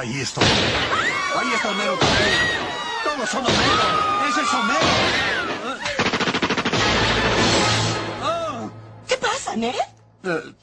Ahí 0.00 0.20
está. 0.20 0.40
Ahí 0.40 1.52
está 1.54 1.68
Homero 1.68 1.94
también. 1.98 2.28
Todos 3.04 3.28
son 3.28 3.44
Homero. 3.44 4.28
Ese 4.30 4.40
es 4.40 4.54
Homero. 4.54 4.80
¿Qué 9.06 9.16
pasa, 9.18 9.56
Ned? 9.56 9.74
Eh, 10.22 10.54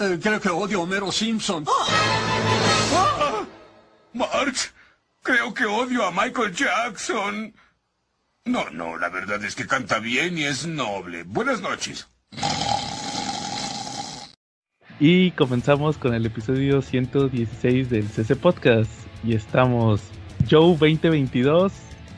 eh, 0.00 0.18
creo 0.22 0.40
que 0.40 0.50
odio 0.50 0.80
a 0.80 0.82
Homero 0.82 1.10
Simpson. 1.10 1.64
¡Ah! 1.66 3.23
Marx, 4.14 4.72
creo 5.22 5.52
que 5.52 5.66
odio 5.66 6.04
a 6.04 6.12
Michael 6.12 6.54
Jackson. 6.54 7.52
No, 8.44 8.70
no, 8.70 8.96
la 8.96 9.08
verdad 9.08 9.42
es 9.44 9.56
que 9.56 9.66
canta 9.66 9.98
bien 9.98 10.38
y 10.38 10.44
es 10.44 10.66
noble. 10.66 11.24
Buenas 11.24 11.60
noches. 11.60 12.06
Y 15.00 15.32
comenzamos 15.32 15.98
con 15.98 16.14
el 16.14 16.24
episodio 16.26 16.80
116 16.80 17.90
del 17.90 18.08
CC 18.08 18.36
Podcast. 18.36 18.90
Y 19.24 19.34
estamos 19.34 20.02
Joe 20.48 20.76
2022. 20.78 21.72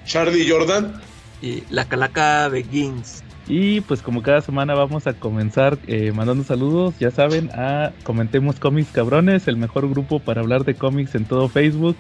Charlie 0.05 0.48
Jordan. 0.48 1.00
Y 1.41 1.62
la 1.70 1.88
calaca 1.88 2.48
Begins. 2.48 3.24
Y 3.48 3.80
pues 3.82 4.02
como 4.02 4.23
cada 4.23 4.41
semana 4.41 4.74
vamos 4.74 5.06
a 5.06 5.12
comenzar 5.12 5.78
eh, 5.86 6.12
mandando 6.12 6.42
saludos, 6.42 6.95
ya 6.98 7.12
saben, 7.12 7.50
a 7.55 7.92
Comentemos 8.02 8.59
Cómics 8.59 8.91
Cabrones, 8.91 9.46
el 9.46 9.56
mejor 9.56 9.88
grupo 9.88 10.19
para 10.19 10.41
hablar 10.41 10.64
de 10.64 10.74
cómics 10.74 11.14
en 11.14 11.27
todo 11.27 11.48
Facebook. 11.48 11.96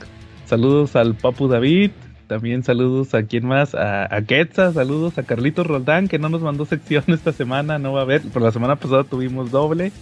Saludos 0.46 0.96
al 0.96 1.14
Papu 1.14 1.46
David, 1.46 1.92
también 2.26 2.64
saludos 2.64 3.14
a 3.14 3.22
quien 3.22 3.46
más, 3.46 3.76
a, 3.76 4.12
a 4.12 4.22
Quetza, 4.22 4.72
saludos 4.72 5.18
a 5.18 5.22
Carlitos 5.22 5.66
Roldán, 5.66 6.08
que 6.08 6.18
no 6.18 6.28
nos 6.28 6.42
mandó 6.42 6.64
sección 6.64 7.04
esta 7.08 7.32
semana, 7.32 7.78
no 7.78 7.92
va 7.92 8.00
a 8.00 8.02
haber, 8.02 8.22
por 8.22 8.42
la 8.42 8.50
semana 8.50 8.76
pasada 8.76 9.04
tuvimos 9.04 9.50
doble. 9.50 9.92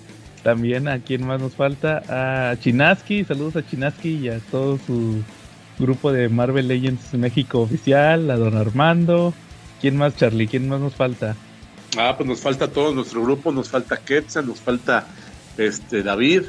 También 0.43 0.89
a 0.89 0.99
quien 0.99 1.27
más 1.27 1.41
nos 1.41 1.55
falta, 1.55 2.03
a 2.09 2.57
Chinaski, 2.57 3.25
saludos 3.25 3.57
a 3.57 3.67
Chinaski 3.67 4.17
y 4.17 4.29
a 4.29 4.41
todo 4.51 4.79
su 4.79 5.23
grupo 5.79 6.13
de 6.13 6.29
Marvel 6.29 6.69
Legends 6.69 7.15
México 7.15 7.61
oficial, 7.61 8.31
a 8.31 8.37
Don 8.37 8.55
Armando. 8.55 9.33
¿Quién 9.85 9.99
más, 9.99 10.17
Charlie? 10.17 10.49
¿Quién 10.49 10.67
más 10.67 10.81
nos 10.81 10.95
falta? 10.95 11.37
Ah, 11.99 12.15
pues 12.17 12.27
nos 12.27 12.41
falta 12.41 12.69
todo 12.69 12.95
nuestro 12.95 13.23
grupo, 13.23 13.53
nos 13.53 13.69
falta 13.69 13.99
Quetzal, 13.99 14.47
nos 14.47 14.59
falta 14.59 15.07
este 15.59 16.03
David. 16.03 16.45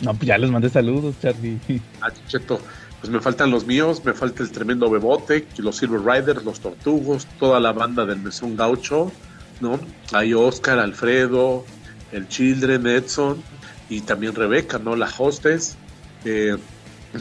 No, 0.00 0.14
pues 0.14 0.26
ya 0.26 0.38
les 0.38 0.50
mandé 0.50 0.70
saludos, 0.70 1.14
Charlie. 1.20 1.58
Ah, 2.00 2.10
Cheto. 2.28 2.58
Pues 2.98 3.12
me 3.12 3.20
faltan 3.20 3.50
los 3.50 3.66
míos, 3.66 4.00
me 4.06 4.14
falta 4.14 4.42
el 4.42 4.50
tremendo 4.50 4.88
Bebote, 4.88 5.46
los 5.58 5.76
Silver 5.76 6.00
Riders, 6.00 6.46
los 6.46 6.60
Tortugos, 6.60 7.26
toda 7.38 7.60
la 7.60 7.72
banda 7.72 8.06
del 8.06 8.20
Mesón 8.20 8.56
Gaucho, 8.56 9.12
¿no? 9.60 9.78
Hay 10.14 10.32
Oscar, 10.32 10.78
Alfredo, 10.78 11.66
el 12.10 12.26
Children, 12.26 12.86
Edson 12.86 13.42
y 13.90 14.00
también 14.00 14.34
Rebeca, 14.34 14.78
¿no? 14.78 14.96
La 14.96 15.10
hostess. 15.18 15.76
Eh, 16.24 16.56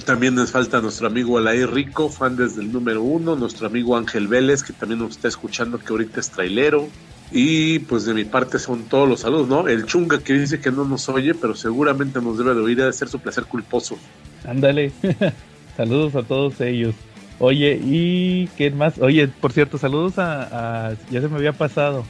también 0.05 0.35
nos 0.35 0.51
falta 0.51 0.81
nuestro 0.81 1.07
amigo 1.07 1.37
Alain 1.37 1.71
Rico, 1.71 2.09
fan 2.09 2.35
desde 2.35 2.61
el 2.61 2.71
número 2.71 3.01
uno, 3.01 3.35
nuestro 3.35 3.67
amigo 3.67 3.95
Ángel 3.95 4.27
Vélez, 4.27 4.63
que 4.63 4.73
también 4.73 4.99
nos 4.99 5.11
está 5.11 5.27
escuchando, 5.27 5.79
que 5.79 5.91
ahorita 5.93 6.19
es 6.19 6.29
trailero. 6.29 6.87
Y 7.31 7.79
pues 7.79 8.05
de 8.05 8.13
mi 8.13 8.23
parte 8.23 8.57
son 8.57 8.83
todos 8.83 9.07
los 9.07 9.19
saludos, 9.21 9.49
¿no? 9.49 9.67
El 9.67 9.85
Chunga 9.85 10.19
que 10.19 10.33
dice 10.33 10.61
que 10.61 10.71
no 10.71 10.85
nos 10.85 11.09
oye, 11.09 11.33
pero 11.33 11.55
seguramente 11.55 12.21
nos 12.21 12.37
debe 12.37 12.53
de 12.53 12.61
oír, 12.61 12.77
debe 12.77 12.93
ser 12.93 13.09
su 13.09 13.19
placer 13.19 13.45
culposo. 13.45 13.97
Ándale. 14.45 14.91
saludos 15.77 16.15
a 16.15 16.23
todos 16.23 16.61
ellos. 16.61 16.95
Oye, 17.39 17.79
¿y 17.83 18.47
qué 18.57 18.71
más? 18.71 18.97
Oye, 18.99 19.27
por 19.27 19.51
cierto, 19.51 19.77
saludos 19.77 20.17
a, 20.19 20.89
a, 20.89 20.93
ya 21.11 21.21
se 21.21 21.27
me 21.27 21.35
había 21.35 21.53
pasado, 21.53 22.05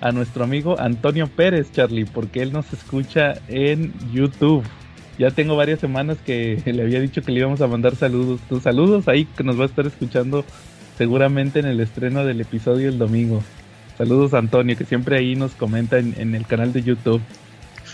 a 0.00 0.12
nuestro 0.12 0.44
amigo 0.44 0.78
Antonio 0.78 1.28
Pérez, 1.28 1.70
Charlie, 1.72 2.04
porque 2.04 2.42
él 2.42 2.52
nos 2.52 2.72
escucha 2.72 3.34
en 3.48 3.92
YouTube. 4.12 4.64
Ya 5.20 5.30
tengo 5.30 5.54
varias 5.54 5.80
semanas 5.80 6.16
que 6.24 6.62
le 6.72 6.82
había 6.82 6.98
dicho 6.98 7.20
que 7.20 7.30
le 7.30 7.40
íbamos 7.40 7.60
a 7.60 7.66
mandar 7.66 7.94
saludos. 7.94 8.40
Tus 8.48 8.62
saludos 8.62 9.06
ahí 9.06 9.26
que 9.26 9.44
nos 9.44 9.60
va 9.60 9.64
a 9.64 9.66
estar 9.66 9.86
escuchando 9.86 10.46
seguramente 10.96 11.60
en 11.60 11.66
el 11.66 11.78
estreno 11.80 12.24
del 12.24 12.40
episodio 12.40 12.88
el 12.88 12.96
domingo. 12.96 13.42
Saludos 13.98 14.32
Antonio, 14.32 14.78
que 14.78 14.86
siempre 14.86 15.18
ahí 15.18 15.36
nos 15.36 15.52
comenta 15.52 15.98
en, 15.98 16.14
en 16.18 16.34
el 16.34 16.46
canal 16.46 16.72
de 16.72 16.82
YouTube. 16.82 17.20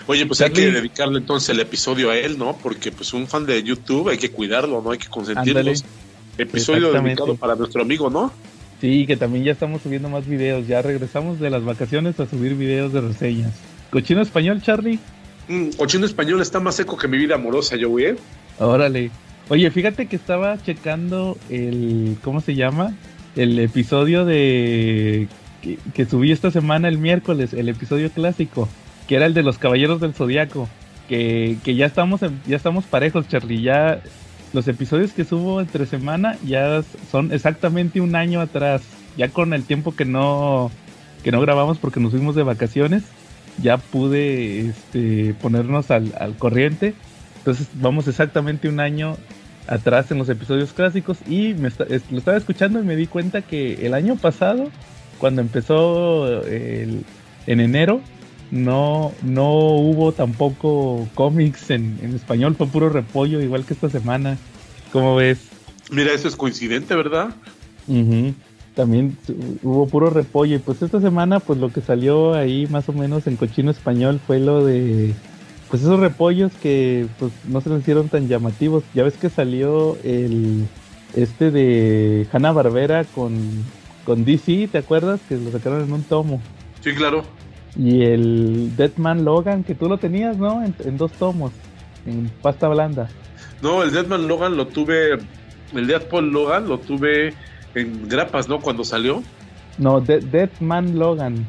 Oye, 0.06 0.24
pues 0.24 0.38
Charlie. 0.38 0.66
hay 0.66 0.70
que 0.70 0.72
dedicarle 0.76 1.18
entonces 1.18 1.48
el 1.48 1.58
episodio 1.58 2.10
a 2.10 2.16
él, 2.16 2.38
¿no? 2.38 2.56
Porque 2.62 2.92
pues 2.92 3.12
un 3.12 3.26
fan 3.26 3.44
de 3.44 3.60
YouTube 3.60 4.08
hay 4.08 4.18
que 4.18 4.30
cuidarlo, 4.30 4.80
¿no? 4.80 4.92
Hay 4.92 4.98
que 4.98 5.08
consentirlo. 5.08 5.72
Episodio 6.38 6.92
dedicado 6.92 7.34
para 7.34 7.56
nuestro 7.56 7.82
amigo, 7.82 8.08
¿no? 8.08 8.32
Sí, 8.80 9.04
que 9.04 9.16
también 9.16 9.42
ya 9.42 9.52
estamos 9.52 9.82
subiendo 9.82 10.08
más 10.08 10.28
videos. 10.28 10.68
Ya 10.68 10.80
regresamos 10.80 11.40
de 11.40 11.50
las 11.50 11.64
vacaciones 11.64 12.20
a 12.20 12.26
subir 12.26 12.54
videos 12.54 12.92
de 12.92 13.00
reseñas. 13.00 13.52
¿Cochino 13.90 14.22
español, 14.22 14.62
Charlie? 14.62 15.00
Mm, 15.48 15.70
cochino 15.76 16.06
español 16.06 16.40
está 16.40 16.60
más 16.60 16.76
seco 16.76 16.96
que 16.96 17.08
mi 17.08 17.18
vida 17.18 17.36
amorosa, 17.36 17.76
yo, 17.76 17.90
güey. 17.90 18.16
Órale. 18.58 19.10
Oye, 19.48 19.70
fíjate 19.70 20.06
que 20.06 20.16
estaba 20.16 20.60
checando 20.62 21.38
el. 21.50 22.16
¿Cómo 22.22 22.40
se 22.40 22.54
llama? 22.54 22.94
El 23.36 23.58
episodio 23.58 24.24
de. 24.24 25.28
Que, 25.62 25.78
que 25.94 26.04
subí 26.04 26.32
esta 26.32 26.50
semana 26.50 26.88
el 26.88 26.98
miércoles, 26.98 27.52
el 27.52 27.68
episodio 27.68 28.10
clásico, 28.10 28.68
que 29.08 29.16
era 29.16 29.26
el 29.26 29.34
de 29.34 29.42
los 29.42 29.58
Caballeros 29.58 30.00
del 30.00 30.14
Zodiaco. 30.14 30.68
Que, 31.08 31.58
que 31.62 31.76
ya 31.76 31.86
estamos 31.86 32.22
en, 32.22 32.40
ya 32.46 32.56
estamos 32.56 32.84
parejos, 32.84 33.28
Charlie. 33.28 33.62
Ya 33.62 34.02
los 34.52 34.66
episodios 34.66 35.12
que 35.12 35.24
subo 35.24 35.60
entre 35.60 35.86
semana 35.86 36.36
ya 36.44 36.82
son 37.10 37.32
exactamente 37.32 38.00
un 38.00 38.16
año 38.16 38.40
atrás. 38.40 38.82
Ya 39.16 39.28
con 39.28 39.54
el 39.54 39.62
tiempo 39.62 39.94
que 39.94 40.04
no 40.04 40.72
que 41.22 41.32
no 41.32 41.40
grabamos 41.40 41.78
porque 41.78 41.98
nos 41.98 42.12
fuimos 42.12 42.36
de 42.36 42.44
vacaciones, 42.44 43.02
ya 43.62 43.78
pude 43.78 44.68
este, 44.68 45.34
ponernos 45.40 45.90
al, 45.90 46.12
al 46.18 46.36
corriente. 46.36 46.94
Entonces 47.38 47.68
vamos 47.74 48.08
exactamente 48.08 48.68
un 48.68 48.80
año 48.80 49.16
atrás 49.68 50.10
en 50.10 50.18
los 50.18 50.28
episodios 50.28 50.72
clásicos 50.72 51.18
y 51.26 51.54
me 51.54 51.68
está, 51.68 51.84
lo 51.84 52.18
estaba 52.18 52.36
escuchando 52.36 52.80
y 52.80 52.84
me 52.84 52.96
di 52.96 53.06
cuenta 53.06 53.42
que 53.42 53.86
el 53.86 53.94
año 53.94 54.16
pasado, 54.16 54.70
cuando 55.18 55.42
empezó 55.42 56.42
el, 56.42 57.04
en 57.46 57.60
enero, 57.60 58.00
no, 58.50 59.12
no 59.22 59.52
hubo 59.52 60.12
tampoco 60.12 61.08
cómics 61.14 61.70
en, 61.70 61.98
en, 62.02 62.14
español, 62.14 62.54
fue 62.56 62.68
puro 62.68 62.88
repollo, 62.88 63.40
igual 63.40 63.64
que 63.64 63.74
esta 63.74 63.90
semana. 63.90 64.38
¿Cómo 64.92 65.16
ves? 65.16 65.38
Mira, 65.90 66.12
eso 66.12 66.28
es 66.28 66.36
coincidente, 66.36 66.94
¿verdad? 66.94 67.30
Uh 67.88 67.94
-huh. 67.94 68.34
También 68.76 69.16
hubo 69.62 69.88
puro 69.88 70.10
repollo. 70.10 70.56
Y 70.56 70.58
pues 70.58 70.82
esta 70.82 71.00
semana, 71.00 71.40
pues 71.40 71.58
lo 71.58 71.70
que 71.70 71.80
salió 71.80 72.34
ahí 72.34 72.66
más 72.66 72.86
o 72.90 72.92
menos 72.92 73.26
en 73.26 73.36
cochino 73.36 73.70
español 73.70 74.20
fue 74.24 74.38
lo 74.38 74.64
de. 74.66 75.14
Pues 75.70 75.82
esos 75.82 75.98
repollos 75.98 76.52
que 76.62 77.06
pues 77.18 77.32
no 77.48 77.62
se 77.62 77.70
les 77.70 77.80
hicieron 77.80 78.10
tan 78.10 78.28
llamativos. 78.28 78.84
Ya 78.92 79.02
ves 79.02 79.16
que 79.16 79.30
salió 79.30 79.96
el. 80.04 80.66
Este 81.14 81.50
de 81.50 82.26
Hanna 82.30 82.52
Barbera 82.52 83.04
con, 83.04 83.64
con 84.04 84.26
DC, 84.26 84.68
¿te 84.70 84.76
acuerdas? 84.76 85.20
Que 85.26 85.38
lo 85.38 85.50
sacaron 85.50 85.82
en 85.82 85.92
un 85.92 86.02
tomo. 86.02 86.42
Sí, 86.82 86.92
claro. 86.92 87.24
Y 87.78 88.02
el 88.02 88.76
Deadman 88.76 89.24
Logan, 89.24 89.64
que 89.64 89.74
tú 89.74 89.88
lo 89.88 89.96
tenías, 89.96 90.36
¿no? 90.36 90.62
En, 90.62 90.74
en, 90.84 90.98
dos 90.98 91.12
tomos, 91.12 91.52
en 92.04 92.30
pasta 92.42 92.68
blanda. 92.68 93.08
No, 93.62 93.82
el 93.82 93.92
Deadman 93.92 94.28
Logan 94.28 94.58
lo 94.58 94.66
tuve, 94.66 95.12
el 95.72 95.86
Deadpool 95.86 96.30
Logan 96.30 96.68
lo 96.68 96.78
tuve 96.78 97.32
en 97.76 98.08
grapas, 98.08 98.48
¿no? 98.48 98.60
Cuando 98.60 98.84
salió. 98.84 99.22
No, 99.78 100.00
De 100.00 100.20
Deadman 100.20 100.98
Logan. 100.98 101.46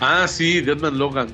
Ah, 0.00 0.26
sí, 0.28 0.60
Deadman 0.60 0.98
Logan. 0.98 1.28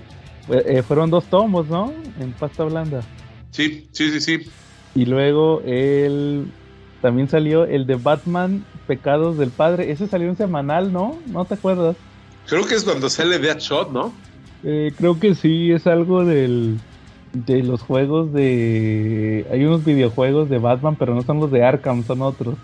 Eh, 0.49 0.83
fueron 0.83 1.11
dos 1.11 1.25
tomos, 1.25 1.69
¿no? 1.69 1.93
En 2.19 2.33
pasta 2.33 2.65
blanda. 2.65 3.03
Sí, 3.51 3.89
sí, 3.93 4.11
sí, 4.11 4.21
sí. 4.21 4.51
Y 4.95 5.07
luego 5.07 5.63
el... 5.65 6.51
También 7.03 7.29
salió 7.29 7.65
el 7.65 7.87
de 7.87 7.95
Batman 7.95 8.65
Pecados 8.87 9.39
del 9.39 9.51
Padre. 9.51 9.91
Ese 9.91 10.07
salió 10.07 10.29
en 10.29 10.37
semanal, 10.37 10.93
¿no? 10.93 11.19
¿No 11.27 11.45
te 11.45 11.55
acuerdas? 11.55 11.97
Creo 12.47 12.67
que 12.67 12.75
es 12.75 12.85
cuando 12.85 13.09
sale 13.09 13.39
Deadshot, 13.39 13.91
¿no? 13.91 14.13
Eh, 14.65 14.93
creo 14.97 15.19
que 15.19 15.35
sí, 15.35 15.73
es 15.73 15.87
algo 15.87 16.25
del 16.25 16.79
de 17.33 17.63
los 17.63 17.81
juegos 17.81 18.33
de 18.33 19.47
hay 19.53 19.65
unos 19.65 19.85
videojuegos 19.85 20.51
de 20.51 20.59
Batman, 20.59 20.97
pero 20.97 21.15
no 21.15 21.23
son 21.23 21.39
los 21.39 21.51
de 21.51 21.65
Arkham, 21.65 22.05
son 22.05 22.23
otros. 22.23 22.57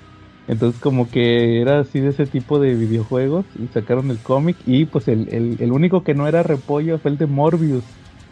Entonces 0.49 0.81
como 0.81 1.11
que 1.11 1.61
era 1.61 1.81
así 1.81 2.01
de 2.01 2.11
ese 2.11 2.27
tipo 2.27 2.61
de 2.61 2.75
videojuegos 2.75 3.45
y 3.59 3.67
sacaron 3.69 4.11
el 4.11 4.19
cómic 4.19 4.57
y 4.65 4.85
pues 4.85 5.09
el, 5.09 5.29
el, 5.31 5.57
el, 5.61 5.73
único 5.73 6.05
que 6.05 6.15
no 6.15 6.29
era 6.29 6.43
repollo 6.43 6.99
fue 6.99 7.11
el 7.11 7.19
de 7.19 7.27
Morbius, 7.27 7.83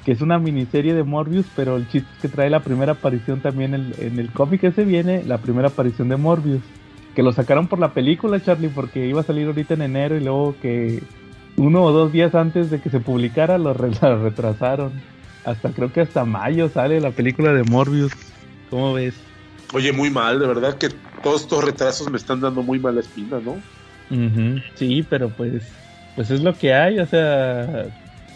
que 0.05 0.13
es 0.13 0.21
una 0.21 0.39
miniserie 0.39 0.95
de 0.95 1.03
Morbius, 1.03 1.47
pero 1.57 1.77
el 1.77 1.89
chiste 1.89 2.09
es 2.15 2.23
que 2.23 2.29
trae 2.29 2.51
la 2.51 2.61
primera 2.61 2.93
aparición 2.93 3.41
también 3.41 3.75
en, 3.75 3.93
en 3.99 4.19
el 4.21 4.31
cómic 4.31 4.63
ese 4.63 4.85
viene 4.85 5.25
la 5.25 5.39
primera 5.39 5.69
aparición 5.69 6.09
de 6.09 6.17
Morbius, 6.17 6.63
que 7.17 7.25
lo 7.25 7.33
sacaron 7.33 7.67
por 7.67 7.81
la 7.81 7.93
película 7.93 8.41
Charlie 8.41 8.69
porque 8.69 9.07
iba 9.07 9.21
a 9.21 9.25
salir 9.25 9.47
ahorita 9.49 9.75
en 9.75 9.83
enero 9.83 10.17
y 10.17 10.21
luego 10.21 10.55
que 10.63 11.03
uno 11.57 11.83
o 11.83 11.93
dos 11.93 12.13
días 12.13 12.35
antes 12.35 12.71
de 12.71 12.81
que 12.81 12.91
se 12.91 13.01
publicara 13.01 13.59
lo, 13.59 13.75
re 13.75 13.91
lo 14.03 14.23
retrasaron. 14.23 14.93
Hasta 15.45 15.71
creo 15.71 15.93
que 15.93 16.01
hasta 16.01 16.25
mayo 16.25 16.69
sale 16.69 17.01
la 17.01 17.11
película 17.11 17.53
de 17.53 17.65
Morbius. 17.65 18.13
¿Cómo 18.71 18.95
ves? 18.95 19.15
Oye, 19.73 19.93
muy 19.93 20.11
mal, 20.11 20.39
de 20.39 20.47
verdad 20.47 20.79
que 20.79 20.91
todos 21.23 21.43
estos 21.43 21.65
retrasos 21.65 22.11
me 22.11 22.17
están 22.17 22.41
dando 22.41 22.63
muy 22.63 22.79
mala 22.79 23.01
espina, 23.01 23.41
¿no? 23.41 23.57
Sí, 24.77 25.05
pero 25.09 25.31
pues, 25.31 25.63
pues 26.15 26.31
es 26.31 26.43
lo 26.43 26.57
que 26.57 26.75
hay, 26.75 26.99
o 26.99 27.07
sea, 27.07 27.87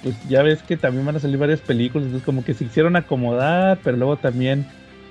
pues 0.03 0.17
ya 0.29 0.43
ves 0.43 0.63
que 0.63 0.77
también 0.77 1.07
van 1.07 1.17
a 1.17 1.21
salir 1.21 1.39
varias 1.39 1.61
películas, 1.61 2.07
entonces 2.07 2.25
como 2.25 2.45
que 2.45 2.55
se 2.55 2.65
hicieron 2.65 2.97
acomodar, 2.97 3.79
pero 3.85 3.97
luego 3.97 4.17
también 4.17 4.65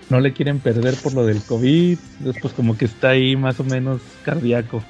no 0.09 0.19
le 0.19 0.33
quieren 0.33 0.59
perder 0.59 0.95
por 0.95 1.13
lo 1.13 1.25
del 1.25 1.41
COVID, 1.43 1.97
entonces 2.19 2.41
pues 2.41 2.53
como 2.53 2.77
que 2.77 2.85
está 2.85 3.09
ahí 3.09 3.35
más 3.35 3.59
o 3.59 3.63
menos 3.63 4.01
cardíaco. 4.23 4.83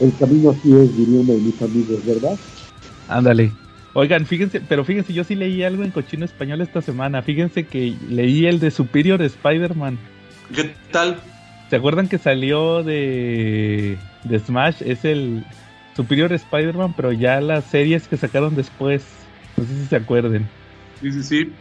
El 0.00 0.16
camino 0.16 0.50
así 0.50 0.72
es, 0.72 0.96
diría 0.96 1.20
uno 1.20 1.34
de 1.34 1.40
mis 1.40 1.62
amigos, 1.62 2.06
¿verdad? 2.06 2.38
Ándale. 3.08 3.52
Oigan, 3.92 4.24
fíjense, 4.24 4.60
pero 4.60 4.84
fíjense, 4.84 5.12
yo 5.12 5.24
sí 5.24 5.34
leí 5.34 5.62
algo 5.62 5.82
en 5.82 5.90
cochino 5.90 6.24
español 6.24 6.60
esta 6.60 6.80
semana, 6.80 7.22
fíjense 7.22 7.66
que 7.66 7.94
leí 8.08 8.46
el 8.46 8.60
de 8.60 8.70
Superior 8.70 9.20
Spider-Man. 9.20 9.98
¿Qué 10.54 10.74
tal? 10.90 11.20
¿Se 11.68 11.76
acuerdan 11.76 12.08
que 12.08 12.18
salió 12.18 12.82
de, 12.82 13.96
de 14.24 14.38
Smash? 14.40 14.82
Es 14.84 15.04
el 15.04 15.44
Superior 15.96 16.32
Spider-Man, 16.32 16.94
pero 16.96 17.12
ya 17.12 17.40
las 17.40 17.64
series 17.64 18.08
que 18.08 18.16
sacaron 18.16 18.56
después. 18.56 19.04
No 19.56 19.64
sé 19.64 19.74
si 19.74 19.86
se 19.86 19.96
acuerden. 19.96 20.48
Sí, 21.00 21.12
sí, 21.12 21.22
sí. 21.22 21.52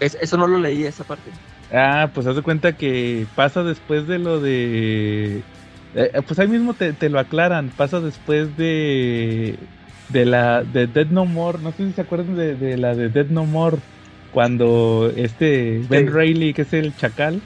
Es- 0.00 0.18
eso 0.20 0.36
no 0.36 0.46
lo 0.48 0.58
leí, 0.58 0.84
esa 0.84 1.04
parte. 1.04 1.30
Ah, 1.72 2.10
pues 2.12 2.26
haz 2.26 2.36
de 2.36 2.42
cuenta 2.42 2.72
que 2.72 3.26
pasa 3.36 3.62
después 3.62 4.06
de 4.06 4.18
lo 4.18 4.40
de. 4.40 5.42
eh, 5.94 6.10
pues 6.26 6.38
ahí 6.38 6.48
mismo 6.48 6.74
te, 6.74 6.92
te 6.92 7.08
lo 7.08 7.18
aclaran. 7.20 7.70
Pasa 7.76 8.00
después 8.00 8.56
de. 8.56 9.56
De 10.08 10.24
la. 10.26 10.62
De 10.64 10.86
Dead 10.86 11.06
No 11.06 11.24
More. 11.26 11.58
No 11.60 11.70
sé 11.72 11.86
si 11.86 11.92
se 11.92 12.00
acuerdan 12.00 12.34
de, 12.36 12.54
de 12.56 12.76
la 12.76 12.94
de 12.94 13.08
Dead 13.08 13.26
No 13.28 13.44
More. 13.44 13.78
Cuando 14.32 15.12
este. 15.16 15.80
Ben 15.88 16.06
Sí. 16.06 16.12
Reilly, 16.12 16.54
que 16.54 16.62
es 16.62 16.72
el 16.72 16.96
chacal. 16.96 17.40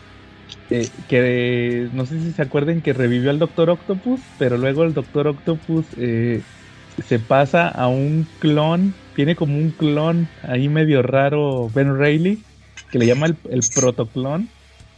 Eh, 0.71 0.89
que 1.09 1.89
no 1.93 2.07
sé 2.07 2.21
si 2.21 2.33
se 2.33 2.43
acuerdan 2.43 2.81
que 2.81 2.93
revivió 2.93 3.31
al 3.31 3.39
Doctor 3.39 3.71
Octopus. 3.71 4.21
Pero 4.39 4.57
luego 4.59 4.85
el 4.85 4.95
Doctor 4.95 5.29
Octopus. 5.29 5.87
eh, 5.97 6.43
se 7.07 7.19
pasa 7.19 7.69
a 7.69 7.87
un 7.89 8.27
clon. 8.41 8.95
Tiene 9.15 9.37
como 9.37 9.57
un 9.57 9.71
clon 9.71 10.29
ahí 10.43 10.69
medio 10.69 11.03
raro. 11.03 11.71
Ben 11.75 11.97
Reilly 11.97 12.43
que 12.91 12.99
le 12.99 13.07
llama 13.07 13.27
el, 13.27 13.37
el 13.51 13.61
protoclon, 13.75 14.49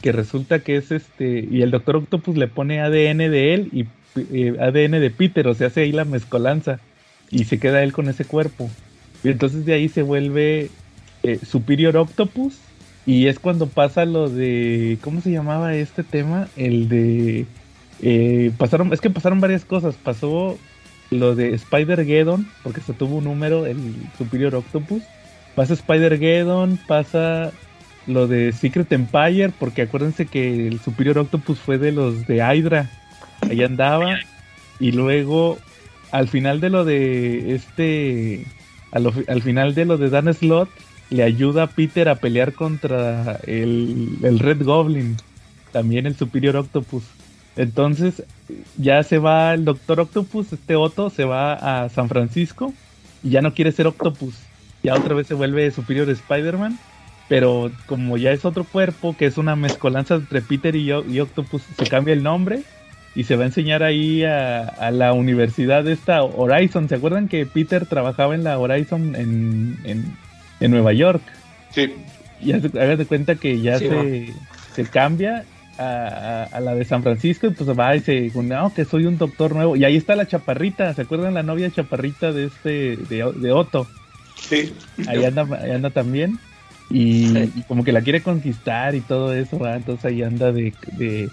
que 0.01 0.13
resulta 0.13 0.61
que 0.61 0.77
es 0.77 0.91
este, 0.91 1.47
y 1.51 1.63
el 1.63 1.71
Doctor 1.71 1.97
Octopus 1.97 2.37
le 2.37 2.49
pone 2.49 2.81
ADN 2.81 3.19
de 3.19 3.55
él 3.55 3.69
y 3.73 3.87
eh, 4.17 4.57
ADN 4.59 5.01
de 5.01 5.11
Peter, 5.11 5.47
o 5.49 5.55
sea, 5.55 5.69
hace 5.69 5.83
ahí 5.83 5.93
la 5.93 6.05
mezcolanza, 6.05 6.81
y 7.31 7.45
se 7.45 7.59
queda 7.59 7.83
él 7.83 7.93
con 7.93 8.09
ese 8.09 8.25
cuerpo. 8.25 8.71
Y 9.23 9.29
entonces 9.29 9.65
de 9.65 9.75
ahí 9.75 9.89
se 9.89 10.03
vuelve 10.03 10.71
eh, 11.23 11.39
Superior 11.45 11.97
Octopus, 11.97 12.59
y 13.07 13.27
es 13.27 13.39
cuando 13.39 13.67
pasa 13.67 14.05
lo 14.05 14.29
de, 14.29 14.99
¿cómo 15.01 15.21
se 15.21 15.31
llamaba 15.31 15.75
este 15.75 16.03
tema? 16.05 16.49
El 16.57 16.89
de, 16.89 17.47
eh, 18.03 18.51
pasaron, 18.59 18.93
es 18.93 19.01
que 19.01 19.11
pasaron 19.11 19.41
varias 19.41 19.65
cosas, 19.65 19.95
pasó 19.97 20.59
lo 21.11 21.35
de 21.35 21.55
Spider-Geddon, 21.55 22.47
porque 22.63 22.81
se 22.81 22.93
tuvo 22.93 23.17
un 23.17 23.25
número, 23.25 23.67
el 23.67 23.79
Superior 24.17 24.55
Octopus, 24.55 25.03
pasa 25.55 25.75
Spider-Geddon, 25.75 26.79
pasa 26.87 27.51
lo 28.07 28.27
de 28.29 28.53
Secret 28.53 28.91
Empire, 28.93 29.51
porque 29.59 29.83
acuérdense 29.83 30.27
que 30.27 30.69
el 30.69 30.81
Superior 30.81 31.19
Octopus 31.19 31.59
fue 31.59 31.79
de 31.79 31.93
los 31.93 32.27
de 32.27 32.37
Hydra, 32.37 32.91
ahí 33.49 33.63
andaba, 33.63 34.19
y 34.79 34.93
luego 34.93 35.59
al 36.13 36.29
final 36.29 36.61
de 36.61 36.71
lo 36.71 36.85
de 36.85 37.55
este, 37.55 38.45
a 38.93 38.99
lo- 38.99 39.13
al 39.29 39.43
final 39.43 39.75
de 39.75 39.85
lo 39.85 39.97
de 39.99 40.11
Dan 40.11 40.33
Slot, 40.33 40.69
le 41.11 41.23
ayuda 41.23 41.65
a 41.65 41.67
Peter 41.67 42.09
a 42.09 42.17
pelear 42.17 42.53
contra 42.53 43.41
el, 43.47 44.17
el 44.23 44.39
Red 44.39 44.65
Goblin, 44.65 45.17
también 45.73 46.07
el 46.07 46.17
Superior 46.17 46.57
Octopus. 46.57 47.05
Entonces 47.57 48.23
ya 48.77 49.03
se 49.03 49.19
va 49.19 49.55
el 49.55 49.65
Doctor 49.65 50.01
Octopus, 50.01 50.53
este 50.53 50.77
Otto, 50.77 51.11
se 51.11 51.25
va 51.25 51.53
a 51.85 51.89
San 51.89 52.09
Francisco 52.09 52.73
y 53.23 53.31
ya 53.31 53.43
no 53.43 53.55
quiere 53.55 53.73
ser 53.73 53.87
Octopus. 53.87 54.35
Ya 54.83 54.95
otra 54.95 55.15
vez 55.15 55.27
se 55.27 55.35
vuelve 55.35 55.71
Superior 55.71 56.09
Spider-Man. 56.09 56.79
Pero 57.29 57.71
como 57.87 58.17
ya 58.17 58.33
es 58.33 58.45
otro 58.45 58.65
cuerpo, 58.65 59.17
que 59.17 59.27
es 59.27 59.39
una 59.39 59.55
mezcolanza 59.55 60.17
entre 60.17 60.43
Peter 60.43 60.75
y, 60.75 60.91
Octopus, 60.91 61.63
se 61.79 61.87
cambia 61.87 62.13
el 62.13 62.25
nombre 62.25 62.65
y 63.15 63.23
se 63.23 63.37
va 63.37 63.45
a 63.45 63.47
enseñar 63.47 63.85
ahí 63.85 64.25
a, 64.25 64.63
a 64.63 64.91
la 64.91 65.13
universidad 65.13 65.87
esta 65.87 66.25
Horizon. 66.25 66.89
¿Se 66.89 66.97
acuerdan 66.97 67.29
que 67.29 67.47
Peter 67.47 67.87
trabajaba 67.87 68.35
en 68.35 68.43
la 68.43 68.59
Horizon 68.59 69.15
en, 69.15 69.79
en, 69.85 70.17
en 70.61 70.71
Nueva 70.71 70.93
York? 70.93 71.23
Sí. 71.73 71.95
Y 72.41 72.53
de 72.53 73.07
cuenta 73.07 73.35
que 73.35 73.61
ya 73.61 73.79
Sí, 73.79 73.89
se, 73.89 74.33
se 74.75 74.85
cambia 74.85 75.45
a, 75.79 75.83
a- 75.85 76.45
a 76.45 76.61
la 76.61 76.75
de 76.75 76.85
San 76.85 77.03
Francisco 77.03 77.47
y 77.47 77.51
pues 77.51 77.69
va 77.79 77.97
y 77.97 78.01
se 78.01 78.31
no, 78.35 78.73
que 78.75 78.85
soy 78.85 79.07
un 79.07 79.19
doctor 79.19 79.55
nuevo. 79.55 79.77
Y 79.77 79.85
ahí 79.85 79.97
está 79.97 80.17
la 80.17 80.27
chaparrita, 80.27 80.93
¿se 80.95 81.03
acuerdan 81.03 81.35
la 81.35 81.43
novia 81.43 81.71
chaparrita 81.71 82.33
de 82.33 82.47
este, 82.47 82.97
de, 82.97 83.33
de 83.37 83.53
Otto? 83.53 83.87
Sí. 84.37 84.73
Ahí 85.07 85.25
anda, 85.25 85.47
ahí 85.63 85.71
anda 85.73 85.91
también. 85.91 86.39
Y, 86.89 87.27
Sí. 87.29 87.53
y 87.57 87.63
como 87.63 87.85
que 87.85 87.93
la 87.93 88.01
quiere 88.01 88.21
conquistar 88.23 88.95
y 88.95 89.01
todo 89.01 89.33
eso, 89.35 89.59
¿verdad? 89.59 89.77
entonces 89.77 90.05
ahí 90.07 90.23
anda 90.23 90.51
de, 90.51 90.75
de- 90.97 91.29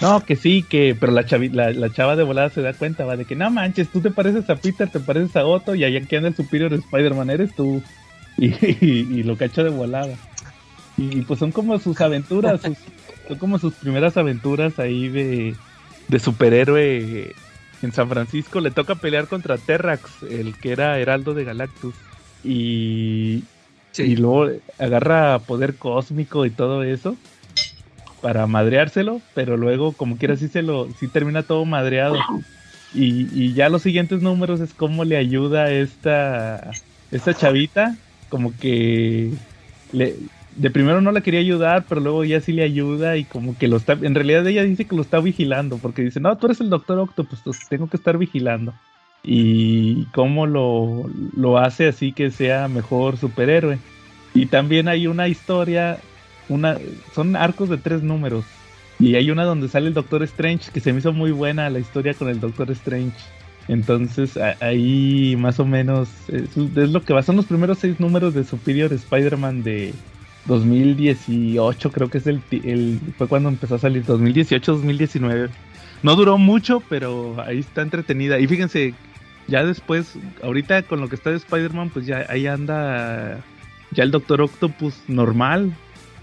No, 0.00 0.24
que 0.24 0.36
sí, 0.36 0.64
que... 0.66 0.96
Pero 0.98 1.12
la, 1.12 1.26
chavi- 1.26 1.50
la, 1.52 1.72
la 1.72 1.90
chava 1.92 2.14
de 2.16 2.22
volada 2.22 2.48
se 2.50 2.62
da 2.62 2.72
cuenta, 2.72 3.04
va, 3.04 3.16
de 3.16 3.24
que 3.24 3.34
no 3.34 3.50
manches, 3.50 3.88
tú 3.88 4.00
te 4.00 4.10
pareces 4.12 4.48
a 4.48 4.56
Peter, 4.56 4.88
te 4.88 5.00
pareces 5.00 5.34
a 5.36 5.44
Otto 5.44 5.74
y 5.74 5.82
allá 5.84 6.00
que 6.00 6.16
anda 6.16 6.28
el 6.28 6.36
Superior 6.36 6.72
Spider-Man, 6.72 7.28
eres 7.30 7.54
tú. 7.54 7.82
Y, 8.38 8.46
y- 8.84 9.06
y 9.18 9.22
lo 9.24 9.36
cacha 9.36 9.62
de 9.62 9.70
volada. 9.70 10.14
Y, 10.96 11.22
pues 11.22 11.38
son 11.38 11.52
como 11.52 11.78
sus 11.78 12.00
aventuras, 12.00 12.60
sus- 12.62 12.78
son 13.28 13.38
como 13.38 13.58
sus 13.58 13.74
primeras 13.74 14.16
aventuras 14.16 14.78
ahí 14.78 15.08
de, 15.08 15.54
de 16.08 16.18
superhéroe 16.18 17.34
en 17.82 17.92
San 17.92 18.08
Francisco. 18.08 18.60
Le 18.60 18.70
toca 18.70 18.94
pelear 18.96 19.26
contra 19.28 19.58
Terrax, 19.58 20.22
el 20.28 20.56
que 20.56 20.72
era 20.72 20.98
Heraldo 20.98 21.34
de 21.34 21.44
Galactus. 21.44 21.94
Y, 22.44 23.42
Sí. 23.92 24.02
y 24.02 24.16
luego 24.16 24.50
agarra 24.78 25.38
poder 25.40 25.74
cósmico 25.76 26.44
y 26.46 26.50
todo 26.50 26.82
eso 26.84 27.16
para 28.20 28.46
madreárselo, 28.46 29.22
pero 29.34 29.56
luego 29.56 29.92
como 29.92 30.16
quiera 30.18 30.36
sí 30.36 30.48
se 30.48 30.62
lo, 30.62 30.88
sí 31.00 31.08
termina 31.08 31.42
todo 31.42 31.64
madreado. 31.64 32.16
Y, 32.94 33.28
y 33.32 33.54
ya 33.54 33.68
los 33.70 33.82
siguientes 33.82 34.20
números 34.22 34.60
es 34.60 34.74
cómo 34.74 35.04
le 35.04 35.16
ayuda 35.16 35.70
esta, 35.70 36.70
esta 37.10 37.34
chavita, 37.34 37.96
como 38.28 38.56
que 38.56 39.32
le, 39.92 40.14
de 40.58 40.70
primero 40.70 41.00
no 41.00 41.12
la 41.12 41.20
quería 41.20 41.40
ayudar, 41.40 41.84
pero 41.88 42.00
luego 42.00 42.24
ya 42.24 42.40
sí 42.40 42.52
le 42.52 42.64
ayuda 42.64 43.16
y 43.16 43.24
como 43.24 43.56
que 43.56 43.68
lo 43.68 43.76
está, 43.76 43.92
en 43.92 44.14
realidad 44.14 44.46
ella 44.46 44.64
dice 44.64 44.86
que 44.86 44.96
lo 44.96 45.02
está 45.02 45.20
vigilando, 45.20 45.78
porque 45.78 46.02
dice, 46.02 46.20
no, 46.20 46.36
tú 46.36 46.46
eres 46.46 46.60
el 46.60 46.68
doctor 46.68 46.98
Octopus, 46.98 47.40
pues 47.44 47.68
tengo 47.68 47.88
que 47.88 47.96
estar 47.96 48.18
vigilando. 48.18 48.74
Y 49.22 50.04
cómo 50.06 50.46
lo, 50.46 51.08
lo 51.36 51.58
hace 51.58 51.88
así 51.88 52.12
que 52.12 52.30
sea 52.30 52.68
mejor 52.68 53.16
superhéroe. 53.16 53.78
Y 54.34 54.46
también 54.46 54.88
hay 54.88 55.06
una 55.06 55.28
historia, 55.28 55.98
una, 56.48 56.76
son 57.14 57.36
arcos 57.36 57.68
de 57.68 57.78
tres 57.78 58.02
números. 58.02 58.44
Y 58.98 59.14
hay 59.14 59.30
una 59.30 59.44
donde 59.44 59.68
sale 59.68 59.88
el 59.88 59.94
Doctor 59.94 60.22
Strange, 60.24 60.70
que 60.72 60.80
se 60.80 60.92
me 60.92 60.98
hizo 60.98 61.12
muy 61.12 61.30
buena 61.30 61.70
la 61.70 61.78
historia 61.78 62.14
con 62.14 62.28
el 62.28 62.40
Doctor 62.40 62.70
Strange. 62.72 63.16
Entonces 63.68 64.38
ahí 64.60 65.36
más 65.38 65.60
o 65.60 65.66
menos 65.66 66.08
es, 66.28 66.56
es 66.56 66.90
lo 66.90 67.02
que 67.02 67.12
va. 67.12 67.22
Son 67.22 67.36
los 67.36 67.46
primeros 67.46 67.78
seis 67.78 68.00
números 68.00 68.34
de 68.34 68.44
Superior 68.44 68.92
Spider-Man 68.92 69.62
de 69.62 69.94
2018, 70.48 71.92
creo 71.92 72.08
que 72.08 72.18
es 72.18 72.26
el 72.26 72.40
fue 73.16 73.28
cuando 73.28 73.50
empezó 73.50 73.76
a 73.76 73.78
salir 73.78 74.04
2018-2019. 74.04 75.50
No 76.02 76.16
duró 76.16 76.38
mucho, 76.38 76.82
pero 76.88 77.36
ahí 77.44 77.58
está 77.58 77.82
entretenida. 77.82 78.38
Y 78.38 78.46
fíjense, 78.46 78.94
ya 79.46 79.64
después, 79.64 80.14
ahorita 80.42 80.82
con 80.82 81.00
lo 81.00 81.08
que 81.08 81.16
está 81.16 81.30
de 81.30 81.36
Spider-Man, 81.36 81.90
pues 81.90 82.06
ya 82.06 82.24
ahí 82.28 82.46
anda 82.46 83.40
ya 83.92 84.02
el 84.02 84.10
Doctor 84.10 84.40
Octopus 84.40 84.94
normal. 85.06 85.72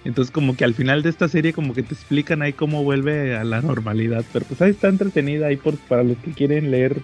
Entonces 0.04 0.32
como 0.32 0.56
que 0.56 0.66
al 0.66 0.76
final 0.76 1.02
de 1.02 1.10
esta 1.10 1.28
serie 1.28 1.52
como 1.52 1.74
que 1.74 1.82
te 1.82 1.96
explican 1.96 2.42
ahí 2.42 2.54
cómo 2.54 2.84
vuelve 2.84 3.36
a 3.36 3.44
la 3.44 3.62
normalidad. 3.62 4.24
Pero 4.34 4.46
pues 4.46 4.62
ahí 4.62 4.72
está 4.72 4.88
entretenida 4.88 5.48
ahí 5.48 5.58
por, 5.58 5.78
para 5.78 6.04
los 6.04 6.18
que 6.18 6.32
quieren 6.32 6.72
leer 6.72 7.02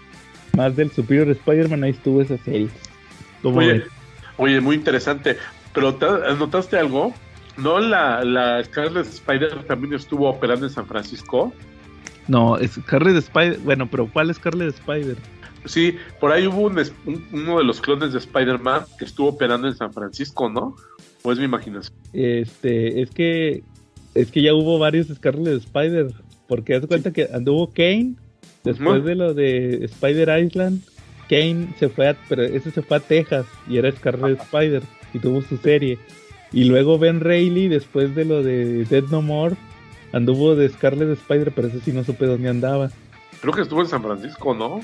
más 0.55 0.75
del 0.75 0.91
Superior 0.91 1.29
Spider-Man, 1.29 1.83
ahí 1.83 1.91
estuvo 1.91 2.21
esa 2.21 2.37
serie. 2.37 2.69
¿Cómo 3.41 3.59
Oye, 3.59 3.83
oye, 4.37 4.61
muy 4.61 4.75
interesante. 4.75 5.37
Pero 5.73 5.95
¿te- 5.95 6.05
¿notaste 6.37 6.77
algo? 6.77 7.13
¿No 7.57 7.79
la, 7.79 8.23
la 8.23 8.63
Scarlet 8.63 9.05
Spider 9.07 9.63
también 9.63 9.93
estuvo 9.93 10.29
operando 10.29 10.65
en 10.65 10.71
San 10.71 10.85
Francisco? 10.87 11.53
No, 12.27 12.57
es 12.57 12.71
Scarlet 12.73 13.17
Spider. 13.17 13.59
Bueno, 13.59 13.87
pero 13.89 14.07
¿cuál 14.11 14.29
es 14.29 14.37
Scarlet 14.37 14.69
Spider? 14.75 15.17
Sí, 15.65 15.95
por 16.19 16.31
ahí 16.31 16.47
hubo 16.47 16.61
un 16.61 16.75
uno 17.31 17.57
de 17.59 17.63
los 17.63 17.81
clones 17.81 18.13
de 18.13 18.19
Spider-Man 18.19 18.83
que 18.97 19.05
estuvo 19.05 19.29
operando 19.29 19.67
en 19.67 19.75
San 19.75 19.93
Francisco, 19.93 20.49
¿no? 20.49 20.75
¿O 21.23 21.31
es 21.31 21.37
mi 21.37 21.45
imaginación? 21.45 21.93
Este, 22.13 23.01
es 23.01 23.11
que 23.11 23.63
es 24.15 24.31
que 24.31 24.41
ya 24.41 24.53
hubo 24.53 24.79
varios 24.79 25.07
Scarlet 25.07 25.57
Spider, 25.59 26.07
porque 26.47 26.75
haz 26.75 26.81
de 26.81 26.87
cuenta 26.87 27.13
que 27.13 27.29
anduvo 27.33 27.71
Kane 27.71 28.15
después 28.63 29.03
de 29.03 29.15
lo 29.15 29.33
de 29.33 29.85
Spider 29.85 30.43
Island. 30.43 30.81
Kane 31.29 31.69
se 31.79 31.87
fue 31.87 32.09
a, 32.09 32.17
pero 32.27 32.43
ese 32.43 32.71
se 32.71 32.81
fue 32.81 32.97
a 32.97 32.99
Texas 32.99 33.45
y 33.67 33.77
era 33.77 33.91
Scarlet 33.91 34.41
Spider 34.41 34.83
y 35.13 35.19
tuvo 35.19 35.41
su 35.41 35.57
serie. 35.57 35.97
Y 36.51 36.65
luego 36.65 36.99
Ben 36.99 37.21
Reilly 37.21 37.69
después 37.69 38.13
de 38.15 38.25
lo 38.25 38.43
de 38.43 38.83
Dead 38.83 39.03
No 39.03 39.21
More 39.21 39.55
Anduvo 40.13 40.55
de 40.55 40.67
Scarlet 40.69 41.09
Spider, 41.11 41.51
pero 41.55 41.69
ese 41.69 41.79
sí 41.79 41.91
no 41.93 42.03
supe 42.03 42.25
dónde 42.25 42.49
andaba. 42.49 42.91
Creo 43.39 43.53
que 43.53 43.61
estuvo 43.61 43.81
en 43.81 43.87
San 43.87 44.03
Francisco, 44.03 44.53
¿no? 44.53 44.81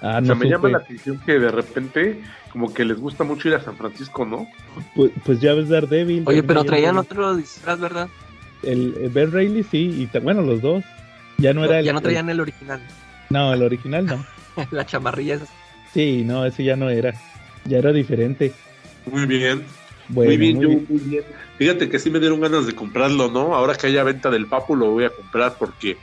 Ah, 0.00 0.18
o 0.18 0.20
no 0.20 0.26
sea, 0.26 0.34
me 0.36 0.48
llama 0.48 0.68
la 0.68 0.78
atención 0.78 1.20
que 1.26 1.40
de 1.40 1.50
repente 1.50 2.22
como 2.52 2.72
que 2.72 2.84
les 2.84 2.98
gusta 2.98 3.24
mucho 3.24 3.48
ir 3.48 3.56
a 3.56 3.60
San 3.60 3.76
Francisco, 3.76 4.24
¿no? 4.24 4.46
Pues, 4.94 5.10
pues 5.24 5.40
ya 5.40 5.54
ves 5.54 5.68
Daredevil. 5.68 6.22
Oye, 6.26 6.44
pero 6.44 6.62
traían 6.62 6.96
otro 6.96 7.34
disfraz, 7.34 7.80
¿verdad? 7.80 8.08
El, 8.62 8.94
el 9.02 9.10
Ben 9.10 9.32
Reilly 9.32 9.64
sí, 9.64 10.08
y 10.12 10.18
bueno, 10.20 10.42
los 10.42 10.62
dos. 10.62 10.84
Ya 11.38 11.52
no 11.52 11.64
era 11.64 11.80
el. 11.80 11.84
ya 11.84 11.92
no 11.92 12.00
traían 12.00 12.30
el 12.30 12.40
original. 12.40 12.80
No, 13.30 13.52
el 13.52 13.62
original 13.62 14.06
no. 14.06 14.24
la 14.70 14.86
chamarrilla 14.86 15.36
esa. 15.36 15.46
Sí, 15.92 16.22
no, 16.24 16.44
ese 16.44 16.64
ya 16.64 16.76
no 16.76 16.90
era. 16.90 17.14
Ya 17.64 17.78
era 17.78 17.92
diferente. 17.92 18.52
Muy 19.06 19.26
bien, 19.26 19.62
Bueno, 20.08 20.30
muy 20.30 20.36
bien, 20.36 20.56
muy 20.56 20.62
yo 20.62 20.68
bien. 20.70 20.86
muy 20.88 20.98
bien. 21.00 21.24
Fíjate 21.58 21.88
que 21.88 21.98
sí 21.98 22.10
me 22.10 22.20
dieron 22.20 22.40
ganas 22.40 22.66
de 22.66 22.74
comprarlo, 22.74 23.30
¿no? 23.30 23.54
Ahora 23.54 23.74
que 23.74 23.86
haya 23.88 24.04
venta 24.04 24.30
del 24.30 24.46
Papu 24.46 24.76
lo 24.76 24.90
voy 24.90 25.04
a 25.04 25.10
comprar 25.10 25.56
porque 25.58 25.96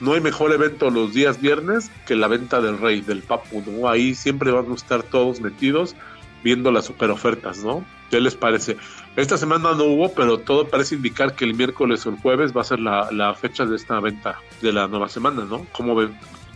no 0.00 0.14
hay 0.14 0.20
mejor 0.20 0.52
evento 0.52 0.90
los 0.90 1.12
días 1.14 1.40
viernes 1.40 1.90
que 2.06 2.16
la 2.16 2.28
venta 2.28 2.60
del 2.60 2.78
Rey, 2.78 3.00
del 3.02 3.22
Papu, 3.22 3.62
¿no? 3.66 3.88
Ahí 3.88 4.14
siempre 4.14 4.50
van 4.50 4.70
a 4.70 4.74
estar 4.74 5.02
todos 5.02 5.40
metidos 5.40 5.94
viendo 6.42 6.72
las 6.72 6.86
super 6.86 7.10
ofertas, 7.10 7.58
¿no? 7.62 7.84
¿Qué 8.10 8.20
les 8.20 8.34
parece? 8.34 8.76
Esta 9.16 9.36
semana 9.38 9.72
no 9.76 9.84
hubo, 9.84 10.12
pero 10.12 10.38
todo 10.38 10.66
parece 10.68 10.96
indicar 10.96 11.34
que 11.34 11.44
el 11.44 11.54
miércoles 11.54 12.04
o 12.06 12.10
el 12.10 12.16
jueves 12.16 12.56
va 12.56 12.62
a 12.62 12.64
ser 12.64 12.80
la, 12.80 13.10
la 13.12 13.34
fecha 13.34 13.64
de 13.64 13.76
esta 13.76 14.00
venta 14.00 14.38
de 14.60 14.72
la 14.72 14.88
nueva 14.88 15.08
semana, 15.08 15.44
¿no? 15.44 15.66
¿Cómo 15.72 15.94
ven? 15.94 16.14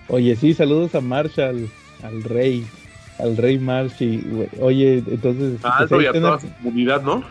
Oye, 0.09 0.37
sí, 0.37 0.55
saludos 0.55 0.95
a 0.95 1.01
Marshall, 1.01 1.69
al 2.03 2.23
rey, 2.23 2.65
al 3.19 3.37
rey 3.37 3.59
Marshi. 3.59 4.23
güey. 4.25 4.49
Oye, 4.61 5.03
entonces, 5.07 5.59
A 5.65 5.87
pues 5.89 6.03
y 6.03 6.07
a 6.07 6.13
toda 6.13 6.41
su 6.41 6.49
comunidad, 6.63 7.03
¿no? 7.03 7.25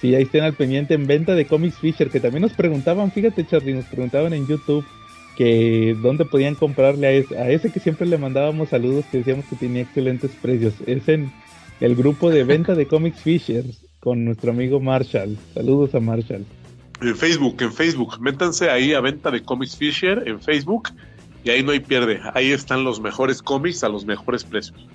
sí, 0.00 0.14
ahí 0.14 0.22
estén 0.22 0.44
al 0.44 0.54
pendiente 0.54 0.94
en 0.94 1.06
venta 1.06 1.34
de 1.34 1.46
Comics 1.46 1.78
Fisher, 1.78 2.08
que 2.10 2.20
también 2.20 2.42
nos 2.42 2.52
preguntaban, 2.52 3.12
fíjate 3.12 3.46
Charlie, 3.46 3.74
nos 3.74 3.84
preguntaban 3.84 4.32
en 4.32 4.46
YouTube 4.46 4.84
que 5.36 5.96
dónde 6.02 6.24
podían 6.24 6.54
comprarle 6.54 7.06
a 7.06 7.12
ese, 7.12 7.38
a 7.38 7.50
ese 7.50 7.70
que 7.70 7.80
siempre 7.80 8.06
le 8.06 8.18
mandábamos 8.18 8.70
saludos, 8.70 9.04
que 9.10 9.18
decíamos 9.18 9.44
que 9.46 9.56
tenía 9.56 9.82
excelentes 9.82 10.30
precios. 10.40 10.74
Es 10.86 11.08
en 11.08 11.32
el 11.80 11.94
grupo 11.96 12.30
de 12.30 12.44
venta 12.44 12.74
de 12.74 12.86
Comics 12.86 13.20
Fisher 13.20 13.64
con 14.00 14.24
nuestro 14.24 14.50
amigo 14.50 14.80
Marshall. 14.80 15.36
Saludos 15.54 15.94
a 15.94 16.00
Marshall. 16.00 16.44
En 17.00 17.16
Facebook, 17.16 17.56
en 17.62 17.72
Facebook. 17.72 18.20
Métanse 18.20 18.68
ahí 18.70 18.92
a 18.92 19.00
venta 19.00 19.30
de 19.30 19.42
Comics 19.42 19.76
Fisher 19.76 20.22
en 20.26 20.40
Facebook 20.40 20.90
y 21.44 21.50
ahí 21.50 21.62
no 21.62 21.72
hay 21.72 21.80
pierde. 21.80 22.20
Ahí 22.34 22.52
están 22.52 22.84
los 22.84 23.00
mejores 23.00 23.42
cómics 23.42 23.84
a 23.84 23.88
los 23.88 24.04
mejores 24.04 24.44
precios. 24.44 24.86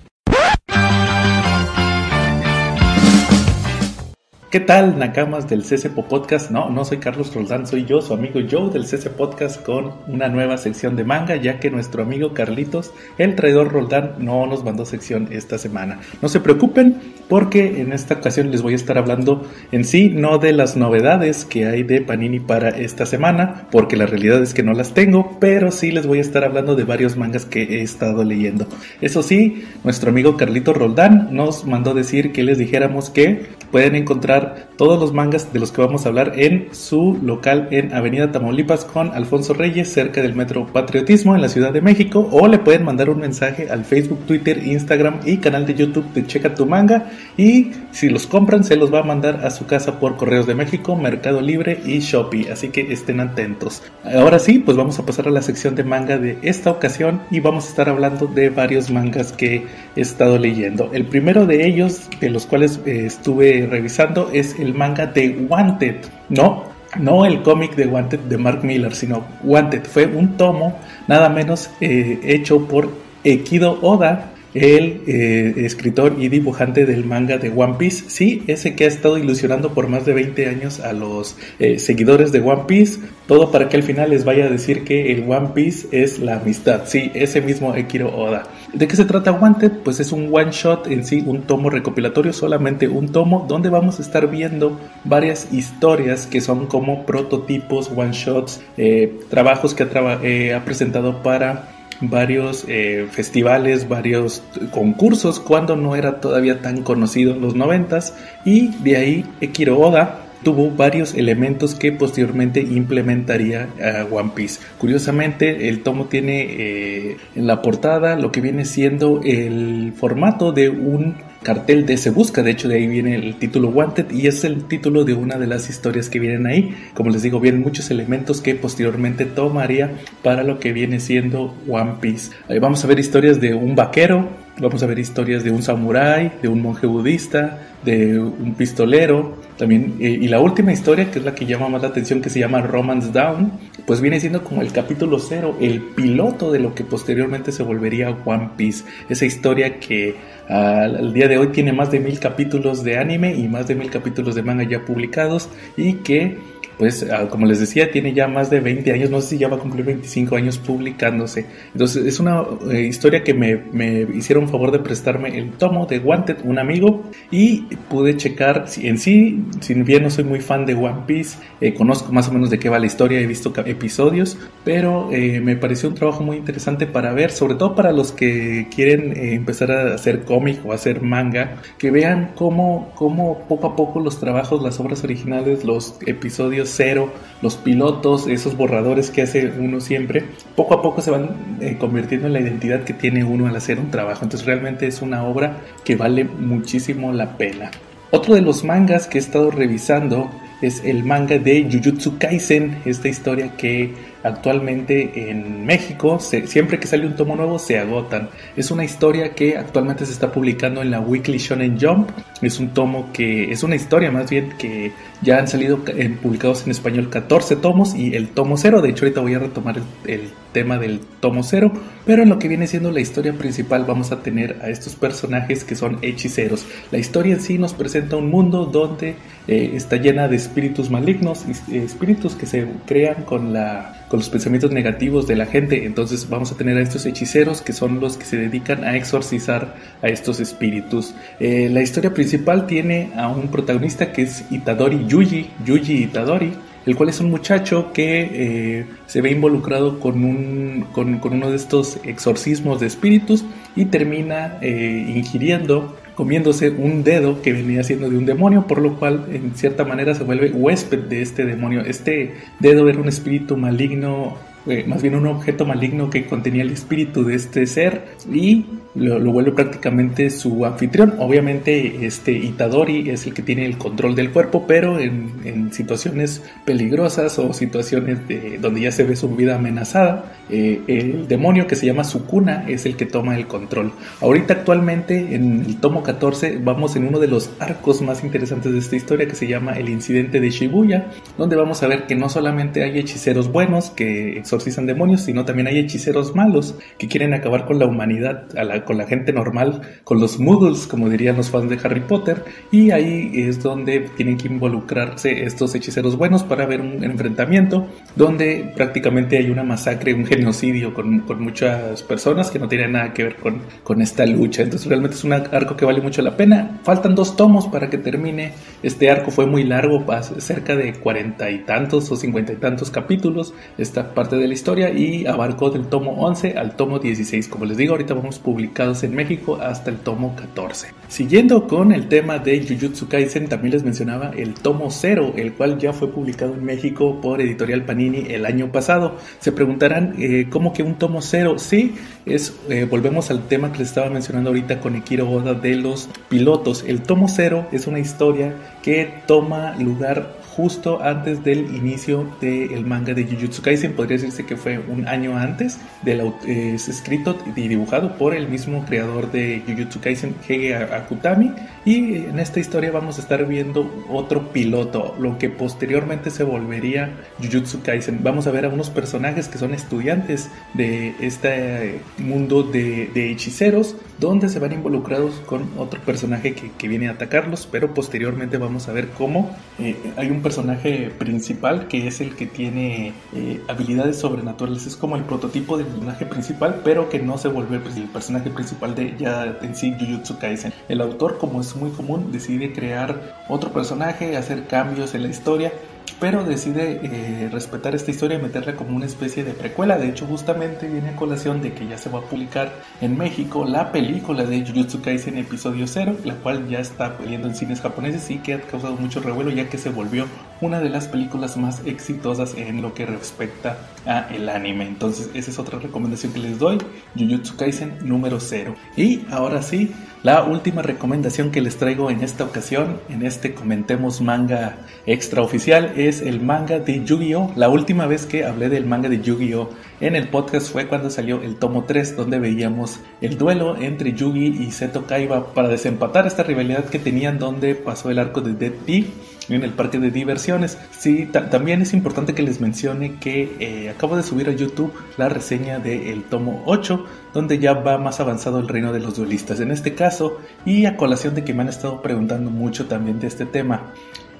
¿Qué 4.56 4.60
tal, 4.60 4.98
Nakamas 4.98 5.46
del 5.50 5.64
CCPO 5.64 6.08
Podcast? 6.08 6.50
No, 6.50 6.70
no 6.70 6.86
soy 6.86 6.96
Carlos 6.96 7.34
Roldán, 7.34 7.66
soy 7.66 7.84
yo, 7.84 8.00
su 8.00 8.14
amigo 8.14 8.40
Joe 8.50 8.70
del 8.70 8.86
CC 8.86 9.10
Podcast 9.10 9.62
con 9.62 9.92
una 10.06 10.28
nueva 10.28 10.56
sección 10.56 10.96
de 10.96 11.04
manga, 11.04 11.36
ya 11.36 11.60
que 11.60 11.70
nuestro 11.70 12.02
amigo 12.02 12.32
Carlitos, 12.32 12.90
el 13.18 13.34
traidor 13.34 13.70
Roldán, 13.70 14.14
no 14.16 14.46
nos 14.46 14.64
mandó 14.64 14.86
sección 14.86 15.28
esta 15.30 15.58
semana. 15.58 16.00
No 16.22 16.30
se 16.30 16.40
preocupen, 16.40 16.96
porque 17.28 17.82
en 17.82 17.92
esta 17.92 18.14
ocasión 18.14 18.50
les 18.50 18.62
voy 18.62 18.72
a 18.72 18.76
estar 18.76 18.96
hablando 18.96 19.46
en 19.72 19.84
sí, 19.84 20.08
no 20.08 20.38
de 20.38 20.54
las 20.54 20.74
novedades 20.74 21.44
que 21.44 21.66
hay 21.66 21.82
de 21.82 22.00
Panini 22.00 22.40
para 22.40 22.70
esta 22.70 23.04
semana, 23.04 23.66
porque 23.70 23.98
la 23.98 24.06
realidad 24.06 24.40
es 24.42 24.54
que 24.54 24.62
no 24.62 24.72
las 24.72 24.94
tengo, 24.94 25.36
pero 25.38 25.70
sí 25.70 25.90
les 25.90 26.06
voy 26.06 26.16
a 26.16 26.22
estar 26.22 26.44
hablando 26.44 26.76
de 26.76 26.84
varios 26.84 27.18
mangas 27.18 27.44
que 27.44 27.62
he 27.62 27.82
estado 27.82 28.24
leyendo. 28.24 28.66
Eso 29.02 29.22
sí, 29.22 29.64
nuestro 29.84 30.08
amigo 30.08 30.38
Carlitos 30.38 30.78
Roldán 30.78 31.28
nos 31.32 31.66
mandó 31.66 31.92
decir 31.92 32.32
que 32.32 32.42
les 32.42 32.56
dijéramos 32.56 33.10
que 33.10 33.44
pueden 33.70 33.96
encontrar 33.96 34.45
todos 34.76 34.98
los 34.98 35.12
mangas 35.12 35.52
de 35.52 35.58
los 35.58 35.72
que 35.72 35.80
vamos 35.80 36.04
a 36.04 36.08
hablar 36.08 36.32
en 36.36 36.68
su 36.72 37.18
local 37.22 37.68
en 37.70 37.94
Avenida 37.94 38.32
Tamaulipas 38.32 38.84
con 38.84 39.12
Alfonso 39.12 39.54
Reyes, 39.54 39.92
cerca 39.92 40.22
del 40.22 40.34
Metro 40.34 40.66
Patriotismo 40.66 41.34
en 41.34 41.42
la 41.42 41.48
Ciudad 41.48 41.72
de 41.72 41.80
México, 41.80 42.28
o 42.30 42.48
le 42.48 42.58
pueden 42.58 42.84
mandar 42.84 43.10
un 43.10 43.18
mensaje 43.18 43.68
al 43.70 43.84
Facebook, 43.84 44.26
Twitter, 44.26 44.66
Instagram 44.66 45.20
y 45.24 45.38
canal 45.38 45.66
de 45.66 45.74
YouTube 45.74 46.12
de 46.12 46.26
Checa 46.26 46.54
tu 46.54 46.66
Manga. 46.66 47.10
Y 47.36 47.72
si 47.92 48.08
los 48.08 48.26
compran, 48.26 48.64
se 48.64 48.76
los 48.76 48.92
va 48.92 49.00
a 49.00 49.04
mandar 49.04 49.44
a 49.44 49.50
su 49.50 49.66
casa 49.66 49.98
por 49.98 50.16
Correos 50.16 50.46
de 50.46 50.54
México, 50.54 50.96
Mercado 50.96 51.40
Libre 51.40 51.80
y 51.84 52.00
Shopee. 52.00 52.50
Así 52.50 52.68
que 52.68 52.92
estén 52.92 53.20
atentos. 53.20 53.82
Ahora 54.04 54.38
sí, 54.38 54.58
pues 54.58 54.76
vamos 54.76 54.98
a 54.98 55.06
pasar 55.06 55.28
a 55.28 55.30
la 55.30 55.42
sección 55.42 55.74
de 55.74 55.84
manga 55.84 56.18
de 56.18 56.38
esta 56.42 56.70
ocasión 56.70 57.22
y 57.30 57.40
vamos 57.40 57.66
a 57.66 57.68
estar 57.68 57.88
hablando 57.88 58.26
de 58.26 58.50
varios 58.50 58.90
mangas 58.90 59.32
que 59.32 59.66
he 59.94 60.00
estado 60.00 60.38
leyendo. 60.38 60.90
El 60.92 61.06
primero 61.06 61.46
de 61.46 61.66
ellos, 61.66 62.08
de 62.20 62.30
los 62.30 62.46
cuales 62.46 62.80
eh, 62.86 63.06
estuve 63.06 63.66
revisando, 63.68 64.25
es 64.32 64.58
el 64.58 64.74
manga 64.74 65.06
de 65.06 65.46
Wanted. 65.48 65.96
No, 66.28 66.64
no 66.98 67.24
el 67.24 67.42
cómic 67.42 67.74
de 67.74 67.86
Wanted 67.86 68.20
de 68.20 68.38
Mark 68.38 68.64
Miller, 68.64 68.94
sino 68.94 69.24
Wanted. 69.44 69.84
Fue 69.84 70.06
un 70.06 70.36
tomo 70.36 70.78
nada 71.08 71.28
menos 71.28 71.70
eh, 71.80 72.20
hecho 72.22 72.66
por 72.66 72.90
Ekido 73.24 73.78
Oda, 73.82 74.32
el 74.54 75.02
eh, 75.06 75.52
escritor 75.58 76.16
y 76.18 76.28
dibujante 76.28 76.86
del 76.86 77.04
manga 77.04 77.36
de 77.36 77.50
One 77.50 77.74
Piece. 77.78 78.04
Sí, 78.08 78.42
ese 78.46 78.74
que 78.74 78.84
ha 78.84 78.88
estado 78.88 79.18
ilusionando 79.18 79.74
por 79.74 79.88
más 79.88 80.06
de 80.06 80.14
20 80.14 80.46
años 80.46 80.80
a 80.80 80.92
los 80.94 81.36
eh, 81.58 81.78
seguidores 81.78 82.32
de 82.32 82.40
One 82.40 82.62
Piece. 82.66 83.00
Todo 83.26 83.50
para 83.50 83.68
que 83.68 83.76
al 83.76 83.82
final 83.82 84.10
les 84.10 84.24
vaya 84.24 84.46
a 84.46 84.48
decir 84.48 84.84
que 84.84 85.12
el 85.12 85.30
One 85.30 85.50
Piece 85.54 85.88
es 85.92 86.18
la 86.20 86.36
amistad. 86.36 86.82
Sí, 86.86 87.10
ese 87.14 87.42
mismo 87.42 87.74
Ekiro 87.74 88.16
Oda. 88.16 88.44
¿De 88.72 88.88
qué 88.88 88.96
se 88.96 89.04
trata 89.04 89.32
Wanted? 89.32 89.72
Pues 89.84 90.00
es 90.00 90.12
un 90.12 90.28
one 90.32 90.50
shot 90.50 90.88
en 90.88 91.04
sí, 91.04 91.22
un 91.24 91.42
tomo 91.42 91.70
recopilatorio, 91.70 92.32
solamente 92.32 92.88
un 92.88 93.10
tomo, 93.10 93.46
donde 93.48 93.68
vamos 93.68 93.98
a 93.98 94.02
estar 94.02 94.28
viendo 94.28 94.78
varias 95.04 95.52
historias 95.52 96.26
que 96.26 96.40
son 96.40 96.66
como 96.66 97.06
prototipos, 97.06 97.90
one 97.94 98.12
shots, 98.12 98.60
eh, 98.76 99.20
trabajos 99.30 99.74
que 99.74 99.86
eh, 100.22 100.54
ha 100.54 100.64
presentado 100.64 101.22
para 101.22 101.68
varios 102.00 102.64
eh, 102.68 103.06
festivales, 103.10 103.88
varios 103.88 104.42
concursos 104.70 105.40
cuando 105.40 105.76
no 105.76 105.96
era 105.96 106.20
todavía 106.20 106.60
tan 106.60 106.82
conocido 106.82 107.34
en 107.34 107.40
los 107.40 107.54
noventas 107.54 108.14
y 108.44 108.68
de 108.82 108.96
ahí 108.96 109.24
Ekiro 109.40 109.78
Oda 109.78 110.25
tuvo 110.42 110.70
varios 110.70 111.14
elementos 111.14 111.74
que 111.74 111.92
posteriormente 111.92 112.60
implementaría 112.60 113.68
a 113.80 114.04
One 114.04 114.32
Piece. 114.34 114.60
Curiosamente, 114.78 115.68
el 115.68 115.82
tomo 115.82 116.06
tiene 116.06 116.46
eh, 116.48 117.16
en 117.34 117.46
la 117.46 117.62
portada 117.62 118.16
lo 118.16 118.32
que 118.32 118.40
viene 118.40 118.64
siendo 118.64 119.20
el 119.24 119.92
formato 119.96 120.52
de 120.52 120.68
un 120.68 121.16
cartel 121.42 121.86
de 121.86 121.96
Se 121.96 122.10
Busca, 122.10 122.42
de 122.42 122.50
hecho 122.50 122.66
de 122.66 122.74
ahí 122.74 122.88
viene 122.88 123.14
el 123.14 123.36
título 123.36 123.68
Wanted 123.68 124.10
y 124.10 124.26
es 124.26 124.42
el 124.42 124.64
título 124.64 125.04
de 125.04 125.14
una 125.14 125.38
de 125.38 125.46
las 125.46 125.70
historias 125.70 126.08
que 126.08 126.18
vienen 126.18 126.44
ahí. 126.46 126.74
Como 126.92 127.10
les 127.10 127.22
digo, 127.22 127.38
vienen 127.38 127.62
muchos 127.62 127.88
elementos 127.92 128.40
que 128.40 128.56
posteriormente 128.56 129.26
tomaría 129.26 129.92
para 130.24 130.42
lo 130.42 130.58
que 130.58 130.72
viene 130.72 130.98
siendo 130.98 131.54
One 131.68 131.94
Piece. 132.00 132.32
Ahí 132.48 132.58
vamos 132.58 132.84
a 132.84 132.88
ver 132.88 132.98
historias 132.98 133.40
de 133.40 133.54
un 133.54 133.76
vaquero, 133.76 134.28
vamos 134.58 134.82
a 134.82 134.86
ver 134.86 134.98
historias 134.98 135.44
de 135.44 135.50
un 135.50 135.62
samurái, 135.62 136.32
de 136.42 136.48
un 136.48 136.62
monje 136.62 136.86
budista, 136.86 137.76
de 137.84 138.18
un 138.18 138.54
pistolero, 138.54 139.36
también 139.58 139.96
eh, 140.00 140.18
y 140.20 140.28
la 140.28 140.40
última 140.40 140.72
historia 140.72 141.10
que 141.10 141.18
es 141.18 141.24
la 141.24 141.34
que 141.34 141.46
llama 141.46 141.68
más 141.68 141.82
la 141.82 141.88
atención 141.88 142.20
que 142.20 142.30
se 142.30 142.40
llama 142.40 142.60
Romance 142.62 143.10
Down, 143.12 143.52
pues 143.86 144.00
viene 144.00 144.18
siendo 144.20 144.42
como 144.42 144.62
el 144.62 144.72
capítulo 144.72 145.18
cero, 145.18 145.56
el 145.60 145.80
piloto 145.80 146.50
de 146.50 146.58
lo 146.58 146.74
que 146.74 146.84
posteriormente 146.84 147.52
se 147.52 147.62
volvería 147.62 148.16
One 148.24 148.50
Piece, 148.56 148.84
esa 149.08 149.24
historia 149.24 149.78
que 149.78 150.16
al, 150.48 150.96
al 150.96 151.12
día 151.12 151.28
de 151.28 151.38
hoy 151.38 151.48
tiene 151.48 151.72
más 151.72 151.90
de 151.90 152.00
mil 152.00 152.18
capítulos 152.18 152.82
de 152.82 152.98
anime 152.98 153.34
y 153.34 153.48
más 153.48 153.68
de 153.68 153.74
mil 153.74 153.90
capítulos 153.90 154.34
de 154.34 154.42
manga 154.42 154.64
ya 154.64 154.84
publicados 154.84 155.48
y 155.76 155.94
que 155.94 156.38
pues 156.78 157.06
ah, 157.10 157.28
como 157.28 157.46
les 157.46 157.60
decía, 157.60 157.90
tiene 157.90 158.12
ya 158.12 158.28
más 158.28 158.50
de 158.50 158.60
20 158.60 158.92
años, 158.92 159.10
no 159.10 159.20
sé 159.20 159.30
si 159.30 159.38
ya 159.38 159.48
va 159.48 159.56
a 159.56 159.60
cumplir 159.60 159.84
25 159.84 160.36
años 160.36 160.58
publicándose. 160.58 161.46
Entonces 161.72 162.04
es 162.06 162.20
una 162.20 162.44
eh, 162.70 162.82
historia 162.82 163.22
que 163.22 163.34
me, 163.34 163.56
me 163.72 164.06
hicieron 164.14 164.48
favor 164.48 164.70
de 164.70 164.78
prestarme 164.78 165.36
el 165.38 165.52
tomo 165.52 165.86
de 165.86 165.98
Wanted, 165.98 166.38
un 166.44 166.58
amigo, 166.58 167.02
y 167.30 167.62
pude 167.88 168.16
checar 168.16 168.66
en 168.78 168.98
sí, 168.98 169.44
si 169.60 169.74
bien 169.74 170.02
no 170.02 170.10
soy 170.10 170.24
muy 170.24 170.40
fan 170.40 170.66
de 170.66 170.74
One 170.74 171.02
Piece, 171.06 171.38
eh, 171.60 171.74
conozco 171.74 172.12
más 172.12 172.28
o 172.28 172.32
menos 172.32 172.50
de 172.50 172.58
qué 172.58 172.68
va 172.68 172.78
la 172.78 172.86
historia, 172.86 173.20
he 173.20 173.26
visto 173.26 173.52
episodios, 173.64 174.36
pero 174.64 175.10
eh, 175.12 175.40
me 175.40 175.56
pareció 175.56 175.88
un 175.88 175.94
trabajo 175.94 176.22
muy 176.22 176.36
interesante 176.36 176.86
para 176.86 177.12
ver, 177.12 177.30
sobre 177.30 177.54
todo 177.54 177.74
para 177.74 177.92
los 177.92 178.12
que 178.12 178.68
quieren 178.74 179.12
eh, 179.12 179.34
empezar 179.34 179.70
a 179.70 179.94
hacer 179.94 180.24
cómic 180.24 180.64
o 180.64 180.72
hacer 180.72 181.02
manga, 181.02 181.62
que 181.78 181.90
vean 181.90 182.32
cómo, 182.34 182.92
cómo 182.94 183.46
poco 183.48 183.68
a 183.68 183.76
poco 183.76 184.00
los 184.00 184.20
trabajos, 184.20 184.62
las 184.62 184.78
obras 184.80 185.04
originales, 185.04 185.64
los 185.64 185.96
episodios 186.06 186.65
cero, 186.66 187.12
los 187.42 187.56
pilotos, 187.56 188.26
esos 188.26 188.56
borradores 188.56 189.10
que 189.10 189.22
hace 189.22 189.52
uno 189.58 189.80
siempre, 189.80 190.24
poco 190.54 190.74
a 190.74 190.82
poco 190.82 191.00
se 191.00 191.10
van 191.10 191.58
eh, 191.60 191.76
convirtiendo 191.78 192.26
en 192.26 192.32
la 192.32 192.40
identidad 192.40 192.84
que 192.84 192.92
tiene 192.92 193.24
uno 193.24 193.46
al 193.46 193.56
hacer 193.56 193.78
un 193.78 193.90
trabajo. 193.90 194.24
Entonces 194.24 194.46
realmente 194.46 194.86
es 194.86 195.02
una 195.02 195.24
obra 195.24 195.58
que 195.84 195.96
vale 195.96 196.24
muchísimo 196.24 197.12
la 197.12 197.36
pena. 197.36 197.70
Otro 198.10 198.34
de 198.34 198.42
los 198.42 198.64
mangas 198.64 199.06
que 199.06 199.18
he 199.18 199.20
estado 199.20 199.50
revisando 199.50 200.30
es 200.62 200.82
el 200.84 201.04
manga 201.04 201.38
de 201.38 201.68
Jujutsu 201.70 202.18
Kaisen, 202.18 202.78
esta 202.84 203.08
historia 203.08 203.56
que 203.56 203.92
actualmente 204.26 205.30
en 205.30 205.64
México, 205.64 206.18
se- 206.20 206.46
siempre 206.46 206.78
que 206.78 206.86
sale 206.86 207.06
un 207.06 207.16
tomo 207.16 207.36
nuevo 207.36 207.58
se 207.58 207.78
agotan. 207.78 208.28
Es 208.56 208.70
una 208.70 208.84
historia 208.84 209.34
que 209.34 209.56
actualmente 209.56 210.04
se 210.06 210.12
está 210.12 210.32
publicando 210.32 210.82
en 210.82 210.90
la 210.90 211.00
Weekly 211.00 211.38
Shonen 211.38 211.78
Jump. 211.80 212.10
Es 212.42 212.58
un 212.60 212.68
tomo 212.70 213.10
que 213.12 213.50
es 213.52 213.62
una 213.62 213.76
historia 213.76 214.10
más 214.10 214.28
bien 214.30 214.54
que 214.58 214.92
ya 215.22 215.38
han 215.38 215.48
salido 215.48 215.80
en- 215.88 216.16
publicados 216.18 216.64
en 216.64 216.70
español 216.72 217.08
14 217.10 217.56
tomos 217.56 217.94
y 217.94 218.14
el 218.14 218.28
tomo 218.28 218.56
cero. 218.56 218.80
De 218.82 218.90
hecho, 218.90 219.04
ahorita 219.04 219.20
voy 219.20 219.34
a 219.34 219.38
retomar 219.38 219.76
el, 219.78 220.10
el 220.12 220.20
tema 220.56 220.78
del 220.78 221.00
tomo 221.20 221.42
cero. 221.42 221.70
Pero 222.06 222.22
en 222.22 222.30
lo 222.30 222.38
que 222.38 222.48
viene 222.48 222.66
siendo 222.66 222.90
la 222.90 223.00
historia 223.00 223.34
principal 223.34 223.84
vamos 223.84 224.10
a 224.10 224.22
tener 224.22 224.56
a 224.62 224.70
estos 224.70 224.94
personajes 224.94 225.64
que 225.64 225.74
son 225.74 225.98
hechiceros. 226.00 226.64
La 226.90 226.96
historia 226.96 227.34
en 227.34 227.42
sí 227.42 227.58
nos 227.58 227.74
presenta 227.74 228.16
un 228.16 228.30
mundo 228.30 228.64
donde 228.64 229.16
eh, 229.48 229.72
está 229.74 229.96
llena 229.96 230.28
de 230.28 230.36
espíritus 230.36 230.88
malignos, 230.88 231.44
y, 231.46 231.76
eh, 231.76 231.84
espíritus 231.84 232.36
que 232.36 232.46
se 232.46 232.66
crean 232.86 233.24
con, 233.24 233.52
la, 233.52 234.06
con 234.08 234.20
los 234.20 234.30
pensamientos 234.30 234.70
negativos 234.70 235.26
de 235.26 235.36
la 235.36 235.44
gente. 235.44 235.84
Entonces 235.84 236.26
vamos 236.30 236.50
a 236.52 236.56
tener 236.56 236.78
a 236.78 236.80
estos 236.80 237.04
hechiceros 237.04 237.60
que 237.60 237.74
son 237.74 238.00
los 238.00 238.16
que 238.16 238.24
se 238.24 238.38
dedican 238.38 238.82
a 238.82 238.96
exorcizar 238.96 239.74
a 240.00 240.08
estos 240.08 240.40
espíritus. 240.40 241.14
Eh, 241.38 241.68
la 241.70 241.82
historia 241.82 242.14
principal 242.14 242.66
tiene 242.66 243.10
a 243.14 243.28
un 243.28 243.48
protagonista 243.48 244.10
que 244.10 244.22
es 244.22 244.50
Itadori 244.50 245.04
Yuji, 245.06 245.50
Yuji 245.66 246.04
Itadori, 246.04 246.54
el 246.86 246.94
cual 246.94 247.08
es 247.08 247.20
un 247.20 247.30
muchacho 247.30 247.92
que 247.92 248.30
eh, 248.32 248.86
se 249.06 249.20
ve 249.20 249.32
involucrado 249.32 249.98
con, 249.98 250.24
un, 250.24 250.86
con, 250.92 251.20
uno 251.22 251.50
de 251.50 251.56
estos 251.56 251.98
exorcismos 252.04 252.80
de 252.80 252.86
espíritus 252.86 253.44
y 253.74 253.86
termina 253.86 254.58
eh, 254.62 255.12
ingiriendo, 255.14 255.96
comiéndose 256.14 256.70
un 256.70 257.02
dedo 257.02 257.42
que 257.42 257.52
venía 257.52 257.82
siendo 257.82 258.08
de 258.08 258.16
un 258.16 258.24
demonio, 258.24 258.66
por 258.68 258.80
lo 258.80 258.96
cual 258.98 259.26
en 259.32 259.54
cierta 259.56 259.84
manera 259.84 260.14
se 260.14 260.22
vuelve 260.22 260.50
huésped 260.52 261.00
de 261.00 261.22
este 261.22 261.44
demonio. 261.44 261.80
Este 261.82 262.34
dedo 262.60 262.88
era 262.88 263.00
un 263.00 263.08
espíritu 263.08 263.56
maligno, 263.56 264.36
eh, 264.66 264.84
más 264.86 265.02
bien 265.02 265.16
un 265.16 265.26
objeto 265.26 265.66
maligno 265.66 266.08
que 266.08 266.26
contenía 266.26 266.62
el 266.62 266.70
espíritu 266.70 267.24
de 267.24 267.34
este 267.34 267.66
ser 267.66 268.04
y 268.32 268.64
lo, 268.96 269.18
lo 269.18 269.32
vuelve 269.32 269.52
prácticamente 269.52 270.30
su 270.30 270.64
anfitrión. 270.64 271.14
Obviamente 271.18 272.06
este 272.06 272.32
Itadori 272.32 273.10
es 273.10 273.26
el 273.26 273.34
que 273.34 273.42
tiene 273.42 273.66
el 273.66 273.78
control 273.78 274.14
del 274.14 274.30
cuerpo, 274.32 274.66
pero 274.66 274.98
en, 274.98 275.30
en 275.44 275.72
situaciones 275.72 276.42
peligrosas 276.64 277.38
o 277.38 277.52
situaciones 277.52 278.26
de, 278.28 278.58
donde 278.60 278.80
ya 278.82 278.92
se 278.92 279.04
ve 279.04 279.16
su 279.16 279.28
vida 279.34 279.56
amenazada, 279.56 280.32
eh, 280.50 280.80
el 280.86 281.28
demonio 281.28 281.66
que 281.66 281.76
se 281.76 281.86
llama 281.86 282.04
Sukuna 282.04 282.64
es 282.68 282.86
el 282.86 282.96
que 282.96 283.06
toma 283.06 283.36
el 283.36 283.46
control. 283.46 283.92
Ahorita 284.20 284.54
actualmente 284.54 285.34
en 285.34 285.64
el 285.66 285.76
tomo 285.76 286.02
14 286.02 286.58
vamos 286.62 286.96
en 286.96 287.06
uno 287.06 287.18
de 287.18 287.26
los 287.28 287.50
arcos 287.60 288.02
más 288.02 288.24
interesantes 288.24 288.72
de 288.72 288.78
esta 288.78 288.96
historia 288.96 289.26
que 289.26 289.34
se 289.34 289.46
llama 289.46 289.72
el 289.74 289.88
incidente 289.88 290.40
de 290.40 290.50
Shibuya, 290.50 291.06
donde 291.36 291.56
vamos 291.56 291.82
a 291.82 291.88
ver 291.88 292.06
que 292.06 292.14
no 292.14 292.28
solamente 292.28 292.82
hay 292.82 292.98
hechiceros 292.98 293.50
buenos 293.52 293.90
que 293.90 294.38
exorcizan 294.38 294.86
demonios, 294.86 295.22
sino 295.22 295.44
también 295.44 295.66
hay 295.66 295.78
hechiceros 295.78 296.34
malos 296.34 296.76
que 296.98 297.08
quieren 297.08 297.34
acabar 297.34 297.66
con 297.66 297.78
la 297.78 297.86
humanidad, 297.86 298.44
a 298.56 298.64
la- 298.64 298.85
con 298.86 298.96
la 298.96 299.06
gente 299.06 299.34
normal, 299.34 299.82
con 300.04 300.18
los 300.18 300.38
muggles, 300.38 300.86
como 300.86 301.10
dirían 301.10 301.36
los 301.36 301.50
fans 301.50 301.68
de 301.68 301.78
Harry 301.84 302.00
Potter, 302.00 302.44
y 302.70 302.90
ahí 302.92 303.32
es 303.34 303.62
donde 303.62 304.08
tienen 304.16 304.38
que 304.38 304.48
involucrarse 304.48 305.44
estos 305.44 305.74
hechiceros 305.74 306.16
buenos 306.16 306.42
para 306.42 306.64
ver 306.64 306.80
un 306.80 307.04
enfrentamiento 307.04 307.86
donde 308.14 308.72
prácticamente 308.74 309.36
hay 309.36 309.50
una 309.50 309.62
masacre, 309.62 310.14
un 310.14 310.24
genocidio 310.24 310.94
con, 310.94 311.20
con 311.20 311.42
muchas 311.42 312.02
personas 312.02 312.50
que 312.50 312.58
no 312.58 312.68
tienen 312.68 312.92
nada 312.92 313.12
que 313.12 313.24
ver 313.24 313.36
con, 313.36 313.60
con 313.82 314.00
esta 314.00 314.24
lucha. 314.24 314.62
Entonces 314.62 314.88
realmente 314.88 315.16
es 315.16 315.24
un 315.24 315.32
arco 315.32 315.76
que 315.76 315.84
vale 315.84 316.00
mucho 316.00 316.22
la 316.22 316.36
pena. 316.36 316.80
Faltan 316.84 317.14
dos 317.14 317.36
tomos 317.36 317.66
para 317.66 317.90
que 317.90 317.98
termine. 317.98 318.52
Este 318.82 319.10
arco 319.10 319.30
fue 319.30 319.46
muy 319.46 319.64
largo, 319.64 320.04
cerca 320.38 320.76
de 320.76 320.92
cuarenta 320.94 321.50
y 321.50 321.64
tantos 321.64 322.10
o 322.10 322.16
cincuenta 322.16 322.52
y 322.52 322.56
tantos 322.56 322.90
capítulos, 322.90 323.54
esta 323.78 324.14
parte 324.14 324.36
de 324.36 324.46
la 324.46 324.54
historia, 324.54 324.90
y 324.90 325.26
abarcó 325.26 325.70
del 325.70 325.86
tomo 325.86 326.12
11 326.24 326.56
al 326.56 326.76
tomo 326.76 326.98
16. 326.98 327.48
Como 327.48 327.64
les 327.64 327.76
digo, 327.76 327.92
ahorita 327.92 328.14
vamos 328.14 328.38
publicados 328.76 329.04
en 329.04 329.14
México 329.14 329.58
hasta 329.62 329.90
el 329.90 329.96
tomo 329.96 330.36
14. 330.36 330.88
Siguiendo 331.08 331.66
con 331.66 331.92
el 331.92 332.08
tema 332.08 332.38
de 332.38 332.60
Jujutsu 332.60 333.08
Kaisen, 333.08 333.48
también 333.48 333.72
les 333.72 333.84
mencionaba 333.84 334.32
el 334.36 334.52
tomo 334.52 334.90
0, 334.90 335.32
el 335.36 335.54
cual 335.54 335.78
ya 335.78 335.94
fue 335.94 336.08
publicado 336.08 336.52
en 336.52 336.62
México 336.62 337.18
por 337.22 337.40
Editorial 337.40 337.86
Panini 337.86 338.26
el 338.28 338.44
año 338.44 338.70
pasado. 338.70 339.16
Se 339.40 339.50
preguntarán, 339.50 340.14
eh, 340.18 340.48
¿cómo 340.50 340.74
que 340.74 340.82
un 340.82 340.96
tomo 340.96 341.22
0? 341.22 341.58
Sí, 341.58 341.94
es, 342.26 342.54
eh, 342.68 342.86
volvemos 342.90 343.30
al 343.30 343.48
tema 343.48 343.72
que 343.72 343.78
les 343.78 343.88
estaba 343.88 344.10
mencionando 344.10 344.50
ahorita 344.50 344.80
con 344.80 344.94
Ikiro 344.94 345.30
Oda 345.30 345.54
de 345.54 345.76
los 345.76 346.10
pilotos. 346.28 346.84
El 346.86 347.00
tomo 347.00 347.28
0 347.28 347.68
es 347.72 347.86
una 347.86 347.98
historia 347.98 348.52
que 348.82 349.08
toma 349.26 349.74
lugar 349.78 350.35
justo 350.56 351.02
antes 351.02 351.44
del 351.44 351.76
inicio 351.76 352.26
del 352.40 352.84
manga 352.86 353.12
de 353.12 353.24
Jujutsu 353.24 353.60
Kaisen. 353.60 353.92
Podría 353.92 354.16
decirse 354.16 354.46
que 354.46 354.56
fue 354.56 354.78
un 354.78 355.06
año 355.06 355.36
antes. 355.36 355.78
Del, 356.02 356.32
es 356.46 356.88
escrito 356.88 357.36
y 357.54 357.68
dibujado 357.68 358.16
por 358.16 358.34
el 358.34 358.48
mismo 358.48 358.84
creador 358.86 359.30
de 359.30 359.62
Jujutsu 359.66 360.00
Kaisen, 360.00 360.34
Hege 360.48 360.74
Akutami. 360.74 361.52
Y 361.84 362.16
en 362.16 362.38
esta 362.38 362.58
historia 362.58 362.90
vamos 362.90 363.18
a 363.18 363.20
estar 363.20 363.46
viendo 363.46 364.04
otro 364.08 364.50
piloto, 364.50 365.14
lo 365.18 365.38
que 365.38 365.50
posteriormente 365.50 366.30
se 366.30 366.42
volvería 366.42 367.10
Jujutsu 367.42 367.82
Kaisen. 367.82 368.20
Vamos 368.22 368.46
a 368.46 368.50
ver 368.50 368.64
a 368.64 368.68
unos 368.68 368.88
personajes 368.88 369.48
que 369.48 369.58
son 369.58 369.74
estudiantes 369.74 370.50
de 370.74 371.14
este 371.20 372.00
mundo 372.18 372.62
de, 372.62 373.10
de 373.12 373.30
hechiceros, 373.30 373.96
donde 374.18 374.48
se 374.48 374.58
van 374.58 374.72
involucrados 374.72 375.34
con 375.46 375.68
otro 375.76 376.00
personaje 376.00 376.54
que, 376.54 376.70
que 376.72 376.88
viene 376.88 377.08
a 377.08 377.12
atacarlos, 377.12 377.68
pero 377.70 377.92
posteriormente 377.92 378.56
vamos 378.56 378.88
a 378.88 378.92
ver 378.92 379.08
cómo 379.08 379.54
eh, 379.78 379.96
hay 380.16 380.30
un 380.30 380.40
personaje 380.46 381.10
principal 381.18 381.88
que 381.88 382.06
es 382.06 382.20
el 382.20 382.36
que 382.36 382.46
tiene 382.46 383.12
eh, 383.34 383.60
habilidades 383.66 384.20
sobrenaturales, 384.20 384.86
es 384.86 384.94
como 384.94 385.16
el 385.16 385.24
prototipo 385.24 385.76
del 385.76 385.88
personaje 385.88 386.24
principal, 386.24 386.82
pero 386.84 387.08
que 387.08 387.18
no 387.18 387.36
se 387.36 387.48
vuelve 387.48 387.80
pues, 387.80 387.96
el 387.96 388.04
personaje 388.04 388.48
principal 388.50 388.94
de 388.94 389.16
ya 389.18 389.58
en 389.60 389.74
sí 389.74 389.92
Jujutsu 389.98 390.38
Kaisen. 390.38 390.72
El 390.88 391.00
autor, 391.00 391.38
como 391.38 391.60
es 391.60 391.74
muy 391.74 391.90
común, 391.90 392.30
decide 392.30 392.72
crear 392.72 393.44
otro 393.48 393.72
personaje, 393.72 394.36
hacer 394.36 394.68
cambios 394.68 395.16
en 395.16 395.24
la 395.24 395.30
historia 395.30 395.72
pero 396.20 396.44
decide 396.44 397.00
eh, 397.02 397.48
respetar 397.52 397.94
esta 397.94 398.10
historia 398.10 398.38
y 398.38 398.42
meterla 398.42 398.74
como 398.74 398.96
una 398.96 399.06
especie 399.06 399.44
de 399.44 399.52
precuela. 399.52 399.98
De 399.98 400.08
hecho, 400.08 400.26
justamente 400.26 400.88
viene 400.88 401.10
a 401.10 401.16
colación 401.16 401.60
de 401.60 401.72
que 401.72 401.86
ya 401.86 401.98
se 401.98 402.08
va 402.08 402.20
a 402.20 402.22
publicar 402.22 402.72
en 403.00 403.18
México 403.18 403.64
la 403.64 403.92
película 403.92 404.44
de 404.44 404.64
Jujutsu 404.64 405.02
Kaisen 405.02 405.36
episodio 405.38 405.86
0, 405.86 406.16
la 406.24 406.34
cual 406.36 406.68
ya 406.68 406.78
está 406.78 407.16
peleando 407.18 407.48
en 407.48 407.54
cines 407.54 407.80
japoneses 407.80 408.30
y 408.30 408.38
que 408.38 408.54
ha 408.54 408.60
causado 408.60 408.96
mucho 408.96 409.20
revuelo 409.20 409.50
ya 409.50 409.68
que 409.68 409.78
se 409.78 409.90
volvió 409.90 410.26
una 410.60 410.80
de 410.80 410.88
las 410.88 411.08
películas 411.08 411.56
más 411.56 411.82
exitosas 411.84 412.54
en 412.56 412.80
lo 412.80 412.94
que 412.94 413.04
respecta 413.04 413.78
a 414.06 414.28
el 414.34 414.48
anime. 414.48 414.86
Entonces, 414.86 415.30
esa 415.34 415.50
es 415.50 415.58
otra 415.58 415.78
recomendación 415.78 416.32
que 416.32 416.38
les 416.38 416.58
doy, 416.58 416.78
Jujutsu 417.16 417.56
Kaisen 417.56 417.98
número 418.02 418.40
0. 418.40 418.74
Y 418.96 419.22
ahora 419.30 419.60
sí, 419.60 419.92
la 420.26 420.42
última 420.42 420.82
recomendación 420.82 421.52
que 421.52 421.60
les 421.60 421.76
traigo 421.76 422.10
en 422.10 422.20
esta 422.20 422.42
ocasión, 422.42 422.98
en 423.08 423.24
este 423.24 423.54
comentemos 423.54 424.20
manga 424.20 424.74
extraoficial, 425.06 425.92
es 425.96 426.20
el 426.20 426.40
manga 426.40 426.80
de 426.80 427.04
Yu-Gi-Oh! 427.04 427.52
La 427.54 427.68
última 427.68 428.08
vez 428.08 428.26
que 428.26 428.44
hablé 428.44 428.68
del 428.68 428.86
manga 428.86 429.08
de 429.08 429.20
Yu-Gi-Oh! 429.20 429.70
En 430.00 430.14
el 430.16 430.28
podcast 430.28 430.70
fue 430.70 430.86
cuando 430.88 431.08
salió 431.10 431.42
el 431.42 431.56
tomo 431.56 431.84
3, 431.84 432.16
donde 432.16 432.38
veíamos 432.38 433.00
el 433.20 433.38
duelo 433.38 433.76
entre 433.80 434.12
Yugi 434.12 434.46
y 434.62 434.70
Seto 434.70 435.06
Kaiba 435.06 435.54
para 435.54 435.68
desempatar 435.68 436.26
esta 436.26 436.42
rivalidad 436.42 436.84
que 436.84 436.98
tenían, 436.98 437.38
donde 437.38 437.74
pasó 437.74 438.10
el 438.10 438.18
arco 438.18 438.40
de 438.40 438.52
Dead 438.54 438.72
D 438.86 439.06
en 439.48 439.62
el 439.62 439.70
parque 439.70 439.98
de 439.98 440.10
diversiones. 440.10 440.76
Sí, 440.90 441.26
ta- 441.32 441.48
también 441.50 441.80
es 441.80 441.92
importante 441.94 442.34
que 442.34 442.42
les 442.42 442.60
mencione 442.60 443.14
que 443.20 443.56
eh, 443.60 443.88
acabo 443.90 444.16
de 444.16 444.22
subir 444.22 444.48
a 444.48 444.52
YouTube 444.52 444.92
la 445.16 445.28
reseña 445.28 445.78
del 445.78 446.24
tomo 446.24 446.62
8, 446.66 447.04
donde 447.32 447.58
ya 447.58 447.72
va 447.74 447.96
más 447.96 448.20
avanzado 448.20 448.58
el 448.58 448.68
reino 448.68 448.92
de 448.92 449.00
los 449.00 449.16
duelistas. 449.16 449.60
En 449.60 449.70
este 449.70 449.94
caso, 449.94 450.38
y 450.64 450.84
a 450.86 450.96
colación 450.96 451.34
de 451.34 451.44
que 451.44 451.54
me 451.54 451.62
han 451.62 451.68
estado 451.68 452.02
preguntando 452.02 452.50
mucho 452.50 452.86
también 452.86 453.20
de 453.20 453.28
este 453.28 453.46
tema. 453.46 453.92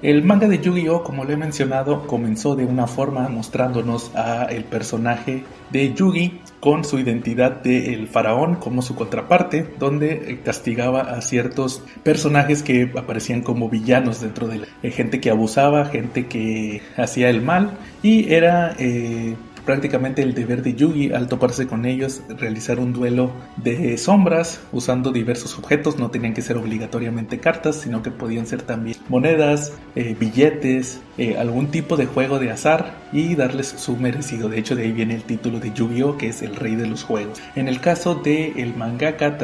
El 0.02 0.22
manga 0.22 0.46
de 0.46 0.58
Yu-Gi-Oh, 0.58 1.02
como 1.02 1.24
lo 1.24 1.32
he 1.32 1.36
mencionado, 1.36 2.06
comenzó 2.06 2.54
de 2.54 2.66
una 2.66 2.86
forma 2.86 3.28
mostrándonos 3.28 4.14
a 4.14 4.44
el 4.44 4.64
personaje 4.64 5.44
de 5.70 5.94
Yugi 5.94 6.40
con 6.60 6.84
su 6.84 6.98
identidad 6.98 7.62
de 7.62 7.94
el 7.94 8.06
faraón 8.06 8.56
como 8.56 8.82
su 8.82 8.94
contraparte, 8.94 9.66
donde 9.78 10.12
eh, 10.12 10.40
castigaba 10.44 11.00
a 11.00 11.22
ciertos 11.22 11.82
personajes 12.02 12.62
que 12.62 12.92
aparecían 12.96 13.40
como 13.40 13.68
villanos 13.70 14.20
dentro 14.20 14.48
de 14.48 14.58
la 14.58 14.66
eh, 14.82 14.90
gente 14.90 15.20
que 15.20 15.30
abusaba, 15.30 15.86
gente 15.86 16.26
que 16.26 16.82
hacía 16.96 17.30
el 17.30 17.40
mal 17.40 17.78
y 18.02 18.32
era 18.32 18.74
eh, 18.78 19.34
prácticamente 19.66 20.22
el 20.22 20.32
deber 20.32 20.62
de 20.62 20.74
Yugi 20.74 21.12
al 21.12 21.28
toparse 21.28 21.66
con 21.66 21.84
ellos 21.84 22.22
realizar 22.38 22.78
un 22.78 22.92
duelo 22.92 23.32
de 23.56 23.98
sombras 23.98 24.60
usando 24.72 25.12
diversos 25.12 25.58
objetos, 25.58 25.98
no 25.98 26.10
tenían 26.10 26.32
que 26.32 26.40
ser 26.40 26.56
obligatoriamente 26.56 27.40
cartas, 27.40 27.76
sino 27.76 28.02
que 28.02 28.10
podían 28.10 28.46
ser 28.46 28.62
también 28.62 28.96
monedas, 29.08 29.72
eh, 29.94 30.16
billetes, 30.18 31.00
eh, 31.18 31.36
algún 31.36 31.68
tipo 31.68 31.96
de 31.96 32.06
juego 32.06 32.38
de 32.38 32.50
azar 32.50 32.94
y 33.12 33.34
darles 33.34 33.68
su 33.68 33.96
merecido. 33.96 34.48
De 34.48 34.58
hecho, 34.58 34.76
de 34.76 34.84
ahí 34.84 34.92
viene 34.92 35.14
el 35.14 35.24
título 35.24 35.60
de 35.60 35.72
Yu-Gi-Oh, 35.72 36.16
que 36.16 36.28
es 36.28 36.42
el 36.42 36.56
rey 36.56 36.76
de 36.76 36.86
los 36.86 37.02
juegos. 37.04 37.40
En 37.56 37.68
el 37.68 37.80
caso 37.80 38.14
de 38.14 38.52
el 38.56 38.74
mangaka 38.76 39.36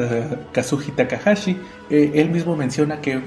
Kazuhi 0.51 0.91
Takahashi, 0.91 1.57
eh, 1.89 2.11
él 2.15 2.29
mismo 2.29 2.55
menciona 2.55 3.01
que 3.01 3.21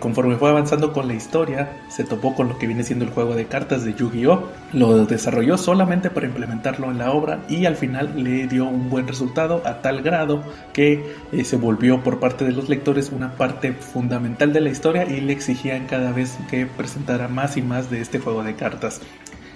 conforme 0.00 0.36
fue 0.36 0.50
avanzando 0.50 0.92
con 0.92 1.06
la 1.06 1.14
historia, 1.14 1.80
se 1.88 2.04
topó 2.04 2.34
con 2.34 2.48
lo 2.48 2.58
que 2.58 2.66
viene 2.66 2.82
siendo 2.82 3.04
el 3.04 3.12
juego 3.12 3.34
de 3.34 3.46
cartas 3.46 3.84
de 3.84 3.94
Yu-Gi-Oh! 3.94 4.48
Lo 4.72 5.06
desarrolló 5.06 5.56
solamente 5.58 6.10
para 6.10 6.26
implementarlo 6.26 6.90
en 6.90 6.98
la 6.98 7.12
obra 7.12 7.40
y 7.48 7.66
al 7.66 7.76
final 7.76 8.22
le 8.22 8.48
dio 8.48 8.66
un 8.66 8.90
buen 8.90 9.06
resultado 9.06 9.62
a 9.64 9.80
tal 9.80 10.02
grado 10.02 10.42
que 10.72 11.14
eh, 11.32 11.44
se 11.44 11.56
volvió 11.56 12.02
por 12.02 12.18
parte 12.18 12.44
de 12.44 12.52
los 12.52 12.68
lectores 12.68 13.10
una 13.10 13.34
parte 13.36 13.72
fundamental 13.72 14.52
de 14.52 14.60
la 14.60 14.70
historia 14.70 15.04
y 15.04 15.20
le 15.20 15.32
exigían 15.32 15.86
cada 15.86 16.12
vez 16.12 16.36
que 16.50 16.66
presentara 16.66 17.28
más 17.28 17.56
y 17.56 17.62
más 17.62 17.90
de 17.90 18.00
este 18.00 18.18
juego 18.18 18.42
de 18.42 18.56
cartas. 18.56 19.00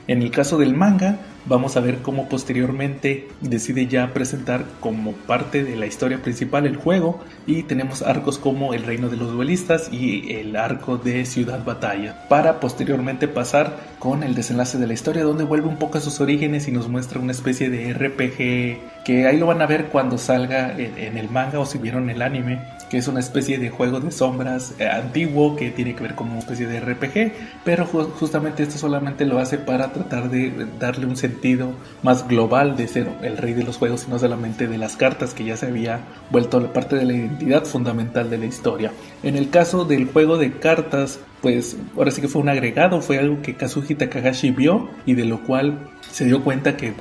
En 0.07 0.21
el 0.21 0.31
caso 0.31 0.59
del 0.59 0.75
manga, 0.75 1.19
vamos 1.47 1.77
a 1.77 1.81
ver 1.81 1.99
cómo 2.03 2.29
posteriormente 2.29 3.29
decide 3.41 3.87
ya 3.87 4.13
presentar 4.13 4.65
como 4.81 5.13
parte 5.13 5.65
de 5.65 5.77
la 5.77 5.87
historia 5.87 6.23
principal 6.23 6.67
el 6.67 6.77
juego 6.77 7.21
y 7.47 7.65
tenemos 7.65 8.03
arcos 8.03 8.39
como 8.39 8.75
el 8.75 8.85
reino 8.85 9.09
de 9.09 9.17
los 9.17 9.33
duelistas 9.33 9.93
y 9.93 10.33
el 10.33 10.57
arco 10.57 10.97
de 10.97 11.25
Ciudad 11.25 11.65
Batalla 11.65 12.27
para 12.29 12.61
posteriormente 12.61 13.29
pasar 13.29 13.79
con 13.99 14.23
el 14.23 14.35
desenlace 14.35 14.79
de 14.79 14.87
la 14.87 14.95
historia 14.95 15.25
donde 15.25 15.45
vuelve 15.45 15.69
un 15.69 15.79
poco 15.79 15.99
a 15.99 16.01
sus 16.01 16.21
orígenes 16.21 16.69
y 16.69 16.73
nos 16.73 16.89
muestra 16.89 17.21
una 17.21 17.33
especie 17.33 17.69
de 17.71 17.93
RPG 17.93 19.05
que 19.05 19.27
ahí 19.27 19.39
lo 19.39 19.47
van 19.47 19.63
a 19.63 19.67
ver 19.67 19.87
cuando 19.87 20.19
salga 20.19 20.73
en, 20.79 21.17
el 21.19 21.29
manga 21.29 21.61
o 21.61 21.67
si 21.67 21.79
vieron 21.79 22.09
el 22.11 22.23
anime 22.23 22.61
que 22.91 22.99
es 22.99 23.09
una 23.09 23.21
especie 23.21 23.59
de 23.59 23.71
juego 23.71 24.01
de 24.01 24.11
sombras 24.11 24.75
eh, 24.79 24.89
antiguo 24.89 25.57
que 25.57 25.71
tiene 25.71 25.95
que 25.95 26.03
ver 26.03 26.15
como 26.15 26.33
una 26.33 26.41
especie 26.41 26.67
de 26.67 26.81
RPG 26.81 27.33
pero 27.65 27.87
justamente 27.87 28.63
esto 28.63 28.79
solamente 28.79 29.25
lo 29.25 29.39
hace 29.39 29.59
para 29.59 29.93
tratar 29.93 30.31
de 30.31 30.67
darle 30.79 31.07
un 31.07 31.17
sentido 31.17 31.73
más 32.03 32.27
global 32.29 32.77
de 32.77 32.89
ser 32.89 33.09
el 33.23 33.37
rey 33.37 33.55
de 33.55 33.65
los 33.65 33.77
juegos 33.77 34.05
y 34.07 34.11
no 34.11 34.19
solamente 34.19 34.67
de 34.67 34.79
las 34.79 34.97
cartas 34.97 35.35
que 35.35 35.45
ya 35.45 35.57
se 35.57 35.67
había 35.67 36.01
vuelto 36.31 36.55
parte 36.73 36.97
de 36.97 37.05
la 37.05 37.13
identidad 37.13 37.65
fundamental 37.65 38.31
de 38.31 38.39
la 38.39 38.47
historia. 38.47 38.93
En 39.23 39.37
el 39.37 39.51
caso 39.51 39.85
del 39.85 40.07
juego 40.07 40.37
de 40.37 40.53
cartas, 40.53 41.19
pues 41.41 41.77
ahora 41.97 42.11
sí 42.11 42.21
que 42.21 42.29
fue 42.29 42.43
un 42.43 42.49
agregado, 42.49 43.01
fue 43.01 43.19
algo 43.19 43.43
que 43.43 43.55
Kazuji 43.55 43.95
Takahashi 43.95 44.51
vio 44.51 44.89
y 45.07 45.15
de 45.15 45.25
lo 45.25 45.43
cual 45.45 45.91
se 46.11 46.25
dio 46.25 46.43
cuenta 46.43 46.77
que 46.77 46.95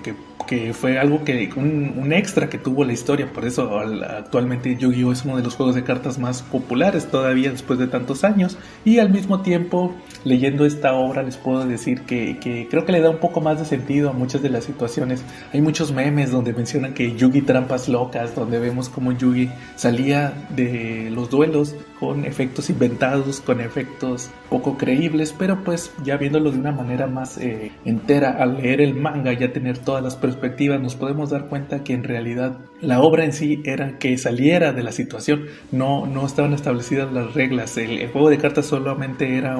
que 0.46 0.74
fue 0.74 1.00
algo 1.00 1.24
que 1.24 1.50
un, 1.56 2.12
extra 2.14 2.50
que 2.50 2.58
tuvo 2.58 2.84
la 2.84 2.94
historia, 2.94 3.32
por 3.32 3.46
eso 3.46 3.80
actualmente 3.80 4.76
Yu-Gi-Oh 4.76 5.12
es 5.12 5.26
uno 5.26 5.38
de 5.38 5.44
los 5.44 5.56
juegos 5.56 5.76
de 5.76 5.84
cartas 5.84 6.20
más 6.20 6.42
populares 6.42 7.08
todavía 7.08 7.50
después 7.50 7.80
de 7.80 7.88
tantos 7.88 8.24
años 8.24 8.58
y 8.86 9.00
al 9.00 9.10
mismo 9.10 9.42
tiempo 9.42 9.96
leyendo 10.24 10.66
esta 10.66 10.94
obra 10.94 11.24
les 11.24 11.38
puedo 11.38 11.66
decir 11.66 12.02
que, 12.02 12.38
que 12.40 12.68
creo 12.70 12.86
que 12.86 12.92
le 12.92 13.02
da 13.02 13.10
un 13.10 13.18
poco 13.18 13.42
más 13.42 13.60
de 13.60 13.66
sentido 13.66 14.10
a 14.10 14.14
muchas 14.14 14.42
de 14.42 14.50
las 14.50 14.64
situaciones. 14.64 15.24
Hay 15.54 15.62
muchos 15.62 15.92
memes 15.92 16.32
donde 16.32 16.54
mencionan 16.54 16.94
que 16.94 17.16
Yugi 17.16 17.42
trampas 17.42 17.88
locas, 17.90 18.36
donde 18.36 18.60
vemos 18.60 18.90
como 18.90 19.12
Yugi 19.12 19.50
salía 19.76 20.34
de 20.56 21.10
los 21.12 21.30
duelos 21.30 21.76
con 22.00 22.26
efectos 22.26 22.70
inventados, 22.70 23.42
con 23.42 23.62
efectos 23.62 24.30
poco 24.50 24.78
creíbles, 24.78 25.34
pero 25.38 25.64
pues 25.64 25.94
ya 26.04 26.18
viéndolo 26.18 26.52
de 26.52 26.60
una 26.60 26.72
manera 26.72 27.08
más 27.08 27.38
eh, 27.38 27.72
entera 27.86 28.32
al 28.32 28.58
leer 28.58 28.82
el 28.82 28.96
manga, 28.96 29.34
ya 29.34 29.54
tener 29.54 29.78
todas 29.78 30.04
las 30.04 30.16
perspectivas, 30.16 30.82
nos 30.82 30.96
podemos 30.96 31.30
dar 31.30 31.48
cuenta 31.48 31.84
que 31.84 31.94
en 31.94 32.04
realidad 32.04 32.58
la 32.84 33.02
obra 33.02 33.24
en 33.24 33.34
sí 33.34 33.62
era 33.64 33.98
que 33.98 34.18
saliera 34.18 34.74
de 34.74 34.84
la 34.84 34.92
situación, 34.92 35.46
no, 35.72 36.06
no 36.06 36.26
estaban 36.26 36.54
establecidas 36.54 37.12
las 37.12 37.34
reglas, 37.34 37.78
el, 37.78 38.08
juego 38.10 38.30
de 38.30 38.38
cartas 38.38 38.66
solamente 38.66 39.38
era 39.38 39.58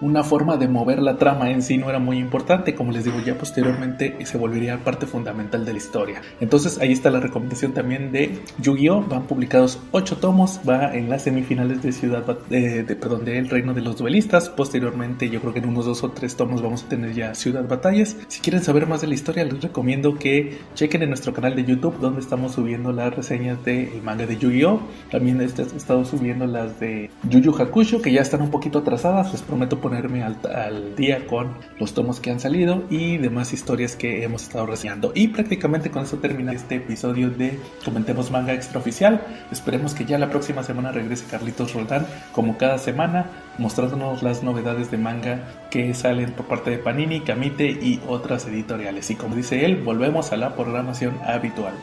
una 0.00 0.22
forma 0.22 0.56
de 0.56 0.68
mover 0.68 1.00
la 1.00 1.16
trama 1.16 1.50
en 1.50 1.62
sí, 1.62 1.78
no 1.78 1.88
era 1.88 1.98
muy 1.98 2.18
importante, 2.18 2.74
como 2.74 2.92
les 2.92 3.04
digo, 3.04 3.18
ya 3.24 3.36
posteriormente 3.36 4.16
se 4.24 4.38
volvería 4.38 4.78
parte 4.84 5.06
fundamental 5.06 5.64
de 5.64 5.72
la 5.72 5.78
historia. 5.78 6.22
Entonces 6.40 6.78
ahí 6.78 6.92
está 6.92 7.10
la 7.10 7.20
recomendación 7.20 7.72
también 7.72 8.12
de 8.12 8.38
Yu-Gi-Oh! 8.60 9.02
Van 9.08 9.26
publicados 9.26 9.80
8 9.92 10.18
tomos, 10.18 10.60
va 10.68 10.94
en 10.94 11.08
las 11.08 11.22
semifinales 11.22 11.82
de 11.82 11.92
Ciudad, 11.92 12.24
de, 12.50 12.84
perdón, 13.00 13.24
de 13.24 13.38
El 13.38 13.48
Reino 13.48 13.74
de 13.74 13.80
los 13.80 13.96
Duelistas, 13.96 14.48
posteriormente 14.50 15.30
yo 15.30 15.40
creo 15.40 15.52
que 15.52 15.60
en 15.60 15.68
unos 15.68 15.86
dos 15.86 16.04
o 16.04 16.10
tres 16.10 16.36
tomos 16.36 16.62
vamos 16.62 16.84
a 16.84 16.88
tener 16.88 17.14
ya 17.14 17.34
Ciudad 17.34 17.66
Batallas. 17.66 18.16
Si 18.28 18.40
quieren 18.40 18.62
saber 18.62 18.86
más 18.86 19.00
de 19.00 19.06
la 19.06 19.14
historia, 19.14 19.44
les 19.44 19.60
recomiendo 19.62 20.18
que 20.18 20.58
chequen 20.74 21.02
en 21.02 21.08
nuestro 21.08 21.32
canal 21.32 21.56
de 21.56 21.64
YouTube 21.64 21.98
donde 21.98 22.20
estamos 22.20 22.57
subiendo 22.58 22.90
las 22.90 23.14
reseñas 23.14 23.64
del 23.64 24.02
manga 24.02 24.26
de 24.26 24.36
Yu-Gi-Oh! 24.36 24.80
También 25.12 25.40
he 25.40 25.44
estado 25.44 26.04
subiendo 26.04 26.44
las 26.44 26.80
de 26.80 27.08
Yu 27.30 27.38
Yu 27.38 27.54
Hakusho, 27.56 28.02
que 28.02 28.10
ya 28.10 28.20
están 28.20 28.42
un 28.42 28.50
poquito 28.50 28.80
atrasadas. 28.80 29.30
Les 29.30 29.42
prometo 29.42 29.80
ponerme 29.80 30.24
al, 30.24 30.96
día 30.96 31.24
con 31.28 31.54
los 31.78 31.94
tomos 31.94 32.18
que 32.18 32.32
han 32.32 32.40
salido 32.40 32.82
y 32.90 33.18
demás 33.18 33.52
historias 33.52 33.94
que 33.94 34.24
hemos 34.24 34.42
estado 34.42 34.66
reseñando. 34.66 35.12
Y 35.14 35.28
prácticamente 35.28 35.90
con 35.92 36.02
eso 36.02 36.16
termina 36.16 36.52
este 36.52 36.76
episodio 36.76 37.30
de 37.30 37.60
Comentemos 37.84 38.32
Manga 38.32 38.52
Extraoficial. 38.54 39.22
Esperemos 39.52 39.94
que 39.94 40.04
ya 40.04 40.18
la 40.18 40.28
próxima 40.28 40.64
semana 40.64 40.90
regrese 40.90 41.26
Carlitos 41.30 41.74
Roldán, 41.74 42.06
como 42.32 42.58
cada 42.58 42.78
semana, 42.78 43.26
mostrándonos 43.58 44.22
las 44.22 44.42
novedades 44.42 44.90
de 44.90 44.96
manga 44.98 45.68
que 45.70 45.92
salen 45.92 46.32
por 46.32 46.46
parte 46.46 46.70
de 46.70 46.78
Panini, 46.78 47.20
Kamite 47.20 47.66
y 47.70 48.00
otras 48.08 48.46
editoriales. 48.46 49.10
Y 49.10 49.16
como 49.16 49.34
dice 49.36 49.64
él, 49.64 49.76
volvemos 49.76 50.32
a 50.32 50.36
la 50.36 50.54
programación 50.54 51.18
habitual. 51.24 51.74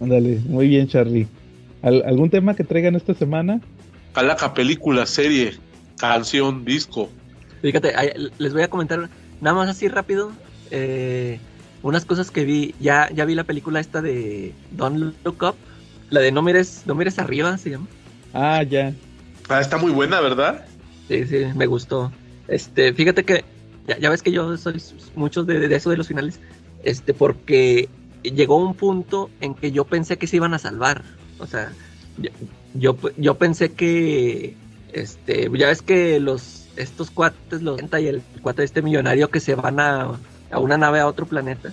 Ándale, 0.00 0.40
muy 0.46 0.68
bien, 0.68 0.88
Charlie. 0.88 1.28
¿Algún 1.82 2.30
tema 2.30 2.54
que 2.54 2.64
traigan 2.64 2.96
esta 2.96 3.14
semana? 3.14 3.60
Calaca, 4.12 4.52
película, 4.52 5.06
serie, 5.06 5.54
canción, 5.96 6.64
disco. 6.64 7.08
Fíjate, 7.62 7.92
les 8.38 8.52
voy 8.52 8.62
a 8.62 8.68
comentar 8.68 9.08
nada 9.40 9.56
más 9.56 9.68
así 9.68 9.88
rápido. 9.88 10.32
Eh, 10.70 11.38
unas 11.82 12.04
cosas 12.04 12.30
que 12.30 12.44
vi. 12.44 12.74
Ya, 12.80 13.08
ya 13.12 13.24
vi 13.24 13.34
la 13.34 13.44
película 13.44 13.80
esta 13.80 14.02
de 14.02 14.52
Don't 14.72 15.14
Look 15.24 15.42
Up. 15.42 15.54
La 16.10 16.20
de 16.20 16.32
No 16.32 16.42
mires, 16.42 16.82
no 16.86 16.94
mires 16.94 17.18
arriba 17.18 17.56
se 17.58 17.70
llama. 17.70 17.86
Ah, 18.32 18.62
ya. 18.62 18.92
Ah, 19.48 19.60
está 19.60 19.76
muy 19.76 19.92
buena, 19.92 20.20
¿verdad? 20.20 20.64
Sí, 21.08 21.24
sí, 21.26 21.44
me 21.54 21.66
gustó. 21.66 22.12
Este, 22.48 22.92
fíjate 22.92 23.24
que 23.24 23.44
ya, 23.86 24.10
ves 24.10 24.22
que 24.22 24.32
yo 24.32 24.56
soy 24.56 24.80
muchos 25.14 25.46
de, 25.46 25.68
de, 25.68 25.76
eso 25.76 25.90
de 25.90 25.96
los 25.96 26.08
finales. 26.08 26.40
Este, 26.84 27.14
porque 27.14 27.88
llegó 28.22 28.56
un 28.56 28.74
punto 28.74 29.30
en 29.40 29.54
que 29.54 29.72
yo 29.72 29.84
pensé 29.84 30.16
que 30.16 30.26
se 30.26 30.36
iban 30.36 30.54
a 30.54 30.58
salvar. 30.58 31.02
O 31.38 31.46
sea, 31.46 31.72
yo, 32.74 32.96
yo, 33.16 33.34
pensé 33.36 33.72
que, 33.72 34.54
este, 34.92 35.50
ya 35.54 35.66
ves 35.66 35.82
que 35.82 36.20
los, 36.20 36.68
estos 36.76 37.10
cuates, 37.10 37.62
los 37.62 37.80
y 37.80 38.06
el 38.06 38.22
cuate 38.42 38.62
de 38.62 38.66
este 38.66 38.82
millonario 38.82 39.30
que 39.30 39.40
se 39.40 39.54
van 39.54 39.80
a, 39.80 40.18
a 40.50 40.58
una 40.58 40.78
nave 40.78 41.00
a 41.00 41.06
otro 41.06 41.26
planeta. 41.26 41.72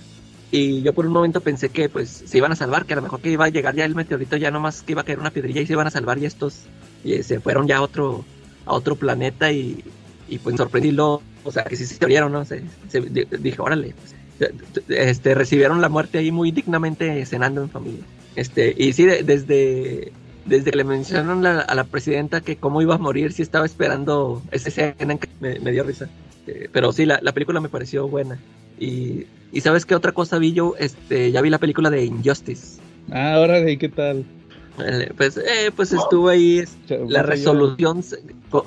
Y 0.50 0.82
yo 0.82 0.92
por 0.92 1.06
un 1.06 1.12
momento 1.12 1.40
pensé 1.40 1.68
que 1.68 1.88
pues 1.88 2.08
se 2.26 2.38
iban 2.38 2.52
a 2.52 2.56
salvar, 2.56 2.84
que 2.84 2.94
a 2.94 2.96
lo 2.96 3.02
mejor 3.02 3.20
que 3.20 3.30
iba 3.30 3.44
a 3.44 3.50
llegar 3.50 3.74
ya 3.74 3.84
el 3.84 3.94
meteorito, 3.94 4.36
ya 4.36 4.50
nomás 4.50 4.82
que 4.82 4.92
iba 4.92 5.02
a 5.02 5.04
caer 5.04 5.20
una 5.20 5.30
piedrilla 5.30 5.60
y 5.60 5.66
se 5.66 5.74
iban 5.74 5.86
a 5.86 5.90
salvar 5.90 6.18
y 6.18 6.26
estos 6.26 6.62
y 7.04 7.22
se 7.22 7.40
fueron 7.40 7.68
ya 7.68 7.78
a 7.78 7.82
otro, 7.82 8.24
a 8.66 8.72
otro 8.72 8.96
planeta 8.96 9.52
y, 9.52 9.84
y 10.28 10.38
pues 10.38 10.56
sorprendí 10.56 10.90
lo, 10.90 11.22
o 11.44 11.52
sea, 11.52 11.64
que 11.64 11.76
sí 11.76 11.86
se 11.86 11.98
teorieron, 11.98 12.32
¿no? 12.32 12.44
Se, 12.44 12.62
dije, 12.90 13.60
órale, 13.60 13.94
pues, 13.94 14.50
este, 14.88 15.34
recibieron 15.34 15.80
la 15.80 15.88
muerte 15.88 16.18
ahí 16.18 16.30
muy 16.30 16.50
dignamente 16.50 17.24
cenando 17.26 17.62
en 17.62 17.70
familia. 17.70 18.04
Este, 18.36 18.74
y 18.76 18.92
sí, 18.92 19.04
desde, 19.04 20.12
desde 20.46 20.70
que 20.70 20.76
le 20.76 20.84
mencionaron 20.84 21.44
a 21.46 21.74
la 21.74 21.84
presidenta 21.84 22.40
que 22.40 22.56
cómo 22.56 22.80
iba 22.82 22.94
a 22.94 22.98
morir, 22.98 23.32
sí 23.32 23.42
estaba 23.42 23.66
esperando 23.66 24.42
esa 24.50 24.68
escena 24.68 25.16
que 25.16 25.28
me, 25.40 25.72
dio 25.72 25.84
risa. 25.84 26.08
Este, 26.46 26.68
pero 26.72 26.92
sí, 26.92 27.06
la, 27.06 27.20
película 27.32 27.60
me 27.60 27.68
pareció 27.68 28.08
buena. 28.08 28.38
Y, 28.80 29.26
y, 29.52 29.60
¿sabes 29.60 29.86
qué 29.86 29.94
otra 29.94 30.12
cosa 30.12 30.38
vi 30.38 30.52
yo? 30.52 30.74
Este, 30.78 31.30
ya 31.30 31.40
vi 31.42 31.50
la 31.50 31.58
película 31.58 31.90
de 31.90 32.04
Injustice. 32.04 32.80
Ah, 33.12 33.34
ahora 33.34 33.64
¿qué 33.76 33.88
tal? 33.88 34.24
Eh, 34.78 35.12
pues, 35.16 35.36
eh, 35.36 35.70
pues 35.74 35.92
estuvo 35.92 36.28
ahí 36.28 36.64
la 36.88 37.22
resolución. 37.22 38.02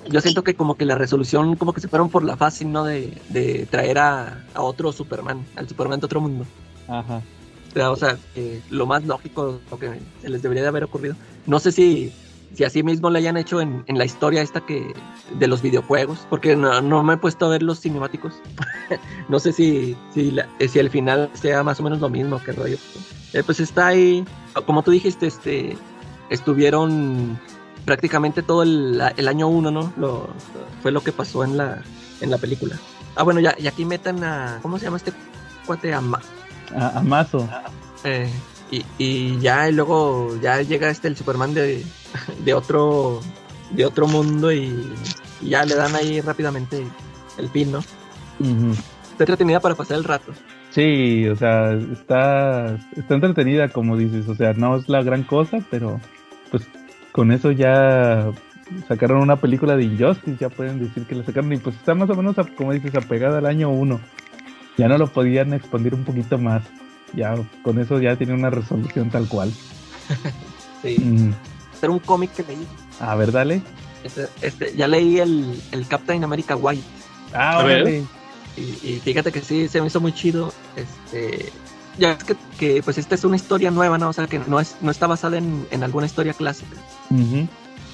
Yo 0.10 0.22
siento 0.22 0.44
que 0.44 0.54
como 0.54 0.76
que 0.76 0.86
la 0.86 0.96
resolución 0.96 1.56
como 1.56 1.74
que 1.74 1.82
se 1.82 1.88
fueron 1.88 2.10
por 2.10 2.24
la 2.24 2.38
fácil, 2.38 2.72
¿no? 2.72 2.84
De, 2.84 3.68
traer 3.70 3.98
a, 3.98 4.46
otro 4.56 4.92
Superman, 4.92 5.46
al 5.56 5.68
Superman 5.68 6.00
de 6.00 6.06
otro 6.06 6.22
mundo. 6.22 6.46
Ajá. 6.88 7.22
O 7.76 7.96
sea, 7.96 8.18
lo 8.70 8.86
más 8.86 9.04
lógico, 9.06 9.60
lo 9.72 9.80
que 9.80 9.90
se 10.22 10.30
les 10.30 10.42
debería 10.44 10.62
de 10.62 10.70
haber 10.70 10.84
ocurrido. 10.84 11.16
No 11.48 11.60
sé 11.60 11.72
si, 11.72 12.14
si 12.54 12.64
así 12.64 12.84
mismo 12.84 13.10
le 13.10 13.20
hayan 13.20 13.38
hecho 13.38 13.62
en, 13.62 13.84
la 13.88 14.06
historia 14.06 14.42
esta 14.42 14.62
que 14.62 14.94
de 15.38 15.48
los 15.48 15.62
videojuegos, 15.62 16.20
porque 16.30 16.56
no, 16.56 17.04
me 17.04 17.14
he 17.14 17.18
puesto 17.18 17.46
a 17.46 17.50
ver 17.50 17.64
los 17.64 17.80
cinemáticos. 17.80 18.36
no 19.30 19.40
sé 19.40 19.52
si, 19.54 19.98
si, 20.14 20.36
si 20.68 20.80
el 20.80 20.90
final 20.90 21.30
sea 21.34 21.64
más 21.64 21.80
o 21.80 21.84
menos 21.84 22.00
lo 22.00 22.10
mismo 22.10 22.42
que 22.44 22.52
rollo. 22.52 22.78
Eh, 23.34 23.44
pues 23.44 23.60
está 23.60 23.88
ahí, 23.88 24.24
como 24.66 24.84
tú 24.84 24.92
dijiste, 24.92 25.28
este 25.28 25.78
estuvieron 26.30 27.40
prácticamente 27.86 28.42
todo 28.44 28.64
el, 28.64 29.02
año 29.02 29.48
uno, 29.48 29.72
¿no? 29.72 29.94
Lo, 29.98 30.30
fue 30.82 30.92
lo 30.92 31.02
que 31.02 31.12
pasó 31.12 31.44
en 31.44 31.58
la, 31.58 31.82
en 32.22 32.30
la 32.30 32.38
película. 32.38 32.76
Ah, 33.16 33.24
bueno, 33.24 33.40
ya, 33.40 33.56
y 33.58 33.68
aquí 33.68 33.86
metan 33.86 34.24
a. 34.24 34.60
¿Cómo 34.62 34.80
se 34.80 34.86
llama 34.86 34.98
este 34.98 35.14
cuate? 35.66 35.94
A, 35.94 36.02
a, 36.76 37.02
Mazo. 37.02 37.48
Eh, 38.04 38.30
y, 38.72 38.86
y, 38.98 39.40
ya, 39.40 39.70
y 39.70 39.74
luego 39.74 40.36
ya 40.42 40.62
llega 40.62 40.90
este 40.90 41.08
el 41.08 41.18
Superman 41.18 41.54
de, 41.54 41.84
de 42.44 42.54
otro 42.54 43.22
de 43.72 43.86
otro 43.86 44.08
mundo 44.08 44.52
y, 44.52 44.94
ya 45.42 45.66
le 45.66 45.76
dan 45.76 45.96
ahí 45.96 46.22
rápidamente 46.22 46.84
el 47.38 47.50
pin, 47.50 47.72
¿no? 47.72 47.80
Está 49.12 49.24
entretenida 49.24 49.60
para 49.60 49.76
pasar 49.76 49.98
el 49.98 50.04
rato. 50.04 50.32
Sí, 50.70 51.28
o 51.28 51.36
sea, 51.36 51.74
está, 51.74 52.78
está 52.96 53.14
entretenida 53.14 53.70
como 53.70 53.98
dices, 53.98 54.28
o 54.28 54.36
sea, 54.36 54.54
no 54.54 54.78
es 54.78 54.90
la 54.90 55.04
gran 55.04 55.24
cosa, 55.24 55.60
pero 55.70 56.00
pues 56.50 56.68
con 57.12 57.32
eso 57.32 57.52
ya 57.52 58.32
sacaron 58.88 59.22
una 59.22 59.36
película 59.36 59.76
de 59.76 59.84
Injustice, 59.84 60.38
ya 60.40 60.50
pueden 60.50 60.80
decir 60.80 61.06
que 61.06 61.16
la 61.16 61.24
sacaron 61.24 61.54
y 61.54 61.58
pues 61.58 61.76
está 61.76 61.94
más 61.94 62.10
o 62.10 62.16
menos, 62.16 62.36
como 62.58 62.74
dices, 62.74 62.96
apegada 62.96 63.38
al 63.38 63.46
año 63.46 63.70
1. 63.70 64.00
Ya 64.78 64.88
no 64.88 64.98
lo 64.98 65.08
podían 65.08 65.54
expandir 65.54 65.94
un 65.94 66.04
poquito 66.04 66.40
más. 66.40 66.64
Ya 67.14 67.36
con 67.64 67.80
eso 67.80 68.00
ya 68.00 68.16
tiene 68.16 68.34
una 68.34 68.50
resolución 68.50 69.10
tal 69.10 69.28
cual. 69.28 69.52
Sí. 70.82 70.98
Mm. 71.00 71.30
Este 71.74 71.86
era 71.86 71.92
un 71.94 72.00
cómic 72.00 72.34
que 72.34 72.44
leí. 72.44 72.68
A 73.00 73.16
ver, 73.16 73.32
dale. 73.32 73.62
Este, 74.04 74.28
este, 74.42 74.76
ya 74.76 74.86
leí 74.86 75.20
el, 75.20 75.58
el 75.72 75.88
Captain 75.88 76.22
America 76.26 76.58
White. 76.58 76.84
Ah, 77.34 77.60
A 77.60 77.64
ver. 77.64 78.04
Y, 78.58 78.62
y 78.62 79.02
fíjate 79.02 79.32
que 79.32 79.40
sí, 79.40 79.70
se 79.70 79.80
me 79.80 79.88
hizo 79.88 80.02
muy 80.02 80.12
chido. 80.12 80.54
Este, 80.76 81.54
ya 81.98 82.12
es 82.12 82.24
que, 82.26 82.36
que, 82.60 82.84
pues 82.84 82.98
esta 82.98 83.16
es 83.16 83.24
una 83.24 83.38
historia 83.38 83.72
nueva, 83.72 83.98
¿no? 83.98 84.10
O 84.10 84.14
sea, 84.14 84.28
que 84.28 84.40
no, 84.40 84.60
es, 84.60 84.76
no 84.82 84.92
está 84.92 85.08
basada 85.08 85.38
en, 85.38 85.66
en 85.72 85.84
alguna 85.84 86.06
historia 86.06 86.34
clásica. 86.34 86.76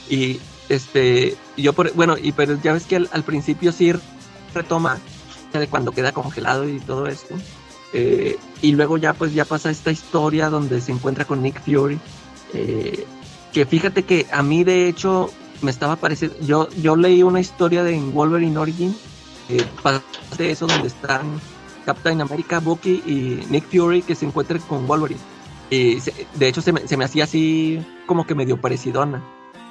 Y 0.09 0.39
este, 0.69 1.35
yo 1.57 1.73
por, 1.73 1.93
bueno, 1.93 2.15
y 2.19 2.31
pero 2.31 2.59
ya 2.61 2.73
ves 2.73 2.85
que 2.85 2.95
al, 2.95 3.09
al 3.11 3.23
principio 3.23 3.71
sí 3.71 3.93
retoma 4.53 4.97
de 5.53 5.67
cuando 5.67 5.91
queda 5.91 6.11
congelado 6.11 6.67
y 6.67 6.79
todo 6.79 7.07
esto. 7.07 7.35
Eh, 7.93 8.37
y 8.61 8.71
luego 8.73 8.97
ya 8.97 9.13
pues 9.13 9.33
ya 9.33 9.45
pasa 9.45 9.69
esta 9.71 9.91
historia 9.91 10.49
donde 10.49 10.79
se 10.81 10.91
encuentra 10.91 11.25
con 11.25 11.41
Nick 11.41 11.61
Fury. 11.63 11.99
eh, 12.53 13.05
que 13.53 13.65
fíjate 13.65 14.03
que 14.03 14.27
a 14.31 14.43
mí 14.43 14.63
de 14.63 14.87
hecho 14.87 15.31
me 15.61 15.71
estaba 15.71 15.95
pareciendo, 15.95 16.37
yo, 16.41 16.69
yo 16.81 16.95
leí 16.95 17.23
una 17.23 17.39
historia 17.39 17.83
de 17.83 17.99
Wolverine 17.99 18.57
Origin, 18.57 18.95
eh, 19.49 19.65
de 20.37 20.51
eso 20.51 20.67
donde 20.67 20.87
están 20.87 21.41
Captain 21.85 22.21
America, 22.21 22.59
Bucky 22.59 23.01
y 23.07 23.43
Nick 23.49 23.65
Fury 23.71 24.03
que 24.03 24.13
se 24.15 24.25
encuentran 24.27 24.61
con 24.61 24.85
Wolverine. 24.87 25.19
Y 25.71 25.99
se- 25.99 26.27
de 26.35 26.47
hecho 26.47 26.61
se 26.61 26.71
me, 26.73 26.87
se 26.87 26.95
me 26.97 27.05
hacía 27.05 27.23
así 27.23 27.79
como 28.05 28.25
que 28.27 28.35
medio 28.35 28.61
parecidona. 28.61 29.21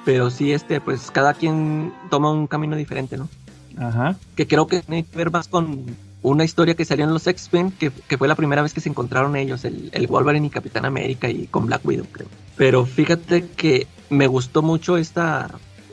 Pero 0.05 0.29
sí, 0.29 0.51
este, 0.51 0.79
pues 0.81 1.11
cada 1.11 1.33
quien 1.33 1.93
toma 2.09 2.31
un 2.31 2.47
camino 2.47 2.75
diferente, 2.75 3.17
¿no? 3.17 3.29
Ajá. 3.77 4.17
Que 4.35 4.47
creo 4.47 4.67
que 4.67 4.81
tiene 4.81 5.05
que 5.05 5.17
ver 5.17 5.31
más 5.31 5.47
con 5.47 5.85
una 6.21 6.43
historia 6.43 6.75
que 6.75 6.85
salió 6.85 7.05
en 7.05 7.13
los 7.13 7.27
X-Men, 7.27 7.71
que, 7.71 7.91
que 7.91 8.17
fue 8.17 8.27
la 8.27 8.35
primera 8.35 8.61
vez 8.61 8.73
que 8.73 8.81
se 8.81 8.89
encontraron 8.89 9.35
ellos, 9.35 9.63
el, 9.65 9.89
el 9.93 10.07
Wolverine 10.07 10.47
y 10.47 10.49
Capitán 10.49 10.85
América 10.85 11.29
y 11.29 11.47
con 11.47 11.65
Black 11.65 11.85
Widow, 11.85 12.05
creo. 12.11 12.27
Pero 12.57 12.85
fíjate 12.85 13.47
que 13.47 13.87
me 14.09 14.27
gustó 14.27 14.61
mucho 14.61 14.97
esta, 14.97 15.49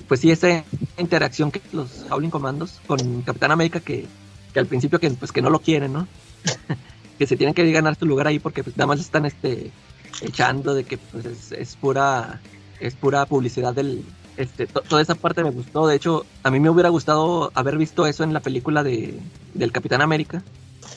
pues 0.09 0.21
sí, 0.21 0.31
esa 0.31 0.65
interacción 0.99 1.51
que 1.53 1.61
los 1.73 2.07
Howling 2.11 2.31
Commandos 2.31 2.81
con 2.87 3.23
Capitán 3.23 3.53
América 3.53 3.81
que, 3.81 4.07
que 4.53 4.59
al 4.59 4.67
principio 4.67 4.99
que, 4.99 5.11
pues, 5.11 5.31
que 5.31 5.43
no 5.43 5.51
lo 5.51 5.61
quieren, 5.61 5.93
¿no? 5.93 6.09
que 7.19 7.27
se 7.27 7.37
tienen 7.37 7.55
que 7.55 7.71
ganar 7.71 7.97
su 7.97 8.07
lugar 8.07 8.27
ahí 8.27 8.39
porque 8.39 8.65
pues, 8.65 8.77
nada 8.77 8.89
más 8.89 9.01
están 9.01 9.27
este, 9.27 9.71
echando 10.23 10.75
de 10.75 10.85
que 10.85 10.99
pues, 10.99 11.25
es, 11.25 11.53
es 11.53 11.77
pura 11.77 12.41
es 12.81 12.95
pura 12.95 13.25
publicidad 13.27 13.75
del 13.75 14.05
este 14.37 14.66
to- 14.66 14.83
toda 14.83 15.03
esa 15.03 15.14
parte 15.14 15.42
me 15.44 15.51
gustó. 15.51 15.87
De 15.87 15.96
hecho 15.96 16.25
a 16.42 16.51
mí 16.51 16.61
me 16.61 16.70
hubiera 16.70 16.88
gustado 16.88 17.51
haber 17.55 17.77
visto 17.79 18.07
eso 18.07 18.25
en 18.25 18.33
la 18.33 18.40
película 18.40 18.83
de 18.83 19.18
del 19.55 19.72
Capitán 19.72 20.03
América. 20.03 20.42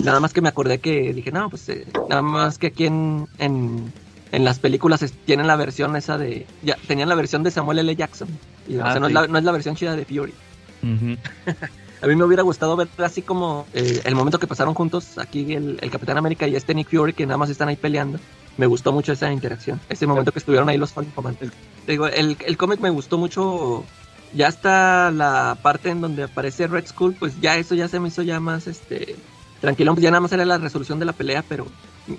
Nada 0.03 0.19
más 0.19 0.33
que 0.33 0.41
me 0.41 0.49
acordé 0.49 0.79
que 0.79 1.13
dije 1.13 1.31
no 1.31 1.49
pues 1.49 1.67
eh, 1.69 1.85
nada 2.09 2.21
más 2.21 2.57
que 2.57 2.67
aquí 2.67 2.85
en, 2.85 3.27
en 3.37 3.91
en 4.31 4.43
las 4.45 4.59
películas 4.59 5.03
tienen 5.25 5.47
la 5.47 5.55
versión 5.55 5.95
esa 5.95 6.17
de 6.17 6.45
ya 6.61 6.77
tenían 6.87 7.09
la 7.09 7.15
versión 7.15 7.41
de 7.43 7.51
Samuel 7.51 7.79
L. 7.79 7.95
Jackson. 7.95 8.27
Y 8.67 8.77
o 8.77 8.85
Ah, 8.85 8.91
sea, 8.91 8.99
no, 8.99 9.07
es 9.07 9.13
la, 9.13 9.27
no 9.27 9.37
es 9.39 9.43
la 9.43 9.51
versión 9.51 9.75
chida 9.75 9.95
de 9.95 10.05
Fury. 10.05 10.33
A 12.01 12.07
mí 12.07 12.15
me 12.15 12.23
hubiera 12.23 12.43
gustado 12.43 12.77
ver 12.77 12.87
así 12.99 13.21
como 13.21 13.65
eh, 13.73 14.01
el 14.05 14.15
momento 14.15 14.39
que 14.39 14.47
pasaron 14.47 14.73
juntos 14.73 15.17
aquí 15.17 15.53
el, 15.53 15.77
el 15.81 15.91
Capitán 15.91 16.17
América 16.17 16.47
y 16.47 16.55
este 16.55 16.73
Nick 16.73 16.89
Fury 16.89 17.11
que 17.13 17.25
nada 17.25 17.37
más 17.37 17.49
están 17.49 17.67
ahí 17.67 17.75
peleando. 17.75 18.19
Me 18.59 18.67
gustó 18.67 18.91
mucho 18.91 19.13
esa 19.13 19.31
interacción. 19.31 19.79
Ese 19.87 20.05
momento 20.05 20.33
que 20.33 20.39
estuvieron 20.39 20.67
ahí 20.67 20.77
los 20.77 20.91
Commanders. 20.91 21.53
Te 21.85 21.93
digo, 21.93 22.07
el, 22.07 22.35
el 22.45 22.57
cómic 22.57 22.81
me 22.81 22.89
gustó 22.89 23.17
mucho. 23.17 23.85
Ya 24.33 24.49
hasta 24.49 25.11
la 25.11 25.57
parte 25.61 25.91
en 25.91 26.01
donde 26.01 26.23
aparece 26.23 26.67
Red 26.67 26.87
Skull, 26.87 27.15
pues 27.17 27.39
ya 27.39 27.55
eso 27.55 27.73
ya 27.73 27.87
se 27.87 28.01
me 28.01 28.09
hizo 28.09 28.21
ya 28.21 28.41
más 28.41 28.67
este 28.67 29.15
tranquilo. 29.61 29.95
Ya 29.95 30.11
nada 30.11 30.19
más 30.19 30.33
era 30.33 30.43
la 30.43 30.57
resolución 30.57 30.99
de 30.99 31.05
la 31.05 31.13
pelea, 31.13 31.41
pero 31.47 31.67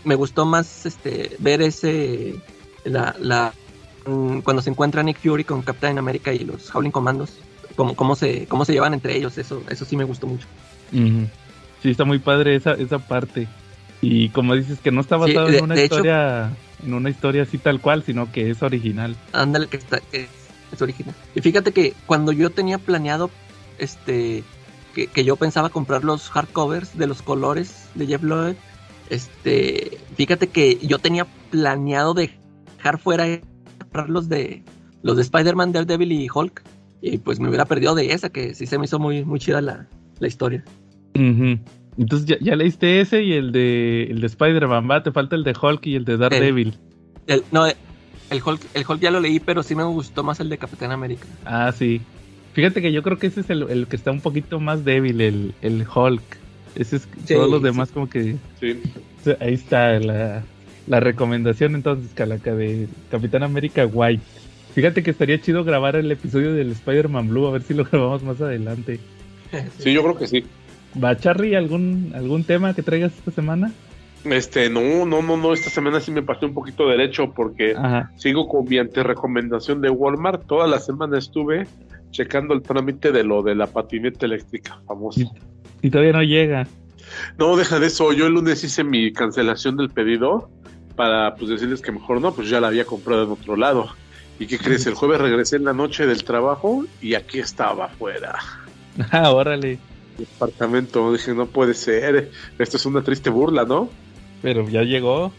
me 0.02 0.14
gustó 0.14 0.46
más 0.46 0.86
este 0.86 1.36
ver 1.40 1.60
ese 1.60 2.36
la, 2.84 3.14
la 3.20 3.52
mm, 4.06 4.38
cuando 4.38 4.62
se 4.62 4.70
encuentra 4.70 5.02
Nick 5.02 5.18
Fury 5.18 5.44
con 5.44 5.60
Captain 5.60 5.98
America 5.98 6.32
y 6.32 6.38
los 6.38 6.74
Howling 6.74 6.90
Commandos 6.90 7.36
cómo, 7.76 7.94
cómo 7.94 8.16
se 8.16 8.46
cómo 8.46 8.64
se 8.64 8.72
llevan 8.72 8.94
entre 8.94 9.14
ellos 9.14 9.36
eso 9.36 9.62
eso 9.68 9.84
sí 9.84 9.94
me 9.94 10.04
gustó 10.04 10.26
mucho. 10.26 10.46
Sí, 11.82 11.90
está 11.90 12.04
muy 12.04 12.18
padre 12.18 12.56
esa, 12.56 12.72
esa 12.72 12.98
parte. 12.98 13.46
Y 14.02 14.30
como 14.30 14.54
dices 14.54 14.78
que 14.80 14.90
no 14.90 15.00
está 15.02 15.16
Sí, 15.16 15.20
basado 15.34 15.48
de- 15.48 15.58
en 15.58 15.64
una 15.64 15.74
hecho- 15.74 15.84
historia, 15.96 16.50
en 16.84 16.94
una 16.94 17.10
historia 17.10 17.42
así 17.42 17.58
tal 17.58 17.80
cual, 17.80 18.02
sino 18.02 18.32
que 18.32 18.50
es 18.50 18.62
original. 18.62 19.14
ándale 19.32 19.66
que 19.68 19.76
está 19.76 20.00
que 20.00 20.22
es, 20.72 20.80
original 20.82 21.14
y 21.34 21.40
fíjate 21.40 21.72
que 21.72 21.94
cuando 22.06 22.30
yo 22.30 22.48
tenía 22.50 22.78
planeado 22.78 23.28
este 23.78 24.44
que, 24.94 25.08
que 25.08 25.24
yo 25.24 25.34
pensaba 25.34 25.68
comprar 25.68 26.04
los 26.04 26.30
hardcovers 26.30 26.96
de 26.96 27.08
los 27.08 27.22
colores 27.22 27.88
de 27.96 28.06
Jeff 28.06 28.22
Lloyd 28.22 28.54
este 29.08 29.98
fíjate 30.16 30.46
que 30.48 30.78
yo 30.78 30.98
tenía 31.00 31.26
planeado 31.50 32.14
dejar 32.14 32.98
fuera 33.00 33.26
comprar 33.80 34.08
los 34.10 34.28
de 34.28 34.62
los 35.02 35.16
de 35.16 35.22
Spider-Man, 35.22 35.72
Daredevil 35.72 36.12
y 36.12 36.28
Hulk 36.32 36.62
y 37.02 37.18
pues 37.18 37.40
me 37.40 37.48
hubiera 37.48 37.64
perdido 37.64 37.94
de 37.96 38.12
esa 38.12 38.28
que 38.30 38.54
sí 38.54 38.66
se 38.66 38.78
me 38.78 38.84
hizo 38.84 38.98
muy 39.00 39.24
muy 39.24 39.40
chida 39.40 39.60
la, 39.60 39.86
la 40.20 40.28
historia 40.28 40.64
Ujú. 41.16 41.58
Entonces 41.98 42.26
ya, 42.28 42.36
ya 42.40 42.56
leíste 42.56 43.00
ese 43.00 43.22
y 43.22 43.32
el 43.34 43.52
de 43.52 44.04
el 44.04 44.20
de 44.20 44.26
Spider-Man, 44.26 44.88
va, 44.90 45.02
te 45.02 45.12
falta 45.12 45.36
el 45.36 45.44
de 45.44 45.54
Hulk 45.60 45.86
y 45.86 45.96
el 45.96 46.04
de 46.04 46.16
Daredevil. 46.16 46.78
el, 47.26 47.42
no 47.52 47.66
el 47.66 48.42
Hulk 48.44 48.60
el 48.74 48.84
Hulk 48.88 49.00
ya 49.00 49.10
lo 49.10 49.20
leí 49.20 49.40
pero 49.40 49.62
sí 49.62 49.74
me 49.74 49.82
gustó 49.84 50.22
más 50.22 50.38
el 50.40 50.48
de 50.48 50.56
Capitán 50.58 50.92
América 50.92 51.26
Ah, 51.44 51.72
sí. 51.76 52.00
Fíjate 52.52 52.80
que 52.82 52.92
yo 52.92 53.02
creo 53.02 53.18
que 53.18 53.26
ese 53.28 53.40
es 53.40 53.50
el, 53.50 53.62
el 53.70 53.86
que 53.86 53.96
está 53.96 54.10
un 54.10 54.20
poquito 54.20 54.58
más 54.60 54.84
débil, 54.84 55.20
el, 55.20 55.54
el 55.62 55.84
Hulk. 55.92 56.22
Ese 56.74 56.96
es, 56.96 57.08
Sí, 57.24 57.34
todos 57.34 57.48
los 57.50 57.60
sí. 57.60 57.64
demás 57.64 57.90
como 57.92 58.08
que... 58.10 58.36
Sí. 58.58 58.80
Ahí 59.40 59.54
está 59.54 59.98
la, 60.00 60.42
la 60.88 61.00
recomendación 61.00 61.74
entonces, 61.76 62.10
Calaca, 62.14 62.54
de 62.54 62.88
Capitán 63.10 63.44
América 63.44 63.86
White. 63.86 64.22
Fíjate 64.74 65.02
que 65.04 65.10
estaría 65.12 65.40
chido 65.40 65.62
grabar 65.64 65.94
el 65.96 66.10
episodio 66.10 66.52
del 66.52 66.72
Spider-Man 66.72 67.28
Blue, 67.28 67.46
a 67.46 67.52
ver 67.52 67.62
si 67.62 67.74
lo 67.74 67.84
grabamos 67.90 68.22
más 68.24 68.40
adelante. 68.40 68.98
Sí, 69.78 69.92
yo 69.92 70.02
creo 70.02 70.16
que 70.16 70.26
sí. 70.26 70.44
¿Va, 71.02 71.16
Charlie, 71.16 71.54
algún, 71.54 72.12
algún 72.14 72.44
tema 72.44 72.74
que 72.74 72.82
traigas 72.82 73.12
esta 73.16 73.30
semana? 73.30 73.72
Este, 74.24 74.68
no, 74.68 75.06
no, 75.06 75.22
no, 75.22 75.36
no, 75.36 75.52
esta 75.52 75.70
semana 75.70 76.00
sí 76.00 76.10
me 76.10 76.22
pasé 76.22 76.44
un 76.44 76.52
poquito 76.52 76.86
derecho 76.88 77.32
porque 77.32 77.74
Ajá. 77.76 78.10
sigo 78.16 78.48
con 78.48 78.68
mi 78.68 78.78
recomendación 78.78 79.80
de 79.80 79.88
Walmart. 79.88 80.46
Toda 80.46 80.66
la 80.66 80.78
semana 80.78 81.18
estuve 81.18 81.66
checando 82.10 82.52
el 82.54 82.62
trámite 82.62 83.12
de 83.12 83.24
lo 83.24 83.42
de 83.42 83.54
la 83.54 83.66
patineta 83.66 84.26
eléctrica 84.26 84.80
famosa. 84.86 85.22
Y 85.80 85.90
todavía 85.90 86.12
no 86.12 86.22
llega. 86.22 86.66
No, 87.38 87.56
deja 87.56 87.78
de 87.78 87.86
eso. 87.86 88.12
Yo 88.12 88.26
el 88.26 88.34
lunes 88.34 88.62
hice 88.62 88.84
mi 88.84 89.12
cancelación 89.12 89.76
del 89.76 89.88
pedido 89.88 90.50
para 90.96 91.34
pues 91.34 91.50
decirles 91.50 91.80
que 91.80 91.92
mejor 91.92 92.20
no, 92.20 92.32
pues 92.32 92.50
ya 92.50 92.60
la 92.60 92.68
había 92.68 92.84
comprado 92.84 93.24
en 93.24 93.30
otro 93.30 93.56
lado. 93.56 93.88
¿Y 94.38 94.46
qué 94.46 94.58
crees? 94.58 94.86
El 94.86 94.94
jueves 94.94 95.20
regresé 95.20 95.56
en 95.56 95.64
la 95.64 95.72
noche 95.72 96.06
del 96.06 96.24
trabajo 96.24 96.84
y 97.00 97.14
aquí 97.14 97.38
estaba 97.38 97.86
afuera. 97.86 98.38
Ah, 99.12 99.30
órale. 99.30 99.78
Departamento. 100.20 101.12
Dije, 101.12 101.34
no 101.34 101.46
puede 101.46 101.74
ser. 101.74 102.30
Esto 102.58 102.76
es 102.76 102.86
una 102.86 103.02
triste 103.02 103.30
burla, 103.30 103.64
¿no? 103.64 103.88
Pero 104.42 104.68
ya 104.68 104.82
llegó. 104.82 105.32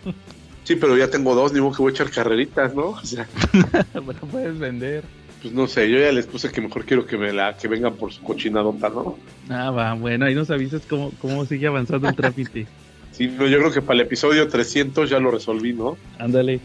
Sí, 0.63 0.75
pero 0.75 0.95
ya 0.97 1.09
tengo 1.09 1.33
dos, 1.33 1.53
ni 1.53 1.59
modo 1.59 1.71
que 1.75 1.81
voy 1.81 1.91
a 1.91 1.93
echar 1.95 2.11
carreritas, 2.11 2.75
¿no? 2.75 2.89
O 2.89 3.03
sea, 3.03 3.27
Pero 3.93 4.13
puedes 4.31 4.59
vender. 4.59 5.03
pues 5.41 5.53
no 5.53 5.65
sé, 5.67 5.89
yo 5.89 5.97
ya 5.97 6.11
les 6.11 6.27
puse 6.27 6.51
que 6.51 6.61
mejor 6.61 6.85
quiero 6.85 7.05
que 7.05 7.17
me 7.17 7.33
la, 7.33 7.57
que 7.57 7.67
vengan 7.67 7.95
por 7.95 8.13
su 8.13 8.21
cochinadota, 8.21 8.89
¿no? 8.89 9.17
Ah, 9.49 9.71
va, 9.71 9.93
bueno, 9.95 10.25
ahí 10.25 10.35
nos 10.35 10.51
avisas 10.51 10.83
cómo, 10.87 11.11
cómo 11.19 11.45
sigue 11.45 11.65
avanzando 11.67 12.07
el 12.09 12.15
trámite. 12.15 12.67
Sí, 13.11 13.27
no, 13.27 13.45
yo 13.45 13.57
creo 13.59 13.71
que 13.71 13.81
para 13.81 13.95
el 13.99 14.05
episodio 14.05 14.47
300 14.47 15.09
ya 15.09 15.19
lo 15.19 15.31
resolví, 15.31 15.73
¿no? 15.73 15.97
Ándale. 16.17 16.61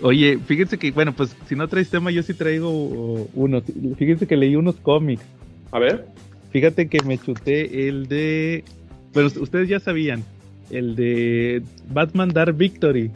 Oye, 0.00 0.38
fíjense 0.46 0.78
que, 0.78 0.92
bueno, 0.92 1.12
pues 1.12 1.34
si 1.48 1.56
no 1.56 1.66
traes 1.66 1.90
tema, 1.90 2.12
yo 2.12 2.22
sí 2.22 2.34
traigo 2.34 2.70
uno. 3.34 3.60
Fíjense 3.98 4.28
que 4.28 4.36
leí 4.36 4.54
unos 4.54 4.76
cómics. 4.76 5.24
A 5.72 5.80
ver. 5.80 6.06
Fíjate 6.50 6.88
que 6.88 7.02
me 7.02 7.18
chuté 7.18 7.88
el 7.88 8.08
de. 8.08 8.64
Pero 9.12 9.26
ustedes 9.26 9.68
ya 9.68 9.80
sabían. 9.80 10.24
El 10.70 10.96
de 10.96 11.62
Batman 11.90 12.30
Dark 12.30 12.56
Victory. 12.56 13.10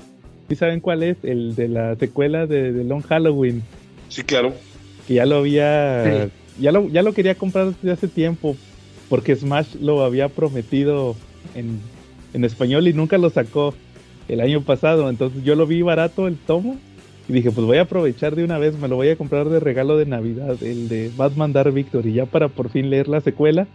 ¿Sí 0.48 0.56
saben 0.56 0.80
cuál 0.80 1.02
es? 1.02 1.16
El 1.22 1.54
de 1.54 1.68
la 1.68 1.96
secuela 1.96 2.46
de, 2.46 2.72
de 2.72 2.84
Long 2.84 3.02
Halloween. 3.02 3.62
Sí, 4.08 4.22
claro. 4.22 4.54
Que 5.06 5.14
ya 5.14 5.26
lo 5.26 5.36
había. 5.36 6.04
Sí. 6.04 6.62
Ya, 6.62 6.72
lo, 6.72 6.88
ya 6.88 7.02
lo 7.02 7.12
quería 7.12 7.34
comprar 7.34 7.74
desde 7.74 7.92
hace 7.92 8.08
tiempo. 8.08 8.56
Porque 9.08 9.36
Smash 9.36 9.74
lo 9.80 10.04
había 10.04 10.28
prometido 10.28 11.16
en, 11.54 11.80
en 12.32 12.44
español 12.44 12.88
y 12.88 12.92
nunca 12.92 13.18
lo 13.18 13.30
sacó 13.30 13.74
el 14.28 14.40
año 14.40 14.62
pasado. 14.62 15.08
Entonces 15.10 15.42
yo 15.44 15.54
lo 15.54 15.66
vi 15.66 15.82
barato 15.82 16.26
el 16.28 16.36
tomo. 16.36 16.78
Y 17.28 17.32
dije, 17.32 17.50
pues 17.52 17.66
voy 17.66 17.78
a 17.78 17.82
aprovechar 17.82 18.35
de 18.37 18.44
una 18.44 18.58
vez, 18.58 18.76
me 18.78 18.88
lo 18.88 18.96
voy 18.96 19.08
a 19.08 19.16
comprar 19.16 19.48
de 19.48 19.61
regalo 19.61 19.96
de 19.96 20.06
Navidad, 20.06 20.61
el 20.62 20.88
de 20.88 21.11
Batman 21.16 21.52
Dark 21.52 21.72
Victory, 21.72 22.12
ya 22.12 22.26
para 22.26 22.48
por 22.48 22.68
fin 22.70 22.90
leer 22.90 23.08
la 23.08 23.20
secuela. 23.20 23.66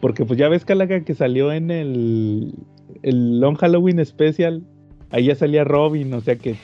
Porque 0.00 0.24
pues 0.24 0.38
ya 0.38 0.48
ves, 0.48 0.64
Calaca, 0.64 1.00
que 1.04 1.14
salió 1.14 1.52
en 1.52 1.70
el, 1.70 2.54
el 3.02 3.38
Long 3.40 3.56
Halloween 3.56 4.04
Special, 4.04 4.62
ahí 5.10 5.24
ya 5.26 5.34
salía 5.34 5.62
Robin, 5.64 6.12
o 6.14 6.20
sea 6.20 6.36
que 6.36 6.54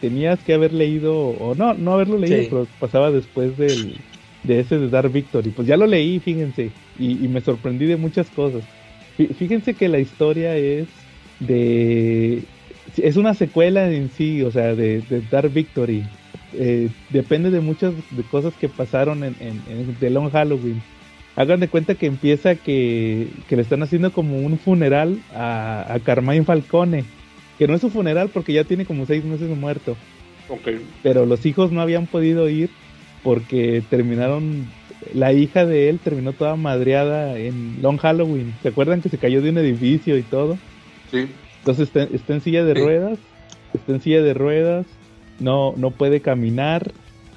tenías 0.00 0.38
que 0.44 0.54
haber 0.54 0.72
leído, 0.72 1.14
o 1.16 1.54
no, 1.54 1.74
no 1.74 1.92
haberlo 1.94 2.16
leído, 2.18 2.38
Sí. 2.42 2.46
pero 2.50 2.66
pasaba 2.80 3.10
después 3.10 3.56
del, 3.58 3.96
de 4.44 4.60
ese 4.60 4.78
de 4.78 4.88
Dark 4.88 5.12
Victory. 5.12 5.50
Pues 5.50 5.66
ya 5.68 5.76
lo 5.76 5.86
leí, 5.86 6.18
fíjense, 6.20 6.70
y, 6.98 7.22
y 7.24 7.28
me 7.28 7.40
sorprendí 7.40 7.84
de 7.86 7.96
muchas 7.96 8.30
cosas. 8.30 8.62
Fí- 9.18 9.34
Fíjense 9.34 9.74
que 9.74 9.88
la 9.88 9.98
historia 9.98 10.56
es 10.56 10.86
de... 11.40 12.42
Es 12.96 13.16
una 13.16 13.34
secuela 13.34 13.90
en 13.90 14.10
sí, 14.10 14.42
o 14.42 14.50
sea, 14.50 14.74
de, 14.74 15.00
de 15.02 15.22
Dark 15.30 15.52
Victory. 15.52 16.04
Eh, 16.54 16.88
depende 17.10 17.50
de 17.50 17.60
muchas 17.60 17.92
de 18.10 18.22
cosas 18.22 18.54
que 18.54 18.68
pasaron 18.68 19.24
en, 19.24 19.34
en, 19.40 19.62
en 19.68 19.94
The 20.00 20.10
Long 20.10 20.30
Halloween. 20.30 20.80
Hagan 21.34 21.60
de 21.60 21.68
cuenta 21.68 21.94
que 21.94 22.06
empieza 22.06 22.54
que, 22.54 23.28
que 23.48 23.56
le 23.56 23.62
están 23.62 23.82
haciendo 23.82 24.10
como 24.10 24.38
un 24.38 24.58
funeral 24.58 25.18
a, 25.34 25.86
a 25.92 25.98
Carmine 26.00 26.44
Falcone. 26.44 27.04
Que 27.58 27.66
no 27.66 27.74
es 27.74 27.80
su 27.80 27.90
funeral 27.90 28.30
porque 28.32 28.52
ya 28.52 28.64
tiene 28.64 28.86
como 28.86 29.06
seis 29.06 29.24
meses 29.24 29.48
muerto. 29.56 29.96
Ok. 30.48 30.68
Pero 31.02 31.26
los 31.26 31.44
hijos 31.44 31.72
no 31.72 31.80
habían 31.80 32.06
podido 32.06 32.48
ir 32.48 32.70
porque 33.22 33.82
terminaron. 33.90 34.66
La 35.14 35.32
hija 35.32 35.66
de 35.66 35.88
él 35.88 35.98
terminó 35.98 36.32
toda 36.32 36.56
madreada 36.56 37.38
en 37.38 37.80
Long 37.82 37.98
Halloween. 37.98 38.54
¿Se 38.62 38.68
acuerdan 38.68 39.02
que 39.02 39.08
se 39.08 39.18
cayó 39.18 39.42
de 39.42 39.50
un 39.50 39.58
edificio 39.58 40.16
y 40.16 40.22
todo? 40.22 40.58
Sí. 41.10 41.28
Entonces 41.66 41.88
está, 41.88 42.04
está 42.14 42.32
en 42.34 42.40
silla 42.42 42.64
de 42.64 42.74
Sí. 42.74 42.80
ruedas. 42.80 43.18
Está 43.74 43.92
en 43.92 44.00
silla 44.00 44.22
de 44.22 44.34
ruedas. 44.34 44.86
No, 45.40 45.74
no 45.76 45.90
puede 45.90 46.20
caminar. 46.20 46.92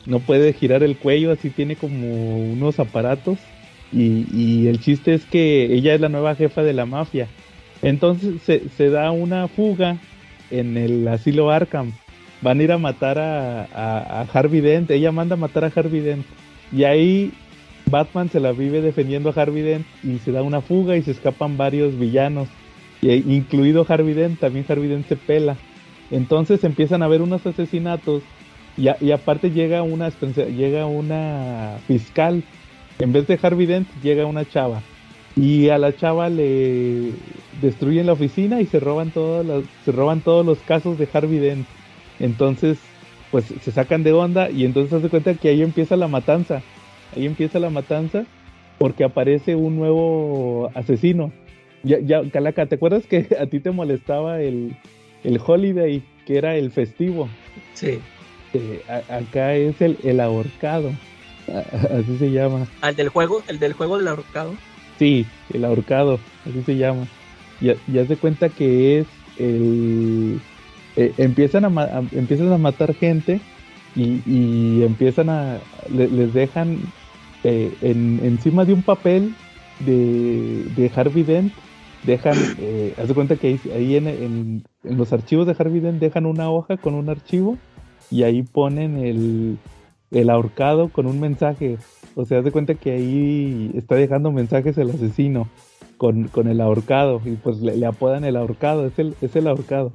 No 0.05 0.19
puede 0.19 0.53
girar 0.53 0.83
el 0.83 0.97
cuello. 0.97 1.31
Así 1.31 1.49
tiene 1.49 1.75
como 1.75 2.37
unos 2.37 2.79
aparatos. 2.79 3.39
Y, 3.91 4.27
y 4.31 4.67
el 4.67 4.79
chiste 4.79 5.15
es 5.15 5.25
que 5.25 5.73
ella 5.73 5.95
es 5.95 6.01
la 6.01 6.09
nueva 6.09 6.35
jefa 6.35 6.61
de 6.61 6.73
la 6.73 6.85
mafia. 6.85 7.27
Entonces 7.81 8.35
se, 8.43 8.69
se 8.77 8.91
da 8.91 9.09
una 9.09 9.47
fuga 9.47 9.97
en 10.51 10.77
el 10.77 11.07
asilo 11.07 11.49
Arkham. 11.49 11.93
Van 12.43 12.59
a 12.59 12.63
ir 12.63 12.71
a 12.71 12.77
matar 12.77 13.17
a, 13.17 13.63
a- 13.63 14.21
a 14.21 14.27
Harvey 14.31 14.61
Dent. 14.61 14.91
Ella 14.91 15.11
manda 15.11 15.33
a 15.33 15.37
matar 15.39 15.65
a 15.65 15.71
Harvey 15.75 16.01
Dent. 16.01 16.23
Y 16.71 16.83
ahí 16.83 17.31
Batman 17.89 18.29
se 18.29 18.39
la 18.39 18.51
vive 18.51 18.81
defendiendo 18.81 19.29
a 19.35 19.41
Harvey 19.41 19.63
Dent 19.63 19.87
y 20.03 20.19
se 20.19 20.31
da 20.31 20.43
una 20.43 20.61
fuga 20.61 20.95
y 20.97 21.01
se 21.01 21.09
escapan 21.09 21.57
varios 21.57 21.97
villanos. 21.97 22.47
Y, 23.01 23.11
incluido 23.35 23.85
Harvey 23.87 24.13
Dent, 24.13 24.39
también 24.39 24.65
Harvey 24.67 24.89
Dent 24.89 25.07
se 25.07 25.15
pela. 25.15 25.57
Entonces 26.11 26.63
empiezan 26.63 27.01
a 27.01 27.05
haber 27.05 27.21
unos 27.21 27.45
asesinatos 27.45 28.23
y, 28.77 28.87
y 29.01 29.11
aparte 29.11 29.51
llega 29.51 29.83
una, 29.83 30.09
llega 30.09 30.85
una 30.85 31.77
fiscal. 31.87 32.43
En 32.99 33.13
vez 33.13 33.27
de 33.27 33.39
Harvey 33.41 33.65
Dent 33.65 33.87
llega 34.01 34.25
una 34.25 34.45
chava. 34.45 34.81
Y 35.35 35.69
a 35.69 35.77
la 35.77 35.95
chava 35.95 36.29
le 36.29 37.13
destruyen 37.61 38.07
la 38.07 38.13
oficina 38.13 38.61
y 38.61 38.65
se 38.65 38.79
roban 38.79 39.13
se 39.13 39.91
roban 39.91 40.21
todos 40.21 40.45
los 40.45 40.59
casos 40.59 40.97
de 40.97 41.07
Harvey 41.11 41.39
Dent. 41.39 41.65
Entonces, 42.19 42.79
pues 43.31 43.45
se 43.45 43.71
sacan 43.71 44.03
de 44.03 44.11
onda 44.11 44.49
y 44.49 44.65
entonces 44.65 44.89
se 44.89 44.95
hace 44.97 45.09
cuenta 45.09 45.33
que 45.35 45.49
ahí 45.49 45.61
empieza 45.61 45.95
la 45.95 46.07
matanza. 46.07 46.61
Ahí 47.15 47.25
empieza 47.25 47.59
la 47.59 47.69
matanza 47.69 48.25
porque 48.77 49.03
aparece 49.03 49.55
un 49.55 49.75
nuevo 49.77 50.71
asesino. 50.73 51.31
Ya, 51.83 51.99
ya, 51.99 52.21
Calaca, 52.29 52.65
¿te 52.65 52.75
acuerdas 52.75 53.05
que 53.05 53.27
a 53.39 53.45
ti 53.45 53.59
te 53.59 53.71
molestaba 53.71 54.41
el, 54.41 54.71
el 55.23 55.39
holiday, 55.45 56.01
que 56.25 56.37
era 56.37 56.55
el 56.55 56.71
festivo? 56.71 57.29
Sí. 57.73 57.99
Eh, 58.53 58.83
a- 58.87 59.17
acá 59.17 59.55
es 59.55 59.81
el, 59.81 59.97
el 60.03 60.19
ahorcado. 60.19 60.93
A- 61.47 61.97
Así 61.99 62.17
se 62.17 62.31
llama. 62.31 62.67
Al 62.81 62.95
del 62.95 63.09
juego, 63.09 63.43
el 63.47 63.59
del 63.59 63.73
juego 63.73 63.97
del 63.97 64.07
ahorcado. 64.07 64.55
Sí, 64.97 65.25
el 65.53 65.63
ahorcado, 65.65 66.19
así 66.45 66.61
se 66.63 66.75
llama. 66.77 67.07
Ya, 67.61 67.75
ya 67.87 68.05
se 68.05 68.17
cuenta 68.17 68.49
que 68.49 68.99
es 68.99 69.07
el... 69.37 70.39
eh, 70.95 71.13
empiezan, 71.17 71.65
a, 71.65 71.81
a- 71.83 72.03
empiezan 72.11 72.51
a 72.51 72.57
matar 72.57 72.93
gente 72.95 73.39
y, 73.95 74.21
y 74.25 74.83
empiezan 74.83 75.29
a... 75.29 75.61
le- 75.89 76.09
les 76.09 76.33
dejan 76.33 76.79
eh, 77.43 77.77
en, 77.81 78.19
encima 78.25 78.65
de 78.65 78.73
un 78.73 78.81
papel 78.83 79.33
de, 79.79 80.63
de 80.75 80.91
Harvey 80.93 81.23
Dent, 81.23 81.53
dejan... 82.03 82.35
Eh, 82.59 82.93
haz 82.97 83.07
de 83.07 83.13
cuenta 83.13 83.35
que 83.35 83.47
ahí, 83.47 83.59
ahí 83.75 83.95
en, 83.95 84.07
en- 84.07 84.63
en 84.83 84.97
los 84.97 85.11
archivos 85.13 85.45
de 85.47 85.55
Harvey 85.57 85.79
dejan 85.79 86.25
una 86.25 86.49
hoja 86.49 86.77
con 86.77 86.93
un 86.95 87.09
archivo 87.09 87.57
y 88.09 88.23
ahí 88.23 88.43
ponen 88.43 88.97
el, 88.97 89.57
el 90.11 90.29
ahorcado 90.29 90.89
con 90.89 91.05
un 91.05 91.19
mensaje. 91.19 91.77
O 92.15 92.25
sea, 92.25 92.39
haz 92.39 92.45
de 92.45 92.51
cuenta 92.51 92.75
que 92.75 92.91
ahí 92.91 93.71
está 93.75 93.95
dejando 93.95 94.31
mensajes 94.31 94.77
el 94.77 94.89
asesino 94.89 95.47
con, 95.97 96.27
con 96.29 96.47
el 96.47 96.61
ahorcado. 96.61 97.21
Y 97.25 97.31
pues 97.31 97.59
le, 97.61 97.75
le 97.77 97.85
apodan 97.85 98.23
el 98.23 98.35
ahorcado, 98.35 98.85
es 98.87 98.97
el, 98.97 99.15
es 99.21 99.35
el 99.35 99.47
ahorcado. 99.47 99.91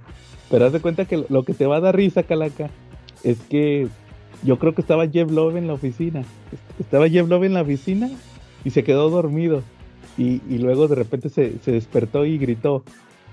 Pero 0.50 0.66
haz 0.66 0.72
de 0.72 0.80
cuenta 0.80 1.06
que 1.06 1.16
lo, 1.16 1.26
lo 1.28 1.42
que 1.44 1.54
te 1.54 1.66
va 1.66 1.76
a 1.76 1.80
dar 1.80 1.96
risa, 1.96 2.22
Calaca, 2.22 2.70
es 3.24 3.38
que 3.40 3.88
yo 4.42 4.58
creo 4.58 4.74
que 4.74 4.82
estaba 4.82 5.08
Jeff 5.08 5.30
Love 5.30 5.56
en 5.56 5.66
la 5.66 5.72
oficina. 5.72 6.22
Estaba 6.78 7.08
Jeff 7.08 7.26
Love 7.28 7.44
en 7.44 7.54
la 7.54 7.62
oficina 7.62 8.10
y 8.64 8.70
se 8.70 8.84
quedó 8.84 9.08
dormido. 9.10 9.62
Y, 10.16 10.40
y 10.48 10.58
luego 10.58 10.86
de 10.88 10.94
repente 10.94 11.28
se, 11.28 11.58
se 11.64 11.72
despertó 11.72 12.24
y 12.24 12.38
gritó. 12.38 12.84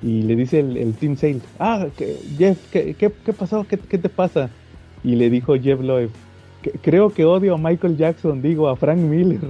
Y 0.04 0.24
le 0.24 0.36
dice 0.36 0.60
el, 0.60 0.78
el 0.78 0.94
Team 0.96 1.16
Sale, 1.16 1.42
ah, 1.60 1.86
¿qué- 1.96 2.18
Jeff, 2.38 2.58
¿qué, 2.72 2.96
qué, 2.96 3.12
qué 3.24 3.34
pasó? 3.34 3.66
¿Qué, 3.70 3.78
¿Qué 3.78 3.98
te 4.00 4.10
pasa? 4.10 4.50
Y 5.04 5.16
le 5.16 5.30
dijo 5.30 5.54
Jeff 5.60 5.80
Loeb, 5.80 6.10
"Que- 6.64 6.72
creo 6.72 7.12
que 7.12 7.24
odio 7.26 7.54
a 7.54 7.58
Michael 7.60 7.98
Jackson, 7.98 8.42
digo, 8.42 8.68
a 8.68 8.76
Frank 8.76 8.98
Miller. 9.00 9.42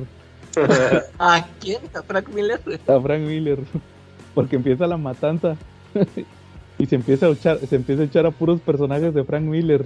¿A 1.19 1.45
quién? 1.61 1.79
¿A 1.93 2.01
Frank 2.01 2.27
Miller? 2.33 2.59
A 2.87 2.99
Frank 2.99 3.21
Miller. 3.21 3.59
Porque 4.33 4.57
empieza 4.57 4.87
la 4.87 4.97
matanza. 4.97 5.55
y 6.77 6.85
se 6.85 6.95
empieza 6.95 7.27
a 7.27 7.29
echar, 7.29 7.57
se 7.59 7.75
empieza 7.77 8.01
a 8.01 8.05
echar 8.05 8.25
a 8.25 8.31
puros 8.31 8.59
personajes 8.59 9.13
de 9.13 9.23
Frank 9.23 9.43
Miller. 9.43 9.85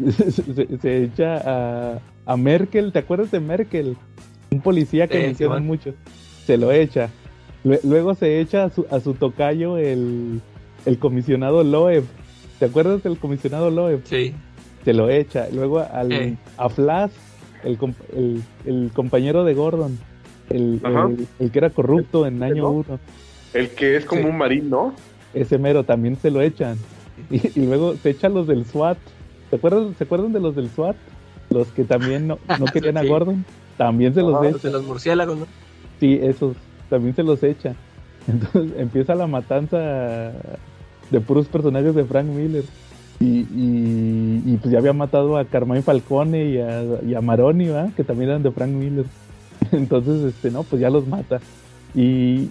se, 0.10 0.30
se- 0.32 0.78
se 0.78 1.04
echa 1.04 1.36
a, 1.44 1.98
a 2.26 2.36
Merkel, 2.36 2.90
¿te 2.92 2.98
acuerdas 2.98 3.30
de 3.30 3.38
Merkel? 3.40 3.96
Un 4.50 4.60
policía 4.60 5.06
que 5.06 5.18
Sí, 5.20 5.26
mencionan 5.26 5.58
Simón. 5.58 5.66
mucho. 5.68 5.94
Se 6.50 6.56
lo 6.58 6.72
echa. 6.72 7.10
Lue- 7.62 7.78
Luego 7.84 8.16
se 8.16 8.40
echa 8.40 8.64
a 8.64 8.70
su, 8.70 8.84
a 8.90 8.98
su 8.98 9.14
tocayo 9.14 9.76
el, 9.78 10.40
el 10.84 10.98
comisionado 10.98 11.62
Loeb. 11.62 12.02
¿Te 12.58 12.64
acuerdas 12.64 13.04
del 13.04 13.18
comisionado 13.18 13.70
Loeb? 13.70 14.00
Sí. 14.04 14.34
se 14.84 14.92
lo 14.92 15.08
echa. 15.10 15.46
Luego 15.52 15.78
al, 15.78 16.10
Eh. 16.10 16.36
a 16.56 16.68
Flash, 16.68 17.12
el, 17.62 17.78
el, 18.16 18.42
el 18.64 18.90
compañero 18.92 19.44
de 19.44 19.54
Gordon, 19.54 19.96
el, 20.48 20.80
el, 20.84 21.28
el 21.38 21.50
que 21.52 21.58
era 21.60 21.70
corrupto 21.70 22.26
en 22.26 22.42
año 22.42 22.62
¿no? 22.64 22.70
1, 22.70 22.98
El 23.54 23.68
que 23.70 23.94
es 23.94 24.04
como 24.06 24.22
Sí. 24.22 24.26
un 24.28 24.36
marín, 24.38 24.70
¿no? 24.70 24.92
ese 25.32 25.56
mero 25.56 25.84
también 25.84 26.16
se 26.16 26.32
lo 26.32 26.40
echan. 26.42 26.76
Y, 27.30 27.60
y 27.60 27.66
luego 27.66 27.94
se 27.94 28.10
echan 28.10 28.34
los 28.34 28.48
del 28.48 28.64
SWAT. 28.64 28.98
¿Se 29.50 29.54
acuerdan, 29.56 29.94
¿Se 29.96 30.02
acuerdan 30.02 30.32
de 30.32 30.40
los 30.40 30.56
del 30.56 30.68
SWAT? 30.70 30.96
Los 31.50 31.68
que 31.68 31.84
también 31.84 32.26
no, 32.26 32.38
no 32.58 32.64
querían 32.72 32.96
a. 32.96 33.04
Gordon. 33.04 33.44
También 33.76 34.14
se 34.14 34.22
los 34.22 34.34
Ajá. 34.34 34.46
echan. 34.46 34.52
Los 34.54 34.62
de 34.62 34.70
los 34.72 34.84
murciélagos, 34.84 35.38
¿no? 35.38 35.46
Sí, 36.00 36.18
esos 36.20 36.56
también 36.88 37.14
se 37.14 37.22
los 37.22 37.42
echa. 37.42 37.74
Entonces 38.26 38.72
empieza 38.78 39.14
la 39.14 39.26
matanza 39.26 40.32
de 41.10 41.20
puros 41.20 41.46
personajes 41.46 41.94
de 41.94 42.04
Frank 42.04 42.26
Miller. 42.26 42.64
Y, 43.22 44.56
pues 44.56 44.72
ya 44.72 44.78
había 44.78 44.94
matado 44.94 45.36
a 45.36 45.44
Carmine 45.44 45.82
Falcone 45.82 46.46
y 46.46 47.14
a, 47.14 47.20
Maroni, 47.20 47.66
¿verdad? 47.66 47.92
que 47.94 48.02
también 48.02 48.30
eran 48.30 48.42
de 48.42 48.50
Frank 48.50 48.70
Miller. 48.70 49.04
Entonces, 49.72 50.22
este, 50.22 50.50
no, 50.50 50.62
pues 50.62 50.80
ya 50.80 50.88
los 50.88 51.06
mata. 51.06 51.38
Y, 51.94 52.48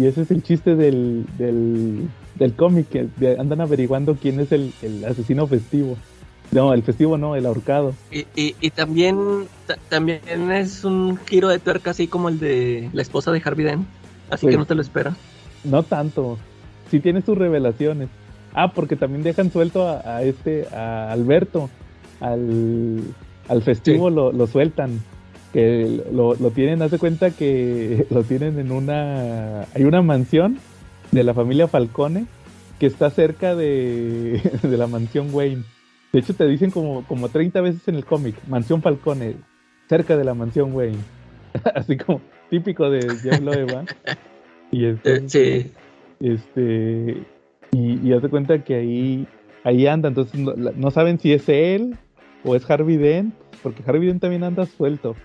ese 0.00 0.22
es 0.22 0.30
el 0.30 0.42
chiste 0.44 0.76
del, 0.76 1.26
del, 1.38 2.52
cómic, 2.54 2.86
que 2.88 3.36
andan 3.36 3.60
averiguando 3.60 4.14
quién 4.14 4.38
es 4.38 4.52
el 4.52 4.72
asesino 5.04 5.48
festivo. 5.48 5.96
No, 6.52 6.72
el 6.72 6.82
festivo 6.82 7.18
no, 7.18 7.34
el 7.36 7.46
ahorcado. 7.46 7.94
Y, 8.12 8.26
y, 8.36 8.54
y 8.60 8.70
también, 8.70 9.16
ta- 9.66 9.78
también 9.88 10.20
es 10.52 10.84
un 10.84 11.18
giro 11.26 11.48
de 11.48 11.58
tuerca 11.58 11.90
así 11.90 12.06
como 12.06 12.28
el 12.28 12.38
de 12.38 12.90
la 12.92 13.02
esposa 13.02 13.32
de 13.32 13.42
Harvey 13.44 13.64
Dent. 13.64 13.86
Así 14.30 14.46
Sí. 14.46 14.52
que 14.52 14.56
no 14.58 14.64
te 14.66 14.74
lo 14.74 14.82
esperas. 14.82 15.14
No 15.64 15.82
tanto. 15.82 16.38
Sí 16.90 17.00
tiene 17.00 17.22
sus 17.22 17.36
revelaciones. 17.36 18.08
Ah, 18.52 18.72
porque 18.72 18.94
también 18.94 19.22
dejan 19.24 19.50
suelto 19.50 19.88
a, 19.88 20.00
a 20.18 20.22
este, 20.22 20.68
a 20.68 21.10
Alberto. 21.10 21.70
Al, 22.20 23.00
al 23.48 23.62
festivo 23.62 24.10
lo, 24.10 24.32
lo 24.32 24.46
sueltan. 24.46 25.00
Que 25.52 26.02
lo, 26.12 26.34
lo 26.34 26.50
tienen, 26.50 26.82
hace 26.82 26.98
cuenta 26.98 27.30
que 27.30 28.06
lo 28.10 28.22
tienen 28.22 28.58
en 28.58 28.70
una... 28.72 29.62
Hay 29.74 29.84
una 29.84 30.02
mansión 30.02 30.58
de 31.10 31.24
la 31.24 31.34
familia 31.34 31.68
Falcone 31.68 32.26
que 32.78 32.86
está 32.86 33.10
cerca 33.10 33.54
de, 33.56 34.40
de 34.62 34.76
la 34.76 34.86
mansión 34.86 35.28
Wayne. 35.32 35.62
De 36.14 36.20
hecho, 36.20 36.32
te 36.32 36.46
dicen 36.46 36.70
como, 36.70 37.02
como 37.08 37.28
30 37.28 37.60
veces 37.60 37.88
en 37.88 37.96
el 37.96 38.04
cómic, 38.04 38.36
mansión 38.46 38.80
Falcone, 38.80 39.34
cerca 39.88 40.16
de 40.16 40.22
la 40.22 40.32
mansión 40.32 40.72
Wayne. 40.72 40.98
Así 41.74 41.96
como 41.96 42.20
típico 42.48 42.88
de 42.88 43.00
Jeff 43.16 43.40
Loeb. 43.40 43.84
Y 44.70 44.84
Eh, 44.84 44.90
este, 44.90 45.28
sí. 45.28 45.72
este 46.20 47.24
y, 47.72 48.08
y 48.08 48.12
haz 48.12 48.22
de 48.22 48.28
cuenta 48.28 48.62
que 48.62 48.76
ahí 48.76 49.26
ahí 49.64 49.88
anda 49.88 50.08
entonces 50.08 50.38
no, 50.38 50.54
no 50.54 50.90
saben 50.92 51.18
si 51.18 51.32
es 51.32 51.48
él 51.48 51.96
o 52.44 52.54
es 52.54 52.68
Harvey 52.70 52.96
Dent 52.96 53.34
porque 53.64 53.82
Harvey 53.84 54.06
Dent 54.06 54.20
también 54.20 54.44
anda 54.44 54.66
suelto 54.66 55.16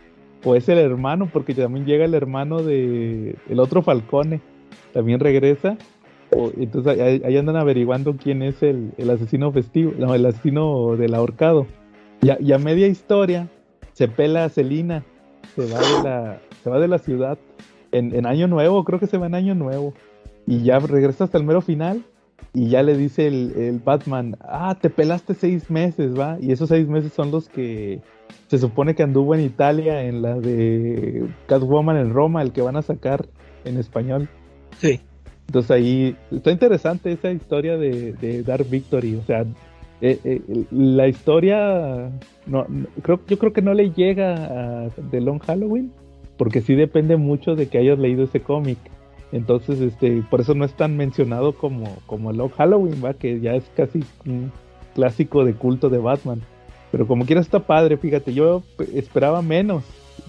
o 0.44 0.56
es 0.56 0.68
el 0.70 0.80
hermano 0.80 1.30
porque 1.32 1.54
también 1.54 1.86
llega 1.86 2.06
el 2.06 2.16
hermano 2.16 2.64
de 2.64 3.36
el 3.48 3.60
otro 3.60 3.84
Falcone 3.84 4.42
también 4.92 5.20
regresa 5.20 5.78
Entonces 6.32 7.00
ahí, 7.00 7.22
ahí 7.26 7.38
andan 7.38 7.56
averiguando 7.56 8.16
quién 8.16 8.44
es 8.44 8.62
el, 8.62 8.92
el 8.98 9.10
asesino 9.10 9.52
festivo, 9.52 9.94
no, 9.98 10.14
el 10.14 10.26
asesino 10.26 10.96
del 10.96 11.14
ahorcado. 11.14 11.66
Y 12.22 12.30
a, 12.30 12.38
y 12.40 12.52
a 12.52 12.58
media 12.58 12.88
historia 12.88 13.50
se 13.94 14.08
pela 14.08 14.46
a 14.46 14.50
Selina, 14.50 15.04
se 15.56 15.62
va 15.72 15.80
de 15.80 16.04
la, 16.04 16.42
se 16.64 16.70
va 16.70 16.80
de 16.80 16.88
la 16.88 17.00
ciudad 17.00 17.38
en, 17.92 18.16
en 18.16 18.26
Año 18.26 18.48
Nuevo, 18.48 18.84
creo 18.84 19.00
que 19.00 19.08
se 19.08 19.18
va 19.18 19.28
en 19.28 19.36
Año 19.36 19.56
Nuevo. 19.56 19.94
Y 20.46 20.64
ya 20.64 20.80
regresa 20.80 21.26
hasta 21.26 21.38
el 21.38 21.44
mero 21.44 21.62
final 21.62 22.04
y 22.54 22.70
ya 22.70 22.82
le 22.84 22.98
dice 22.98 23.28
el, 23.28 23.54
el 23.56 23.80
Batman, 23.80 24.38
ah, 24.42 24.78
te 24.80 24.90
pelaste 24.90 25.34
seis 25.34 25.70
meses, 25.70 26.18
va. 26.18 26.38
Y 26.40 26.52
esos 26.52 26.70
seis 26.70 26.88
meses 26.88 27.14
son 27.14 27.32
los 27.32 27.50
que 27.50 28.02
se 28.48 28.58
supone 28.58 28.96
que 28.96 29.04
anduvo 29.04 29.36
en 29.36 29.42
Italia 29.42 30.04
en 30.04 30.22
la 30.22 30.40
de 30.40 31.28
Catwoman 31.48 31.98
en 31.98 32.14
Roma, 32.14 32.42
el 32.42 32.52
que 32.52 32.62
van 32.62 32.78
a 32.78 32.82
sacar 32.82 33.28
en 33.66 33.78
español. 33.78 34.30
Sí. 34.78 35.02
Entonces 35.50 35.72
ahí 35.72 36.16
está 36.30 36.52
interesante 36.52 37.12
esa 37.12 37.32
historia 37.32 37.76
de, 37.76 38.14
de 38.14 38.44
Dark 38.44 38.70
Victory. 38.70 39.16
O 39.16 39.24
sea, 39.24 39.42
eh, 40.00 40.20
eh, 40.24 40.42
la 40.70 41.08
historia, 41.08 42.12
no, 42.46 42.68
creo, 43.02 43.20
yo 43.28 43.40
creo 43.40 43.52
que 43.52 43.64
no 43.64 43.74
le 43.74 43.90
llega 43.90 44.36
a 44.86 44.90
The 45.10 45.22
Long 45.22 45.40
Halloween, 45.40 45.92
porque 46.38 46.62
sí 46.62 46.76
depende 46.76 47.18
mucho 47.18 47.56
de 47.56 47.68
que 47.68 47.80
hayas 47.80 47.98
leído 47.98 48.26
ese 48.26 48.42
cómic. 48.42 48.78
Entonces, 49.32 49.82
este, 49.82 50.22
por 50.30 50.42
eso 50.42 50.54
no 50.54 50.66
es 50.66 50.74
tan 50.74 50.96
mencionado 50.96 51.54
como, 51.54 51.98
como 52.06 52.32
Long 52.32 52.52
Halloween, 52.52 53.04
va, 53.04 53.16
que 53.16 53.40
ya 53.40 53.56
es 53.56 53.64
casi 53.76 54.04
un 54.28 54.52
clásico 54.94 55.46
de 55.46 55.56
culto 55.56 55.90
de 55.90 55.98
Batman. 55.98 56.42
Pero 56.92 57.08
como 57.08 57.26
quiera 57.26 57.42
está 57.42 57.60
padre, 57.60 57.98
fíjate, 57.98 58.36
yo 58.36 58.62
pe- 58.78 59.00
esperaba 59.00 59.42
menos 59.42 59.84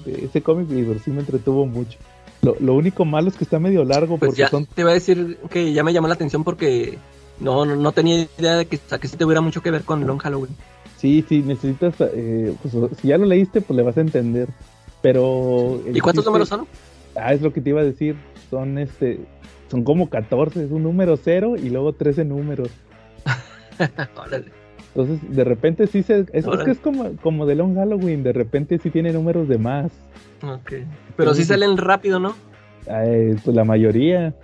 de 0.07 0.25
ese 0.25 0.41
cómic 0.41 0.67
y 0.71 0.83
pero 0.83 0.99
sí 0.99 1.11
me 1.11 1.21
entretuvo 1.21 1.67
mucho. 1.67 1.99
Lo, 2.43 2.57
lo 2.59 2.75
único 2.75 3.05
malo 3.05 3.29
es 3.29 3.37
que 3.37 3.45
está 3.45 3.59
medio 3.59 3.85
largo 3.85 4.17
Pues 4.19 4.31
porque 4.31 4.41
ya 4.41 4.49
son 4.49 4.67
te 4.67 4.81
iba 4.81 4.91
a 4.91 4.95
decir 4.95 5.39
que 5.51 5.73
ya 5.73 5.85
me 5.85 5.93
llamó 5.93 6.09
la 6.09 6.15
atención 6.15 6.43
porque 6.43 6.99
no, 7.39 7.65
no, 7.67 7.77
no 7.77 7.93
tenía 7.93 8.27
idea 8.39 8.57
de 8.57 8.67
que, 8.67 8.77
o 8.77 8.89
sea, 8.89 8.99
que 8.99 9.09
sí 9.09 9.17
tuviera 9.17 9.41
mucho 9.41 9.63
que 9.63 9.71
ver 9.71 9.83
con 9.83 10.07
Long 10.07 10.19
Halloween. 10.19 10.55
Sí, 10.97 11.25
sí, 11.29 11.43
necesitas, 11.43 11.95
eh, 12.01 12.55
pues 12.63 12.75
si 13.01 13.09
ya 13.09 13.19
lo 13.19 13.25
leíste, 13.27 13.61
pues 13.61 13.77
le 13.77 13.83
vas 13.83 13.97
a 13.97 14.03
entender. 14.03 14.49
Pero... 15.03 15.81
¿Y 15.93 16.01
cuántos 16.01 16.25
chiste- 16.25 16.29
números 16.29 16.49
son? 16.49 16.67
Ah, 17.17 17.33
es 17.33 17.41
lo 17.41 17.53
que 17.53 17.61
te 17.61 17.71
iba 17.71 17.81
a 17.81 17.85
decir. 17.85 18.17
Son 18.51 18.79
este, 18.79 19.21
son 19.71 19.85
como 19.85 20.11
14, 20.11 20.65
es 20.65 20.71
un 20.71 20.83
número 20.83 21.17
cero 21.17 21.55
y 21.57 21.71
luego 21.71 21.93
13 21.95 22.25
números. 22.25 22.69
Órale. 24.17 24.60
Entonces, 24.95 25.35
de 25.37 25.45
repente 25.45 25.87
sí 25.87 26.03
se, 26.03 26.21
es, 26.21 26.29
es 26.33 26.47
que 26.65 26.71
es 26.73 26.79
como, 26.79 27.11
como 27.23 27.47
de 27.47 27.55
Long 27.55 27.75
Halloween, 27.77 28.23
de 28.23 28.33
repente 28.33 28.79
sí 28.79 28.91
tiene 28.91 29.13
números 29.13 29.49
de 29.49 29.57
más. 29.59 29.93
Ok. 30.43 30.73
Pero 31.17 31.35
sí 31.35 31.45
salen 31.45 31.77
rápido, 31.77 32.19
¿no? 32.19 32.35
Eh, 32.89 33.37
pues 33.45 33.55
la 33.55 33.65
mayoría. 33.65 34.35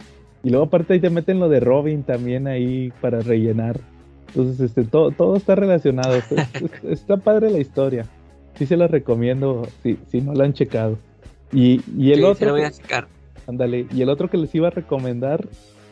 Y 0.44 0.50
luego 0.50 0.66
aparte 0.66 0.92
ahí 0.94 1.00
te 1.00 1.10
meten 1.10 1.40
lo 1.40 1.48
de 1.48 1.58
Robin 1.60 2.04
también 2.04 2.46
ahí 2.46 2.92
para 3.00 3.20
rellenar. 3.20 3.80
Entonces, 4.28 4.60
este, 4.60 4.84
todo, 4.84 5.10
todo 5.10 5.36
está 5.36 5.54
relacionado. 5.56 6.14
Es- 6.30 6.30
es- 6.62 6.84
está 6.84 7.16
padre 7.16 7.50
la 7.50 7.58
historia. 7.58 8.06
Sí 8.54 8.66
se 8.66 8.76
la 8.76 8.86
recomiendo 8.86 9.66
si, 9.82 9.98
si 10.08 10.20
no 10.20 10.32
la 10.32 10.44
han 10.44 10.52
checado. 10.52 10.96
Y, 11.52 11.80
y 11.98 12.12
el 12.12 12.18
Sí, 12.20 12.24
otro, 12.24 12.46
lo 12.48 12.52
voy 12.52 12.62
a 12.62 12.70
checar. 12.70 13.08
ándale, 13.46 13.86
y 13.92 14.02
el 14.02 14.08
otro 14.10 14.28
que 14.30 14.36
les 14.36 14.54
iba 14.54 14.68
a 14.68 14.70
recomendar 14.70 15.46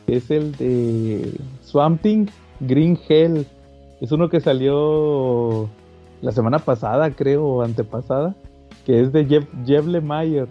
es 0.06 0.30
el 0.30 0.52
de 0.56 1.32
Swamp 1.62 2.02
Thing 2.02 2.26
Green 2.60 2.98
Hell. 3.08 3.46
Es 4.04 4.12
uno 4.12 4.28
que 4.28 4.40
salió 4.40 5.68
la 6.20 6.30
semana 6.32 6.58
pasada, 6.58 7.10
creo, 7.10 7.44
o 7.44 7.62
antepasada, 7.62 8.34
que 8.84 9.00
es 9.00 9.12
de 9.12 9.24
Jeff, 9.24 9.46
Jeff 9.64 9.86
Lemire 9.86 10.46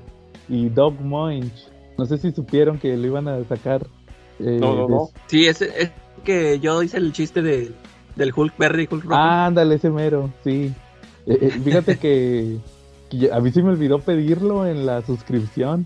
y 0.50 0.70
Doug 0.70 1.00
Moench. 1.02 1.68
No 1.98 2.06
sé 2.08 2.18
si 2.18 2.32
supieron 2.32 2.80
que 2.80 2.98
lo 2.98 3.06
iban 3.06 3.28
a 3.28 3.44
sacar. 3.44 3.86
eh, 4.40 4.58
No, 4.60 4.76
no, 4.76 4.88
de- 4.88 4.94
no. 4.94 5.10
Sí, 5.28 5.46
es, 5.46 5.62
es 5.62 5.92
que 6.24 6.60
yo 6.60 6.82
hice 6.82 6.98
el 6.98 7.14
chiste 7.14 7.44
de, 7.44 7.72
del 8.16 8.34
Hulk 8.36 8.58
verde 8.58 8.84
y 8.84 8.88
Hulk 8.92 9.04
rojo. 9.04 9.16
Ah, 9.16 9.46
ándale, 9.46 9.76
ese 9.76 9.92
mero, 9.92 10.32
sí. 10.44 10.74
Eh, 11.28 11.38
eh, 11.40 11.50
fíjate 11.64 11.98
que, 12.00 12.58
a 13.32 13.40
mí 13.40 13.52
sí 13.52 13.62
me 13.62 13.70
olvidó 13.70 14.00
pedirlo 14.00 14.66
en 14.66 14.88
la 14.88 15.04
suscripción. 15.04 15.86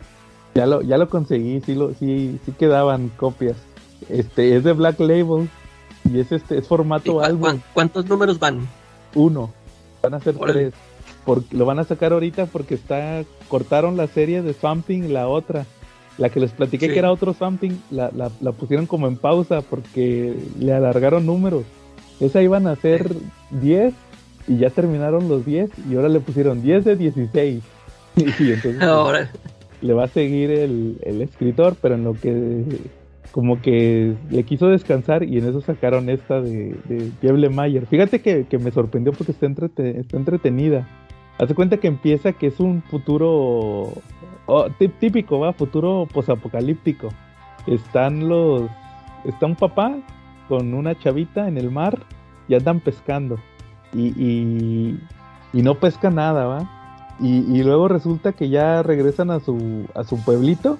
Ya 0.55 0.65
lo, 0.65 0.81
ya 0.83 0.97
lo 0.97 1.09
conseguí, 1.09 1.59
sí, 1.61 1.75
lo, 1.75 1.93
sí, 1.95 2.39
sí 2.45 2.53
quedaban 2.53 3.09
copias. 3.09 3.57
Este 4.09 4.55
es 4.55 4.63
de 4.63 4.71
Black 4.71 4.99
Label 5.01 5.49
y 6.11 6.19
es 6.19 6.31
este 6.31 6.57
es 6.57 6.65
¿Y 6.65 6.67
formato 6.67 7.21
álbum 7.21 7.41
cua- 7.49 7.61
¿Cuántos 7.73 8.05
números 8.07 8.39
van? 8.39 8.67
uno. 9.15 9.51
Van 10.03 10.13
a 10.13 10.19
ser 10.19 10.35
tres. 10.37 10.73
Porque, 11.25 11.55
lo 11.57 11.65
van 11.65 11.79
a 11.79 11.83
sacar 11.83 12.13
ahorita 12.13 12.45
porque 12.45 12.75
está 12.75 13.23
cortaron 13.49 13.97
la 13.97 14.07
serie 14.07 14.41
de 14.41 14.53
Something, 14.53 15.09
la 15.11 15.27
otra. 15.27 15.65
La 16.17 16.29
que 16.29 16.39
les 16.39 16.51
platiqué 16.51 16.87
Sí. 16.87 16.93
que 16.93 16.99
era 16.99 17.11
otro 17.11 17.33
Something, 17.33 17.71
la, 17.91 18.09
la, 18.15 18.31
la 18.41 18.51
pusieron 18.51 18.85
como 18.87 19.07
en 19.07 19.17
pausa 19.17 19.61
porque 19.61 20.35
le 20.59 20.73
alargaron 20.73 21.25
números. 21.25 21.63
Esa 22.19 22.41
iban 22.41 22.65
a 22.67 22.75
ser 22.75 23.13
10 23.51 23.93
y 24.47 24.57
ya 24.57 24.69
terminaron 24.71 25.27
los 25.29 25.45
10 25.45 25.69
y 25.89 25.95
ahora 25.95 26.09
le 26.09 26.19
pusieron 26.19 26.61
10 26.63 26.85
de 26.85 26.95
16. 26.95 27.63
Y 28.15 28.21
entonces 28.23 28.61
pues, 28.77 28.81
Ahora, 28.81 29.29
le 29.81 29.93
va 29.93 30.05
a 30.05 30.07
seguir 30.07 30.49
el, 30.49 30.97
el 31.03 31.21
escritor, 31.21 31.75
pero 31.79 31.93
en 31.95 32.03
lo 32.03 32.13
que 32.13 32.63
como 33.31 33.61
que 33.61 34.15
le 34.31 34.43
quiso 34.43 34.67
descansar 34.67 35.23
y 35.23 35.37
en 35.37 35.47
eso 35.47 35.61
sacaron 35.61 36.09
esta 36.09 36.41
de, 36.41 36.75
de 36.85 37.11
Jeff 37.21 37.53
Mayer. 37.53 37.85
Fíjate 37.85 38.21
que, 38.21 38.45
que 38.45 38.57
me 38.57 38.71
sorprendió 38.71 39.13
porque 39.13 39.31
está, 39.31 39.45
entrete- 39.45 39.99
está 39.99 40.17
entretenida. 40.17 40.87
Hace 41.39 41.53
cuenta 41.53 41.77
que 41.77 41.87
empieza 41.87 42.33
que 42.33 42.47
es 42.47 42.59
un 42.59 42.81
futuro 42.83 43.93
oh, 44.47 44.67
tí- 44.79 44.87
típico, 44.99 45.39
va, 45.39 45.53
futuro 45.53 46.07
posapocalíptico. 46.11 47.09
Están 47.67 48.27
los, 48.27 48.63
está 49.23 49.45
un 49.45 49.55
papá 49.55 49.97
con 50.47 50.73
una 50.73 50.97
chavita 50.97 51.47
en 51.47 51.57
el 51.57 51.69
mar 51.69 51.99
y 52.47 52.55
andan 52.55 52.79
pescando 52.79 53.37
y, 53.93 54.07
y, 54.17 54.99
y 55.53 55.61
no 55.61 55.75
pesca 55.75 56.09
nada, 56.09 56.45
va. 56.45 56.71
Y, 57.19 57.39
y 57.51 57.63
luego 57.63 57.87
resulta 57.87 58.31
que 58.31 58.49
ya 58.49 58.81
regresan 58.83 59.29
a 59.31 59.39
su, 59.39 59.85
a 59.93 60.03
su 60.03 60.23
pueblito. 60.23 60.79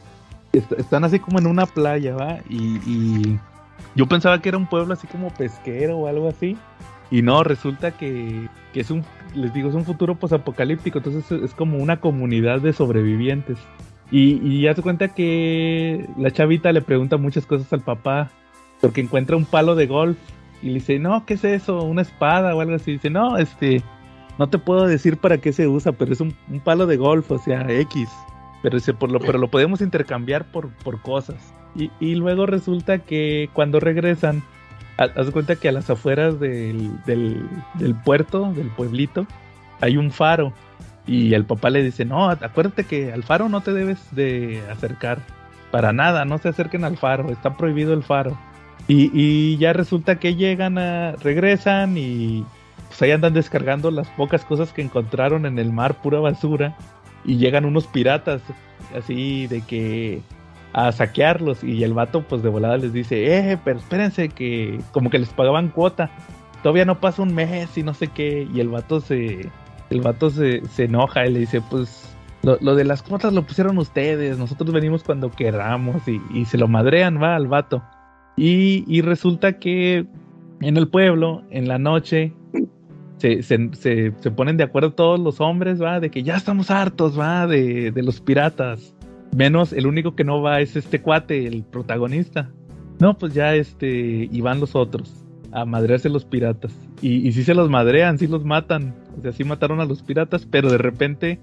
Est- 0.58 0.72
están 0.74 1.04
así 1.04 1.20
como 1.20 1.40
en 1.40 1.48
una 1.48 1.66
playa, 1.66 2.16
¿va? 2.16 2.40
Y, 2.50 3.38
yo 3.96 4.06
pensaba 4.08 4.42
que 4.42 4.50
era 4.50 4.58
un 4.58 4.68
pueblo 4.68 4.94
así 4.94 5.08
como 5.08 5.30
pesquero 5.32 5.98
o 5.98 6.08
algo 6.08 6.28
así. 6.30 6.58
Y 7.10 7.22
no, 7.22 7.44
resulta 7.44 7.92
que, 7.92 8.48
que 8.74 8.82
es 8.82 8.92
un, 8.92 9.04
les 9.34 9.54
digo, 9.54 9.70
es 9.70 9.76
un 9.76 9.86
futuro 9.86 10.16
posapocalíptico. 10.16 11.00
Entonces 11.00 11.32
es, 11.32 11.44
es 11.44 11.54
como 11.54 11.78
una 11.78 12.00
comunidad 12.00 12.62
de 12.62 12.74
sobrevivientes. 12.74 13.58
Y, 14.12 14.40
y 14.48 14.62
ya 14.62 14.74
se 14.74 14.82
cuenta 14.82 15.10
que 15.10 16.08
la 16.18 16.32
chavita 16.32 16.72
le 16.72 16.82
pregunta 16.82 17.18
muchas 17.18 17.46
cosas 17.46 17.72
al 17.74 17.82
papá. 17.82 18.30
Porque 18.82 19.02
encuentra 19.02 19.36
un 19.38 19.46
palo 19.46 19.76
de 19.76 19.88
golf. 19.88 20.18
Y 20.62 20.68
le 20.68 20.74
dice, 20.76 21.00
no, 21.00 21.26
¿qué 21.26 21.36
es 21.36 21.44
eso? 21.44 21.82
¿Una 21.84 22.02
espada 22.02 22.56
o 22.56 22.62
algo 22.62 22.76
así? 22.76 22.94
dice, 22.94 23.10
no, 23.10 23.38
este, 23.38 23.82
no 24.38 24.50
te 24.50 24.58
puedo 24.58 24.86
decir 24.88 25.18
para 25.18 25.38
qué 25.38 25.54
se 25.54 25.68
usa, 25.68 25.92
pero 25.92 26.14
es 26.14 26.22
un, 26.22 26.36
un 26.50 26.60
palo 26.60 26.86
de 26.86 26.98
golf, 26.98 27.32
o 27.32 27.38
sea, 27.40 27.66
X. 27.70 28.10
Pero, 28.64 28.78
dice, 28.78 28.94
por 28.94 29.12
lo, 29.12 29.20
pero 29.20 29.38
lo 29.38 29.50
podemos 29.50 29.82
intercambiar 29.82 30.46
por, 30.52 30.70
por 30.70 31.02
cosas. 31.02 31.36
Y, 31.76 31.92
y 32.00 32.16
luego 32.16 32.46
resulta 32.46 33.00
que 33.00 33.50
cuando 33.54 33.80
regresan, 33.80 34.42
ha- 34.98 35.04
haz 35.20 35.30
cuenta 35.32 35.56
que 35.56 35.70
a 35.70 35.72
las 35.72 35.90
afueras 35.90 36.40
del, 36.40 36.92
del, 37.06 37.48
puerto, 38.04 38.52
del 38.54 38.68
pueblito, 38.70 39.28
hay 39.82 39.98
un 39.98 40.12
faro. 40.12 40.54
Y 41.06 41.34
el 41.36 41.46
papá 41.46 41.70
le 41.70 41.84
dice, 41.84 42.04
no, 42.04 42.30
acuérdate 42.30 42.84
que 42.84 43.14
al 43.14 43.24
faro 43.24 43.48
no 43.48 43.62
te 43.62 43.74
debes 43.74 44.00
de 44.14 44.62
acercar. 44.72 45.20
Para 45.72 45.94
nada, 45.94 46.26
no 46.26 46.38
se 46.38 46.50
acerquen 46.50 46.84
al 46.84 46.98
faro, 46.98 47.30
está 47.30 47.56
prohibido 47.58 47.94
el 47.94 48.04
faro. 48.04 48.38
Y, 48.88 49.12
y 49.14 49.58
ya 49.58 49.74
resulta 49.74 50.18
que 50.18 50.36
llegan 50.36 50.78
regresan 51.22 51.98
y 51.98 52.46
pues 52.88 53.02
ahí 53.02 53.12
andan 53.12 53.34
descargando 53.34 53.92
las 53.92 54.08
pocas 54.12 54.46
cosas 54.46 54.72
que 54.72 54.82
encontraron 54.82 55.46
en 55.46 55.60
el 55.60 55.72
mar, 55.74 56.02
pura 56.02 56.20
basura. 56.20 56.76
Y 57.28 57.38
llegan 57.38 57.66
unos 57.66 57.86
piratas, 57.86 58.42
así 58.96 59.46
de 59.46 59.62
que 59.62 60.22
a 60.74 60.92
saquearlos. 60.92 61.64
Y 61.64 61.84
el 61.84 61.94
vato, 61.94 62.24
pues 62.24 62.42
de 62.42 62.50
volada 62.50 62.78
les 62.78 62.94
dice, 62.94 63.38
eh, 63.38 63.60
pero 63.64 63.78
espérense 63.78 64.30
que 64.30 64.80
como 64.92 65.10
que 65.10 65.20
les 65.20 65.30
pagaban 65.30 65.70
cuota. 65.70 66.10
Todavía 66.64 66.86
no 66.86 67.00
pasa 67.00 67.22
un 67.22 67.36
mes 67.36 67.78
y 67.78 67.84
no 67.84 67.94
sé 67.94 68.08
qué. 68.08 68.48
Y 68.52 68.60
el 68.60 68.70
vato 68.70 69.00
se, 69.00 69.50
el 69.90 70.02
vato 70.02 70.30
se, 70.30 70.66
se 70.68 70.86
enoja 70.86 71.28
y 71.28 71.34
le 71.34 71.40
dice, 71.42 71.62
pues 71.70 72.16
lo, 72.42 72.58
lo 72.62 72.76
de 72.76 72.86
las 72.86 73.04
cuotas 73.04 73.34
lo 73.34 73.44
pusieron 73.44 73.78
ustedes, 73.78 74.38
nosotros 74.38 74.72
venimos 74.72 75.04
cuando 75.04 75.30
queramos. 75.30 76.08
Y, 76.08 76.22
y 76.34 76.46
se 76.46 76.58
lo 76.58 76.68
madrean, 76.68 77.22
va 77.22 77.36
al 77.36 77.48
vato. 77.48 77.84
Y, 78.38 78.86
y 78.88 79.02
resulta 79.02 79.60
que 79.60 80.06
en 80.62 80.78
el 80.78 80.88
pueblo, 80.88 81.44
en 81.50 81.68
la 81.68 81.78
noche, 81.78 82.34
se, 83.18 83.44
se, 83.44 83.72
se, 83.74 84.32
ponen 84.32 84.58
de 84.58 84.64
acuerdo 84.64 84.94
todos 84.94 85.20
los 85.20 85.42
hombres, 85.42 85.82
va, 85.82 86.00
de 86.00 86.10
que 86.10 86.24
ya 86.24 86.36
estamos 86.36 86.70
hartos, 86.72 87.20
va, 87.20 87.48
de, 87.48 87.92
de 87.92 88.04
los 88.04 88.22
piratas. 88.22 88.94
Menos 89.36 89.74
el 89.74 89.88
único 89.88 90.16
que 90.16 90.24
no 90.24 90.42
va 90.42 90.62
es 90.62 90.76
este 90.76 91.02
cuate, 91.02 91.48
el 91.48 91.64
protagonista. 91.64 92.50
No, 93.00 93.18
pues 93.18 93.34
ya 93.34 93.56
este, 93.56 94.28
y 94.32 94.42
van 94.42 94.60
los 94.60 94.76
otros 94.76 95.26
a 95.52 95.66
madrearse 95.66 96.10
los 96.10 96.26
piratas. 96.26 96.74
Y, 97.02 97.28
y 97.28 97.32
sí 97.32 97.44
se 97.44 97.54
los 97.54 97.70
madrean, 97.70 98.18
sí 98.18 98.28
los 98.28 98.44
matan. 98.44 98.96
O 99.18 99.22
sea, 99.22 99.32
sí 99.32 99.44
mataron 99.44 99.80
a 99.80 99.86
los 99.86 100.02
piratas, 100.02 100.46
pero 100.46 100.70
de 100.70 100.78
repente 100.78 101.40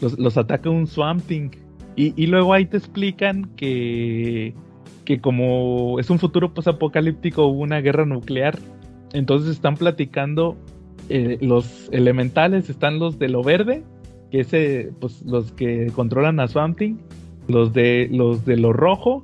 los, 0.00 0.18
los 0.18 0.36
ataca 0.36 0.70
un 0.70 0.86
Swamp 0.86 1.26
Thing. 1.26 1.50
Y, 1.96 2.12
y 2.20 2.26
luego 2.26 2.52
ahí 2.52 2.66
te 2.66 2.76
explican 2.76 3.46
que 3.56 4.54
que 5.06 5.20
como 5.20 5.98
es 5.98 6.10
un 6.10 6.18
futuro 6.18 6.52
apocalíptico 6.66 7.46
hubo 7.46 7.62
una 7.62 7.80
guerra 7.80 8.04
nuclear. 8.04 8.58
Entonces 9.14 9.52
están 9.52 9.76
platicando 9.76 10.58
eh, 11.08 11.38
los 11.40 11.88
elementales, 11.92 12.68
están 12.68 12.98
los 12.98 13.18
de 13.18 13.28
lo 13.28 13.42
verde, 13.42 13.84
que 14.30 14.40
es 14.40 14.52
eh, 14.52 14.92
pues, 15.00 15.22
los 15.22 15.52
que 15.52 15.90
controlan 15.94 16.40
a 16.40 16.48
Swamp 16.48 16.78
Thing, 16.78 16.96
los 17.48 17.72
de, 17.72 18.08
los 18.10 18.44
de 18.44 18.56
lo 18.56 18.72
rojo, 18.72 19.22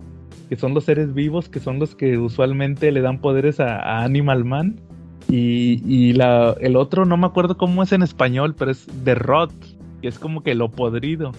que 0.48 0.56
son 0.56 0.74
los 0.74 0.84
seres 0.84 1.14
vivos, 1.14 1.48
que 1.48 1.60
son 1.60 1.78
los 1.78 1.94
que 1.94 2.18
usualmente 2.18 2.92
le 2.92 3.00
dan 3.00 3.20
poderes 3.20 3.58
a, 3.58 4.02
Animal 4.04 4.44
Man. 4.44 4.80
Y, 5.28 6.12
la, 6.12 6.54
el 6.60 6.76
otro, 6.76 7.06
no 7.06 7.16
me 7.16 7.26
acuerdo 7.26 7.56
cómo 7.56 7.82
es 7.82 7.92
en 7.92 8.02
español, 8.02 8.54
pero 8.58 8.70
es 8.70 8.86
The 9.04 9.14
Rot, 9.14 9.52
que 10.02 10.08
es 10.08 10.18
como 10.18 10.42
que 10.42 10.54
lo 10.54 10.70
podrido, 10.70 11.32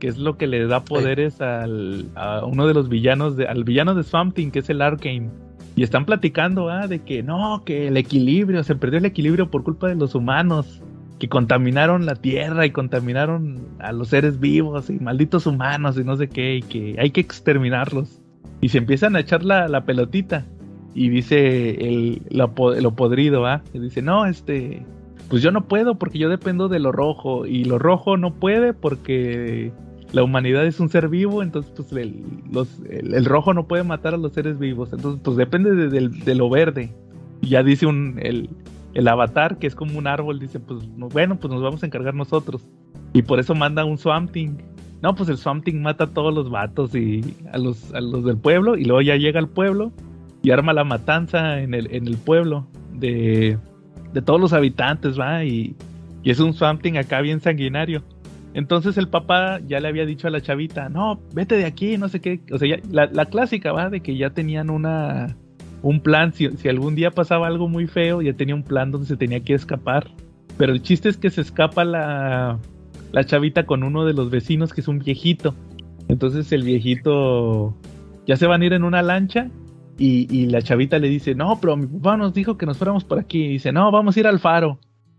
que 0.00 0.08
es 0.08 0.18
lo 0.18 0.36
que 0.36 0.48
le 0.48 0.66
da 0.66 0.84
poderes 0.84 1.40
al, 1.40 2.08
a 2.16 2.44
uno 2.44 2.66
de 2.66 2.74
los 2.74 2.88
villanos, 2.88 3.36
de, 3.36 3.46
al 3.46 3.62
villano 3.62 3.94
de 3.94 4.02
Swamp 4.02 4.34
Thing, 4.34 4.50
que 4.50 4.58
es 4.58 4.68
el 4.68 4.82
Arcane. 4.82 5.30
Y 5.76 5.82
están 5.82 6.06
platicando, 6.06 6.70
ah, 6.70 6.88
de 6.88 7.00
que 7.00 7.22
no, 7.22 7.62
que 7.64 7.88
el 7.88 7.98
equilibrio, 7.98 8.64
se 8.64 8.74
perdió 8.74 8.98
el 8.98 9.04
equilibrio 9.04 9.50
por 9.50 9.62
culpa 9.62 9.88
de 9.88 9.94
los 9.94 10.14
humanos, 10.14 10.82
que 11.18 11.28
contaminaron 11.28 12.06
la 12.06 12.14
tierra 12.14 12.66
y 12.66 12.70
contaminaron 12.70 13.60
a 13.78 13.92
los 13.92 14.08
seres 14.08 14.40
vivos 14.40 14.90
y 14.90 14.98
malditos 14.98 15.46
humanos 15.46 15.98
y 15.98 16.04
no 16.04 16.16
sé 16.16 16.28
qué, 16.28 16.56
y 16.56 16.62
que 16.62 16.96
hay 16.98 17.10
que 17.10 17.20
exterminarlos. 17.20 18.22
Y 18.60 18.70
se 18.70 18.78
empiezan 18.78 19.16
a 19.16 19.20
echar 19.20 19.44
la, 19.44 19.84
pelotita. 19.84 20.46
Y 20.94 21.10
dice 21.10 21.70
el, 21.72 22.22
lo, 22.30 22.54
podrido, 22.54 23.46
¿ah? 23.46 23.62
Y 23.74 23.78
dice, 23.78 24.00
no, 24.00 24.24
este, 24.24 24.82
pues 25.28 25.42
yo 25.42 25.50
no 25.50 25.68
puedo 25.68 25.96
porque 25.96 26.18
yo 26.18 26.30
dependo 26.30 26.68
de 26.68 26.78
lo 26.78 26.90
rojo. 26.90 27.44
Y 27.44 27.64
lo 27.64 27.78
rojo 27.78 28.16
no 28.16 28.34
puede 28.34 28.72
porque 28.72 29.72
la 30.12 30.22
humanidad 30.22 30.64
es 30.66 30.80
un 30.80 30.88
ser 30.88 31.08
vivo, 31.08 31.42
entonces 31.42 31.72
pues 31.74 31.92
el, 31.92 32.24
los, 32.50 32.80
el, 32.88 33.24
rojo 33.24 33.52
no 33.54 33.66
puede 33.66 33.82
matar 33.82 34.14
a 34.14 34.16
los 34.16 34.32
seres 34.32 34.58
vivos, 34.58 34.92
entonces 34.92 35.20
pues 35.22 35.36
depende 35.36 35.88
de, 35.88 36.34
lo 36.34 36.48
verde. 36.48 36.92
Ya 37.42 37.62
dice 37.62 37.86
un, 37.86 38.18
el, 38.22 38.48
el, 38.94 39.08
avatar, 39.08 39.58
que 39.58 39.66
es 39.66 39.74
como 39.74 39.98
un 39.98 40.06
árbol, 40.06 40.38
dice 40.38 40.60
pues 40.60 40.88
bueno, 40.96 41.36
pues 41.36 41.52
nos 41.52 41.62
vamos 41.62 41.82
a 41.82 41.86
encargar 41.86 42.14
nosotros. 42.14 42.66
Y 43.12 43.22
por 43.22 43.40
eso 43.40 43.54
manda 43.54 43.84
un 43.84 43.98
Swamp 43.98 44.30
Thing. 44.30 44.58
No, 45.02 45.14
pues 45.14 45.28
el 45.28 45.36
Swamp 45.36 45.64
Thing 45.64 45.80
mata 45.82 46.04
a 46.04 46.06
todos 46.08 46.34
los 46.34 46.50
vatos 46.50 46.94
y 46.94 47.22
a 47.52 47.58
los, 47.58 47.92
a 47.92 48.00
los 48.00 48.24
del 48.24 48.36
pueblo, 48.36 48.76
y 48.76 48.84
luego 48.84 49.02
ya 49.02 49.16
llega 49.16 49.38
al 49.38 49.48
pueblo 49.48 49.92
y 50.42 50.50
arma 50.50 50.72
la 50.72 50.84
matanza 50.84 51.60
en 51.60 51.74
el, 51.74 51.92
en 51.94 52.06
el 52.06 52.16
pueblo 52.16 52.66
de, 52.92 53.58
de 54.12 54.22
todos 54.22 54.40
los 54.40 54.52
habitantes, 54.52 55.18
va, 55.18 55.44
y, 55.44 55.74
y 56.22 56.30
es 56.30 56.40
un 56.40 56.54
Swamp 56.54 56.82
Thing 56.82 56.96
acá 56.96 57.20
bien 57.20 57.40
sanguinario. 57.40 58.02
Entonces 58.56 58.96
el 58.96 59.08
papá 59.08 59.60
ya 59.68 59.80
le 59.80 59.88
había 59.88 60.06
dicho 60.06 60.28
a 60.28 60.30
la 60.30 60.40
chavita, 60.40 60.88
no, 60.88 61.20
vete 61.34 61.58
de 61.58 61.66
aquí, 61.66 61.98
no 61.98 62.08
sé 62.08 62.22
qué. 62.22 62.40
O 62.50 62.56
sea, 62.56 62.78
la, 62.90 63.26
clásica 63.26 63.70
va 63.70 63.90
de 63.90 64.00
que 64.00 64.16
ya 64.16 64.30
tenían 64.30 64.70
una 64.70 65.36
un 65.82 66.00
plan. 66.00 66.32
Si, 66.32 66.46
algún 66.66 66.94
día 66.94 67.10
pasaba 67.10 67.48
algo 67.48 67.68
muy 67.68 67.86
feo, 67.86 68.22
ya 68.22 68.32
tenía 68.32 68.54
un 68.54 68.62
plan 68.62 68.90
donde 68.90 69.08
se 69.08 69.18
tenía 69.18 69.40
que 69.40 69.52
escapar. 69.52 70.10
Pero 70.56 70.72
el 70.72 70.80
chiste 70.80 71.10
es 71.10 71.18
que 71.18 71.28
se 71.28 71.42
escapa 71.42 71.84
la, 71.84 72.58
la 73.12 73.24
chavita 73.24 73.66
con 73.66 73.82
uno 73.82 74.06
de 74.06 74.14
los 74.14 74.30
vecinos 74.30 74.72
que 74.72 74.80
es 74.80 74.88
un 74.88 75.00
viejito. 75.00 75.54
Entonces 76.08 76.50
el 76.50 76.62
viejito 76.62 77.76
ya 78.26 78.36
se 78.36 78.46
van 78.46 78.62
a 78.62 78.64
ir 78.64 78.72
en 78.72 78.84
una 78.84 79.02
lancha 79.02 79.50
y, 79.98 80.34
y, 80.34 80.46
la 80.46 80.62
chavita 80.62 80.98
le 80.98 81.10
dice, 81.10 81.34
no, 81.34 81.58
pero 81.60 81.76
mi 81.76 81.86
papá 81.88 82.16
nos 82.16 82.32
dijo 82.32 82.56
que 82.56 82.64
nos 82.64 82.78
fuéramos 82.78 83.04
por 83.04 83.18
aquí. 83.18 83.44
Y 83.44 83.48
dice, 83.48 83.70
no, 83.70 83.90
vamos 83.90 84.16
a 84.16 84.20
ir 84.20 84.26
al 84.26 84.38
faro. 84.38 84.78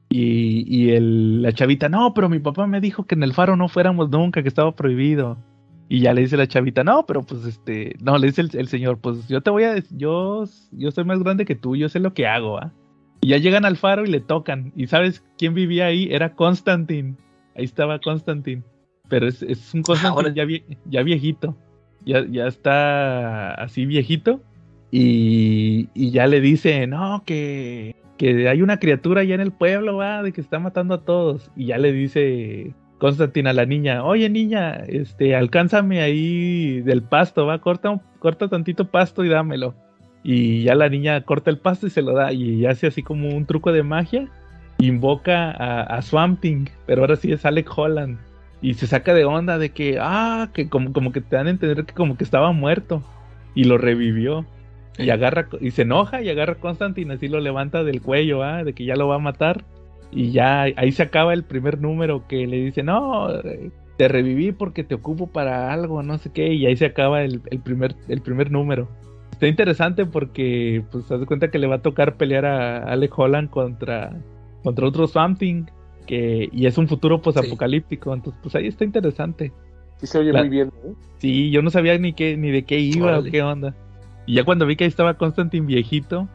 Y, 0.09 0.91
el, 0.91 1.41
la 1.41 1.51
chavita, 1.51 1.89
no, 1.89 2.13
pero 2.13 2.29
mi 2.29 2.39
papá 2.39 2.65
me 2.65 2.79
dijo 2.79 3.05
que 3.05 3.15
en 3.15 3.23
el 3.23 3.33
faro 3.33 3.55
no 3.55 3.67
fuéramos 3.67 4.09
nunca, 4.09 4.41
que 4.41 4.47
estaba 4.47 4.73
prohibido. 4.75 5.37
Y 5.89 6.01
ya 6.01 6.13
le 6.13 6.21
dice 6.21 6.37
la 6.37 6.47
chavita, 6.47 6.83
no, 6.83 7.05
pero 7.05 7.23
pues 7.23 7.45
este, 7.45 7.95
no, 8.01 8.17
le 8.17 8.27
dice 8.27 8.41
el, 8.41 8.67
señor, 8.67 8.99
pues 8.99 9.27
yo 9.27 9.41
te 9.41 9.49
voy 9.49 9.63
a, 9.63 9.81
yo, 9.91 10.43
yo 10.71 10.91
soy 10.91 11.03
más 11.05 11.19
grande 11.19 11.45
que 11.45 11.55
tú, 11.55 11.75
yo 11.75 11.87
sé 11.87 11.99
lo 11.99 12.13
que 12.13 12.27
hago, 12.27 12.57
¿ah? 12.57 12.73
Y 13.21 13.29
ya 13.29 13.37
llegan 13.37 13.65
al 13.65 13.77
faro 13.77 14.05
y 14.05 14.09
le 14.09 14.19
tocan. 14.19 14.71
¿Y 14.75 14.87
sabes 14.87 15.23
quién 15.37 15.53
vivía 15.53 15.87
ahí? 15.87 16.07
Era 16.11 16.35
Constantine. 16.35 17.15
Ahí 17.55 17.65
estaba 17.65 17.99
Constantine. 17.99 18.63
Pero 19.09 19.27
es, 19.27 19.41
es 19.41 19.73
un 19.73 19.81
Constantine 19.81 20.35
ya, 20.35 20.45
ya 20.85 21.03
viejito. 21.03 21.57
Ya, 22.05 22.25
ya 22.29 22.47
está 22.47 23.53
así 23.55 23.85
viejito. 23.85 24.41
Y, 24.91 25.89
y 25.93 26.11
ya 26.11 26.27
le 26.27 26.41
dice, 26.41 26.85
no, 26.85 27.23
que 27.25 27.95
que 28.17 28.49
hay 28.49 28.61
una 28.61 28.79
criatura 28.79 29.21
allá 29.21 29.35
en 29.35 29.41
el 29.41 29.51
pueblo, 29.51 29.97
va, 29.97 30.23
de 30.23 30.31
que 30.31 30.41
está 30.41 30.59
matando 30.59 30.95
a 30.95 31.05
todos. 31.05 31.51
Y 31.55 31.67
ya 31.67 31.77
le 31.77 31.91
dice 31.91 32.73
Constantina 32.97 33.51
a 33.51 33.53
la 33.53 33.65
niña, 33.65 34.03
oye 34.03 34.29
niña, 34.29 34.73
este, 34.87 35.35
alcánzame 35.35 36.01
ahí 36.01 36.81
del 36.81 37.03
pasto, 37.03 37.45
va, 37.45 37.59
corta, 37.59 38.01
corta 38.19 38.47
tantito 38.47 38.89
pasto 38.89 39.23
y 39.23 39.29
dámelo. 39.29 39.75
Y 40.23 40.63
ya 40.63 40.75
la 40.75 40.89
niña 40.89 41.21
corta 41.21 41.49
el 41.49 41.59
pasto 41.59 41.87
y 41.87 41.89
se 41.89 42.01
lo 42.01 42.13
da. 42.13 42.33
Y 42.33 42.65
hace 42.65 42.87
así 42.87 43.03
como 43.03 43.29
un 43.29 43.45
truco 43.45 43.71
de 43.71 43.83
magia. 43.83 44.27
Invoca 44.79 45.51
a, 45.51 45.83
a 45.83 46.01
Swamping, 46.01 46.69
pero 46.85 47.01
ahora 47.01 47.15
sí 47.15 47.31
es 47.31 47.45
Alec 47.45 47.69
Holland. 47.75 48.19
Y 48.61 48.73
se 48.73 48.87
saca 48.87 49.13
de 49.13 49.25
onda 49.25 49.57
de 49.57 49.69
que, 49.69 49.99
ah, 50.01 50.49
que 50.53 50.67
como, 50.67 50.91
como 50.91 51.11
que 51.11 51.21
te 51.21 51.35
dan 51.35 51.47
a 51.47 51.51
entender 51.51 51.85
que 51.85 51.93
como 51.93 52.17
que 52.17 52.23
estaba 52.23 52.51
muerto. 52.51 53.03
Y 53.55 53.63
lo 53.63 53.77
revivió. 53.77 54.45
Y 54.97 55.09
agarra, 55.09 55.47
y 55.61 55.71
se 55.71 55.83
enoja 55.83 56.21
y 56.21 56.29
agarra 56.29 56.53
a 56.53 56.59
Constantine, 56.59 57.13
así 57.13 57.27
lo 57.27 57.39
levanta 57.39 57.83
del 57.83 58.01
cuello, 58.01 58.43
¿ah? 58.43 58.63
de 58.63 58.73
que 58.73 58.85
ya 58.85 58.95
lo 58.95 59.07
va 59.07 59.15
a 59.15 59.19
matar. 59.19 59.63
Y 60.11 60.31
ya 60.31 60.63
ahí 60.63 60.91
se 60.91 61.03
acaba 61.03 61.33
el 61.33 61.43
primer 61.43 61.79
número 61.79 62.27
que 62.27 62.47
le 62.47 62.57
dice, 62.57 62.81
no, 62.81 63.27
te 63.97 64.07
reviví 64.07 64.51
porque 64.51 64.83
te 64.83 64.95
ocupo 64.95 65.27
para 65.27 65.73
algo, 65.73 66.01
no 66.03 66.17
sé 66.17 66.31
qué. 66.31 66.53
Y 66.53 66.65
ahí 66.65 66.77
se 66.77 66.85
acaba 66.85 67.23
el, 67.23 67.41
primer, 67.63 67.95
el 68.07 68.21
primer 68.21 68.51
número. 68.51 68.87
Está 69.31 69.47
interesante 69.47 70.05
porque, 70.05 70.83
pues, 70.91 71.05
se 71.05 71.17
cuenta 71.25 71.51
que 71.51 71.59
le 71.59 71.67
va 71.67 71.75
a 71.75 71.81
tocar 71.81 72.15
pelear 72.15 72.45
a 72.45 72.77
Alec 72.91 73.17
Holland 73.17 73.49
contra, 73.49 74.15
contra 74.63 74.87
otro 74.87 75.07
Something. 75.07 75.65
Que, 76.05 76.47
y 76.53 76.67
es 76.67 76.77
un 76.77 76.87
futuro 76.87 77.21
pues 77.21 77.35
apocalíptico. 77.35 78.13
Entonces, 78.13 78.39
pues 78.41 78.55
ahí 78.55 78.67
está 78.67 78.85
interesante. 78.85 79.51
Sí, 79.97 80.07
se 80.07 80.19
oye 80.19 80.31
muy 80.31 80.47
bien. 80.47 80.69
¿eh? 80.85 80.93
Sí, 81.17 81.51
yo 81.51 81.61
no 81.61 81.69
sabía 81.69 81.97
ni 81.97 82.13
qué, 82.13 82.37
ni 82.37 82.49
de 82.49 82.63
qué 82.63 82.79
iba 82.79 83.19
o 83.19 83.23
qué 83.23 83.41
onda. 83.41 83.75
Y 84.27 84.35
ya 84.35 84.43
cuando 84.43 84.65
vi 84.65 84.75
que 84.75 84.83
ahí 84.83 84.89
estaba 84.89 85.15
Constantine 85.15 85.65
viejito, 85.65 86.27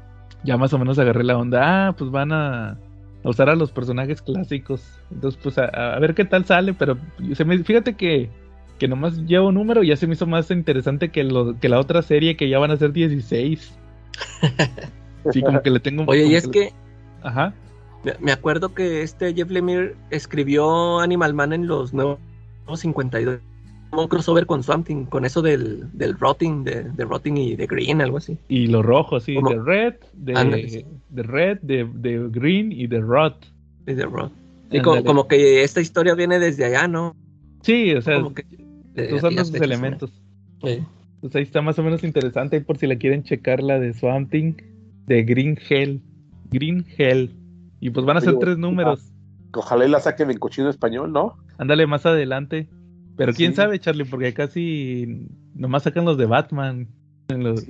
ya 0.42 0.56
más 0.56 0.72
o 0.72 0.78
menos 0.78 0.98
agarré 0.98 1.22
la 1.22 1.38
onda. 1.38 1.88
Ah, 1.88 1.92
pues 1.92 2.10
van 2.10 2.32
a, 2.32 2.78
usar 3.22 3.50
a 3.50 3.54
los 3.54 3.70
personajes 3.70 4.22
clásicos. 4.22 4.82
Entonces, 5.12 5.38
pues 5.40 5.58
a, 5.58 5.98
ver 6.00 6.14
qué 6.14 6.24
tal 6.24 6.44
sale. 6.46 6.72
Pero 6.72 6.96
se 7.34 7.44
me, 7.44 7.62
fíjate 7.62 7.94
que, 7.94 8.30
que 8.78 8.88
nomás 8.88 9.18
llevo 9.18 9.48
un 9.48 9.54
número 9.54 9.84
y 9.84 9.88
ya 9.88 9.96
se 9.96 10.06
me 10.06 10.14
hizo 10.14 10.26
más 10.26 10.50
interesante 10.50 11.10
que, 11.10 11.22
lo, 11.22 11.60
que 11.60 11.68
la 11.68 11.78
otra 11.78 12.00
serie 12.00 12.36
que 12.36 12.48
ya 12.48 12.58
van 12.58 12.70
a 12.70 12.78
ser 12.78 12.92
16. 12.92 13.78
sí, 15.30 15.42
como 15.42 15.60
que 15.60 15.70
le 15.70 15.80
tengo 15.80 16.04
Oye, 16.06 16.24
y 16.24 16.34
es 16.34 16.48
que. 16.48 16.72
Ajá. 17.22 17.52
Me 18.18 18.32
acuerdo 18.32 18.74
que 18.74 19.02
este 19.02 19.32
Jeff 19.32 19.48
Lemire 19.50 19.94
escribió 20.10 20.98
Animal 20.98 21.34
Man 21.34 21.52
en 21.52 21.68
los 21.68 21.92
nuevos 21.94 22.18
52 22.74 23.38
un 24.00 24.08
crossover 24.08 24.46
con 24.46 24.62
something, 24.62 25.04
con 25.04 25.24
eso 25.24 25.42
del, 25.42 25.86
del 25.92 26.18
rotting, 26.18 26.64
de, 26.64 26.84
de 26.84 27.04
rotting 27.04 27.36
y 27.36 27.56
de 27.56 27.66
green, 27.66 28.00
algo 28.00 28.18
así. 28.18 28.38
Y 28.48 28.66
los 28.66 28.84
rojos, 28.84 29.24
sí, 29.24 29.34
de 29.34 29.62
red, 29.62 29.94
de, 30.14 30.84
de 31.10 31.22
red, 31.22 31.58
de, 31.60 31.88
de, 31.92 32.28
green 32.30 32.72
y 32.72 32.86
de 32.86 33.00
rot. 33.00 33.46
Y 33.86 33.94
de 33.94 34.04
rot. 34.04 34.32
Y 34.70 34.80
como, 34.80 35.28
que 35.28 35.62
esta 35.62 35.80
historia 35.80 36.14
viene 36.14 36.38
desde 36.38 36.64
allá, 36.64 36.88
¿no? 36.88 37.14
Sí, 37.60 37.92
o 37.92 38.00
sea, 38.00 38.18
usando 38.18 39.42
esos 39.42 39.54
elementos. 39.54 40.10
Sí. 40.64 40.82
Pues 41.20 41.36
ahí 41.36 41.42
está 41.42 41.60
más 41.62 41.78
o 41.78 41.82
menos 41.82 42.02
interesante, 42.02 42.60
por 42.60 42.78
si 42.78 42.86
la 42.86 42.96
quieren 42.96 43.22
checar 43.22 43.62
la 43.62 43.78
de 43.78 43.92
Swamp 43.92 44.32
de 44.32 45.22
Green 45.22 45.58
Hell. 45.68 46.00
Green 46.50 46.86
Hell. 46.96 47.30
Y 47.80 47.90
pues 47.90 48.06
van 48.06 48.16
a 48.16 48.20
ser 48.20 48.38
tres 48.38 48.56
números. 48.56 49.12
Ojalá 49.54 49.84
y 49.84 49.90
la 49.90 50.00
saquen 50.00 50.30
en 50.30 50.38
cochino 50.38 50.70
español, 50.70 51.12
¿no? 51.12 51.36
Ándale 51.58 51.86
más 51.86 52.06
adelante. 52.06 52.68
Pero 53.16 53.32
quién 53.32 53.54
sabe, 53.54 53.78
Charlie, 53.78 54.04
porque 54.04 54.32
casi 54.32 55.28
nomás 55.54 55.82
sacan 55.82 56.04
los 56.04 56.16
de 56.16 56.26
Batman. 56.26 56.88
Los, 57.28 57.66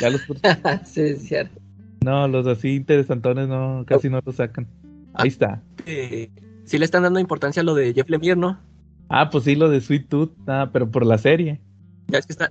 ya 0.00 0.10
los... 0.10 0.22
sí, 0.84 1.00
es 1.00 1.22
cierto. 1.26 1.60
No, 2.04 2.28
los 2.28 2.46
así 2.46 2.74
interesantones 2.76 3.48
no, 3.48 3.84
casi 3.86 4.08
no 4.08 4.20
los 4.24 4.36
sacan. 4.36 4.66
Ahí 5.14 5.28
está. 5.28 5.62
Eh, 5.86 6.30
sí 6.64 6.78
le 6.78 6.84
están 6.84 7.02
dando 7.02 7.20
importancia 7.20 7.62
a 7.62 7.64
lo 7.64 7.74
de 7.74 7.94
Jeff 7.94 8.08
Lemire, 8.08 8.36
¿no? 8.36 8.58
Ah, 9.08 9.30
pues 9.30 9.44
sí, 9.44 9.54
lo 9.54 9.68
de 9.68 9.80
Sweet 9.80 10.08
Tooth, 10.08 10.32
ah, 10.46 10.70
pero 10.72 10.90
por 10.90 11.06
la 11.06 11.18
serie. 11.18 11.60
Ya 12.08 12.18
ves 12.18 12.26
que 12.26 12.32
está, 12.32 12.50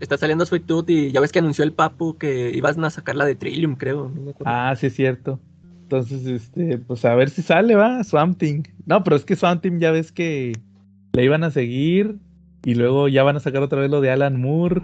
está 0.00 0.16
saliendo 0.16 0.46
Sweet 0.46 0.66
Tooth 0.66 0.90
y 0.90 1.10
ya 1.10 1.20
ves 1.20 1.32
que 1.32 1.40
anunció 1.40 1.64
el 1.64 1.72
Papu 1.72 2.16
que 2.16 2.50
iban 2.54 2.84
a 2.84 2.90
sacar 2.90 3.16
la 3.16 3.24
de 3.24 3.34
Trillium, 3.34 3.76
creo. 3.76 4.12
ah, 4.44 4.74
sí 4.76 4.86
es 4.86 4.94
cierto. 4.94 5.40
Entonces, 5.82 6.26
este, 6.26 6.78
pues 6.78 7.04
a 7.04 7.14
ver 7.14 7.30
si 7.30 7.42
sale, 7.42 7.74
va, 7.74 8.02
Swamp 8.04 8.38
Thing. 8.38 8.62
No, 8.86 9.02
pero 9.04 9.16
es 9.16 9.24
que 9.24 9.36
Swamp 9.36 9.62
Thing 9.62 9.78
ya 9.80 9.90
ves 9.90 10.12
que 10.12 10.52
le 11.14 11.24
iban 11.24 11.44
a 11.44 11.50
seguir 11.50 12.16
y 12.64 12.74
luego 12.74 13.08
ya 13.08 13.22
van 13.22 13.36
a 13.36 13.40
sacar 13.40 13.62
otra 13.62 13.80
vez 13.80 13.90
lo 13.90 14.00
de 14.00 14.10
Alan 14.10 14.40
Moore. 14.40 14.82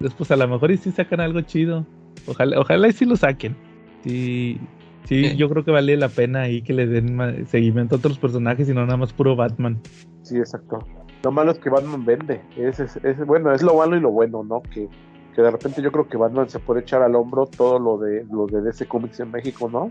Después 0.00 0.30
a 0.30 0.36
lo 0.36 0.48
mejor 0.48 0.70
y 0.70 0.78
sí 0.78 0.90
sacan 0.90 1.20
algo 1.20 1.40
chido. 1.42 1.86
Ojalá, 2.26 2.58
ojalá 2.58 2.88
y 2.88 2.92
sí 2.92 3.04
lo 3.04 3.16
saquen. 3.16 3.54
Sí, 4.02 4.58
sí, 5.04 5.36
yo 5.36 5.48
creo 5.48 5.64
que 5.64 5.70
vale 5.70 5.96
la 5.96 6.08
pena 6.08 6.42
ahí 6.42 6.62
que 6.62 6.72
le 6.72 6.86
den 6.86 7.46
seguimiento 7.46 7.96
a 7.96 7.98
otros 7.98 8.18
personajes 8.18 8.68
y 8.68 8.74
no 8.74 8.84
nada 8.86 8.96
más 8.96 9.12
puro 9.12 9.36
Batman. 9.36 9.78
Sí, 10.22 10.38
exacto. 10.38 10.78
Lo 11.22 11.30
malo 11.30 11.52
es 11.52 11.58
que 11.58 11.70
Batman 11.70 12.04
vende. 12.04 12.40
Es, 12.56 12.80
es, 12.80 13.26
bueno, 13.26 13.52
es 13.52 13.62
lo 13.62 13.76
malo 13.76 13.96
y 13.96 14.00
lo 14.00 14.10
bueno, 14.10 14.44
¿no? 14.44 14.62
Que, 14.62 14.88
que 15.34 15.42
de 15.42 15.50
repente 15.50 15.82
yo 15.82 15.92
creo 15.92 16.08
que 16.08 16.16
Batman 16.16 16.48
se 16.48 16.58
puede 16.58 16.80
echar 16.80 17.02
al 17.02 17.14
hombro 17.16 17.46
todo 17.46 17.78
lo 17.78 17.98
de 17.98 18.24
lo 18.30 18.46
de 18.46 18.62
DC 18.62 18.86
Comics 18.86 19.20
en 19.20 19.30
México, 19.30 19.68
¿no? 19.70 19.90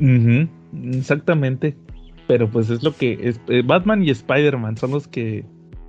Ujú, 0.00 0.48
exactamente. 0.98 1.76
Pero 2.32 2.48
pues 2.48 2.70
es 2.70 2.82
lo 2.82 2.96
que 2.96 3.18
es, 3.28 3.38
eh, 3.48 3.60
Batman 3.62 4.02
y 4.02 4.08
Spider-Man 4.08 4.78
son 4.78 4.92
los 4.92 5.06
que 5.06 5.44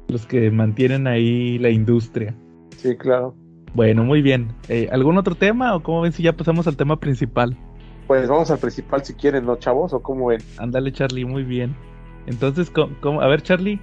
los 0.10 0.26
que 0.26 0.52
mantienen 0.52 1.08
ahí 1.08 1.58
la 1.58 1.70
industria. 1.70 2.36
Sí, 2.76 2.98
claro. 2.98 3.34
Bueno, 3.74 4.04
muy 4.04 4.22
bien. 4.22 4.50
Eh, 4.68 4.90
¿Algún 4.92 5.18
otro 5.18 5.36
tema 5.36 5.74
o 5.74 5.82
cómo 5.82 6.02
ven 6.02 6.12
si 6.12 6.22
ya 6.22 6.34
pasamos 6.36 6.68
al 6.68 6.76
tema 6.76 7.00
principal? 7.00 7.56
Pues 8.08 8.28
vamos 8.28 8.52
al 8.52 8.58
principal 8.58 9.06
si 9.06 9.14
quieren, 9.14 9.46
¿no, 9.46 9.56
chavos? 9.56 9.94
¿O 9.94 10.02
cómo 10.04 10.26
ven? 10.28 10.42
Ándale, 10.58 10.92
Charlie, 10.92 11.24
muy 11.24 11.44
bien. 11.44 11.74
Entonces, 12.28 12.70
¿cómo, 12.70 12.94
cómo- 13.00 13.22
a 13.22 13.28
ver, 13.28 13.42
Charlie. 13.42 13.80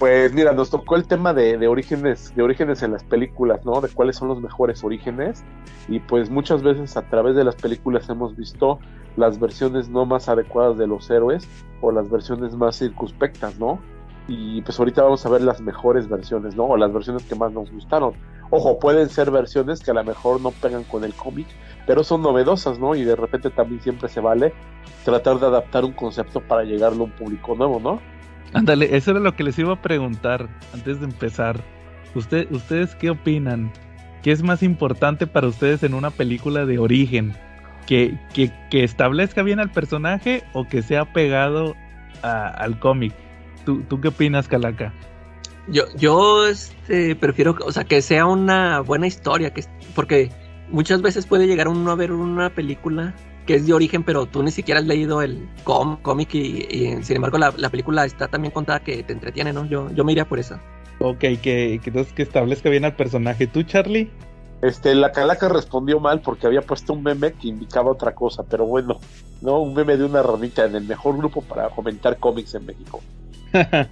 Pues 0.00 0.32
mira, 0.32 0.54
nos 0.54 0.70
tocó 0.70 0.96
el 0.96 1.06
tema 1.06 1.34
de, 1.34 1.58
de 1.58 1.68
orígenes, 1.68 2.34
de 2.34 2.42
orígenes 2.42 2.82
en 2.82 2.92
las 2.92 3.04
películas, 3.04 3.66
¿no? 3.66 3.82
De 3.82 3.90
cuáles 3.90 4.16
son 4.16 4.28
los 4.28 4.40
mejores 4.40 4.82
orígenes. 4.82 5.44
Y 5.88 6.00
pues 6.00 6.30
muchas 6.30 6.62
veces 6.62 6.96
a 6.96 7.02
través 7.02 7.36
de 7.36 7.44
las 7.44 7.54
películas 7.54 8.08
hemos 8.08 8.34
visto 8.34 8.78
las 9.18 9.38
versiones 9.38 9.90
no 9.90 10.06
más 10.06 10.30
adecuadas 10.30 10.78
de 10.78 10.86
los 10.86 11.10
héroes 11.10 11.46
o 11.82 11.92
las 11.92 12.08
versiones 12.08 12.56
más 12.56 12.78
circunspectas, 12.78 13.58
¿no? 13.58 13.78
Y 14.26 14.62
pues 14.62 14.78
ahorita 14.78 15.02
vamos 15.02 15.26
a 15.26 15.28
ver 15.28 15.42
las 15.42 15.60
mejores 15.60 16.08
versiones, 16.08 16.56
¿no? 16.56 16.64
O 16.64 16.78
las 16.78 16.90
versiones 16.94 17.24
que 17.24 17.34
más 17.34 17.52
nos 17.52 17.70
gustaron. 17.70 18.14
Ojo, 18.48 18.78
pueden 18.78 19.10
ser 19.10 19.30
versiones 19.30 19.80
que 19.80 19.90
a 19.90 19.94
lo 19.94 20.02
mejor 20.02 20.40
no 20.40 20.50
pegan 20.50 20.84
con 20.84 21.04
el 21.04 21.12
cómic, 21.12 21.46
pero 21.86 22.04
son 22.04 22.22
novedosas, 22.22 22.78
¿no? 22.78 22.94
Y 22.94 23.04
de 23.04 23.16
repente 23.16 23.50
también 23.50 23.82
siempre 23.82 24.08
se 24.08 24.20
vale 24.20 24.54
tratar 25.04 25.38
de 25.40 25.46
adaptar 25.46 25.84
un 25.84 25.92
concepto 25.92 26.40
para 26.40 26.64
llegarle 26.64 27.00
a 27.00 27.04
un 27.04 27.10
público 27.10 27.54
nuevo, 27.54 27.78
¿no? 27.80 28.00
Ándale, 28.52 28.96
eso 28.96 29.12
era 29.12 29.20
lo 29.20 29.36
que 29.36 29.44
les 29.44 29.58
iba 29.58 29.72
a 29.72 29.82
preguntar 29.82 30.48
antes 30.74 31.00
de 31.00 31.06
empezar. 31.06 31.62
Usted, 32.14 32.50
¿Ustedes 32.50 32.94
qué 32.96 33.10
opinan? 33.10 33.72
¿Qué 34.22 34.32
es 34.32 34.42
más 34.42 34.62
importante 34.62 35.26
para 35.26 35.46
ustedes 35.46 35.82
en 35.82 35.94
una 35.94 36.10
película 36.10 36.66
de 36.66 36.78
origen? 36.78 37.34
¿Que, 37.86 38.18
que, 38.34 38.52
que 38.70 38.84
establezca 38.84 39.42
bien 39.42 39.60
al 39.60 39.70
personaje 39.70 40.44
o 40.52 40.68
que 40.68 40.82
sea 40.82 41.12
pegado 41.12 41.74
al 42.22 42.78
cómic? 42.78 43.14
¿Tú, 43.64 43.82
¿Tú 43.88 44.00
qué 44.00 44.08
opinas, 44.08 44.48
Calaca? 44.48 44.92
Yo, 45.68 45.84
yo 45.96 46.46
este, 46.46 47.14
prefiero, 47.14 47.56
o 47.64 47.72
sea, 47.72 47.84
que 47.84 48.02
sea 48.02 48.26
una 48.26 48.80
buena 48.80 49.06
historia, 49.06 49.52
que, 49.52 49.64
porque 49.94 50.30
muchas 50.68 51.02
veces 51.02 51.26
puede 51.26 51.46
llegar 51.46 51.68
uno 51.68 51.90
a 51.90 51.94
ver 51.94 52.12
una 52.12 52.50
película 52.50 53.14
que 53.46 53.54
es 53.54 53.66
de 53.66 53.72
origen, 53.72 54.02
pero 54.04 54.26
tú 54.26 54.42
ni 54.42 54.50
siquiera 54.50 54.80
has 54.80 54.86
leído 54.86 55.22
el 55.22 55.48
com- 55.64 55.96
cómic 56.02 56.34
y, 56.34 56.66
y, 56.70 57.02
sin 57.02 57.16
embargo 57.16 57.38
la, 57.38 57.52
la 57.56 57.68
película 57.70 58.04
está 58.04 58.28
también 58.28 58.52
contada 58.52 58.80
que 58.80 59.02
te 59.02 59.12
entretiene, 59.12 59.52
¿no? 59.52 59.64
Yo, 59.66 59.90
yo 59.92 60.04
me 60.04 60.12
iría 60.12 60.24
por 60.28 60.38
esa. 60.38 60.60
Ok, 61.00 61.18
que, 61.18 61.38
que, 61.42 61.80
entonces 61.86 62.12
que 62.12 62.22
establezca 62.22 62.68
bien 62.68 62.84
al 62.84 62.94
personaje. 62.94 63.46
¿Tú, 63.46 63.62
Charlie? 63.62 64.10
Este, 64.62 64.94
la 64.94 65.10
calaca 65.12 65.48
respondió 65.48 66.00
mal 66.00 66.20
porque 66.20 66.46
había 66.46 66.60
puesto 66.60 66.92
un 66.92 67.02
meme 67.02 67.32
que 67.32 67.48
indicaba 67.48 67.90
otra 67.90 68.14
cosa, 68.14 68.42
pero 68.42 68.66
bueno, 68.66 68.98
no, 69.40 69.60
un 69.60 69.72
meme 69.72 69.96
de 69.96 70.04
una 70.04 70.22
ranita 70.22 70.66
en 70.66 70.74
el 70.76 70.84
mejor 70.84 71.16
grupo 71.16 71.40
para 71.40 71.70
comentar 71.70 72.18
cómics 72.18 72.54
en 72.54 72.66
México. 72.66 73.00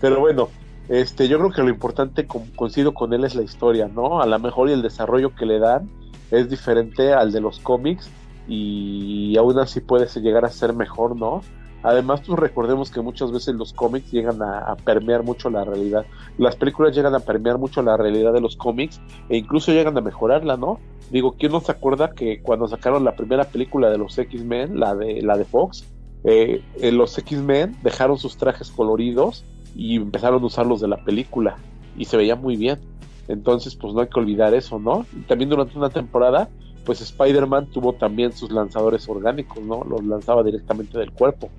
Pero 0.00 0.20
bueno, 0.20 0.48
este, 0.88 1.28
yo 1.28 1.38
creo 1.38 1.50
que 1.50 1.62
lo 1.62 1.68
importante, 1.68 2.26
co- 2.26 2.44
coincido 2.56 2.92
con 2.94 3.12
él, 3.12 3.24
es 3.24 3.34
la 3.34 3.42
historia, 3.42 3.88
¿no? 3.88 4.20
A 4.20 4.26
lo 4.26 4.38
mejor 4.38 4.68
y 4.68 4.72
el 4.72 4.82
desarrollo 4.82 5.34
que 5.34 5.46
le 5.46 5.58
dan 5.58 5.90
es 6.30 6.48
diferente 6.48 7.12
al 7.12 7.32
de 7.32 7.40
los 7.40 7.58
cómics 7.60 8.10
y 8.48 9.36
aún 9.36 9.58
así 9.58 9.80
puede 9.80 10.08
se- 10.08 10.20
llegar 10.20 10.44
a 10.44 10.50
ser 10.50 10.74
mejor, 10.74 11.16
¿no? 11.16 11.42
Además, 11.82 12.20
pues 12.26 12.38
recordemos 12.38 12.90
que 12.90 13.00
muchas 13.00 13.32
veces 13.32 13.54
los 13.54 13.72
cómics 13.72 14.10
llegan 14.12 14.42
a, 14.42 14.58
a 14.60 14.76
permear 14.76 15.22
mucho 15.22 15.48
la 15.48 15.64
realidad. 15.64 16.04
Las 16.36 16.54
películas 16.56 16.94
llegan 16.94 17.14
a 17.14 17.20
permear 17.20 17.56
mucho 17.58 17.80
la 17.82 17.96
realidad 17.96 18.34
de 18.34 18.40
los 18.42 18.56
cómics 18.56 19.00
e 19.30 19.38
incluso 19.38 19.72
llegan 19.72 19.96
a 19.96 20.02
mejorarla, 20.02 20.58
¿no? 20.58 20.78
Digo, 21.10 21.36
¿quién 21.38 21.52
no 21.52 21.60
se 21.60 21.72
acuerda 21.72 22.10
que 22.12 22.40
cuando 22.42 22.68
sacaron 22.68 23.02
la 23.04 23.16
primera 23.16 23.44
película 23.44 23.88
de 23.90 23.96
los 23.98 24.18
X-Men, 24.18 24.78
la 24.78 24.94
de, 24.94 25.22
la 25.22 25.38
de 25.38 25.44
Fox, 25.44 25.84
eh, 26.24 26.62
eh, 26.80 26.92
los 26.92 27.16
X-Men 27.16 27.74
dejaron 27.82 28.18
sus 28.18 28.36
trajes 28.36 28.70
coloridos 28.70 29.42
y 29.74 29.96
empezaron 29.96 30.42
a 30.42 30.46
usarlos 30.46 30.80
de 30.82 30.88
la 30.88 30.98
película 30.98 31.56
y 31.96 32.04
se 32.04 32.18
veía 32.18 32.36
muy 32.36 32.56
bien. 32.56 32.78
Entonces, 33.26 33.74
pues 33.74 33.94
no 33.94 34.00
hay 34.02 34.08
que 34.08 34.20
olvidar 34.20 34.52
eso, 34.52 34.78
¿no? 34.78 35.06
Y 35.16 35.20
también 35.22 35.48
durante 35.48 35.78
una 35.78 35.88
temporada, 35.88 36.50
pues 36.84 37.00
Spider-Man 37.00 37.66
tuvo 37.66 37.92
también 37.94 38.32
sus 38.32 38.50
lanzadores 38.50 39.08
orgánicos, 39.08 39.62
¿no? 39.62 39.84
Los 39.88 40.04
lanzaba 40.04 40.42
directamente 40.42 40.98
del 40.98 41.10
cuerpo, 41.12 41.50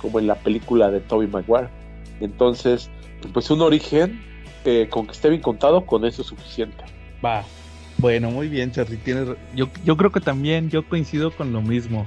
como 0.00 0.18
en 0.18 0.26
la 0.26 0.34
película 0.36 0.90
de 0.90 1.00
Tobey 1.00 1.28
Maguire. 1.28 1.68
Entonces, 2.20 2.90
pues 3.32 3.50
un 3.50 3.60
origen 3.62 4.20
eh, 4.64 4.88
con 4.90 5.06
que 5.06 5.12
esté 5.12 5.28
bien 5.30 5.42
contado, 5.42 5.86
con 5.86 6.04
eso 6.04 6.22
es 6.22 6.28
suficiente. 6.28 6.84
Va. 7.24 7.44
Bueno, 7.98 8.30
muy 8.30 8.48
bien, 8.48 8.72
Charlie. 8.72 8.96
Tienes, 8.96 9.28
yo, 9.54 9.68
yo 9.84 9.96
creo 9.96 10.10
que 10.10 10.20
también 10.20 10.70
yo 10.70 10.88
coincido 10.88 11.30
con 11.30 11.52
lo 11.52 11.60
mismo. 11.60 12.06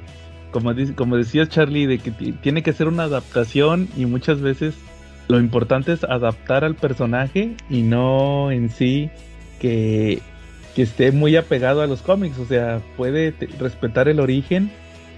Como, 0.52 0.74
di- 0.74 0.94
como 0.94 1.18
decías, 1.18 1.50
Charlie, 1.50 1.86
de 1.86 2.00
que 2.00 2.10
ti- 2.12 2.32
tiene 2.32 2.64
que 2.64 2.74
ser 2.74 2.88
una 2.88 3.04
adaptación 3.04 3.88
y 3.96 4.06
muchas 4.08 4.42
veces 4.42 4.76
lo 5.28 5.40
importante 5.40 5.94
es 5.94 6.04
adaptar 6.04 6.64
al 6.64 6.76
personaje 6.76 7.56
y 7.70 7.82
no 7.84 8.52
en 8.52 8.70
sí 8.70 9.10
que, 9.60 10.22
que 10.76 10.82
esté 10.82 11.12
muy 11.12 11.36
apegado 11.36 11.82
a 11.82 11.88
los 11.88 12.02
cómics. 12.02 12.38
O 12.40 12.46
sea, 12.46 12.82
puede 12.98 13.34
respetar 13.60 14.08
el 14.08 14.20
origen, 14.20 14.72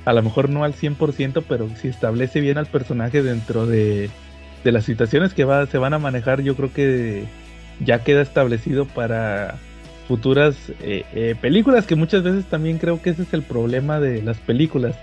a 0.05 0.13
lo 0.13 0.21
mejor 0.21 0.49
no 0.49 0.63
al 0.63 0.73
100%, 0.73 1.43
pero 1.47 1.69
si 1.81 1.87
establece 1.87 2.41
bien 2.41 2.57
al 2.57 2.67
personaje 2.67 3.23
dentro 3.23 3.65
de, 3.65 4.09
de 4.63 4.71
las 4.71 4.85
situaciones 4.85 5.33
que 5.33 5.45
va, 5.45 5.65
se 5.67 5.77
van 5.77 5.93
a 5.93 5.99
manejar, 5.99 6.41
yo 6.41 6.55
creo 6.55 6.73
que 6.73 7.25
ya 7.79 8.03
queda 8.03 8.21
establecido 8.21 8.85
para 8.85 9.55
futuras 10.07 10.55
eh, 10.81 11.03
eh, 11.13 11.35
películas, 11.39 11.85
que 11.85 11.95
muchas 11.95 12.23
veces 12.23 12.45
también 12.45 12.77
creo 12.77 13.01
que 13.01 13.09
ese 13.09 13.23
es 13.23 13.33
el 13.33 13.41
problema 13.41 13.99
de 13.99 14.21
las 14.21 14.37
películas, 14.37 14.95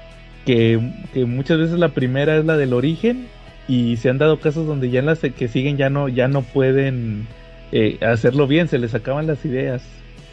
que, 0.47 0.81
que 1.13 1.25
muchas 1.25 1.59
veces 1.59 1.79
la 1.79 1.89
primera 1.89 2.37
es 2.37 2.45
la 2.45 2.57
del 2.57 2.73
origen 2.73 3.27
y 3.69 3.97
se 3.97 4.11
han 4.11 4.19
dado 4.19 4.41
casos 4.41 4.67
donde 4.67 4.91
ya 4.91 5.01
en 5.01 5.07
las 5.07 5.21
que 5.21 5.49
siguen 5.49 5.77
ya 5.77 5.91
no, 5.91 6.09
ya 6.09 6.29
no 6.29 6.43
pueden 6.43 7.27
eh, 7.73 7.99
hacerlo 8.03 8.47
bien, 8.47 8.69
se 8.69 8.79
les 8.79 8.95
acaban 8.95 9.27
las 9.27 9.45
ideas. 9.45 9.83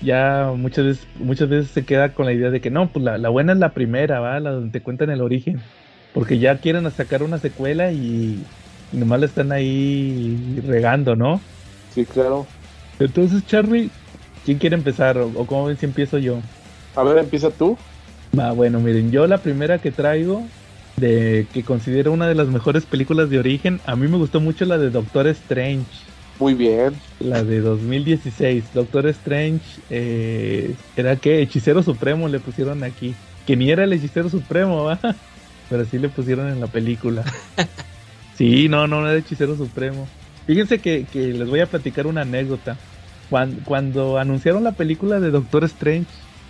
Ya 0.02 0.52
muchas 0.56 0.86
veces, 0.86 1.10
muchas 1.14 1.50
veces 1.50 1.72
se 1.72 1.86
queda 1.86 2.14
con 2.14 2.26
la 2.26 2.34
idea 2.34 2.52
de 2.52 2.62
que 2.62 2.72
no, 2.72 2.91
pues 2.93 3.04
la, 3.04 3.18
la 3.18 3.30
buena 3.30 3.54
es 3.54 3.60
la 3.60 3.74
primera, 3.74 4.20
¿va? 4.22 4.39
La 4.39 4.52
donde 4.52 4.72
te 4.72 4.84
cuentan 4.84 5.10
el 5.10 5.22
origen. 5.22 5.70
Porque 6.12 6.39
ya 6.39 6.60
quieren 6.62 6.89
sacar 6.91 7.22
una 7.24 7.39
secuela 7.39 7.91
y, 7.91 8.54
y 8.91 8.97
nomás 8.97 9.20
la 9.20 9.26
están 9.26 9.52
ahí 9.52 10.60
regando, 10.64 11.16
¿no? 11.16 11.50
Sí, 11.88 12.06
claro. 12.06 12.56
Entonces, 13.00 13.45
Charlie, 13.45 13.97
¿quién 14.43 14.60
quiere 14.60 14.76
empezar? 14.76 15.18
¿O, 15.18 15.30
o 15.30 15.47
cómo 15.47 15.66
ven 15.66 15.78
si 15.78 15.86
empiezo 15.86 16.18
yo? 16.20 16.50
A 16.93 17.04
ver, 17.04 17.18
empieza 17.18 17.56
tú. 17.56 17.84
Va, 18.38 18.52
bueno, 18.52 18.80
miren, 18.80 19.12
yo 19.12 19.26
la 19.28 19.41
primera 19.41 19.82
que 19.82 19.91
traigo, 19.91 20.54
de 20.95 21.50
que 21.52 21.64
considero 21.66 22.12
una 22.12 22.28
de 22.28 22.36
las 22.36 22.50
mejores 22.50 22.86
películas 22.86 23.30
de 23.30 23.39
origen, 23.39 23.82
a 23.86 23.95
mí 23.95 24.08
me 24.08 24.18
gustó 24.18 24.39
mucho 24.39 24.66
la 24.66 24.78
de 24.78 24.91
Doctor 24.91 25.28
Strange, 25.28 26.09
Muy 26.40 26.54
bien. 26.54 26.94
la 27.20 27.44
de 27.44 27.60
2016. 27.60 28.74
Doctor 28.74 29.08
Strange 29.08 29.82
eh, 29.90 30.74
era 30.96 31.18
que 31.18 31.42
hechicero 31.42 31.84
supremo 31.84 32.30
le 32.30 32.40
pusieron 32.40 32.84
aquí, 32.84 33.14
que 33.46 33.58
ni 33.58 33.70
era 33.70 33.84
el 33.84 33.94
hechicero 33.94 34.30
supremo, 34.30 34.86
¿va? 34.86 35.00
pero 35.70 35.86
sí 35.86 36.00
le 36.00 36.10
pusieron 36.10 36.48
en 36.48 36.60
la 36.60 36.68
película. 36.68 37.24
Sí, 38.40 38.70
no, 38.70 38.88
no, 38.88 39.02
no 39.02 39.10
era 39.10 39.20
hechicero 39.20 39.58
supremo. 39.58 40.08
Fíjense 40.48 40.80
que, 40.80 41.06
que 41.12 41.34
les 41.34 41.50
voy 41.50 41.60
a 41.60 41.66
platicar 41.66 42.08
una 42.08 42.22
anécdota. 42.22 42.78
Cuando, 43.30 43.62
cuando 43.66 44.18
anunciaron 44.18 44.64
la 44.64 44.72
película 44.72 45.20
de 45.20 45.30
Doctor 45.30 45.66
Strange, 45.66 46.08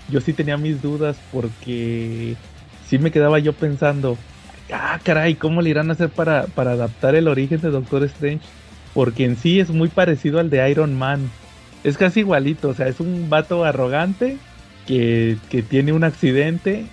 yo 0.08 0.22
sí 0.22 0.34
tenía 0.34 0.56
mis 0.58 0.84
dudas 0.84 1.18
porque 1.32 2.36
sí 2.86 3.00
me 3.00 3.10
quedaba 3.10 3.40
yo 3.40 3.54
pensando, 3.54 4.20
ah, 4.72 5.00
caray, 5.04 5.34
¿cómo 5.34 5.64
le 5.64 5.72
irán 5.72 5.90
a 5.90 5.94
hacer 5.94 6.10
para, 6.10 6.46
para 6.46 6.74
adaptar 6.74 7.16
el 7.16 7.28
origen 7.28 7.60
de 7.60 7.72
Doctor 7.72 8.04
Strange? 8.04 8.46
Porque 8.94 9.26
en 9.26 9.38
sí 9.38 9.60
es 9.60 9.70
muy 9.70 9.90
parecido 9.90 10.40
al 10.40 10.50
de 10.50 10.70
Iron 10.70 10.98
Man. 10.98 11.30
Es 11.84 11.98
casi 11.98 12.22
igualito, 12.22 12.70
o 12.70 12.74
sea, 12.74 12.88
es 12.88 13.00
un 13.00 13.30
vato 13.30 13.64
arrogante 13.64 14.38
que, 14.86 15.38
que 15.50 15.62
tiene 15.62 15.94
un 15.94 16.04
accidente 16.04 16.86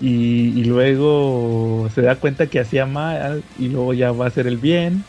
y, 0.00 0.64
luego 0.64 1.88
se 1.94 2.02
da 2.02 2.16
cuenta 2.16 2.46
que 2.46 2.60
hacía 2.60 2.84
mal 2.84 3.42
y 3.58 3.68
luego 3.68 3.94
ya 3.94 4.12
va 4.12 4.26
a 4.26 4.28
hacer 4.28 4.46
el 4.46 4.58
bien 4.58 5.04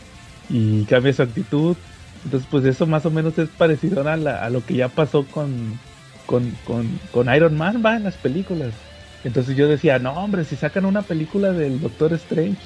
y 0.48 0.84
cambia 0.84 1.12
su 1.12 1.22
actitud. 1.22 1.76
Entonces, 2.24 2.48
pues 2.50 2.64
eso 2.64 2.86
más 2.86 3.04
o 3.06 3.10
menos 3.10 3.38
es 3.38 3.48
parecido 3.48 4.06
a, 4.08 4.50
lo 4.50 4.64
que 4.64 4.74
ya 4.74 4.88
pasó 4.88 5.24
con, 5.24 5.78
con, 6.24 6.50
con, 6.64 6.88
con 7.12 7.34
Iron 7.34 7.56
Man, 7.56 7.82
va, 7.84 7.96
en 7.96 8.04
las 8.04 8.14
películas. 8.14 8.72
Entonces 9.24 9.56
yo 9.56 9.68
decía, 9.68 9.98
no, 9.98 10.12
hombre, 10.12 10.44
si 10.44 10.56
sacan 10.56 10.84
una 10.84 11.02
película 11.02 11.52
del 11.52 11.80
Doctor 11.80 12.12
Strange, 12.14 12.58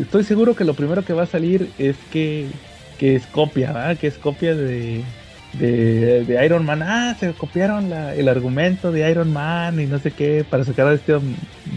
estoy 0.00 0.24
seguro 0.24 0.54
que 0.54 0.64
lo 0.64 0.74
primero 0.74 1.04
que 1.04 1.12
va 1.12 1.22
a 1.22 1.26
salir 1.26 1.70
es 1.78 1.96
que, 2.12 2.46
que 2.98 3.14
es 3.14 3.26
copia, 3.26 3.72
¿verdad? 3.72 3.96
Que 3.96 4.08
es 4.08 4.18
copia 4.18 4.54
de, 4.54 5.02
de, 5.54 6.24
de 6.24 6.44
Iron 6.44 6.64
Man. 6.64 6.82
Ah, 6.82 7.16
se 7.18 7.32
copiaron 7.32 7.92
el 7.92 8.28
argumento 8.28 8.92
de 8.92 9.10
Iron 9.10 9.32
Man 9.32 9.80
y 9.80 9.86
no 9.86 9.98
sé 9.98 10.10
qué 10.10 10.44
para 10.48 10.64
sacar 10.64 10.88
a 10.88 10.94
este 10.94 11.14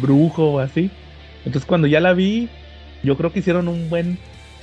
brujo 0.01 0.53
o 0.53 0.59
así. 0.59 0.89
Entonces 1.45 1.65
cuando 1.65 1.87
ya 1.87 1.99
la 1.99 2.13
vi, 2.13 2.49
yo 3.03 3.17
creo 3.17 3.31
que 3.31 3.39
hicieron 3.39 3.67
un 3.67 3.89
buen 3.89 4.17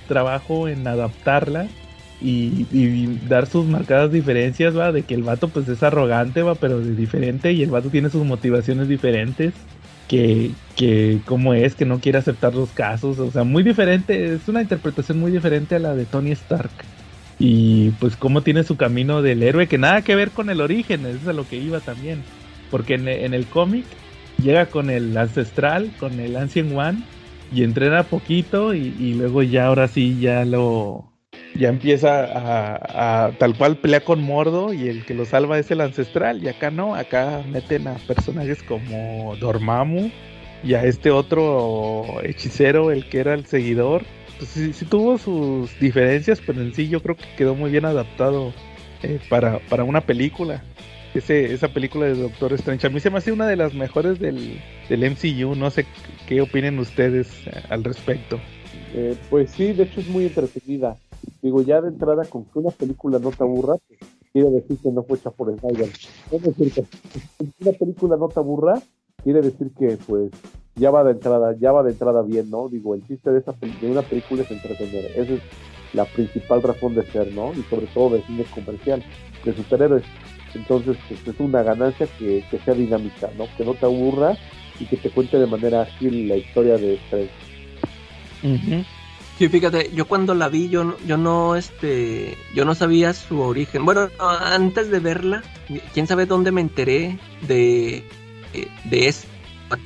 trabajo 0.07 0.69
en 0.69 0.87
adaptarla 0.87 1.69
y, 2.21 2.67
y 2.73 3.21
dar 3.29 3.47
sus 3.47 3.67
marcadas 3.67 4.11
diferencias, 4.11 4.77
va, 4.77 4.91
de 4.91 5.03
que 5.03 5.15
el 5.15 5.23
vato 5.23 5.49
pues 5.49 5.69
es 5.69 5.83
arrogante, 5.83 6.43
va, 6.43 6.55
pero 6.55 6.81
de 6.81 6.95
diferente 6.95 7.53
y 7.53 7.63
el 7.63 7.71
vato 7.71 7.91
tiene 7.91 8.11
sus 8.11 8.25
motivaciones 8.25 8.89
diferentes, 8.89 9.55
que, 10.09 10.51
que 10.77 11.21
cómo 11.27 11.55
es, 11.55 11.75
que 11.75 11.85
no 11.85 12.01
quiere 12.01 12.19
aceptar 12.19 12.55
los 12.55 12.71
casos, 12.71 13.19
o 13.19 13.31
sea, 13.31 13.45
muy 13.45 13.63
diferente, 13.63 14.35
es 14.35 14.49
una 14.49 14.63
interpretación 14.63 15.21
muy 15.21 15.31
diferente 15.31 15.77
a 15.77 15.79
la 15.79 15.95
de 15.95 16.07
Tony 16.07 16.33
Stark. 16.33 16.71
Y 17.39 17.91
pues 18.01 18.17
cómo 18.17 18.43
tiene 18.43 18.65
su 18.65 18.77
camino 18.77 19.23
del 19.23 19.45
héroe, 19.45 19.69
que 19.69 19.79
nada 19.79 20.03
que 20.03 20.17
ver 20.17 20.31
con 20.31 20.51
el 20.51 20.61
origen, 20.61 21.07
eso 21.07 21.19
es 21.23 21.29
a 21.29 21.33
lo 21.33 21.47
que 21.47 21.57
iba 21.57 21.79
también. 21.79 22.23
Porque 22.71 22.95
en, 22.95 23.07
en 23.07 23.33
el 23.33 23.47
cómic 23.47 23.85
llega 24.43 24.67
con 24.67 24.91
el 24.91 25.17
ancestral, 25.17 25.93
con 26.01 26.19
el 26.19 26.37
Ancient 26.37 26.77
One, 26.77 27.03
y 27.53 27.63
entrena 27.63 28.03
poquito 28.03 28.75
y, 28.75 28.95
y 28.99 29.15
luego 29.15 29.43
ya 29.43 29.67
ahora 29.67 29.89
sí 29.89 30.19
ya 30.21 30.45
lo, 30.45 31.08
ya 31.55 31.69
empieza 31.69 33.27
a, 33.27 33.33
tal 33.39 33.57
cual 33.57 33.77
pelea 33.79 34.01
con 34.01 34.23
Mordo 34.23 34.73
y 34.73 34.89
el 34.89 35.05
que 35.05 35.15
lo 35.15 35.25
salva 35.25 35.59
es 35.59 35.71
el 35.71 35.81
ancestral 35.81 36.43
y 36.43 36.49
acá 36.49 36.71
no, 36.71 36.95
acá 36.95 37.43
meten 37.49 37.89
a 37.89 37.95
personajes 37.95 38.63
como 38.63 39.35
Dormammu 39.37 40.11
y 40.63 40.75
a 40.75 40.85
este 40.85 41.11
otro 41.11 42.21
hechicero, 42.23 42.91
el 42.91 43.09
que 43.09 43.21
era 43.21 43.35
el 43.35 43.47
seguidor. 43.47 44.03
Pues 44.39 44.51
sí, 44.51 44.73
sí 44.73 44.85
tuvo 44.85 45.19
sus 45.19 45.79
diferencias, 45.81 46.41
pero 46.45 46.61
en 46.61 46.75
sí 46.75 46.89
yo 46.89 47.03
creo 47.03 47.17
que 47.17 47.25
quedó 47.37 47.55
muy 47.55 47.71
bien 47.71 47.85
adaptado 47.85 48.53
eh, 49.03 49.19
para, 49.29 49.59
para 49.69 49.85
una 49.85 50.01
película. 50.01 50.63
Ese, 51.15 51.53
esa 51.53 51.69
película 51.69 52.07
de 52.07 52.15
Doctor 52.15 52.53
Strange 52.53 52.87
a 52.87 52.91
mí 52.91 53.01
se 53.01 53.11
me 53.11 53.19
hace 53.19 53.33
una 53.33 53.47
de 53.47 53.57
las 53.57 53.75
mejores 53.75 54.21
del, 54.21 54.61
del 54.89 55.11
MCU, 55.11 55.57
no 55.57 55.71
sé 55.71 55.87
qué 56.29 56.41
opinen 56.41 56.79
ustedes 56.79 57.29
eh, 57.47 57.63
al 57.71 57.83
respecto. 57.83 58.39
Eh, 58.95 59.17
pues 59.31 59.51
sí, 59.51 59.73
de 59.73 59.85
hecho 59.85 60.01
es 60.01 60.09
muy 60.09 60.27
entretenida. 60.27 60.97
Digo, 61.43 61.63
ya 61.63 61.81
de 61.81 61.89
entrada, 61.89 62.25
con 62.25 62.45
que 62.45 62.59
una 62.59 62.71
película 62.71 63.19
no 63.19 63.31
te 63.31 63.43
aburra, 63.43 63.77
quiere 64.33 64.51
decir 64.51 64.79
que 64.79 64.91
no 64.91 65.03
fue 65.03 65.19
hecha 65.19 65.31
por 65.31 65.57
Snyder. 65.59 65.89
Es 66.31 66.43
decir, 66.43 66.73
que 66.73 66.85
una 67.61 67.73
película 67.73 68.17
no 68.17 68.29
te 68.29 68.41
aburra, 68.41 68.81
quiere 69.23 69.43
decir 69.43 69.71
que, 69.79 69.99
pues, 70.07 70.31
ya 70.77 70.91
va 70.91 71.05
de 71.05 71.13
entrada, 71.13 71.57
ya 71.59 71.73
va 71.73 71.83
de 71.83 71.91
entrada 71.91 72.23
bien, 72.23 72.51
¿no? 72.51 72.69
Digo, 72.69 72.95
el 72.95 73.07
chiste 73.07 73.31
de, 73.31 73.41
esa, 73.41 73.53
de 73.53 73.91
una 73.91 74.03
película 74.03 74.43
es 74.43 74.51
entretener. 74.51 75.07
Esa 75.17 75.35
es 75.35 75.41
la 75.93 76.05
principal 76.05 76.63
razón 76.63 76.95
de 76.95 77.05
ser, 77.07 77.33
¿no? 77.33 77.53
Y 77.53 77.63
sobre 77.63 77.87
todo 77.87 78.11
de 78.11 78.23
cine 78.23 78.45
comercial, 78.55 79.03
de 79.45 79.55
superhéroes. 79.55 80.05
Entonces, 80.55 80.97
pues, 81.09 81.27
es 81.27 81.41
una 81.41 81.63
ganancia 81.63 82.07
que, 82.19 82.45
que 82.51 82.59
sea 82.59 82.75
dinámica, 82.75 83.31
¿no? 83.37 83.47
Que 83.57 83.65
no 83.65 83.75
te 83.75 83.87
aburra 83.87 84.37
y 84.81 84.87
que 84.87 84.97
te 84.97 85.11
cuente 85.11 85.39
de 85.39 85.47
manera 85.47 85.83
ágil 85.83 86.29
la 86.29 86.37
historia 86.37 86.77
de 86.77 86.95
Strange. 86.95 87.31
Uh. 88.45 88.98
Sí, 89.39 89.49
fíjate, 89.49 89.93
yo 89.95 90.09
cuando 90.09 90.35
la 90.35 90.49
vi, 90.49 90.69
yo, 90.69 90.97
yo 91.07 91.17
no, 91.17 91.55
este, 91.55 92.37
yo 92.57 92.65
no 92.65 92.75
sabía 92.75 93.15
su 93.15 93.41
origen. 93.41 93.85
Bueno, 93.85 94.09
antes 94.19 94.91
de 94.91 94.99
verla, 94.99 95.45
quién 95.95 96.09
sabe 96.09 96.27
dónde 96.27 96.51
me 96.51 96.61
enteré 96.61 97.21
de, 97.47 98.03
de 98.91 99.07
este, 99.07 99.29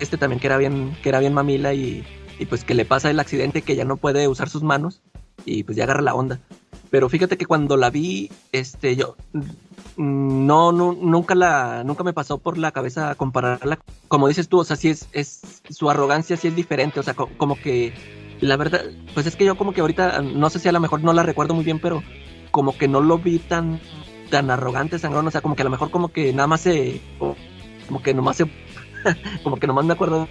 este 0.00 0.16
también 0.16 0.40
que 0.40 0.46
era 0.46 0.56
bien, 0.56 0.96
que 1.02 1.10
era 1.10 1.20
bien 1.20 1.34
mamila 1.34 1.74
y, 1.74 2.02
y 2.38 2.46
pues 2.46 2.64
que 2.64 2.72
le 2.72 2.86
pasa 2.86 3.10
el 3.10 3.20
accidente 3.20 3.60
que 3.60 3.76
ya 3.76 3.84
no 3.84 3.98
puede 3.98 4.26
usar 4.26 4.48
sus 4.48 4.62
manos 4.62 5.02
y 5.44 5.64
pues 5.64 5.76
ya 5.76 5.84
agarra 5.84 6.00
la 6.00 6.14
onda. 6.14 6.40
Pero 6.88 7.10
fíjate 7.10 7.36
que 7.36 7.44
cuando 7.44 7.76
la 7.76 7.90
vi, 7.90 8.30
este, 8.52 8.96
yo 8.96 9.16
no, 9.98 10.72
no, 10.72 10.94
nunca 10.94 11.34
la, 11.34 11.84
nunca 11.84 12.04
me 12.04 12.14
pasó 12.14 12.38
por 12.38 12.56
la 12.56 12.72
cabeza 12.72 13.14
compararla. 13.16 13.78
Como 14.08 14.28
dices 14.28 14.48
tú, 14.48 14.60
o 14.60 14.64
sea, 14.64 14.76
sí 14.76 14.88
es, 14.88 15.08
es 15.12 15.42
su 15.68 15.90
arrogancia 15.90 16.38
sí 16.38 16.48
es 16.48 16.56
diferente, 16.56 17.00
o 17.00 17.02
sea, 17.02 17.12
co 17.12 17.28
como 17.36 17.56
que 17.56 18.21
la 18.42 18.56
verdad, 18.56 18.82
pues 19.14 19.26
es 19.26 19.36
que 19.36 19.44
yo 19.44 19.56
como 19.56 19.72
que 19.72 19.80
ahorita, 19.80 20.20
no 20.20 20.50
sé 20.50 20.58
si 20.58 20.68
a 20.68 20.72
lo 20.72 20.80
mejor 20.80 21.02
no 21.02 21.12
la 21.12 21.22
recuerdo 21.22 21.54
muy 21.54 21.64
bien, 21.64 21.78
pero 21.78 22.02
como 22.50 22.76
que 22.76 22.88
no 22.88 23.00
lo 23.00 23.18
vi 23.18 23.38
tan, 23.38 23.80
tan 24.30 24.50
arrogante, 24.50 24.98
sangrón, 24.98 25.26
o 25.28 25.30
sea, 25.30 25.40
como 25.40 25.54
que 25.54 25.62
a 25.62 25.64
lo 25.64 25.70
mejor 25.70 25.90
como 25.90 26.08
que 26.08 26.32
nada 26.32 26.48
más 26.48 26.62
se, 26.62 27.00
como 27.18 28.02
que 28.02 28.12
nomás 28.12 28.38
se, 28.38 28.46
como 29.44 29.58
que 29.58 29.68
nomás 29.68 29.84
me 29.84 29.92
acuerdo, 29.92 30.28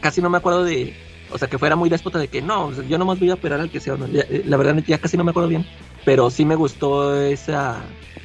casi 0.00 0.22
no 0.22 0.30
me 0.30 0.38
acuerdo 0.38 0.62
de, 0.62 0.94
o 1.32 1.38
sea, 1.38 1.48
que 1.48 1.58
fuera 1.58 1.74
muy 1.74 1.90
déspota 1.90 2.20
de 2.20 2.28
que 2.28 2.40
no, 2.42 2.72
yo 2.82 2.96
nomás 2.96 3.18
voy 3.18 3.30
a 3.30 3.34
operar 3.34 3.60
al 3.60 3.70
que 3.70 3.80
sea, 3.80 3.96
¿no? 3.96 4.06
la 4.06 4.56
verdad 4.56 4.76
ya 4.86 4.98
casi 4.98 5.16
no 5.16 5.24
me 5.24 5.30
acuerdo 5.30 5.48
bien, 5.48 5.66
pero 6.04 6.30
sí 6.30 6.44
me 6.44 6.54
gustó 6.54 7.20
esa, 7.20 7.82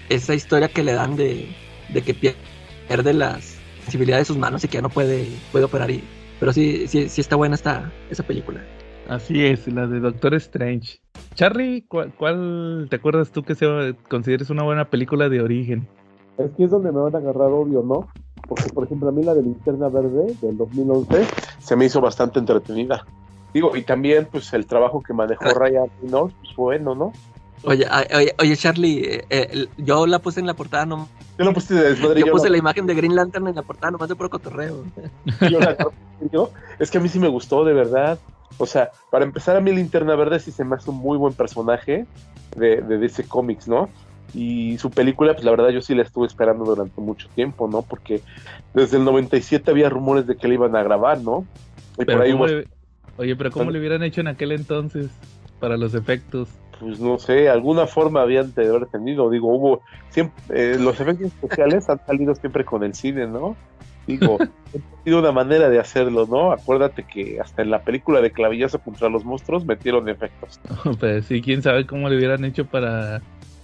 esa 0.10 0.36
historia 0.36 0.68
que 0.68 0.84
le 0.84 0.94
dan 0.94 1.16
de, 1.16 1.56
de 1.90 2.02
que 2.04 2.14
pierde 2.14 3.14
las 3.14 3.58
sensibilidades 3.82 4.28
de 4.28 4.34
sus 4.34 4.38
manos 4.38 4.64
y 4.64 4.68
que 4.68 4.76
ya 4.76 4.82
no 4.84 4.90
puede, 4.90 5.28
puede 5.52 5.66
operar, 5.66 5.90
y, 5.90 6.04
pero 6.40 6.54
sí, 6.54 6.88
sí, 6.88 7.10
sí 7.10 7.22
está 7.22 7.36
buena 7.36 7.56
esta, 7.56 7.92
esa 8.12 8.22
película. 8.22 8.62
Así 9.10 9.46
es, 9.46 9.68
la 9.68 9.88
de 9.88 10.00
Doctor 10.00 10.34
Strange. 10.36 11.00
Charlie, 11.36 11.86
¿cuál, 11.88 12.14
¿cuál, 12.18 12.88
te 12.90 12.98
acuerdas 12.98 13.32
tú 13.32 13.44
que 13.44 13.56
se 13.56 13.96
consideres 14.10 14.50
una 14.50 14.64
buena 14.64 14.90
película 14.90 15.30
de 15.30 15.42
origen? 15.42 15.88
Es 16.38 16.52
que 16.52 16.66
es 16.66 16.72
donde 16.72 16.92
me 16.92 17.00
van 17.00 17.16
a 17.16 17.20
agarrar 17.20 17.50
obvio, 17.52 17.84
¿no? 17.84 18.08
Porque, 18.48 18.70
por 18.70 18.84
ejemplo, 18.84 19.10
a 19.10 19.12
mí 19.12 19.24
la 19.24 19.34
de 19.34 19.44
Linterna 19.44 19.88
Verde 19.90 20.36
del 20.42 20.58
2011 20.58 21.26
se 21.60 21.76
me 21.76 21.86
hizo 21.86 22.02
bastante 22.02 22.40
entretenida. 22.40 23.06
Digo, 23.54 23.76
y 23.76 23.84
también, 23.84 24.28
pues, 24.30 24.54
el 24.54 24.66
trabajo 24.66 25.02
que 25.02 25.14
manejó 25.14 25.46
ah. 25.46 25.54
Ryan 25.54 25.90
Reynolds, 26.02 26.36
pues, 26.42 26.56
bueno, 26.56 26.94
¿no? 26.94 27.14
Oye, 27.64 27.88
oye, 28.16 28.36
oye 28.40 28.56
Charlie, 28.56 29.00
eh, 29.00 29.26
eh, 29.30 29.68
yo 29.78 30.06
la 30.06 30.20
puse 30.20 30.40
en 30.40 30.46
la 30.46 30.54
portada, 30.54 30.86
no. 30.86 31.08
Yo 31.40 31.46
la 31.46 31.54
puse 31.54 31.74
de 31.74 31.90
desmadre. 31.90 32.20
Yo, 32.20 32.28
yo 32.28 32.32
puse 32.32 32.50
la 32.50 32.58
imagen 32.58 32.86
de 32.86 32.94
Green 32.94 33.16
Lantern 33.16 33.48
en 33.48 33.56
la 33.56 33.64
portada, 33.64 33.92
nomás 33.92 34.10
de 34.10 34.16
puro 34.16 34.30
cotorreo. 34.30 34.84
Yo 35.50 35.60
la, 35.60 35.76
yo, 36.32 36.52
es 36.78 36.92
que 36.92 37.00
a 37.00 37.02
mí 37.02 37.10
sí 37.10 37.20
me 37.20 37.28
gustó, 37.28 37.66
de 37.66 37.74
verdad. 37.74 38.20
O 38.58 38.66
sea, 38.66 38.92
para 39.12 39.26
empezar, 39.26 39.56
a 39.56 39.62
mí 39.62 39.72
Linterna 39.72 40.16
Verde 40.16 40.40
sí 40.40 40.52
se 40.52 40.64
me 40.64 40.76
hace 40.76 40.90
un 40.90 40.98
muy 40.98 41.18
buen 41.18 41.34
personaje 41.34 42.06
de, 42.56 42.82
de 42.82 42.98
DC 42.98 43.28
Comics, 43.28 43.68
¿no? 43.68 43.90
Y 44.34 44.78
su 44.78 44.92
película, 44.92 45.34
pues 45.34 45.46
la 45.46 45.52
verdad 45.52 45.70
yo 45.70 45.82
sí 45.82 45.96
la 45.96 46.04
estuve 46.04 46.28
esperando 46.28 46.66
durante 46.66 47.00
mucho 47.00 47.30
tiempo, 47.30 47.68
¿no? 47.68 47.82
Porque 47.82 48.22
desde 48.74 48.98
el 48.98 49.06
97 49.06 49.72
había 49.72 49.90
rumores 49.90 50.28
de 50.28 50.36
que 50.36 50.48
la 50.48 50.56
iban 50.56 50.76
a 50.76 50.84
grabar, 50.84 51.22
¿no? 51.22 51.46
Y 51.98 52.06
pero 52.06 52.18
por 52.18 52.22
ahí 52.26 52.34
hubo... 52.34 52.48
le... 52.48 52.68
Oye, 53.18 53.36
pero 53.36 53.52
¿cómo 53.52 53.72
le 53.72 53.80
hubieran 53.80 54.04
hecho 54.04 54.22
en 54.22 54.28
aquel 54.28 54.52
entonces 54.52 55.10
para 55.60 55.78
los 55.78 55.94
efectos? 55.94 56.50
Pues 56.80 57.00
no 57.00 57.18
sé, 57.18 57.50
alguna 57.50 57.88
forma 57.88 58.22
habían 58.22 58.54
de 58.54 58.68
haber 58.68 58.86
tenido. 58.88 59.30
Digo, 59.32 59.48
hubo 59.48 59.82
siempre, 60.10 60.74
eh, 60.74 60.78
los 60.78 61.00
efectos 61.00 61.28
especiales 61.28 61.90
han 61.90 62.06
salido 62.06 62.36
siempre 62.36 62.64
con 62.64 62.84
el 62.84 62.94
cine, 62.94 63.26
¿no? 63.26 63.56
Digo, 64.08 64.38
ha 64.42 65.04
sido 65.04 65.20
una 65.20 65.32
manera 65.34 65.70
de 65.70 65.80
hacerlo, 65.80 66.26
¿no? 66.26 66.52
Acuérdate 66.54 67.04
que 67.04 67.40
hasta 67.42 67.62
en 67.62 67.70
la 67.70 67.82
película 67.82 68.22
de 68.22 68.32
Clavillazo 68.32 68.80
contra 68.80 69.10
los 69.10 69.26
monstruos 69.26 69.66
metieron 69.66 70.08
efectos. 70.08 70.60
pues 71.00 71.26
sí, 71.26 71.42
quién 71.42 71.62
sabe 71.62 71.86
cómo 71.86 72.08
le 72.10 72.18
hubieran 72.18 72.46
hecho 72.46 72.66
para 72.66 73.22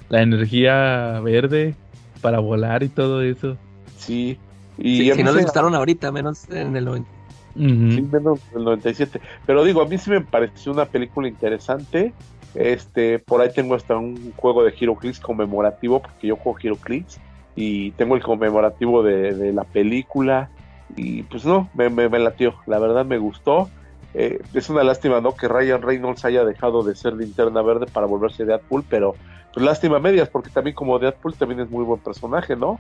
la 0.10 0.22
energía 0.22 1.22
verde, 1.22 1.76
para 2.22 2.40
volar 2.40 2.84
y 2.84 2.90
todo 2.90 3.22
eso. 3.22 3.58
Sí, 3.98 4.38
y 4.78 4.98
sí, 4.98 5.12
si 5.14 5.24
no 5.24 5.32
les 5.32 5.46
gustaron 5.46 5.74
ahorita, 5.76 6.12
menos 6.12 6.50
en 6.50 6.76
el 6.76 6.86
90. 6.86 7.10
Uh 7.56 7.60
-huh. 7.62 7.96
sí, 7.96 8.02
menos 8.02 8.40
en 8.52 8.58
el 8.60 8.64
97. 8.66 9.22
Pero 9.46 9.64
digo, 9.64 9.82
a 9.82 9.88
mí 9.88 9.98
sí 9.98 10.10
me 10.10 10.22
pareció 10.22 10.74
una 10.74 10.86
película 10.86 11.28
interesante. 11.28 12.14
Este, 12.54 13.18
por 13.20 13.42
ahí 13.42 13.50
tengo 13.54 13.76
hasta 13.76 13.98
un 13.98 14.34
juego 14.36 14.64
de 14.64 14.74
HeroClix 14.78 15.20
conmemorativo, 15.20 16.02
porque 16.02 16.28
yo 16.28 16.36
juego 16.36 16.60
HeroClix 16.62 17.20
y 17.56 17.92
tengo 17.92 18.16
el 18.16 18.24
conmemorativo 18.24 19.04
de, 19.04 19.34
de, 19.34 19.54
la 19.54 19.64
película 19.64 20.50
y 20.96 21.24
pues 21.24 21.46
no, 21.46 21.70
me, 21.74 21.90
me, 21.90 22.10
me 22.10 22.20
latió, 22.20 22.56
la 22.66 22.80
verdad 22.80 23.06
me 23.06 23.18
gustó. 23.18 23.70
Eh, 24.14 24.40
es 24.54 24.70
una 24.70 24.84
lástima, 24.84 25.22
¿no? 25.22 25.36
Que 25.36 25.48
Ryan 25.48 25.82
Reynolds 25.82 26.24
haya 26.26 26.46
dejado 26.46 26.84
de 26.84 26.96
ser 26.96 27.14
linterna 27.14 27.62
verde 27.62 27.88
para 27.92 28.06
volverse 28.06 28.46
Deadpool, 28.46 28.84
pero 28.88 29.16
pues 29.54 29.66
lástima 29.66 30.00
medias, 30.00 30.30
porque 30.30 30.50
también 30.50 30.76
como 30.76 31.00
Deadpool 31.00 31.36
también 31.36 31.62
es 31.62 31.70
muy 31.70 31.84
buen 31.84 32.00
personaje, 32.00 32.56
¿no? 32.56 32.80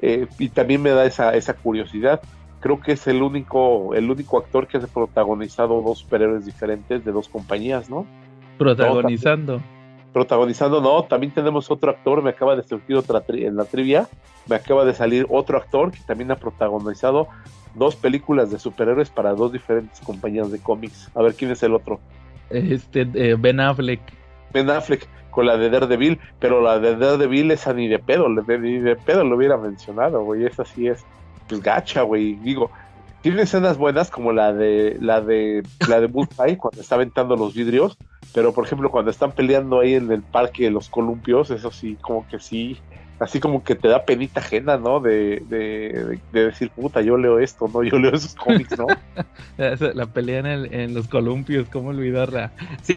Eh, 0.00 0.26
y 0.38 0.48
también 0.50 0.82
me 0.82 0.90
da 0.90 1.04
esa, 1.04 1.34
esa 1.34 1.54
curiosidad. 1.54 2.20
Creo 2.60 2.80
que 2.80 2.92
es 2.92 3.06
el 3.06 3.22
único, 3.22 3.94
el 3.94 4.10
único 4.10 4.38
actor 4.38 4.66
que 4.66 4.78
ha 4.78 4.80
protagonizado 4.80 5.80
dos 5.82 5.98
superhéroes 6.00 6.44
diferentes 6.44 7.04
de 7.04 7.12
dos 7.12 7.28
compañías, 7.28 7.88
¿no? 7.88 8.06
Protagonizando. 8.56 9.58
No, 9.58 9.77
protagonizando, 10.12 10.80
no, 10.80 11.04
también 11.04 11.32
tenemos 11.32 11.70
otro 11.70 11.90
actor, 11.90 12.22
me 12.22 12.30
acaba 12.30 12.56
de 12.56 12.62
surgir 12.62 12.96
otra 12.96 13.20
tri 13.20 13.44
en 13.44 13.56
la 13.56 13.64
trivia, 13.64 14.08
me 14.48 14.56
acaba 14.56 14.84
de 14.84 14.94
salir 14.94 15.26
otro 15.28 15.58
actor 15.58 15.90
que 15.90 16.00
también 16.06 16.30
ha 16.30 16.36
protagonizado 16.36 17.28
dos 17.74 17.96
películas 17.96 18.50
de 18.50 18.58
superhéroes 18.58 19.10
para 19.10 19.34
dos 19.34 19.52
diferentes 19.52 20.00
compañías 20.00 20.50
de 20.50 20.58
cómics. 20.58 21.10
A 21.14 21.22
ver 21.22 21.34
quién 21.34 21.50
es 21.50 21.62
el 21.62 21.74
otro. 21.74 22.00
Este, 22.50 23.06
eh, 23.14 23.36
Ben 23.38 23.60
Affleck. 23.60 24.00
Ben 24.52 24.70
Affleck 24.70 25.06
con 25.30 25.46
la 25.46 25.56
de 25.56 25.70
Daredevil, 25.70 26.18
pero 26.40 26.60
la 26.60 26.78
de 26.78 26.96
Daredevil 26.96 27.50
esa 27.50 27.72
ni 27.72 27.86
de 27.86 27.98
pedo, 27.98 28.28
ni 28.28 28.78
de 28.78 28.96
pedo 28.96 29.24
lo 29.24 29.36
hubiera 29.36 29.56
mencionado, 29.56 30.22
güey, 30.24 30.44
esa 30.44 30.64
sí 30.64 30.88
es, 30.88 31.04
pues 31.48 31.62
gacha, 31.62 32.02
güey, 32.02 32.34
digo, 32.34 32.70
tiene 33.20 33.42
escenas 33.42 33.76
buenas 33.76 34.10
como 34.10 34.32
la 34.32 34.52
de 34.52 34.96
la 35.00 35.20
de 35.20 35.62
la 35.88 36.00
de 36.00 36.06
Bullseye 36.06 36.56
cuando 36.58 36.80
está 36.80 36.94
aventando 36.94 37.36
los 37.36 37.54
vidrios, 37.54 37.96
pero 38.34 38.52
por 38.52 38.64
ejemplo 38.64 38.90
cuando 38.90 39.10
están 39.10 39.32
peleando 39.32 39.80
ahí 39.80 39.94
en 39.94 40.10
el 40.10 40.22
parque 40.22 40.64
de 40.64 40.70
los 40.70 40.88
columpios, 40.88 41.50
eso 41.50 41.70
sí, 41.70 41.96
como 42.00 42.26
que 42.26 42.38
sí, 42.38 42.78
así 43.18 43.40
como 43.40 43.64
que 43.64 43.74
te 43.74 43.88
da 43.88 44.04
penita 44.04 44.40
ajena, 44.40 44.76
¿no? 44.76 45.00
De, 45.00 45.42
de, 45.48 46.20
de 46.32 46.44
decir, 46.44 46.70
puta, 46.70 47.00
yo 47.00 47.16
leo 47.16 47.38
esto, 47.38 47.68
¿no? 47.72 47.82
Yo 47.82 47.98
leo 47.98 48.14
esos 48.14 48.34
cómics, 48.34 48.78
¿no? 48.78 48.86
la 49.94 50.06
pelea 50.06 50.40
en, 50.40 50.46
el, 50.46 50.74
en 50.74 50.94
los 50.94 51.08
columpios, 51.08 51.68
¿cómo 51.68 51.88
olvidarla? 51.88 52.52
Sí. 52.82 52.96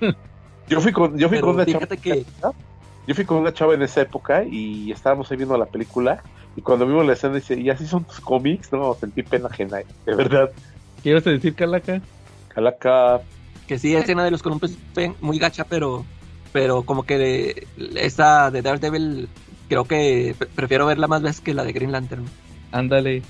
Yo 0.68 0.80
fui 0.80 0.92
con, 0.92 1.18
yo 1.18 1.28
fui 1.28 1.38
pero 1.38 1.48
con 1.48 1.56
una 1.56 1.66
fíjate 1.66 1.98
que... 1.98 2.26
yo 3.12 3.16
fui 3.16 3.26
con 3.26 3.38
una 3.40 3.54
chava 3.54 3.74
en 3.74 3.82
esa 3.82 4.02
época 4.02 4.46
y 4.50 4.90
estábamos 4.92 5.30
ahí 5.30 5.36
viendo 5.38 5.58
la 5.58 5.66
película 5.66 6.24
y 6.56 6.62
cuando 6.62 6.86
vimos 6.86 7.06
la 7.06 7.14
escena 7.14 7.36
dice, 7.36 7.60
¿y 7.60 7.70
así 7.70 7.86
son 7.86 8.06
tus 8.06 8.22
cómics? 8.22 8.72
No, 8.72 8.94
sentí 8.98 9.22
pena 9.22 9.48
ajena, 9.50 9.80
de 10.06 10.16
verdad. 10.16 10.50
¿Qué 11.04 11.10
ibas 11.10 11.28
a 11.28 11.32
decir, 11.32 11.54
Calaca? 11.54 12.02
Calaca, 12.48 13.22
Que 13.68 13.78
sí, 13.78 13.94
la 13.94 14.00
escena 14.00 14.24
de 14.24 14.32
los 14.32 14.42
columpios 14.42 14.78
muy 15.20 15.40
gacha, 15.40 15.66
pero, 15.66 16.06
pero 16.54 16.84
como 16.84 17.04
que 17.04 17.18
de- 17.18 17.68
esa 17.96 18.50
de 18.50 18.62
Daredevil 18.62 19.28
creo 19.68 19.84
que 19.86 20.36
pre- 20.38 20.48
prefiero 20.56 20.86
verla 20.86 21.08
más 21.08 21.22
veces 21.22 21.42
que 21.42 21.54
la 21.54 21.64
de 21.66 21.74
Green 21.74 21.92
Lantern. 21.92 22.26
Ándale. 22.72 23.22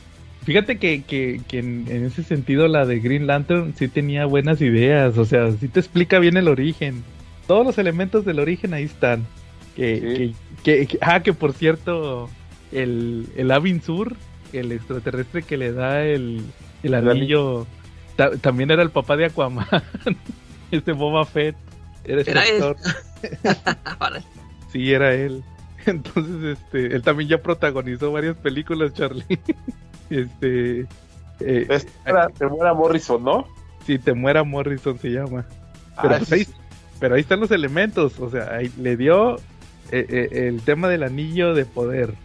Fíjate 0.44 0.78
que, 0.78 1.04
que, 1.04 1.42
que 1.48 1.60
en, 1.60 1.86
en 1.90 2.06
ese 2.06 2.24
sentido 2.24 2.68
la 2.68 2.86
de 2.86 3.00
Green 3.00 3.26
Lantern 3.28 3.74
sí 3.76 3.88
tenía 3.88 4.26
buenas 4.26 4.60
ideas, 4.62 5.18
o 5.18 5.26
sea, 5.26 5.52
sí 5.52 5.68
te 5.68 5.80
explica 5.80 6.20
bien 6.20 6.38
el 6.38 6.48
origen. 6.48 7.04
Todos 7.48 7.66
los 7.66 7.78
elementos 7.78 8.26
del 8.26 8.40
origen 8.40 8.74
ahí 8.74 8.84
están. 8.84 9.26
Que, 9.76 10.18
Sí. 10.18 10.36
que, 10.64 10.98
ah, 11.02 11.22
que 11.24 11.34
por 11.34 11.54
cierto, 11.54 12.30
el, 12.72 13.28
el 13.36 13.52
Avin 13.52 13.82
Sur, 13.82 14.16
el 14.54 14.72
extraterrestre 14.72 15.44
que 15.44 15.58
le 15.58 15.72
da 15.72 16.04
el, 16.04 16.42
el 16.84 16.94
anillo, 16.94 17.66
ta- 18.16 18.36
también 18.38 18.70
era 18.72 18.84
el 18.84 18.90
papá 18.92 19.16
de 19.18 19.26
Aquaman. 19.26 19.66
este 20.72 20.92
Boba 20.92 21.26
Fett. 21.26 21.56
Era, 22.04 22.20
este 22.22 22.32
Era 22.32 22.44
él. 22.48 22.64
actor. 22.64 22.78
Vale. 24.00 24.24
Sí, 24.72 24.92
era 24.92 25.14
él. 25.14 25.44
Entonces, 25.86 26.58
este, 26.60 26.96
él 26.96 27.02
también 27.02 27.30
ya 27.30 27.38
protagonizó 27.42 28.12
varias 28.12 28.36
películas, 28.38 28.94
Charlie. 28.94 29.26
Este, 30.10 30.82
eh, 31.40 31.68
te 32.38 32.48
muera 32.48 32.74
Morrison, 32.74 33.24
¿no? 33.24 33.48
si 33.86 33.98
te 33.98 34.14
muera 34.14 34.44
Morrison 34.44 35.00
se 35.00 35.10
llama. 35.10 35.46
Pero, 36.02 36.16
Ah, 36.16 36.18
pues 36.20 36.28
sí, 36.30 36.36
ahí, 36.36 36.48
pero 37.00 37.16
ahí 37.16 37.22
están 37.22 37.40
los 37.40 37.50
elementos, 37.52 38.20
o 38.20 38.30
sea, 38.30 38.54
ahí 38.56 38.72
le 38.78 38.96
dio 38.96 39.38
eh, 39.92 40.06
eh, 40.10 40.48
el 40.48 40.62
tema 40.62 40.88
del 40.88 41.04
anillo 41.04 41.54
de 41.54 41.66
poder, 41.66 42.16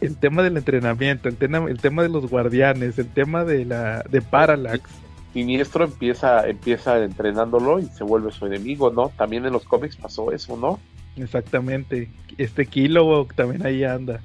el 0.00 0.16
tema 0.16 0.42
del 0.42 0.56
entrenamiento, 0.56 1.28
el 1.28 1.36
tema, 1.36 1.68
el 1.68 1.80
tema 1.80 2.02
de 2.02 2.08
los 2.08 2.28
guardianes, 2.28 2.98
el 2.98 3.08
tema 3.08 3.44
de 3.44 3.64
la 3.64 4.02
de 4.08 4.20
Parallax. 4.22 4.90
Siniestro 5.32 5.84
empieza, 5.84 6.46
empieza 6.48 7.02
entrenándolo 7.02 7.80
y 7.80 7.86
se 7.86 8.04
vuelve 8.04 8.30
su 8.30 8.46
enemigo, 8.46 8.90
¿no? 8.90 9.10
También 9.16 9.44
en 9.46 9.52
los 9.52 9.64
cómics 9.64 9.96
pasó 9.96 10.30
eso, 10.30 10.56
¿no? 10.56 10.78
Exactamente. 11.16 12.10
Este 12.38 12.66
Kilowog 12.66 13.34
también 13.34 13.66
ahí 13.66 13.84
anda. 13.84 14.20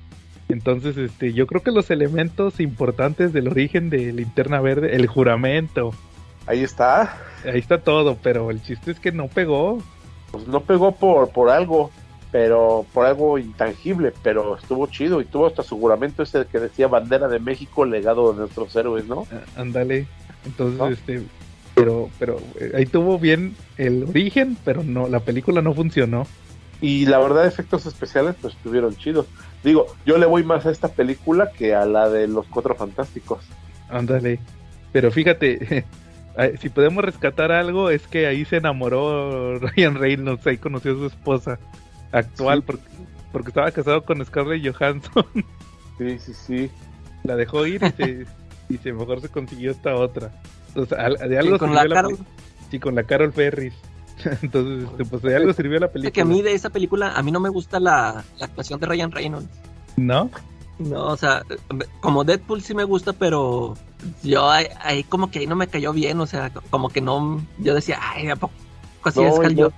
Entonces, 0.50 0.98
este, 0.98 1.34
yo 1.34 1.48
creo 1.48 1.62
que 1.62 1.72
los 1.72 1.92
elementos 1.92 2.60
importantes 2.60 3.34
del 3.34 3.48
origen 3.48 3.90
de 3.90 4.12
Linterna 4.12 4.62
Verde, 4.62 4.96
el 4.96 5.08
juramento, 5.08 5.94
Ahí 6.50 6.64
está. 6.64 7.18
ahí 7.46 7.60
está 7.60 7.80
todo, 7.82 8.18
pero 8.24 8.50
el 8.50 8.62
chiste 8.64 8.90
es 8.90 9.00
que 9.00 9.12
no 9.12 9.28
pegó. 9.28 9.78
Pues 10.32 10.48
no 10.48 10.62
pegó 10.62 10.94
por, 10.94 11.30
por 11.30 11.50
algo, 11.52 11.92
pero 12.32 12.86
por 12.94 13.06
algo 13.06 13.38
intangible, 13.38 14.14
pero 14.24 14.58
estuvo 14.58 14.88
chido 14.88 15.20
y 15.22 15.26
tuvo 15.26 15.48
hasta 15.48 15.64
su 15.64 15.80
juramento 15.80 16.24
ese 16.24 16.46
que 16.46 16.60
decía 16.60 16.88
bandera 16.88 17.28
de 17.28 17.40
México, 17.40 17.86
legado 17.86 18.34
de 18.34 18.40
nuestros 18.40 18.76
héroes, 18.76 19.06
¿no? 19.06 19.26
Ah, 19.32 19.62
Ándale. 19.62 20.06
Entonces, 20.46 20.80
¿No? 20.80 20.88
este, 20.88 21.24
pero, 21.74 22.10
pero 22.20 22.40
eh, 22.60 22.74
ahí 22.76 22.86
tuvo 22.86 23.18
bien 23.18 23.56
el 23.78 24.04
origen, 24.04 24.58
pero 24.64 24.84
no, 24.84 25.08
la 25.08 25.22
película 25.22 25.62
no 25.62 25.74
funcionó. 25.74 26.28
Y 26.82 27.08
la 27.08 27.20
verdad, 27.20 27.46
efectos 27.46 27.86
especiales, 27.86 28.36
pues 28.40 28.54
estuvieron 28.56 28.96
chidos. 28.96 29.26
Digo, 29.64 29.88
yo 30.06 30.18
le 30.18 30.26
voy 30.26 30.44
más 30.44 30.66
a 30.66 30.72
esta 30.72 30.88
película 30.88 31.52
que 31.52 31.76
a 31.76 31.86
la 31.86 32.10
de 32.10 32.28
los 32.28 32.46
Cuatro 32.48 32.76
Fantásticos. 32.76 33.44
Ándale. 33.90 34.40
Pero 34.94 35.12
fíjate, 35.12 35.84
si 36.62 36.70
podemos 36.70 37.04
rescatar 37.04 37.52
algo, 37.52 37.90
es 37.90 38.08
que 38.08 38.28
ahí 38.28 38.46
se 38.46 38.58
enamoró 38.58 39.60
Ryan 39.60 39.96
Reynolds, 39.96 40.48
ahí 40.48 40.58
conoció 40.58 40.94
a 40.94 40.96
su 40.96 41.06
esposa 41.08 41.60
actual, 42.12 42.60
Sí. 42.60 42.64
porque, 42.68 42.84
porque 43.32 43.50
estaba 43.50 43.72
casado 43.72 44.04
con 44.04 44.24
Scarlett 44.26 44.76
Johansson. 44.76 45.26
Sí, 45.98 46.18
sí, 46.18 46.34
sí. 46.34 46.72
la 47.26 47.36
dejó 47.36 47.66
ir 47.68 47.84
y 47.84 47.90
se, 47.92 48.26
y 48.70 48.78
se 48.78 48.94
mejor 48.94 49.20
se 49.20 49.28
consiguió 49.28 49.72
esta 49.72 49.96
otra. 49.96 50.32
Entonces, 50.70 50.98
al- 50.98 51.18
de 51.30 51.38
algo 51.38 51.58
con 51.58 51.72
sirvió 51.72 51.84
la 51.90 51.96
Carol. 51.96 52.18
Sí, 52.72 52.80
con 52.80 52.96
la 52.96 53.04
Carol 53.04 53.34
Ferris. 53.34 53.74
Entonces, 54.42 54.88
este, 54.90 55.04
pues 55.04 55.22
de 55.24 55.36
algo 55.36 55.52
sirvió 55.52 55.78
la 55.78 55.90
película. 55.92 56.12
que 56.12 56.22
a 56.22 56.26
mí 56.26 56.42
de 56.42 56.54
esa 56.54 56.70
película, 56.70 57.12
a 57.18 57.22
mí 57.22 57.32
no 57.34 57.42
me 57.42 57.50
gusta 57.50 57.82
la, 57.82 58.24
la 58.38 58.46
actuación 58.46 58.80
de 58.80 58.86
Ryan 58.86 59.12
Reynolds. 59.12 59.50
¿No? 59.98 60.30
No, 60.78 61.08
o 61.08 61.18
sea, 61.18 61.44
como 62.00 62.24
Deadpool 62.24 62.62
sí 62.62 62.74
me 62.74 62.86
gusta, 62.86 63.12
pero 63.12 63.76
yo 64.24 64.50
ahí, 64.50 64.68
ahí 64.82 65.04
como 65.04 65.30
que 65.30 65.40
ahí 65.40 65.48
no 65.48 65.58
me 65.58 65.68
cayó 65.68 65.92
bien, 65.92 66.22
o 66.22 66.28
sea, 66.28 66.50
como 66.70 66.88
que 66.88 67.02
no, 67.02 67.46
yo 67.58 67.76
decía, 67.76 68.00
ay, 68.02 68.30
¿a 68.30 68.38
poco 68.38 68.54
así 69.04 69.20
No, 69.20 69.28
es 69.28 69.40
Hal 69.46 69.74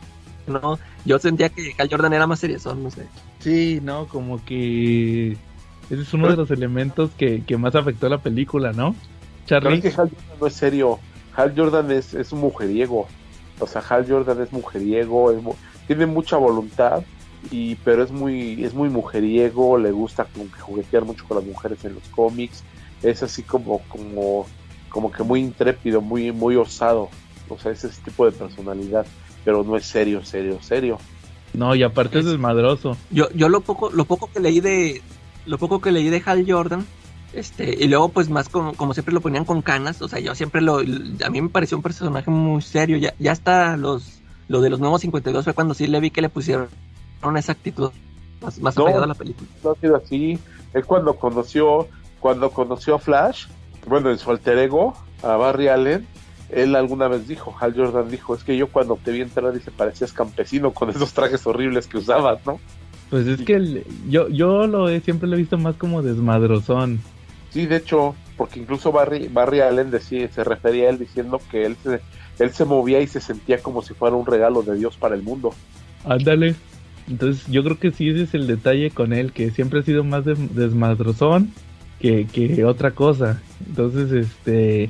no. 0.45 0.79
Yo 1.05 1.17
sentía 1.19 1.49
que 1.49 1.73
Hal 1.77 1.87
Jordan 1.89 2.13
era 2.13 2.27
más 2.27 2.39
seriezón, 2.39 2.83
no 2.83 2.91
sé. 2.91 3.07
Sí, 3.39 3.79
no, 3.81 4.07
como 4.07 4.43
que 4.45 5.31
ese 5.89 6.01
es 6.01 6.13
uno 6.13 6.29
de 6.29 6.37
los 6.37 6.51
elementos 6.51 7.11
que, 7.17 7.43
que 7.43 7.57
más 7.57 7.75
afectó 7.75 8.07
a 8.07 8.09
la 8.11 8.19
película, 8.19 8.71
¿no? 8.71 8.95
Charlie. 9.47 9.75
es 9.75 9.81
que 9.81 9.89
Hal 10.01 10.09
Jordan 10.09 10.39
no 10.39 10.47
es 10.47 10.53
serio. 10.53 10.99
Hal 11.35 11.53
Jordan 11.55 11.91
es, 11.91 12.13
es 12.13 12.31
un 12.31 12.39
mujeriego. 12.41 13.07
O 13.59 13.67
sea, 13.67 13.81
Hal 13.89 14.05
Jordan 14.07 14.41
es 14.41 14.51
mujeriego, 14.51 15.31
es 15.31 15.41
mu- 15.41 15.55
tiene 15.87 16.05
mucha 16.05 16.37
voluntad, 16.37 17.03
y 17.49 17.75
pero 17.75 18.03
es 18.03 18.11
muy, 18.11 18.63
es 18.63 18.73
muy 18.73 18.89
mujeriego, 18.89 19.77
le 19.77 19.91
gusta 19.91 20.25
como 20.25 20.45
que 20.51 20.59
juguetear 20.59 21.03
mucho 21.05 21.25
con 21.27 21.37
las 21.37 21.45
mujeres 21.45 21.83
en 21.85 21.95
los 21.95 22.03
cómics. 22.09 22.63
Es 23.01 23.23
así 23.23 23.41
como, 23.43 23.79
como, 23.89 24.45
como 24.89 25.11
que 25.11 25.23
muy 25.23 25.39
intrépido, 25.41 26.01
muy, 26.01 26.31
muy 26.31 26.55
osado. 26.55 27.09
O 27.49 27.57
sea, 27.57 27.71
es 27.71 27.83
ese 27.83 28.01
tipo 28.03 28.25
de 28.25 28.31
personalidad. 28.31 29.05
Pero 29.45 29.63
no 29.63 29.75
es 29.77 29.85
serio, 29.85 30.23
serio, 30.23 30.59
serio. 30.61 30.97
No, 31.53 31.75
y 31.75 31.83
aparte 31.83 32.19
es 32.19 32.25
Es- 32.25 32.31
desmadroso. 32.31 32.95
Yo, 33.09 33.29
yo 33.33 33.49
lo 33.49 33.61
poco, 33.61 33.89
lo 33.91 34.05
poco 34.05 34.29
que 34.31 34.39
leí 34.39 34.59
de, 34.61 35.01
lo 35.45 35.57
poco 35.57 35.81
que 35.81 35.91
leí 35.91 36.09
de 36.09 36.21
Hal 36.25 36.45
Jordan, 36.47 36.85
este, 37.33 37.75
y 37.83 37.87
luego 37.87 38.09
pues 38.09 38.29
más 38.29 38.49
como, 38.49 38.73
como 38.73 38.93
siempre 38.93 39.13
lo 39.13 39.21
ponían 39.21 39.45
con 39.45 39.61
canas, 39.61 40.01
o 40.01 40.07
sea, 40.07 40.19
yo 40.19 40.35
siempre 40.35 40.61
lo, 40.61 40.77
a 40.79 41.29
mí 41.29 41.41
me 41.41 41.49
pareció 41.49 41.77
un 41.77 41.83
personaje 41.83 42.29
muy 42.29 42.61
serio, 42.61 42.97
ya, 42.97 43.13
ya 43.19 43.31
hasta 43.31 43.77
los, 43.77 44.21
lo 44.47 44.61
de 44.61 44.69
los 44.69 44.79
nuevos 44.79 45.01
52 45.01 45.43
fue 45.43 45.53
cuando 45.53 45.73
sí 45.73 45.87
le 45.87 45.99
vi 45.99 46.11
que 46.11 46.21
le 46.21 46.29
pusieron 46.29 46.67
esa 47.37 47.51
actitud 47.53 47.91
más, 48.41 48.59
más 48.59 48.75
No. 48.75 48.83
apegada 48.83 49.05
a 49.05 49.07
la 49.07 49.13
película. 49.15 49.47
no 49.63 49.71
ha 49.71 49.75
sido 49.75 49.95
así. 49.95 50.39
Él 50.73 50.85
cuando 50.85 51.15
conoció, 51.15 51.87
cuando 52.19 52.49
conoció 52.51 52.95
a 52.95 52.99
Flash, 52.99 53.45
bueno, 53.87 54.09
en 54.09 54.17
su 54.17 54.29
alter 54.31 54.57
ego, 54.57 54.93
a 55.23 55.35
Barry 55.35 55.67
Allen, 55.67 56.07
él 56.53 56.75
alguna 56.75 57.07
vez 57.07 57.27
dijo, 57.27 57.55
Hal 57.59 57.73
Jordan 57.75 58.09
dijo, 58.09 58.35
es 58.35 58.43
que 58.43 58.57
yo 58.57 58.67
cuando 58.67 58.97
te 59.03 59.11
vi 59.11 59.21
entrar, 59.21 59.53
dice, 59.53 59.71
parecías 59.71 60.13
campesino 60.13 60.71
con 60.71 60.89
esos 60.89 61.13
trajes 61.13 61.45
horribles 61.47 61.87
que 61.87 61.97
usabas, 61.97 62.45
¿no? 62.45 62.59
Pues 63.09 63.27
es 63.27 63.41
que 63.41 63.55
el- 63.55 63.83
yo, 64.09 64.29
yo 64.29 64.67
lo 64.67 64.87
he, 64.89 64.99
siempre 65.01 65.27
lo 65.27 65.35
he 65.35 65.39
visto 65.39 65.57
más 65.57 65.75
como 65.75 66.01
desmadrozón. 66.01 66.99
Sí, 67.49 67.65
de 67.65 67.77
hecho, 67.77 68.15
porque 68.37 68.59
incluso 68.59 68.91
Barry, 68.91 69.27
Barry 69.27 69.59
Allen 69.59 69.91
decía, 69.91 70.27
se 70.31 70.43
refería 70.43 70.87
a 70.87 70.89
él 70.91 70.97
diciendo 70.99 71.39
que 71.51 71.65
él 71.65 71.75
se, 71.83 71.99
él 72.39 72.51
se 72.51 72.63
movía 72.65 73.01
y 73.01 73.07
se 73.07 73.19
sentía 73.19 73.61
como 73.61 73.81
si 73.81 73.93
fuera 73.93 74.15
un 74.15 74.25
regalo 74.25 74.61
de 74.63 74.75
Dios 74.77 74.95
para 74.97 75.15
el 75.15 75.23
mundo. 75.23 75.53
Ándale. 76.05 76.55
Entonces 77.09 77.45
yo 77.47 77.63
creo 77.63 77.77
que 77.77 77.91
sí 77.91 78.09
ese 78.09 78.23
es 78.23 78.33
el 78.33 78.47
detalle 78.47 78.91
con 78.91 79.11
él, 79.11 79.33
que 79.33 79.51
siempre 79.51 79.79
ha 79.81 79.83
sido 79.83 80.03
más 80.05 80.23
des- 80.23 80.55
desmadrozón 80.55 81.51
que, 81.99 82.25
que 82.27 82.63
otra 82.63 82.91
cosa. 82.91 83.41
Entonces, 83.67 84.11
este... 84.13 84.89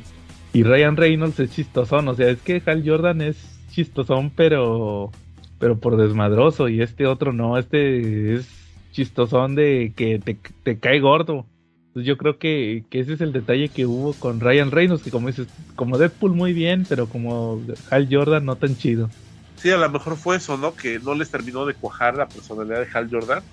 Y 0.54 0.64
Ryan 0.64 0.98
Reynolds 0.98 1.40
es 1.40 1.52
chistosón, 1.52 2.08
o 2.08 2.16
sea, 2.16 2.30
es 2.30 2.42
que 2.42 2.62
Hal 2.66 2.84
Jordan 2.86 3.22
es 3.22 3.38
chistosón, 3.72 4.30
pero... 4.30 5.12
Pero 5.60 5.78
por 5.78 5.96
desmadroso, 5.96 6.70
y 6.70 6.82
este 6.82 7.06
otro 7.06 7.34
no, 7.34 7.56
este 7.56 8.34
es 8.34 8.48
chistosón 8.92 9.54
de 9.54 9.94
que 9.96 10.18
te, 10.18 10.36
te 10.64 10.80
cae 10.80 11.00
gordo. 11.00 11.46
Entonces 11.92 12.08
yo 12.08 12.18
creo 12.18 12.40
que, 12.40 12.86
que 12.90 13.02
ese 13.02 13.14
es 13.14 13.22
el 13.22 13.34
detalle 13.34 13.68
que 13.68 13.86
hubo 13.86 14.14
con 14.14 14.40
Ryan 14.40 14.72
Reynolds, 14.72 15.04
que 15.04 15.12
como 15.12 15.28
dices, 15.28 15.48
como 15.76 15.98
Deadpool 15.98 16.34
muy 16.34 16.54
bien, 16.54 16.86
pero 16.88 17.08
como 17.08 17.62
Hal 17.90 18.08
Jordan 18.10 18.46
no 18.46 18.56
tan 18.56 18.78
chido. 18.78 19.10
Sí, 19.58 19.70
a 19.70 19.78
lo 19.78 19.90
mejor 19.90 20.16
fue 20.16 20.38
eso, 20.38 20.58
¿no? 20.58 20.74
Que 20.74 21.00
no 21.00 21.14
les 21.16 21.30
terminó 21.30 21.66
de 21.66 21.74
cuajar 21.74 22.16
la 22.16 22.28
personalidad 22.28 22.80
de 22.80 22.88
Hal 22.94 23.10
Jordan. 23.12 23.44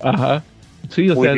Ajá. 0.00 0.44
Sí, 0.90 1.08
o 1.10 1.14
Muy 1.14 1.26
sea. 1.26 1.36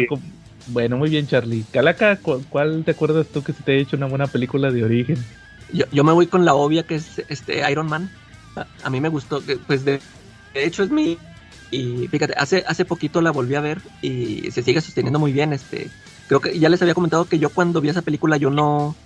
Bueno, 0.69 0.97
muy 0.97 1.11
bien, 1.11 1.27
Charlie. 1.27 1.67
Calaca, 1.71 2.21
¿cu- 2.23 2.47
¿cuál 2.49 2.85
te 2.85 2.93
acuerdas 2.93 3.31
tú 3.31 3.43
que 3.43 3.53
se 3.53 3.63
te 3.63 3.73
ha 3.73 3.77
hecho 3.77 3.97
una 3.97 4.07
buena 4.07 4.31
película 4.31 4.71
de 4.71 4.85
origen? 4.85 5.19
Yo, 5.69 5.85
yo 5.91 6.05
me 6.05 6.13
voy 6.13 6.29
con 6.29 6.45
la 6.45 6.55
obvia 6.55 6.85
que 6.87 6.95
es 6.97 7.19
este 7.29 7.69
Iron 7.71 7.89
Man. 7.89 8.13
A, 8.57 8.71
a 8.83 8.91
mí 8.91 9.01
me 9.01 9.09
gustó, 9.09 9.45
pues 9.67 9.85
de, 9.85 10.05
de 10.55 10.65
hecho 10.65 10.83
es 10.83 10.91
mi 10.91 11.23
y 11.71 12.09
fíjate, 12.09 12.35
hace 12.37 12.65
hace 12.67 12.85
poquito 12.87 13.21
la 13.21 13.31
volví 13.31 13.55
a 13.55 13.61
ver 13.61 13.83
y 14.01 14.51
se 14.53 14.63
sigue 14.63 14.81
sosteniendo 14.81 15.19
muy 15.19 15.33
bien, 15.33 15.53
este 15.53 15.95
creo 16.27 16.41
que 16.41 16.59
ya 16.59 16.69
les 16.71 16.81
había 16.83 16.95
comentado 16.95 17.29
que 17.29 17.39
yo 17.39 17.53
cuando 17.53 17.81
vi 17.83 17.91
esa 17.91 18.03
película 18.03 18.39
yo 18.39 18.49
no 18.51 18.99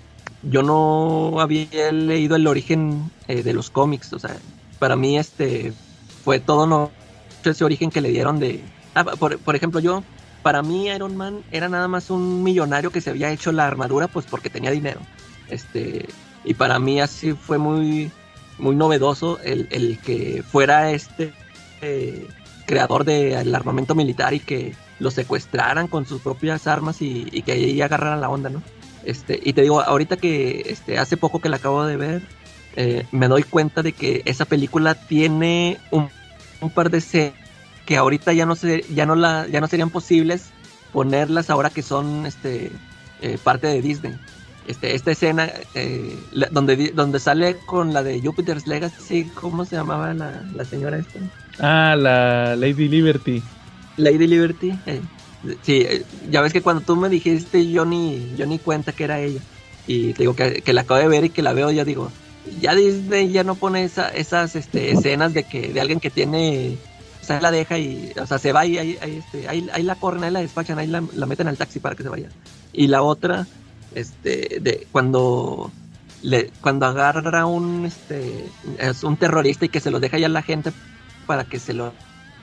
yo 0.42 0.62
no 0.62 1.40
había 1.40 1.90
leído 1.92 2.36
el 2.36 2.46
origen 2.46 3.12
eh, 3.26 3.42
de 3.42 3.52
los 3.54 3.70
cómics, 3.70 4.12
o 4.12 4.18
sea, 4.20 4.42
para 4.78 4.94
mí 4.96 5.18
este 5.18 5.76
fue 6.22 6.38
todo 6.40 6.66
no 6.68 6.96
ese 7.44 7.64
origen 7.64 7.90
que 7.90 8.00
le 8.00 8.10
dieron 8.10 8.38
de 8.38 8.72
ah, 8.94 9.04
por, 9.04 9.42
por 9.42 9.56
ejemplo, 9.56 9.80
yo 9.80 10.06
para 10.42 10.62
mí 10.62 10.88
Iron 10.88 11.16
Man 11.16 11.42
era 11.50 11.68
nada 11.68 11.88
más 11.88 12.10
un 12.10 12.42
millonario 12.42 12.90
que 12.90 13.00
se 13.00 13.10
había 13.10 13.30
hecho 13.30 13.52
la 13.52 13.66
armadura 13.66 14.08
pues 14.08 14.26
porque 14.26 14.50
tenía 14.50 14.70
dinero. 14.70 15.00
Este, 15.48 16.08
y 16.44 16.54
para 16.54 16.78
mí 16.78 17.00
así 17.00 17.32
fue 17.32 17.58
muy, 17.58 18.10
muy 18.58 18.74
novedoso 18.74 19.38
el, 19.40 19.68
el 19.70 19.98
que 19.98 20.42
fuera 20.42 20.90
este, 20.90 21.32
eh, 21.80 22.26
creador 22.66 23.04
del 23.04 23.54
armamento 23.54 23.94
militar 23.94 24.34
y 24.34 24.40
que 24.40 24.74
lo 24.98 25.10
secuestraran 25.10 25.88
con 25.88 26.06
sus 26.06 26.20
propias 26.20 26.66
armas 26.66 27.02
y, 27.02 27.24
que 27.42 27.52
ahí 27.52 27.82
agarraran 27.82 28.20
la 28.20 28.28
onda, 28.28 28.50
¿no? 28.50 28.62
Este, 29.04 29.40
y 29.42 29.52
te 29.52 29.62
digo, 29.62 29.80
ahorita 29.80 30.16
que 30.16 30.62
este, 30.66 30.98
hace 30.98 31.16
poco 31.16 31.40
que 31.40 31.48
la 31.48 31.56
acabo 31.56 31.84
de 31.84 31.96
ver, 31.96 32.22
eh, 32.76 33.04
me 33.10 33.26
doy 33.26 33.42
cuenta 33.42 33.82
de 33.82 33.92
que 33.92 34.22
esa 34.24 34.44
película 34.44 34.94
tiene 34.94 35.78
un, 35.90 36.08
un 36.60 36.70
par 36.70 36.88
de 36.90 36.98
escenas 36.98 37.41
que 37.84 37.96
ahorita 37.96 38.32
ya 38.32 38.46
no 38.46 38.54
se, 38.56 38.84
ya 38.94 39.06
no 39.06 39.14
la, 39.14 39.46
ya 39.48 39.60
no 39.60 39.68
serían 39.68 39.90
posibles 39.90 40.52
ponerlas 40.92 41.50
ahora 41.50 41.70
que 41.70 41.82
son 41.82 42.26
este 42.26 42.72
eh, 43.20 43.38
parte 43.42 43.66
de 43.66 43.82
Disney. 43.82 44.14
Este, 44.66 44.94
esta 44.94 45.10
escena 45.10 45.50
eh, 45.74 46.24
la- 46.32 46.48
donde, 46.50 46.92
donde 46.94 47.18
sale 47.18 47.56
con 47.66 47.92
la 47.92 48.02
de 48.02 48.20
Jupiter's 48.22 48.66
Legacy, 48.66 49.24
¿cómo 49.30 49.64
se 49.64 49.76
llamaba 49.76 50.14
la, 50.14 50.44
la 50.54 50.64
señora 50.64 50.98
esta? 50.98 51.18
Ah, 51.58 51.96
la 51.98 52.54
Lady 52.56 52.88
Liberty. 52.88 53.42
Lady 53.96 54.26
Liberty. 54.26 54.72
eh, 54.86 55.02
sí, 55.62 55.82
eh, 55.88 56.04
ya 56.30 56.40
ves 56.40 56.52
que 56.52 56.62
cuando 56.62 56.82
tú 56.82 56.96
me 56.96 57.08
dijiste 57.08 57.68
yo 57.70 57.84
ni, 57.84 58.34
yo 58.36 58.46
ni 58.46 58.58
cuenta 58.58 58.92
que 58.92 59.04
era 59.04 59.20
ella. 59.20 59.40
Y 59.86 60.12
te 60.14 60.22
digo 60.22 60.34
que, 60.36 60.62
que 60.62 60.72
la 60.72 60.82
acabo 60.82 61.00
de 61.00 61.08
ver 61.08 61.24
y 61.24 61.30
que 61.30 61.42
la 61.42 61.52
veo, 61.52 61.70
ya 61.72 61.84
digo, 61.84 62.12
ya 62.60 62.74
Disney 62.74 63.30
ya 63.32 63.42
no 63.44 63.56
pone 63.56 63.82
esa- 63.84 64.08
esas 64.10 64.54
este, 64.54 64.92
escenas 64.92 65.34
de 65.34 65.42
que 65.44 65.72
de 65.72 65.80
alguien 65.80 65.98
que 66.00 66.10
tiene, 66.10 66.78
o 67.22 67.24
sea, 67.24 67.40
la 67.40 67.52
deja 67.52 67.78
y, 67.78 68.12
o 68.20 68.26
sea, 68.26 68.38
se 68.38 68.52
va 68.52 68.66
y 68.66 68.78
ahí, 68.78 68.98
ahí, 69.00 69.16
este, 69.24 69.48
ahí, 69.48 69.68
ahí 69.72 69.84
la 69.84 69.94
corren, 69.94 70.24
ahí 70.24 70.32
la 70.32 70.40
despachan, 70.40 70.78
ahí 70.78 70.88
la, 70.88 71.00
meten 71.00 71.46
al 71.46 71.56
taxi 71.56 71.78
para 71.78 71.94
que 71.94 72.02
se 72.02 72.08
vaya. 72.08 72.28
Y 72.72 72.88
la 72.88 73.02
otra, 73.02 73.46
este, 73.94 74.58
de 74.60 74.86
cuando 74.90 75.70
cuando 76.60 76.86
agarra 76.86 77.46
un, 77.46 77.86
este, 77.86 78.48
es 78.78 79.02
un 79.02 79.16
terrorista 79.16 79.64
y 79.64 79.68
que 79.68 79.80
se 79.80 79.90
lo 79.90 79.98
deja 79.98 80.18
ya 80.18 80.26
a 80.26 80.30
la 80.30 80.42
gente 80.42 80.72
para 81.26 81.44
que 81.44 81.58
se 81.58 81.74
lo, 81.74 81.92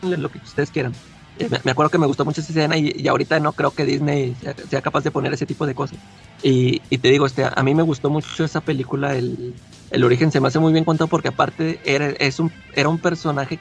lo 0.01 0.29
que 0.29 0.37
ustedes 0.39 0.71
quieran. 0.71 0.93
Eh, 1.39 1.49
me 1.63 1.71
acuerdo 1.71 1.89
que 1.89 1.97
me 1.97 2.07
gustó 2.07 2.25
mucho 2.25 2.41
esa 2.41 2.51
escena 2.51 2.75
y, 2.77 2.93
y 2.97 3.07
ahorita 3.07 3.39
no 3.39 3.53
creo 3.53 3.71
que 3.71 3.85
Disney 3.85 4.35
sea, 4.41 4.53
sea 4.69 4.81
capaz 4.81 5.03
de 5.03 5.11
poner 5.11 5.33
ese 5.33 5.45
tipo 5.45 5.65
de 5.65 5.75
cosas. 5.75 5.97
Y, 6.43 6.81
y 6.89 6.97
te 6.97 7.09
digo, 7.09 7.25
este, 7.25 7.45
a 7.45 7.63
mí 7.63 7.73
me 7.73 7.83
gustó 7.83 8.09
mucho 8.09 8.43
esa 8.43 8.59
película, 8.61 9.15
el, 9.15 9.53
el 9.91 10.03
origen 10.03 10.31
se 10.31 10.39
me 10.39 10.49
hace 10.49 10.59
muy 10.59 10.73
bien 10.73 10.85
contado 10.85 11.07
porque 11.07 11.29
aparte 11.29 11.79
era, 11.85 12.07
es 12.09 12.39
un, 12.39 12.51
era 12.75 12.89
un 12.89 12.97
personaje 12.97 13.59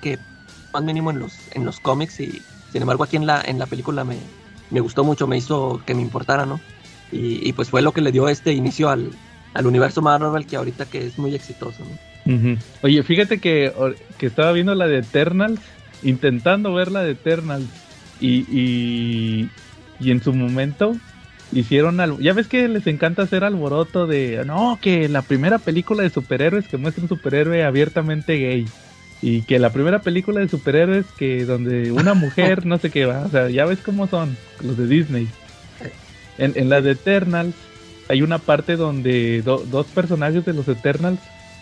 que 0.00 0.18
más 0.72 0.82
mínimo 0.82 1.10
en 1.10 1.18
los, 1.18 1.38
en 1.52 1.64
los 1.64 1.80
cómics 1.80 2.20
y 2.20 2.42
sin 2.72 2.82
embargo 2.82 3.04
aquí 3.04 3.16
en 3.16 3.26
la, 3.26 3.42
en 3.44 3.58
la 3.58 3.66
película 3.66 4.04
me, 4.04 4.18
me 4.70 4.80
gustó 4.80 5.04
mucho, 5.04 5.26
me 5.26 5.36
hizo 5.36 5.82
que 5.84 5.94
me 5.94 6.02
importara, 6.02 6.46
¿no? 6.46 6.60
Y, 7.12 7.52
pues 7.54 7.70
fue 7.70 7.82
lo 7.82 7.90
que 7.90 8.02
le 8.02 8.12
dio 8.12 8.28
este 8.28 8.52
inicio 8.52 8.88
al, 8.88 9.10
al 9.54 9.66
universo 9.66 10.00
Marvel 10.00 10.46
que 10.46 10.54
ahorita 10.54 10.86
que 10.86 11.06
es 11.06 11.18
muy 11.18 11.34
exitoso, 11.34 11.84
¿no? 11.84 12.56
Oye, 12.82 13.02
fíjate 13.02 13.40
que, 13.40 13.72
que 14.16 14.26
estaba 14.26 14.52
viendo 14.52 14.76
la 14.76 14.86
de 14.86 14.98
Eternals, 14.98 15.60
intentando 16.04 16.72
ver 16.72 16.92
la 16.92 17.02
de 17.02 17.12
Eternals, 17.12 17.66
y, 18.20 18.44
y, 18.48 19.50
y 19.98 20.10
en 20.12 20.22
su 20.22 20.32
momento 20.32 20.96
hicieron 21.52 22.00
algo. 22.00 22.20
Ya 22.20 22.32
ves 22.32 22.46
que 22.46 22.68
les 22.68 22.86
encanta 22.86 23.22
hacer 23.22 23.44
alboroto 23.44 24.06
de, 24.06 24.44
no, 24.46 24.78
que 24.80 25.08
la 25.08 25.22
primera 25.22 25.58
película 25.58 26.02
de 26.02 26.10
superhéroes 26.10 26.68
que 26.68 26.76
muestra 26.76 27.02
un 27.02 27.08
superhéroe 27.08 27.64
abiertamente 27.64 28.34
gay. 28.34 28.66
Y 29.22 29.42
que 29.42 29.58
la 29.58 29.70
primera 29.70 29.98
película 30.00 30.40
de 30.40 30.48
superhéroes 30.48 31.04
que 31.18 31.44
donde 31.44 31.92
una 31.92 32.14
mujer, 32.14 32.64
no 32.66 32.78
sé 32.78 32.90
qué 32.90 33.04
va, 33.06 33.24
o 33.26 33.28
sea, 33.30 33.48
ya 33.50 33.66
ves 33.66 33.80
cómo 33.84 34.06
son 34.06 34.36
los 34.62 34.76
de 34.76 34.86
Disney. 34.86 35.28
En, 36.38 36.52
en 36.56 36.68
la 36.68 36.80
de 36.80 36.92
Eternals 36.92 37.54
hay 38.08 38.22
una 38.22 38.38
parte 38.38 38.76
donde 38.76 39.42
do- 39.42 39.64
dos 39.70 39.86
personajes 39.88 40.44
de 40.44 40.52
los 40.54 40.66
Eternals 40.68 41.20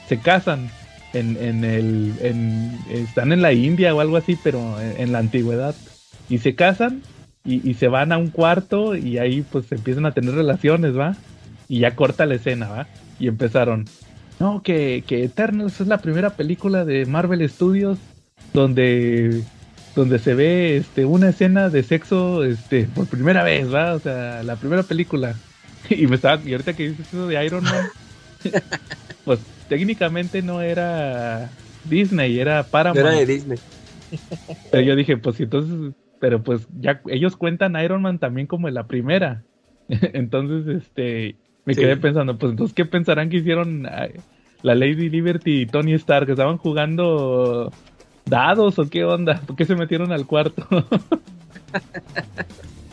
se 0.08 0.18
casan 0.18 0.70
en, 1.12 1.36
en 1.42 1.64
el 1.64 2.12
en- 2.22 2.78
están 2.90 3.32
en 3.32 3.42
la 3.42 3.52
India 3.52 3.94
o 3.94 4.00
algo 4.00 4.16
así 4.16 4.38
pero 4.42 4.80
en, 4.80 5.00
en 5.00 5.12
la 5.12 5.18
antigüedad. 5.18 5.74
Y 6.28 6.38
se 6.38 6.54
casan 6.54 7.02
y, 7.44 7.68
y 7.68 7.74
se 7.74 7.88
van 7.88 8.12
a 8.12 8.18
un 8.18 8.28
cuarto 8.30 8.94
y 8.96 9.18
ahí 9.18 9.42
pues 9.50 9.70
empiezan 9.72 10.06
a 10.06 10.12
tener 10.12 10.34
relaciones 10.34 10.96
va 10.96 11.16
y 11.68 11.80
ya 11.80 11.94
corta 11.96 12.24
la 12.26 12.34
escena 12.36 12.68
va 12.68 12.86
y 13.18 13.26
empezaron 13.28 13.86
no 14.40 14.62
que, 14.62 15.04
que 15.06 15.24
Eternals 15.24 15.80
es 15.80 15.86
la 15.86 15.98
primera 15.98 16.30
película 16.30 16.84
de 16.84 17.06
Marvel 17.06 17.48
Studios 17.48 17.98
donde 18.52 19.42
donde 19.94 20.18
se 20.18 20.34
ve 20.34 20.76
este 20.76 21.04
una 21.04 21.30
escena 21.30 21.70
de 21.70 21.82
sexo 21.82 22.44
este 22.44 22.84
por 22.84 23.06
primera 23.06 23.42
vez 23.42 23.72
va 23.72 23.94
o 23.94 23.98
sea 23.98 24.42
la 24.42 24.56
primera 24.56 24.82
película 24.82 25.34
y 25.90 26.06
me 26.06 26.16
estaba 26.16 26.40
y 26.44 26.52
ahorita 26.52 26.74
que 26.74 26.90
dices 26.90 27.08
eso 27.08 27.26
de 27.26 27.44
Iron 27.44 27.64
Man 27.64 27.86
pues 29.24 29.40
técnicamente 29.68 30.42
no 30.42 30.62
era 30.62 31.50
Disney, 31.88 32.38
era 32.38 32.62
Paramount. 32.64 32.98
Era 32.98 33.18
de 33.18 33.26
Disney. 33.26 33.58
Pero 34.70 34.82
yo 34.82 34.96
dije, 34.96 35.16
pues 35.16 35.38
entonces, 35.40 35.94
pero 36.18 36.42
pues 36.42 36.66
ya 36.80 37.00
ellos 37.06 37.36
cuentan 37.36 37.80
Iron 37.82 38.02
Man 38.02 38.18
también 38.18 38.46
como 38.46 38.68
la 38.70 38.86
primera. 38.86 39.44
entonces, 39.88 40.82
este, 40.82 41.36
me 41.68 41.74
Sí. 41.74 41.82
quedé 41.82 41.98
pensando, 41.98 42.38
pues 42.38 42.52
entonces, 42.52 42.74
¿qué 42.74 42.86
pensarán 42.86 43.28
que 43.28 43.36
hicieron 43.36 43.82
la 44.62 44.74
Lady 44.74 45.10
Liberty 45.10 45.60
y 45.60 45.66
Tony 45.66 45.92
Stark? 45.92 46.24
¿Que 46.24 46.32
estaban 46.32 46.56
jugando 46.56 47.70
dados 48.24 48.78
o 48.78 48.88
qué 48.88 49.04
onda? 49.04 49.42
¿Por 49.46 49.54
qué 49.54 49.66
se 49.66 49.76
metieron 49.76 50.10
al 50.10 50.24
cuarto? 50.24 50.66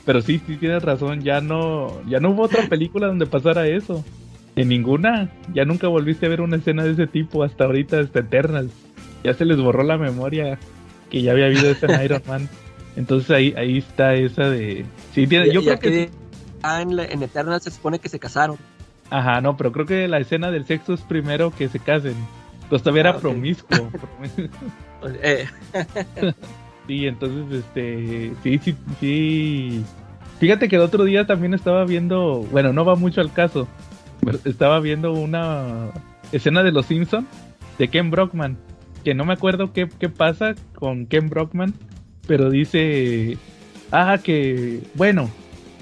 pero 0.05 0.21
sí, 0.21 0.41
sí 0.45 0.57
tienes 0.57 0.83
razón, 0.83 1.21
ya 1.21 1.39
no, 1.39 2.01
ya 2.05 2.19
no 2.19 2.31
hubo 2.31 2.43
otra 2.43 2.67
película 2.67 3.07
donde 3.07 3.27
pasara 3.27 3.65
eso. 3.65 4.03
En 4.57 4.67
ninguna. 4.67 5.29
Ya 5.53 5.63
nunca 5.63 5.87
volviste 5.87 6.25
a 6.25 6.29
ver 6.29 6.41
una 6.41 6.57
escena 6.57 6.83
de 6.83 6.91
ese 6.91 7.07
tipo 7.07 7.45
hasta 7.45 7.63
ahorita, 7.63 8.01
hasta 8.01 8.19
Eternals. 8.19 8.73
Ya 9.23 9.33
se 9.33 9.45
les 9.45 9.55
borró 9.55 9.83
la 9.83 9.97
memoria 9.97 10.59
que 11.09 11.21
ya 11.21 11.31
había 11.31 11.45
habido 11.45 11.69
esa 11.69 11.87
en 11.87 12.03
Iron 12.03 12.21
Man. 12.27 12.49
Entonces 12.97 13.31
ahí, 13.31 13.53
ahí 13.55 13.77
está 13.77 14.15
esa 14.15 14.49
de... 14.49 14.83
Sí, 15.13 15.27
tiene, 15.27 15.53
yo 15.53 15.61
creo 15.61 15.79
que... 15.79 16.09
ah, 16.65 16.81
en, 16.81 16.95
la- 16.95 17.05
en 17.05 17.21
Eternal 17.23 17.61
se 17.61 17.71
supone 17.71 17.99
que 17.99 18.09
se 18.09 18.19
casaron. 18.19 18.57
Ajá, 19.09 19.39
no, 19.41 19.55
pero 19.55 19.71
creo 19.71 19.85
que 19.85 20.07
la 20.07 20.17
escena 20.19 20.49
del 20.51 20.65
sexo 20.65 20.93
es 20.93 21.01
primero 21.01 21.51
que 21.51 21.69
se 21.69 21.79
casen. 21.79 22.15
Pues 22.69 22.81
todavía 22.81 23.03
Ah, 23.03 23.09
era 23.09 23.17
ok. 23.17 23.21
promiscuo. 23.21 23.89
Eh, 25.21 25.45
sí, 26.87 27.05
entonces, 27.05 27.63
este... 27.63 28.33
Sí, 28.41 28.57
sí, 28.63 28.75
sí... 28.99 29.83
Fíjate 30.39 30.67
que 30.67 30.75
el 30.77 30.81
otro 30.81 31.03
día 31.03 31.27
también 31.27 31.53
estaba 31.53 31.85
viendo... 31.85 32.39
Bueno, 32.51 32.73
no 32.73 32.83
va 32.85 32.95
mucho 32.95 33.21
al 33.21 33.31
caso. 33.31 33.67
pero 34.23 34.39
estaba 34.45 34.79
viendo 34.79 35.13
una 35.13 35.89
escena 36.31 36.63
de 36.63 36.71
Los 36.71 36.87
Simpson 36.87 37.27
de 37.77 37.87
Ken 37.87 38.09
Brockman. 38.09 38.57
Que 39.03 39.13
no 39.13 39.25
me 39.25 39.33
acuerdo 39.33 39.71
qué, 39.73 39.87
qué 39.99 40.09
pasa 40.09 40.55
con 40.73 41.05
Ken 41.05 41.29
Brockman. 41.29 41.73
Pero 42.25 42.49
dice... 42.49 43.37
Ah, 43.91 44.17
que... 44.23 44.81
Bueno. 44.95 45.29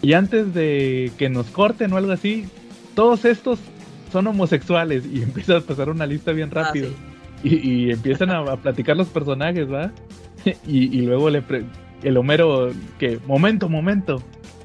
Y 0.04 0.14
antes 0.14 0.54
de 0.54 1.12
que 1.18 1.30
nos 1.30 1.48
corten 1.48 1.94
o 1.94 1.98
algo 1.98 2.12
así, 2.12 2.48
todos 2.94 3.24
estos 3.26 3.58
son 4.12 4.28
homosexuales. 4.28 5.06
Y 5.06 5.22
empieza 5.24 5.58
a 5.58 5.62
pasar 5.62 5.90
una 5.90 6.06
lista 6.06 6.32
bien 6.34 6.50
ah, 6.54 6.64
rápido. 6.66 6.90
sí. 6.90 6.96
Y, 7.46 7.88
y 7.88 7.92
empiezan 7.92 8.30
a, 8.30 8.40
a 8.40 8.58
platicar 8.58 8.96
los 8.96 9.08
personajes, 9.08 9.68
¿va? 9.72 9.92
Y, 10.68 10.98
y 10.98 11.02
luego 11.02 11.30
le 11.30 11.42
pre- 11.42 11.66
el 12.04 12.18
Homero 12.18 12.72
que, 13.00 13.20
momento, 13.26 13.68
momento. 13.70 14.22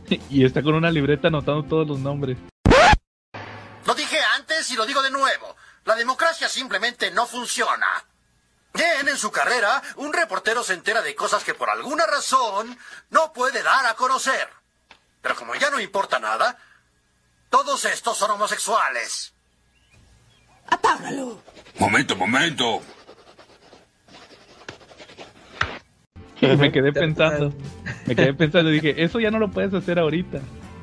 Y 0.31 0.45
está 0.45 0.63
con 0.63 0.75
una 0.75 0.91
libreta 0.91 1.29
anotando 1.29 1.63
todos 1.65 1.87
los 1.89 1.99
nombres. 2.01 2.37
Lo 3.87 3.95
dije 3.95 4.19
antes 4.37 4.71
y 4.71 4.77
lo 4.77 4.85
digo 4.87 5.03
de 5.03 5.11
nuevo. 5.11 5.55
La 5.85 5.95
democracia 5.95 6.49
simplemente 6.49 7.11
no 7.13 7.27
funciona. 7.27 7.87
Bien, 8.75 9.09
en 9.09 9.17
su 9.17 9.31
carrera, 9.31 9.83
un 9.97 10.13
reportero 10.13 10.63
se 10.63 10.75
entera 10.75 11.01
de 11.03 11.15
cosas 11.15 11.43
que 11.45 11.55
por 11.55 11.71
alguna 11.71 12.07
razón 12.07 12.77
no 13.11 13.33
puede 13.33 13.63
dar 13.63 13.87
a 13.87 13.95
conocer. 13.95 14.47
Pero 15.23 15.35
como 15.37 15.55
ya 15.55 15.71
no 15.71 15.81
importa 15.81 16.19
nada, 16.19 16.57
todos 17.51 17.85
estos 17.85 18.17
son 18.17 18.31
homosexuales. 18.33 19.35
Momento, 21.79 22.17
momento. 22.17 22.81
Y 26.41 26.47
me 26.57 26.71
quedé 26.73 26.93
pensando, 26.93 27.53
me 28.07 28.15
quedé 28.15 28.35
pensando, 28.35 28.71
dije, 28.71 29.03
eso 29.03 29.19
ya 29.21 29.31
no 29.31 29.39
lo 29.39 29.51
puedes 29.51 29.73
hacer 29.75 29.99
ahorita. 29.99 30.41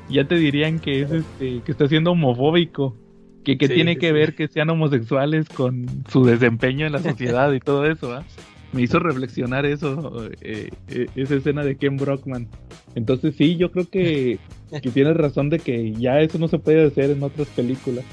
Ya 0.08 0.26
te 0.26 0.36
dirían 0.36 0.78
que 0.78 1.02
es 1.02 1.10
este, 1.10 1.62
que 1.62 1.72
está 1.72 1.88
siendo 1.88 2.12
homofóbico. 2.12 2.96
Que, 3.44 3.56
que 3.58 3.68
Sí, 3.68 3.74
tiene 3.74 3.96
que 3.96 4.08
sí. 4.08 4.12
ver 4.12 4.34
que 4.34 4.48
sean 4.48 4.70
homosexuales 4.70 5.48
con 5.48 5.86
su 6.10 6.24
desempeño 6.24 6.86
en 6.86 6.92
la 6.92 6.98
sociedad 7.02 7.52
y 7.52 7.60
todo 7.60 7.86
eso, 7.86 8.08
¿va? 8.10 8.24
Me 8.72 8.82
hizo 8.82 8.98
reflexionar 8.98 9.64
eso, 9.66 10.24
eh, 10.40 10.70
eh, 10.88 11.06
esa 11.14 11.36
escena 11.36 11.62
de 11.62 11.76
Ken 11.76 11.96
Brockman. 11.96 12.48
Entonces 12.96 13.34
sí, 13.36 13.54
yo 13.56 13.70
creo 13.70 13.88
que, 13.88 14.38
que 14.82 14.90
tienes 14.90 15.16
razón 15.16 15.48
de 15.50 15.60
que 15.60 15.92
ya 15.92 16.20
eso 16.20 16.38
no 16.38 16.48
se 16.48 16.58
puede 16.58 16.86
hacer 16.86 17.10
en 17.10 17.22
otras 17.22 17.46
películas. 17.48 18.04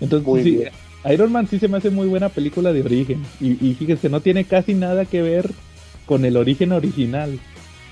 Entonces 0.00 0.26
Muy 0.26 0.42
sí, 0.42 0.50
bien. 0.56 0.70
Iron 1.12 1.30
Man 1.30 1.46
sí 1.46 1.58
se 1.58 1.68
me 1.68 1.76
hace 1.76 1.90
muy 1.90 2.06
buena 2.08 2.30
película 2.30 2.72
de 2.72 2.80
origen. 2.82 3.22
Y, 3.40 3.52
y 3.64 3.74
fíjense, 3.74 4.08
no 4.08 4.20
tiene 4.20 4.44
casi 4.44 4.74
nada 4.74 5.04
que 5.04 5.22
ver 5.22 5.50
con 6.06 6.24
el 6.24 6.36
origen 6.36 6.72
original, 6.72 7.38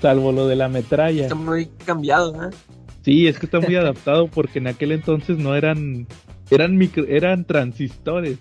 salvo 0.01 0.31
lo 0.31 0.47
de 0.47 0.55
la 0.55 0.67
metralla. 0.67 1.23
Está 1.23 1.35
muy 1.35 1.67
cambiado, 1.85 2.33
¿eh? 2.43 2.49
Sí, 3.03 3.27
es 3.27 3.37
que 3.37 3.45
está 3.45 3.59
muy 3.59 3.75
adaptado 3.77 4.27
porque 4.27 4.59
en 4.59 4.67
aquel 4.67 4.91
entonces 4.91 5.37
no 5.37 5.55
eran 5.55 6.07
eran 6.49 6.77
micro, 6.77 7.05
eran 7.07 7.45
transistores. 7.45 8.37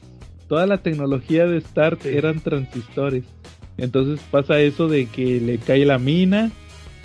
Toda 0.48 0.66
la 0.66 0.78
tecnología 0.78 1.46
de 1.46 1.58
Stark 1.58 2.00
Sí. 2.02 2.08
eran 2.10 2.40
transistores. 2.40 3.24
Entonces 3.78 4.20
pasa 4.30 4.60
eso 4.60 4.88
de 4.88 5.06
que 5.06 5.40
le 5.40 5.58
cae 5.58 5.84
la 5.84 5.98
mina 5.98 6.50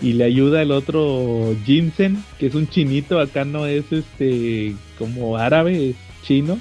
y 0.02 0.14
le 0.14 0.26
ayuda 0.26 0.62
el 0.62 0.72
otro 0.72 1.56
Jinsen, 1.66 2.24
que 2.39 2.48
es 2.48 2.56
un 2.56 2.68
chinito, 2.68 3.20
acá 3.20 3.45
no 3.45 3.66
es 3.66 3.91
este 3.91 4.76
como 5.00 5.38
árabe, 5.38 5.89
es 5.89 5.95
chino, 6.24 6.60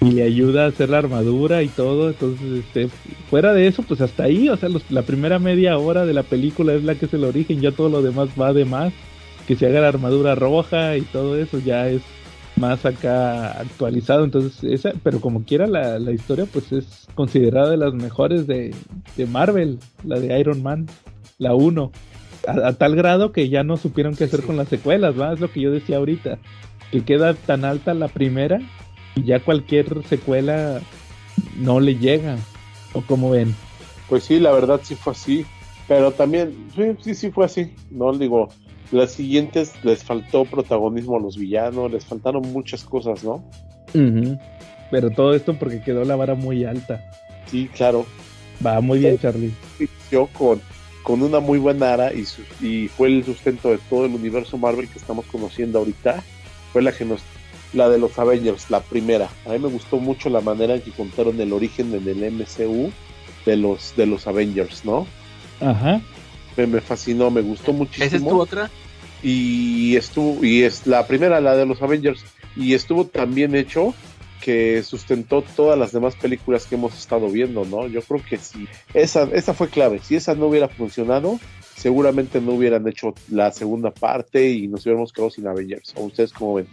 y 0.00 0.10
le 0.10 0.22
ayuda 0.22 0.64
a 0.64 0.68
hacer 0.68 0.90
la 0.90 0.98
armadura 0.98 1.62
y 1.62 1.68
todo. 1.68 2.10
Entonces, 2.10 2.64
este, 2.64 2.88
fuera 3.30 3.54
de 3.54 3.66
eso, 3.68 3.82
pues 3.82 4.00
hasta 4.02 4.24
ahí, 4.24 4.48
o 4.50 4.56
sea, 4.56 4.68
los- 4.68 4.90
la 4.90 5.02
primera 5.02 5.38
media 5.38 5.78
hora 5.78 6.04
de 6.04 6.12
la 6.12 6.22
película 6.24 6.74
es 6.74 6.84
la 6.84 6.94
que 6.94 7.06
es 7.06 7.14
el 7.14 7.24
origen, 7.24 7.60
ya 7.60 7.70
todo 7.72 7.88
lo 7.88 8.02
demás 8.02 8.28
va 8.40 8.52
de 8.52 8.64
más. 8.64 8.92
Que 9.46 9.56
se 9.56 9.66
haga 9.66 9.80
la 9.82 9.88
armadura 9.88 10.34
roja 10.34 10.96
y 10.96 11.02
todo 11.02 11.36
eso 11.36 11.58
ya 11.58 11.88
es 11.88 12.00
más 12.56 12.84
acá 12.86 13.52
actualizado. 13.60 14.24
Entonces, 14.24 14.62
esa, 14.64 14.92
pero 15.02 15.20
como 15.20 15.44
quiera, 15.44 15.66
la, 15.66 15.98
la 15.98 16.12
historia, 16.12 16.46
pues 16.50 16.72
es 16.72 17.06
considerada 17.14 17.70
de 17.70 17.76
las 17.76 17.92
mejores 17.94 18.46
de, 18.46 18.74
de 19.16 19.26
Marvel, 19.26 19.78
la 20.02 20.18
de 20.18 20.38
Iron 20.40 20.62
Man, 20.62 20.86
la 21.38 21.54
1. 21.54 21.92
A, 22.46 22.68
a 22.68 22.72
tal 22.74 22.96
grado 22.96 23.32
que 23.32 23.48
ya 23.48 23.62
no 23.62 23.76
supieron 23.76 24.14
qué 24.16 24.24
hacer 24.24 24.42
con 24.42 24.56
las 24.56 24.68
secuelas, 24.68 25.18
¿va? 25.18 25.32
Es 25.32 25.40
lo 25.40 25.50
que 25.50 25.60
yo 25.60 25.70
decía 25.70 25.96
ahorita. 25.96 26.38
Que 26.90 27.04
queda 27.04 27.34
tan 27.34 27.64
alta 27.64 27.94
la 27.94 28.08
primera 28.08 28.60
y 29.14 29.24
ya 29.24 29.40
cualquier 29.40 30.04
secuela 30.04 30.80
no 31.56 31.80
le 31.80 31.96
llega. 31.96 32.36
¿O 32.92 33.02
como 33.02 33.30
ven? 33.30 33.54
Pues 34.08 34.24
sí, 34.24 34.38
la 34.38 34.52
verdad 34.52 34.80
sí 34.82 34.94
fue 34.94 35.12
así. 35.12 35.46
Pero 35.88 36.12
también, 36.12 36.68
sí, 36.74 36.82
sí, 37.02 37.14
sí 37.14 37.30
fue 37.30 37.44
así. 37.44 37.74
No 37.90 38.12
digo, 38.12 38.48
las 38.90 39.12
siguientes 39.12 39.72
les 39.82 40.04
faltó 40.04 40.44
protagonismo 40.44 41.16
a 41.16 41.20
los 41.20 41.36
villanos, 41.36 41.92
les 41.92 42.04
faltaron 42.04 42.42
muchas 42.52 42.84
cosas, 42.84 43.24
¿no? 43.24 43.44
Pero 44.90 45.10
todo 45.10 45.34
esto 45.34 45.54
porque 45.58 45.82
quedó 45.82 46.04
la 46.04 46.16
vara 46.16 46.34
muy 46.34 46.64
alta. 46.64 47.04
Sí, 47.46 47.68
claro. 47.74 48.06
Va 48.64 48.80
muy 48.80 49.00
bien, 49.00 49.18
Charlie. 49.18 49.52
Inició 49.78 50.26
con, 50.28 50.60
con 51.04 51.22
una 51.22 51.38
muy 51.38 51.58
buena 51.60 51.92
ara 51.94 52.12
y, 52.12 52.24
su- 52.24 52.42
y 52.60 52.88
fue 52.88 53.06
el 53.08 53.24
sustento 53.24 53.68
de 53.70 53.78
todo 53.88 54.06
el 54.06 54.12
universo 54.14 54.58
Marvel 54.58 54.88
que 54.88 54.98
estamos 54.98 55.24
conociendo 55.26 55.78
ahorita. 55.78 56.24
Fue 56.72 56.82
la 56.82 56.90
que 56.90 57.04
nos 57.04 57.20
la 57.72 57.88
de 57.88 57.98
los 57.98 58.18
Avengers, 58.18 58.68
la 58.70 58.80
primera. 58.80 59.28
A 59.46 59.50
mí 59.50 59.58
me 59.60 59.68
gustó 59.68 59.98
mucho 59.98 60.28
la 60.30 60.40
manera 60.40 60.74
en 60.74 60.80
que 60.80 60.90
contaron 60.90 61.40
el 61.40 61.52
origen 61.52 61.94
en 61.94 62.08
el 62.08 62.32
MCU 62.32 62.90
de 63.46 63.56
los 63.56 63.94
de 63.96 64.06
los 64.06 64.26
Avengers, 64.26 64.84
¿no? 64.84 65.06
Ajá. 65.60 66.00
Me, 66.56 66.66
me 66.66 66.80
fascinó, 66.80 67.30
me 67.30 67.42
gustó 67.42 67.72
muchísimo. 67.72 68.06
¿Esa 68.06 68.16
es 68.16 68.22
tu 68.24 68.40
otra? 68.40 68.70
y 69.22 69.96
estuvo 69.96 70.44
y 70.44 70.62
es 70.64 70.86
la 70.86 71.06
primera 71.06 71.40
la 71.40 71.56
de 71.56 71.64
los 71.64 71.80
Avengers 71.80 72.22
y 72.56 72.74
estuvo 72.74 73.06
tan 73.06 73.34
bien 73.34 73.54
hecho 73.56 73.94
que 74.44 74.82
sustentó 74.82 75.42
todas 75.56 75.78
las 75.78 75.92
demás 75.92 76.14
películas 76.16 76.66
que 76.66 76.74
hemos 76.74 76.96
estado 76.98 77.28
viendo, 77.30 77.64
¿no? 77.64 77.86
Yo 77.88 78.02
creo 78.02 78.20
que 78.28 78.36
sí. 78.36 78.66
Esa, 78.92 79.22
esa 79.32 79.54
fue 79.54 79.68
clave. 79.68 80.00
Si 80.02 80.16
esa 80.16 80.34
no 80.34 80.46
hubiera 80.48 80.68
funcionado, 80.68 81.38
seguramente 81.76 82.40
no 82.40 82.52
hubieran 82.52 82.86
hecho 82.86 83.14
la 83.30 83.50
segunda 83.52 83.90
parte 83.90 84.50
y 84.50 84.68
nos 84.68 84.84
hubiéramos 84.84 85.12
quedado 85.12 85.30
sin 85.30 85.46
Avengers. 85.46 85.94
¿O 85.96 86.04
ustedes 86.04 86.32
cómo 86.32 86.54
ven? 86.54 86.66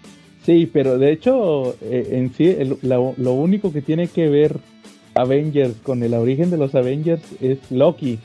Sí, 0.46 0.70
pero 0.72 0.98
de 0.98 1.12
hecho, 1.12 1.76
eh, 1.82 2.10
en 2.12 2.34
sí, 2.34 2.48
el- 2.48 2.78
la- 2.82 3.14
lo 3.16 3.34
único 3.34 3.72
que 3.72 3.82
tiene 3.82 4.08
que 4.08 4.28
ver 4.28 4.58
Avengers 5.14 5.76
con 5.84 6.04
el 6.04 6.14
origen 6.14 6.50
de 6.52 6.58
los 6.58 6.74
Avengers 6.76 7.22
es 7.42 7.58
Loki. 7.70 8.20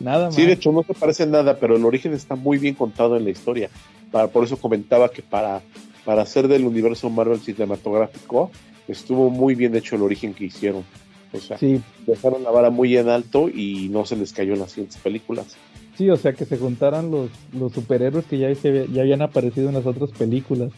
Nada 0.00 0.26
más. 0.26 0.34
Sí, 0.34 0.44
de 0.44 0.52
hecho 0.54 0.72
no 0.72 0.82
se 0.82 0.94
parece 0.94 1.26
nada, 1.26 1.56
pero 1.58 1.76
el 1.76 1.84
origen 1.84 2.12
está 2.12 2.34
muy 2.34 2.58
bien 2.58 2.74
contado 2.74 3.16
en 3.16 3.24
la 3.24 3.30
historia. 3.30 3.68
Para, 4.10 4.28
por 4.28 4.44
eso 4.44 4.56
comentaba 4.56 5.08
que 5.10 5.22
para, 5.22 5.62
para 6.04 6.22
hacer 6.22 6.48
del 6.48 6.64
universo 6.64 7.08
Marvel 7.08 7.40
cinematográfico 7.40 8.50
estuvo 8.88 9.30
muy 9.30 9.54
bien 9.54 9.74
hecho 9.74 9.96
el 9.96 10.02
origen 10.02 10.34
que 10.34 10.44
hicieron. 10.46 10.84
O 11.32 11.38
sea, 11.38 11.56
Sí, 11.58 11.80
dejaron 12.06 12.42
la 12.42 12.50
vara 12.50 12.70
muy 12.70 12.96
en 12.96 13.08
alto 13.08 13.48
y 13.48 13.88
no 13.90 14.04
se 14.04 14.16
les 14.16 14.32
cayó 14.32 14.52
en 14.52 14.60
las 14.60 14.72
siguientes 14.72 14.98
películas. 15.00 15.56
sí, 15.96 16.10
o 16.10 16.16
sea, 16.16 16.32
que 16.34 16.44
se 16.44 16.58
juntaran 16.58 17.10
los, 17.10 17.30
los 17.52 17.72
superhéroes 17.72 18.26
que 18.26 18.38
ya, 18.38 18.54
se 18.54 18.86
ya 18.92 19.00
habían 19.02 19.22
aparecido 19.22 19.68
en 19.68 19.74
las 19.74 19.86
otras 19.86 20.10
películas. 20.10 20.72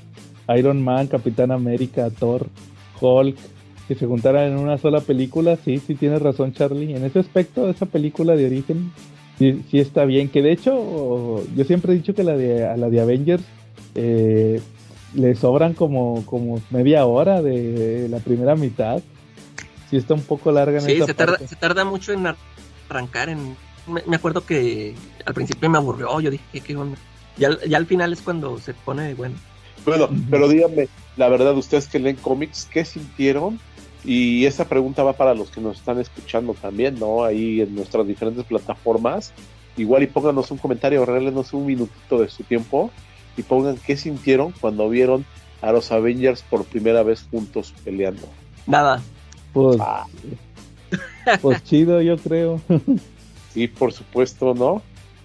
Iron 0.57 0.83
Man, 0.83 1.07
Capitán 1.09 1.51
América, 1.51 2.11
Thor, 2.11 2.47
Hulk, 3.01 3.37
que 3.89 3.95
se 3.95 4.07
juntaran 4.07 4.53
en 4.53 4.59
una 4.59 4.79
sola 4.79 5.01
película. 5.01 5.57
Sí, 5.65 5.79
sí, 5.79 5.95
tienes 5.95 6.23
razón, 6.23 6.53
Charlie. 6.53 6.95
En 6.95 7.05
ese 7.05 7.19
aspecto, 7.19 7.69
esa 7.69 7.87
película 7.87 8.37
de 8.37 8.47
origen, 8.47 8.93
sí, 9.39 9.63
sí 9.71 9.79
está 9.81 10.05
bien. 10.05 10.29
Que 10.29 10.43
de 10.43 10.53
hecho, 10.53 11.43
yo 11.57 11.65
siempre 11.65 11.93
he 11.93 11.97
dicho 11.97 12.15
que 12.15 12.23
la 12.25 12.37
de, 12.37 12.65
a 12.67 12.77
la 12.77 12.91
de 12.91 13.01
Avengers 13.01 13.43
eh, 13.95 14.61
le 15.15 15.35
sobran 15.35 15.75
como, 15.75 16.25
como 16.27 16.61
media 16.71 17.07
hora 17.07 17.43
de 17.43 18.09
la 18.11 18.19
primera 18.19 18.55
mitad. 18.57 19.03
Sí 19.91 19.97
está 19.97 20.15
un 20.15 20.23
poco 20.23 20.51
larga 20.51 20.79
en 20.79 20.85
Sí, 20.85 20.93
esa 20.93 21.07
se 21.07 21.15
tarda, 21.15 21.39
se 21.39 21.57
tarda 21.57 21.85
mucho 21.85 22.13
en 22.13 22.27
ar- 22.27 22.37
arrancar. 22.89 23.29
En... 23.29 23.57
Me, 23.87 24.03
me 24.07 24.17
acuerdo 24.17 24.45
que 24.45 24.95
al 25.25 25.35
principio 25.35 25.69
me 25.71 25.79
aburrió. 25.79 26.21
Yo 26.21 26.31
dije, 26.31 26.61
¿qué 26.61 26.77
onda? 26.77 26.97
Ya, 27.37 27.49
al- 27.49 27.61
ya 27.69 27.77
al 27.77 27.87
final 27.87 28.13
es 28.13 28.23
cuando 28.23 28.59
se 28.59 28.75
pone 28.75 29.15
bueno. 29.15 29.37
Bueno, 29.85 30.09
pero 30.31 30.49
díganme, 30.49 30.89
la 31.17 31.29
verdad, 31.29 31.55
ustedes 31.57 31.87
que 31.89 31.99
leen 31.99 32.17
cómics, 32.17 32.67
¿qué 32.73 32.85
sintieron? 32.87 33.61
Y 34.03 34.47
esa 34.47 34.67
pregunta 34.69 35.03
va 35.03 35.13
para 35.13 35.35
los 35.35 35.51
que 35.51 35.61
nos 35.61 35.79
están 35.79 35.99
escuchando 35.99 36.55
también, 36.55 36.99
¿no? 36.99 37.25
Ahí 37.25 37.61
en 37.61 37.75
nuestras 37.75 38.07
diferentes 38.07 38.45
plataformas. 38.45 39.33
Igual 39.77 40.05
y 40.05 40.07
pónganos 40.07 40.51
un 40.51 40.59
comentario, 40.59 41.05
regálenos 41.05 41.53
un 41.53 41.67
minutito 41.67 42.21
de 42.21 42.29
su 42.29 42.45
tiempo 42.45 42.91
y 43.37 43.43
pongan 43.43 43.77
qué 43.87 43.97
sintieron 43.97 44.53
cuando 44.61 44.89
vieron 44.89 45.25
a 45.63 45.73
los 45.73 45.91
Avengers 45.93 46.43
por 46.43 46.65
primera 46.65 47.03
vez 47.03 47.27
juntos 47.31 47.75
peleando. 47.85 48.29
Nada. 48.67 49.03
Pues, 49.53 49.79
Ah, 49.81 50.07
pues 51.43 51.63
chido, 51.65 52.01
yo 52.03 52.17
creo. 52.19 52.61
sí, 53.53 53.69
por 53.69 53.93
supuesto, 53.93 54.55
¿no? 54.55 54.83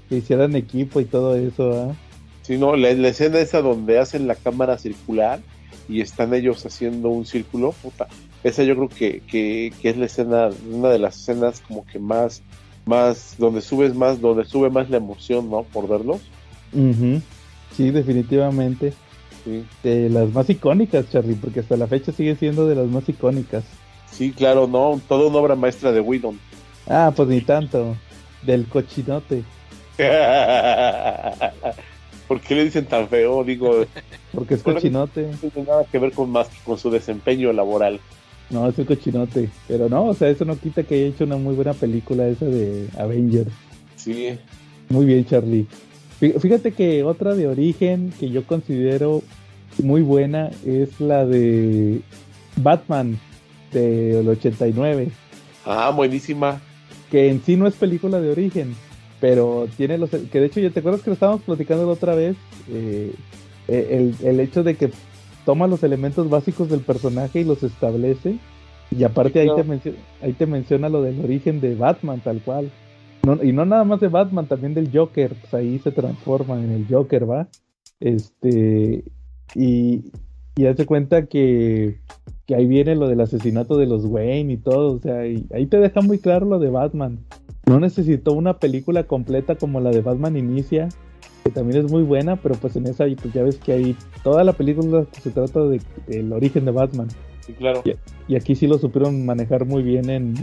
que 0.10 0.18
hicieran 0.18 0.56
equipo 0.56 1.00
y 1.00 1.06
todo 1.06 1.36
eso, 1.36 1.72
¿ah? 1.72 1.96
Sí, 2.42 2.58
no, 2.58 2.76
la, 2.76 2.92
la 2.94 3.10
escena 3.10 3.38
esa 3.40 3.62
donde 3.62 4.00
hacen 4.00 4.28
la 4.28 4.34
cámara 4.34 4.80
circular 4.80 5.40
y 5.88 6.02
están 6.02 6.34
ellos 6.34 6.66
haciendo 6.66 7.10
un 7.10 7.28
círculo, 7.28 7.74
puta, 7.74 8.08
esa 8.44 8.64
yo 8.64 8.76
creo 8.76 8.90
que, 8.90 9.22
que, 9.22 9.72
que 9.80 9.90
es 9.90 9.98
la 9.98 10.06
escena, 10.08 10.50
una 10.72 10.90
de 10.90 10.98
las 11.00 11.16
escenas 11.20 11.62
como 11.62 11.86
que 11.86 12.00
más, 12.00 12.42
más, 12.86 13.36
donde 13.38 13.62
subes 13.62 13.94
más, 13.94 14.20
donde 14.20 14.46
sube 14.46 14.72
más 14.72 14.90
la 14.90 14.98
emoción, 14.98 15.50
¿no? 15.50 15.62
Por 15.64 15.88
verlos. 15.88 16.22
Sí, 17.76 17.92
definitivamente. 17.92 18.94
Sí, 19.44 19.64
De 19.84 20.10
las 20.10 20.32
más 20.34 20.50
icónicas, 20.50 21.10
Charlie, 21.10 21.36
porque 21.36 21.62
hasta 21.62 21.78
la 21.78 21.88
fecha 21.88 22.12
sigue 22.12 22.36
siendo 22.36 22.68
de 22.68 22.76
las 22.76 22.88
más 22.88 23.08
icónicas. 23.08 23.64
sí 24.12 24.32
claro, 24.32 24.68
¿no? 24.68 25.00
Toda 25.08 25.28
una 25.30 25.38
obra 25.38 25.56
maestra 25.56 25.92
de 25.92 26.02
Whedon. 26.02 26.38
Ah, 26.88 27.14
pues 27.16 27.30
ni 27.30 27.42
tanto. 27.42 27.96
Del 28.46 28.66
cochinote. 28.68 29.44
¿Por 32.28 32.42
qué 32.42 32.56
le 32.56 32.66
dicen 32.66 32.86
tan 32.86 33.08
feo? 33.08 33.44
Digo, 33.44 33.86
Porque 34.34 34.54
es 34.56 34.64
cochinote. 34.64 35.30
no 35.32 35.50
tiene 35.50 35.68
nada 35.68 35.84
que 35.86 36.00
ver 36.00 36.12
con 36.12 36.30
más 36.32 36.48
que 36.48 36.58
con 36.64 36.78
su 36.78 36.90
desempeño 36.92 37.52
laboral. 37.54 38.00
No, 38.50 38.68
es 38.68 38.78
el 38.80 38.86
cochinote. 38.86 39.50
Pero 39.68 39.90
no, 39.90 40.06
o 40.06 40.14
sea, 40.14 40.30
eso 40.30 40.46
no 40.46 40.58
quita 40.58 40.84
que 40.84 40.96
haya 40.96 41.06
hecho 41.08 41.24
una 41.24 41.38
muy 41.38 41.56
buena 41.56 41.74
película 41.74 42.28
esa 42.28 42.46
de 42.46 42.88
Avengers. 42.98 43.52
Sí, 43.96 44.38
Muy 44.90 45.06
bien, 45.06 45.26
Charlie. 45.26 45.68
Fí- 46.20 46.40
Fíjate 46.40 46.72
que 46.72 47.04
otra 47.04 47.36
de 47.36 47.48
origen 47.48 48.12
que 48.20 48.30
yo 48.30 48.44
considero 48.46 49.22
muy 49.82 50.02
buena 50.02 50.50
es 50.66 51.00
la 51.00 51.26
de 51.26 52.02
Batman 52.58 53.18
del 53.72 54.28
89. 54.28 55.10
ah, 55.66 55.92
buenísima. 55.96 56.62
que 57.12 57.30
en 57.30 57.42
sí 57.44 57.56
no 57.56 57.66
es 57.68 57.76
película 57.76 58.20
de 58.22 58.32
origen, 58.32 58.76
pero 59.20 59.68
tiene 59.78 59.98
los 59.98 60.10
que 60.10 60.40
de 60.40 60.46
hecho 60.46 60.72
te 60.72 60.80
acuerdas 60.80 61.02
que 61.02 61.10
lo 61.10 61.14
estábamos 61.16 61.42
platicando 61.42 61.86
la 61.86 61.92
otra 61.94 62.14
vez, 62.16 62.36
eh, 62.72 63.12
eh, 63.68 63.88
el, 64.22 64.28
el 64.28 64.40
hecho 64.40 64.64
de 64.64 64.76
que 64.76 64.92
toma 65.46 65.68
los 65.68 65.82
elementos 65.84 66.30
básicos 66.30 66.70
del 66.70 66.82
personaje 66.82 67.40
y 67.42 67.44
los 67.46 67.64
establece, 67.64 68.36
y 68.96 69.04
aparte 69.04 69.40
ahí, 69.40 69.48
claro. 69.48 69.64
te 69.82 69.94
ahí 70.24 70.34
te 70.34 70.46
menciona 70.46 70.90
lo 70.90 71.02
del 71.02 71.20
origen 71.24 71.62
de 71.62 71.76
Batman 71.76 72.22
tal 72.22 72.42
cual. 72.42 72.70
No- 73.26 73.44
y 73.44 73.52
no 73.52 73.66
nada 73.66 73.84
más 73.84 74.00
de 74.00 74.08
Batman, 74.08 74.48
también 74.48 74.74
del 74.74 74.90
Joker, 74.92 75.34
pues 75.42 75.54
ahí 75.54 75.80
se 75.80 75.92
transforma 75.92 76.62
en 76.64 76.72
el 76.72 76.86
Joker, 76.90 77.30
¿va? 77.30 77.48
Este, 78.00 79.04
y, 79.56 80.12
y 80.56 80.66
hace 80.66 80.86
cuenta 80.86 81.26
que, 81.26 82.00
que 82.46 82.56
ahí 82.56 82.66
viene 82.66 82.96
lo 82.96 83.08
del 83.08 83.22
asesinato 83.22 83.78
de 83.78 83.88
los 83.88 84.06
Wayne 84.06 84.54
y 84.54 84.58
todo, 84.58 84.96
o 84.96 85.00
sea, 85.00 85.28
y 85.28 85.46
ahí 85.54 85.66
te 85.66 85.78
deja 85.80 86.02
muy 86.02 86.18
claro 86.20 86.46
lo 86.46 86.60
de 86.60 86.70
Batman. 86.70 87.20
No 87.68 87.80
necesitó 87.80 88.34
una 88.34 88.58
película 88.58 89.04
completa 89.04 89.56
como 89.56 89.80
la 89.80 89.92
de 89.92 90.02
Batman 90.02 90.38
Inicia, 90.38 90.90
que 91.44 91.52
también 91.52 91.86
es 91.86 91.92
muy 91.92 92.04
buena, 92.04 92.36
pero 92.38 92.56
pues 92.56 92.76
en 92.78 92.88
esa 92.88 93.06
pues 93.22 93.34
ya 93.34 93.44
ves 93.44 93.58
que 93.58 93.74
ahí 93.74 93.96
toda 94.24 94.44
la 94.44 94.54
película 94.54 95.06
se 95.22 95.30
trata 95.30 95.62
de- 95.66 95.82
del 96.08 96.32
origen 96.34 96.66
de 96.66 96.72
Batman. 96.72 97.08
Sí, 97.42 97.54
claro. 97.54 97.84
Y 98.28 98.36
aquí 98.36 98.56
sí 98.56 98.66
lo 98.68 98.78
supieron 98.78 99.26
manejar 99.26 99.66
muy 99.66 99.84
bien 99.84 100.10
en, 100.10 100.34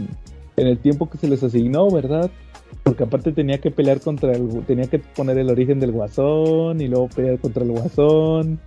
en 0.57 0.67
el 0.67 0.79
tiempo 0.79 1.09
que 1.09 1.17
se 1.17 1.27
les 1.27 1.43
asignó, 1.43 1.89
¿verdad? 1.89 2.29
Porque 2.83 3.03
aparte 3.03 3.31
tenía 3.31 3.59
que 3.59 3.71
pelear 3.71 4.01
contra 4.01 4.33
el, 4.33 4.63
tenía 4.65 4.87
que 4.87 4.99
poner 4.99 5.37
el 5.37 5.49
origen 5.49 5.79
del 5.79 5.91
guasón 5.91 6.81
y 6.81 6.87
luego 6.87 7.07
pelear 7.09 7.39
contra 7.39 7.63
el 7.63 7.71
guasón. 7.71 8.59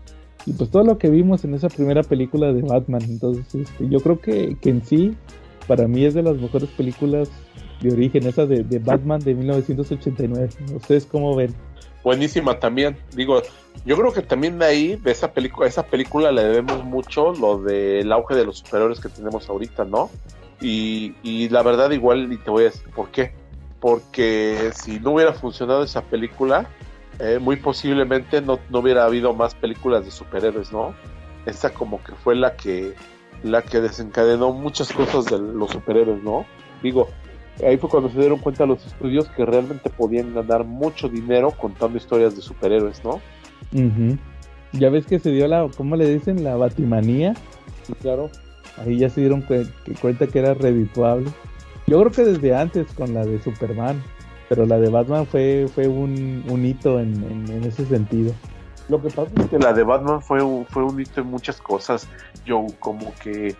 Y 0.46 0.52
pues 0.52 0.70
todo 0.70 0.84
lo 0.84 0.98
que 0.98 1.10
vimos 1.10 1.44
en 1.44 1.54
esa 1.54 1.68
primera 1.68 2.02
película 2.02 2.52
de 2.52 2.62
Batman. 2.62 3.02
Entonces, 3.02 3.54
este, 3.54 3.88
yo 3.88 4.00
creo 4.00 4.20
que, 4.20 4.56
que 4.60 4.70
en 4.70 4.84
sí, 4.84 5.16
para 5.66 5.86
mí 5.86 6.04
es 6.04 6.14
de 6.14 6.22
las 6.22 6.36
mejores 6.36 6.70
películas 6.70 7.28
de 7.80 7.92
origen, 7.92 8.26
esa 8.26 8.46
de, 8.46 8.62
de 8.62 8.78
Batman 8.78 9.20
de 9.20 9.34
1989. 9.34 10.48
¿Ustedes 10.76 11.06
cómo 11.06 11.34
ven? 11.34 11.54
Buenísima 12.04 12.58
también. 12.58 12.96
Digo, 13.14 13.42
yo 13.84 13.96
creo 13.96 14.12
que 14.12 14.22
también 14.22 14.58
de 14.58 14.64
ahí, 14.64 14.96
de 14.96 15.10
esa 15.10 15.32
película, 15.32 15.66
esa 15.66 15.84
película 15.84 16.30
le 16.30 16.44
debemos 16.44 16.84
mucho 16.84 17.32
lo 17.32 17.60
del 17.60 18.10
auge 18.12 18.34
de 18.34 18.46
los 18.46 18.58
superhéroes 18.58 19.00
que 19.00 19.08
tenemos 19.08 19.48
ahorita, 19.48 19.84
¿no? 19.84 20.08
Y, 20.60 21.14
y 21.22 21.48
la 21.48 21.62
verdad 21.62 21.90
igual, 21.90 22.32
y 22.32 22.36
te 22.36 22.50
voy 22.50 22.62
a 22.62 22.66
decir 22.66 22.88
por 22.94 23.10
qué. 23.10 23.32
Porque 23.80 24.70
si 24.74 25.00
no 25.00 25.12
hubiera 25.12 25.32
funcionado 25.32 25.82
esa 25.82 26.02
película, 26.02 26.68
eh, 27.18 27.38
muy 27.38 27.56
posiblemente 27.56 28.40
no, 28.40 28.58
no 28.70 28.78
hubiera 28.80 29.04
habido 29.04 29.34
más 29.34 29.54
películas 29.54 30.04
de 30.04 30.10
superhéroes, 30.10 30.72
¿no? 30.72 30.94
Esa 31.46 31.72
como 31.72 32.02
que 32.02 32.12
fue 32.12 32.34
la 32.34 32.56
que 32.56 32.94
la 33.42 33.62
que 33.62 33.80
desencadenó 33.80 34.52
muchas 34.52 34.92
cosas 34.92 35.26
de 35.26 35.38
los 35.38 35.70
superhéroes, 35.70 36.22
¿no? 36.22 36.44
Digo, 36.82 37.08
ahí 37.66 37.76
fue 37.78 37.88
cuando 37.90 38.10
se 38.10 38.18
dieron 38.18 38.38
cuenta 38.38 38.66
los 38.66 38.86
estudios 38.86 39.28
que 39.28 39.44
realmente 39.44 39.90
podían 39.90 40.34
ganar 40.34 40.64
mucho 40.64 41.08
dinero 41.08 41.50
contando 41.50 41.96
historias 41.98 42.36
de 42.36 42.42
superhéroes, 42.42 43.02
¿no? 43.04 43.20
Ya 44.72 44.90
ves 44.90 45.06
que 45.06 45.18
se 45.18 45.30
dio 45.30 45.48
la, 45.48 45.68
¿cómo 45.76 45.96
le 45.96 46.08
dicen? 46.08 46.44
La 46.44 46.56
batimanía. 46.56 47.34
Sí, 47.86 47.92
claro. 47.94 48.30
Ahí 48.78 48.98
ya 48.98 49.10
se 49.10 49.20
dieron 49.20 49.44
cuenta 50.00 50.26
que 50.26 50.38
era 50.38 50.54
redituable. 50.54 51.30
Yo 51.86 52.00
creo 52.00 52.12
que 52.12 52.24
desde 52.24 52.54
antes 52.54 52.92
con 52.92 53.14
la 53.14 53.24
de 53.24 53.42
Superman, 53.42 54.02
pero 54.48 54.66
la 54.66 54.78
de 54.78 54.88
Batman 54.88 55.26
fue, 55.26 55.66
fue 55.74 55.88
un, 55.88 56.64
hito 56.64 57.00
en 57.00 57.64
ese 57.64 57.84
sentido. 57.86 58.32
Lo 58.90 59.00
que 59.00 59.08
pasa 59.08 59.30
es 59.36 59.46
que 59.46 59.58
la 59.60 59.72
de 59.72 59.84
Batman 59.84 60.20
fue 60.20 60.42
un, 60.42 60.66
fue 60.66 60.82
un 60.82 61.00
hito 61.00 61.20
en 61.20 61.28
muchas 61.28 61.60
cosas. 61.60 62.08
Yo 62.44 62.66
como 62.80 63.14
que 63.22 63.54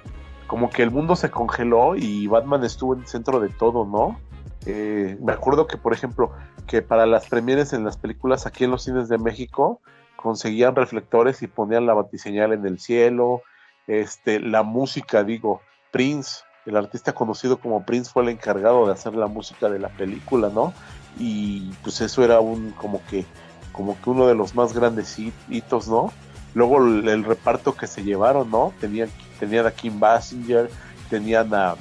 como 0.48 0.68
que 0.68 0.82
el 0.82 0.90
mundo 0.90 1.14
se 1.14 1.30
congeló 1.30 1.94
y 1.94 2.26
Batman 2.26 2.64
estuvo 2.64 2.94
en 2.94 3.02
el 3.02 3.06
centro 3.06 3.38
de 3.38 3.48
todo, 3.48 3.86
¿no? 3.86 4.18
Eh, 4.66 5.16
me 5.22 5.32
acuerdo 5.32 5.68
que, 5.68 5.76
por 5.76 5.92
ejemplo, 5.92 6.32
que 6.66 6.82
para 6.82 7.06
las 7.06 7.28
premieres 7.28 7.72
en 7.72 7.84
las 7.84 7.96
películas 7.96 8.46
aquí 8.46 8.64
en 8.64 8.72
los 8.72 8.82
cines 8.82 9.08
de 9.08 9.18
México 9.18 9.80
conseguían 10.16 10.74
reflectores 10.74 11.42
y 11.42 11.46
ponían 11.46 11.86
la 11.86 11.94
batiseñal 11.94 12.52
en 12.52 12.66
el 12.66 12.80
cielo. 12.80 13.42
Este, 13.86 14.40
la 14.40 14.62
música, 14.62 15.24
digo, 15.24 15.62
Prince, 15.90 16.42
el 16.66 16.76
artista 16.76 17.12
conocido 17.12 17.58
como 17.58 17.84
Prince 17.84 18.10
fue 18.12 18.22
el 18.22 18.28
encargado 18.28 18.86
de 18.86 18.92
hacer 18.92 19.14
la 19.14 19.26
música 19.26 19.68
de 19.68 19.78
la 19.78 19.88
película, 19.88 20.50
¿no? 20.52 20.72
Y 21.18 21.70
pues 21.82 22.00
eso 22.00 22.22
era 22.22 22.40
un 22.40 22.70
como 22.72 23.02
que 23.06 23.24
como 23.72 24.00
que 24.00 24.10
uno 24.10 24.26
de 24.26 24.34
los 24.34 24.54
más 24.54 24.72
grandes 24.72 25.16
hit- 25.18 25.32
hitos, 25.48 25.88
¿no? 25.88 26.12
Luego 26.54 26.78
el, 26.84 27.08
el 27.08 27.24
reparto 27.24 27.74
que 27.76 27.86
se 27.86 28.02
llevaron, 28.02 28.50
¿no? 28.50 28.72
Tenían, 28.80 29.08
tenían 29.38 29.66
a 29.66 29.70
Kim 29.70 29.98
Basinger, 30.00 30.68
tenían 31.08 31.52
a, 31.54 31.76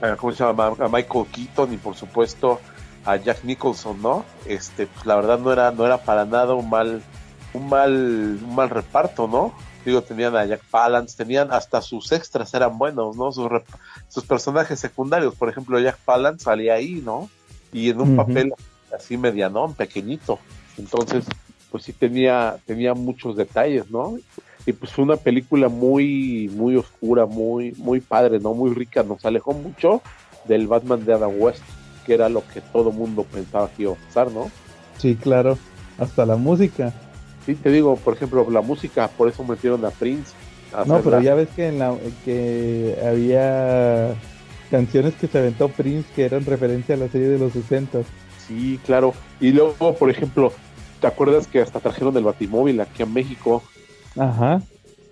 a- 0.00 0.16
¿cómo 0.16 0.32
se 0.32 0.44
llama? 0.44 0.74
A 0.78 0.88
Michael 0.88 1.26
Keaton 1.32 1.72
y 1.72 1.76
por 1.78 1.94
supuesto 1.96 2.60
a 3.04 3.16
Jack 3.16 3.44
Nicholson, 3.44 4.00
¿no? 4.02 4.24
Este, 4.46 4.86
pues 4.86 5.06
la 5.06 5.16
verdad 5.16 5.38
no 5.38 5.52
era, 5.52 5.70
no 5.70 5.86
era 5.86 5.98
para 5.98 6.24
nada 6.26 6.54
un 6.54 6.68
mal, 6.68 7.02
un 7.54 7.68
mal, 7.68 7.92
un 8.42 8.54
mal 8.54 8.68
reparto, 8.70 9.26
¿no? 9.26 9.54
Digo, 9.84 10.02
tenían 10.02 10.36
a 10.36 10.44
Jack 10.44 10.62
Palance, 10.70 11.16
tenían 11.16 11.52
hasta 11.52 11.80
sus 11.80 12.12
extras 12.12 12.52
eran 12.54 12.76
buenos, 12.78 13.16
¿no? 13.16 13.32
Sus, 13.32 13.48
sus 14.08 14.24
personajes 14.24 14.78
secundarios, 14.78 15.34
por 15.34 15.48
ejemplo, 15.48 15.78
Jack 15.78 15.98
Palance 16.04 16.44
salía 16.44 16.74
ahí, 16.74 17.02
¿no? 17.04 17.30
Y 17.72 17.90
en 17.90 18.00
un 18.00 18.16
papel 18.16 18.52
así 18.94 19.16
medianón, 19.16 19.74
pequeñito. 19.74 20.38
Entonces, 20.76 21.24
pues 21.70 21.84
sí 21.84 21.92
tenía, 21.92 22.56
tenía 22.66 22.94
muchos 22.94 23.36
detalles, 23.36 23.90
¿no? 23.90 24.18
Y 24.66 24.72
pues 24.72 24.92
fue 24.92 25.04
una 25.04 25.16
película 25.16 25.68
muy, 25.68 26.50
muy 26.54 26.76
oscura, 26.76 27.26
muy, 27.26 27.72
muy 27.78 28.00
padre, 28.00 28.38
¿no? 28.40 28.52
Muy 28.54 28.74
rica, 28.74 29.02
nos 29.02 29.24
alejó 29.24 29.52
mucho 29.52 30.02
del 30.44 30.66
Batman 30.66 31.04
de 31.04 31.14
Adam 31.14 31.32
West, 31.38 31.62
que 32.04 32.14
era 32.14 32.28
lo 32.28 32.46
que 32.46 32.60
todo 32.60 32.92
mundo 32.92 33.24
pensaba 33.24 33.70
que 33.70 33.82
iba 33.84 33.92
a 33.92 34.06
pasar, 34.06 34.30
¿no? 34.30 34.50
Sí, 34.98 35.16
claro. 35.16 35.56
Hasta 35.98 36.26
la 36.26 36.36
música. 36.36 36.92
Sí, 37.46 37.54
te 37.54 37.70
digo, 37.70 37.96
por 37.96 38.14
ejemplo, 38.14 38.46
la 38.50 38.60
música, 38.60 39.08
por 39.08 39.28
eso 39.28 39.42
metieron 39.44 39.84
a 39.84 39.90
Prince. 39.90 40.32
a 40.72 40.84
No, 40.84 41.00
pero 41.02 41.20
ya 41.20 41.34
ves 41.34 41.48
que 41.56 41.68
en 41.68 41.78
la 41.78 41.96
que 42.24 42.96
había 43.04 44.14
canciones 44.70 45.14
que 45.14 45.26
se 45.26 45.38
aventó 45.38 45.68
Prince 45.68 46.08
que 46.14 46.24
eran 46.24 46.44
referencia 46.44 46.94
a 46.94 46.98
la 46.98 47.08
serie 47.08 47.28
de 47.28 47.38
los 47.38 47.52
60. 47.52 48.00
Sí, 48.46 48.78
claro. 48.84 49.14
Y 49.40 49.50
luego, 49.52 49.94
por 49.94 50.10
ejemplo, 50.10 50.52
¿te 51.00 51.06
acuerdas 51.06 51.46
que 51.46 51.60
hasta 51.60 51.80
trajeron 51.80 52.16
el 52.16 52.24
Batimóvil 52.24 52.80
aquí 52.80 53.02
a 53.02 53.06
México? 53.06 53.62
Ajá. 54.16 54.62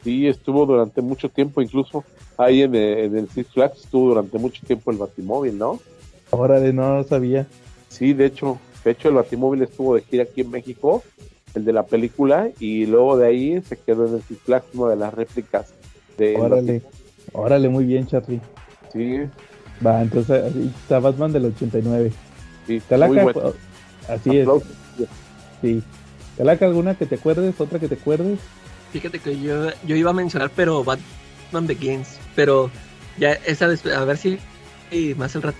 Sí, 0.05 0.28
estuvo 0.28 0.64
durante 0.66 1.00
mucho 1.02 1.28
tiempo, 1.28 1.60
incluso 1.60 2.05
ahí 2.36 2.62
en, 2.62 2.74
el- 2.74 2.98
en 2.98 3.16
el 3.18 3.28
Six 3.28 3.48
Flags 3.52 3.80
estuvo 3.80 4.09
durante 4.10 4.38
mucho 4.38 4.64
tiempo 4.66 4.90
el 4.90 4.96
Batimóvil, 4.98 5.59
¿no? 5.59 5.80
Órale, 6.30 6.72
no 6.72 6.94
lo 6.96 7.05
sabía. 7.05 7.46
Sí, 7.88 8.12
de 8.12 8.26
hecho, 8.26 8.59
de 8.84 8.92
hecho 8.92 9.09
el 9.09 9.14
Batimóvil 9.14 9.62
estuvo 9.62 9.94
de 9.96 10.02
gira 10.02 10.22
aquí 10.24 10.42
en 10.42 10.50
México, 10.50 11.02
el 11.55 11.65
de 11.65 11.73
la 11.73 11.85
película, 11.87 12.51
y 12.59 12.87
luego 12.87 13.16
de 13.16 13.27
ahí 13.27 13.62
se 13.62 13.77
quedó 13.77 14.07
en 14.07 14.15
el 14.15 14.62
una 14.75 14.91
de 14.91 14.97
las 14.97 15.15
réplicas 15.15 15.73
de 16.16 16.37
Órale. 16.37 16.83
Órale, 17.33 17.69
muy 17.69 17.85
bien, 17.85 18.07
Charlie. 18.07 18.41
Sí, 18.93 19.20
Va, 19.85 20.03
entonces 20.03 20.43
ahí 20.45 20.73
está 20.83 20.99
Batman 20.99 21.33
del 21.33 21.47
89. 21.47 22.12
sí, 22.66 22.83
Calaca, 22.89 23.12
muy 23.12 23.23
bueno. 23.23 23.53
así 24.09 24.39
es. 24.39 24.49
Sí. 25.62 25.83
Calaca, 26.37 26.66
¿alguna 26.66 26.95
que 26.97 27.07
te 27.07 27.15
acuerdes? 27.16 27.61
¿Otra 27.61 27.79
que 27.79 27.89
te 27.89 27.95
acuerdes? 27.95 28.39
Fíjate 28.93 29.19
que 29.19 29.39
yo, 29.41 29.69
yo 29.87 29.97
iba 29.97 30.11
a 30.11 30.15
mencionar, 30.15 30.51
pero 30.55 30.83
Batman 30.83 31.66
Begins. 31.66 32.19
Pero 32.35 32.70
ya 33.19 33.33
esa 33.47 33.66
vez, 33.66 33.85
a 33.87 34.05
ver 34.05 34.16
si 34.16 34.39
si 34.91 35.15
más 35.15 35.35
el 35.35 35.43
rato. 35.43 35.59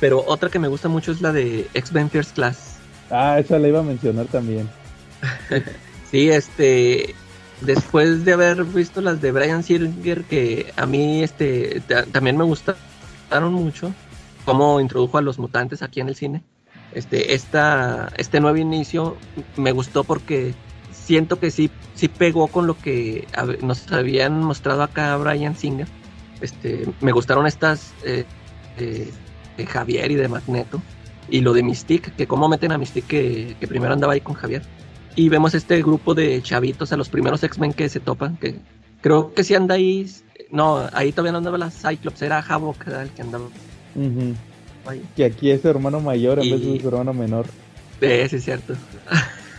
Pero 0.00 0.24
otra 0.26 0.48
que 0.48 0.58
me 0.58 0.68
gusta 0.68 0.88
mucho 0.88 1.12
es 1.12 1.20
la 1.20 1.32
de 1.32 1.66
X-Men 1.74 2.10
First 2.10 2.34
Class. 2.34 2.76
Ah, 3.10 3.38
esa 3.38 3.58
la 3.58 3.68
iba 3.68 3.80
a 3.80 3.82
mencionar 3.82 4.26
también. 4.26 4.68
Sí, 6.10 6.28
este. 6.30 7.14
Después 7.60 8.24
de 8.24 8.32
haber 8.32 8.64
visto 8.64 9.00
las 9.00 9.20
de 9.20 9.32
Brian 9.32 9.62
Singer, 9.62 10.24
que 10.24 10.72
a 10.76 10.86
mí 10.86 11.22
este 11.22 11.80
ta- 11.86 12.06
también 12.06 12.36
me 12.38 12.42
gustaron 12.44 13.52
mucho, 13.52 13.94
cómo 14.46 14.80
introdujo 14.80 15.18
a 15.18 15.22
los 15.22 15.38
mutantes 15.38 15.82
aquí 15.82 16.00
en 16.00 16.08
el 16.08 16.16
cine. 16.16 16.42
Este, 16.94 17.34
esta, 17.34 18.10
este 18.16 18.40
nuevo 18.40 18.56
inicio 18.56 19.16
me 19.56 19.72
gustó 19.72 20.04
porque 20.04 20.54
siento 20.90 21.38
que 21.38 21.50
sí, 21.50 21.70
sí 21.94 22.08
pegó 22.08 22.48
con 22.48 22.66
lo 22.66 22.76
que 22.78 23.28
nos 23.62 23.92
habían 23.92 24.42
mostrado 24.42 24.82
acá 24.82 25.16
Brian 25.18 25.54
Singer. 25.54 25.86
Este, 26.40 26.86
me 27.02 27.12
gustaron 27.12 27.46
estas 27.46 27.92
eh, 28.04 28.24
eh, 28.78 29.10
de 29.58 29.66
Javier 29.66 30.10
y 30.10 30.14
de 30.16 30.28
Magneto. 30.28 30.82
Y 31.28 31.42
lo 31.42 31.52
de 31.52 31.62
Mystique, 31.62 32.10
que 32.16 32.26
cómo 32.26 32.48
meten 32.48 32.72
a 32.72 32.78
Mystique 32.78 33.06
que, 33.06 33.56
que 33.60 33.68
primero 33.68 33.92
andaba 33.92 34.14
ahí 34.14 34.20
con 34.22 34.34
Javier. 34.34 34.62
Y 35.16 35.28
vemos 35.28 35.54
este 35.54 35.82
grupo 35.82 36.14
de 36.14 36.40
chavitos, 36.42 36.92
a 36.92 36.96
los 36.96 37.08
primeros 37.08 37.42
X-Men 37.42 37.72
que 37.72 37.88
se 37.88 38.00
topan, 38.00 38.36
que 38.36 38.56
creo 39.00 39.34
que 39.34 39.44
sí 39.44 39.54
anda 39.54 39.74
ahí. 39.74 40.10
No, 40.50 40.88
ahí 40.92 41.12
todavía 41.12 41.32
no 41.32 41.38
andaba 41.38 41.58
la 41.58 41.70
Cyclops, 41.70 42.22
era 42.22 42.38
Havok 42.40 42.86
el 42.88 43.10
que 43.10 43.22
andaba 43.22 43.44
ahí. 44.86 45.02
Que 45.16 45.24
aquí 45.24 45.50
es 45.50 45.62
su 45.62 45.68
hermano 45.68 46.00
mayor 46.00 46.38
en 46.38 46.44
Y- 46.46 46.52
vez 46.52 46.60
de 46.64 46.80
su 46.80 46.88
hermano 46.88 47.12
menor. 47.12 47.46
Eh, 48.00 48.26
sí, 48.30 48.36
es 48.36 48.44
cierto. 48.44 48.74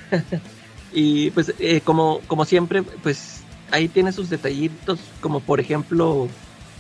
y 0.94 1.30
pues, 1.32 1.54
eh, 1.60 1.82
como, 1.82 2.22
como 2.28 2.46
siempre, 2.46 2.84
pues 2.84 3.42
ahí 3.72 3.88
tiene 3.88 4.12
sus 4.12 4.30
detallitos, 4.30 5.00
como 5.22 5.40
por 5.40 5.60
ejemplo, 5.60 6.28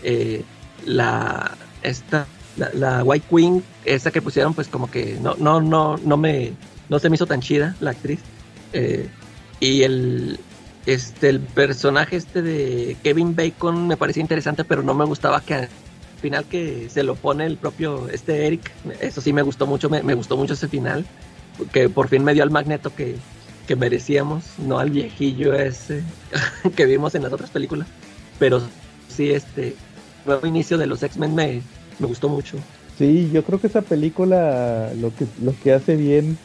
eh, 0.03 0.43
la, 0.85 1.55
esta, 1.83 2.25
la, 2.57 2.69
la 2.73 3.03
White 3.03 3.25
Queen, 3.29 3.63
esa 3.85 4.11
que 4.11 4.21
pusieron, 4.21 4.53
pues 4.53 4.67
como 4.67 4.89
que 4.89 5.17
no, 5.21 5.35
no, 5.37 5.61
no, 5.61 5.97
no 5.97 6.17
me, 6.17 6.53
no 6.89 6.99
se 6.99 7.09
me 7.09 7.15
hizo 7.15 7.25
tan 7.27 7.41
chida 7.41 7.75
la 7.79 7.91
actriz. 7.91 8.19
Eh, 8.73 9.09
y 9.59 9.83
el, 9.83 10.39
este, 10.85 11.29
el 11.29 11.39
personaje 11.39 12.15
este 12.15 12.41
de 12.41 12.97
Kevin 13.03 13.35
Bacon 13.35 13.87
me 13.87 13.97
parecía 13.97 14.21
interesante, 14.21 14.63
pero 14.63 14.83
no 14.83 14.93
me 14.93 15.05
gustaba 15.05 15.41
que 15.41 15.53
al 15.53 15.69
final 16.21 16.45
que 16.45 16.89
se 16.89 17.03
lo 17.03 17.15
pone 17.15 17.45
el 17.45 17.57
propio 17.57 18.09
este 18.09 18.47
Eric, 18.47 18.71
eso 18.99 19.21
sí 19.21 19.33
me 19.33 19.41
gustó 19.41 19.67
mucho, 19.67 19.89
me, 19.89 20.01
me 20.03 20.15
gustó 20.15 20.37
mucho 20.37 20.53
ese 20.53 20.67
final, 20.67 21.05
que 21.71 21.89
por 21.89 22.07
fin 22.07 22.23
me 22.23 22.33
dio 22.33 22.43
al 22.43 22.51
magneto 22.51 22.93
que, 22.95 23.15
que 23.67 23.75
merecíamos, 23.75 24.43
no 24.57 24.79
al 24.79 24.89
viejillo 24.89 25.53
ese 25.53 26.03
que 26.75 26.85
vimos 26.85 27.13
en 27.15 27.23
las 27.23 27.33
otras 27.33 27.51
películas, 27.51 27.87
pero 28.39 28.61
sí 29.07 29.31
este 29.31 29.75
nuevo 30.25 30.47
inicio 30.47 30.77
de 30.77 30.87
los 30.87 31.03
X-Men 31.03 31.35
me, 31.35 31.61
me 31.99 32.07
gustó 32.07 32.29
mucho. 32.29 32.57
Sí, 32.97 33.29
yo 33.31 33.43
creo 33.43 33.59
que 33.59 33.67
esa 33.67 33.81
película 33.81 34.91
lo 34.99 35.13
que, 35.15 35.25
lo 35.41 35.53
que 35.63 35.73
hace 35.73 35.95
bien 35.95 36.37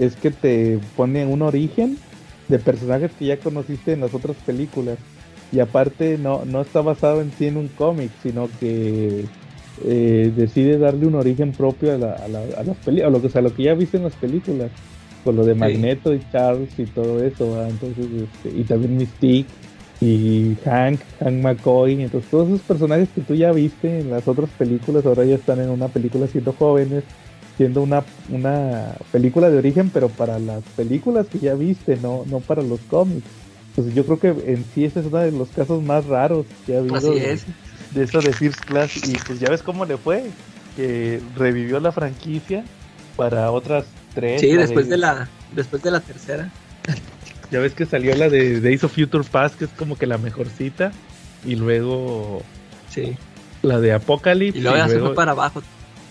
es 0.00 0.16
que 0.16 0.30
te 0.30 0.78
pone 0.96 1.26
un 1.26 1.42
origen 1.42 1.98
de 2.48 2.58
personajes 2.58 3.12
que 3.18 3.26
ya 3.26 3.36
conociste 3.38 3.92
en 3.92 4.00
las 4.00 4.14
otras 4.14 4.36
películas. 4.38 4.98
Y 5.52 5.60
aparte 5.60 6.18
no, 6.18 6.44
no 6.44 6.60
está 6.60 6.80
basado 6.82 7.20
en 7.22 7.32
sí 7.32 7.46
en 7.46 7.56
un 7.56 7.68
cómic, 7.68 8.10
sino 8.22 8.48
que 8.60 9.24
eh, 9.84 10.32
decide 10.34 10.78
darle 10.78 11.06
un 11.06 11.14
origen 11.14 11.52
propio 11.52 11.94
a, 11.94 11.98
la, 11.98 12.12
a, 12.12 12.28
la- 12.28 12.44
a 12.58 12.64
las 12.64 12.76
peli- 12.78 13.02
a 13.02 13.10
lo 13.10 13.22
que, 13.22 13.36
a 13.38 13.40
lo 13.40 13.54
que 13.54 13.62
ya 13.64 13.74
viste 13.74 13.96
en 13.96 14.02
las 14.04 14.14
películas. 14.16 14.70
Con 15.24 15.36
lo 15.36 15.44
de 15.44 15.54
Magneto 15.54 16.14
y 16.14 16.22
Charles 16.32 16.70
y 16.78 16.84
todo 16.84 17.22
eso. 17.22 17.52
¿verdad? 17.52 17.70
Entonces, 17.70 18.06
este, 18.22 18.56
y 18.56 18.64
también 18.64 18.96
Mystique 18.96 19.48
y 20.00 20.54
Hank, 20.64 21.00
Hank 21.20 21.42
McCoy, 21.42 22.00
entonces 22.00 22.30
todos 22.30 22.48
esos 22.48 22.62
personajes 22.62 23.08
que 23.14 23.20
tú 23.20 23.34
ya 23.34 23.50
viste 23.52 23.98
en 24.00 24.10
las 24.10 24.28
otras 24.28 24.48
películas 24.50 25.04
ahora 25.04 25.24
ya 25.24 25.34
están 25.34 25.60
en 25.60 25.70
una 25.70 25.88
película 25.88 26.28
siendo 26.28 26.52
jóvenes 26.52 27.02
siendo 27.58 27.82
una, 27.82 28.02
una 28.30 28.94
película 29.12 29.50
de 29.50 29.58
origen, 29.58 29.90
pero 29.92 30.08
para 30.08 30.38
las 30.38 30.62
películas 30.76 31.26
que 31.26 31.38
ya 31.40 31.54
viste, 31.54 31.96
no, 31.96 32.22
no 32.26 32.40
para 32.40 32.62
los 32.62 32.80
cómics. 32.88 33.26
Pues 33.74 33.94
yo 33.94 34.04
creo 34.06 34.18
que 34.18 34.28
en 34.52 34.64
sí 34.74 34.84
ese 34.86 35.00
es 35.00 35.06
uno 35.06 35.18
de 35.18 35.30
los 35.32 35.48
casos 35.50 35.82
más 35.82 36.06
raros 36.06 36.46
que 36.66 36.76
ha 36.76 36.78
habido 36.78 36.96
Así 36.96 37.10
de, 37.10 37.32
es. 37.32 37.44
de 37.92 38.04
eso 38.04 38.20
de 38.20 38.32
First 38.32 38.60
Class. 38.64 38.96
Y 39.06 39.16
pues 39.26 39.38
ya 39.40 39.50
ves 39.50 39.62
cómo 39.62 39.84
le 39.84 39.96
fue, 39.98 40.24
que 40.76 41.20
revivió 41.36 41.78
la 41.80 41.92
franquicia 41.92 42.64
para 43.16 43.50
otras 43.50 43.84
tres. 44.14 44.40
Sí, 44.40 44.52
después 44.54 44.88
de 44.88 44.96
la, 44.96 45.28
después 45.54 45.82
de 45.82 45.90
la 45.90 46.00
tercera. 46.00 46.50
Ya 47.50 47.60
ves 47.60 47.72
que 47.72 47.86
salió 47.86 48.14
la 48.14 48.28
de 48.28 48.60
Days 48.60 48.84
of 48.84 48.92
Future 48.94 49.24
Past, 49.24 49.56
que 49.58 49.64
es 49.64 49.70
como 49.70 49.96
que 49.96 50.06
la 50.06 50.18
mejorcita. 50.18 50.92
Y 51.46 51.54
luego 51.56 52.42
Sí. 52.90 53.16
la 53.62 53.80
de 53.80 53.94
Apocalypse. 53.94 54.58
Y 54.58 54.62
luego 54.62 54.86
se 54.86 54.98
luego- 54.98 55.14
para 55.14 55.30
abajo. 55.32 55.62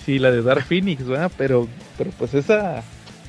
Sí, 0.08 0.20
la 0.20 0.32
de 0.32 0.42
Dark 0.42 0.64
Phoenix, 0.64 1.06
¿verdad? 1.06 1.30
Pero, 1.38 1.68
pero 1.98 2.12
pues 2.12 2.34
esa 2.34 2.82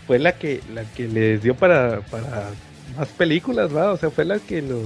fue 0.07 0.21
la 0.21 0.31
que, 0.31 0.61
la 0.73 0.85
que 0.85 1.09
les 1.09 1.43
dio 1.43 1.57
para, 1.57 2.03
para 2.03 2.51
más 2.97 3.09
películas, 3.09 3.73
¿verdad? 3.73 3.95
O 3.95 3.97
sea, 3.97 4.11
fue 4.11 4.25
la 4.25 4.39
que 4.39 4.63
los 4.63 4.85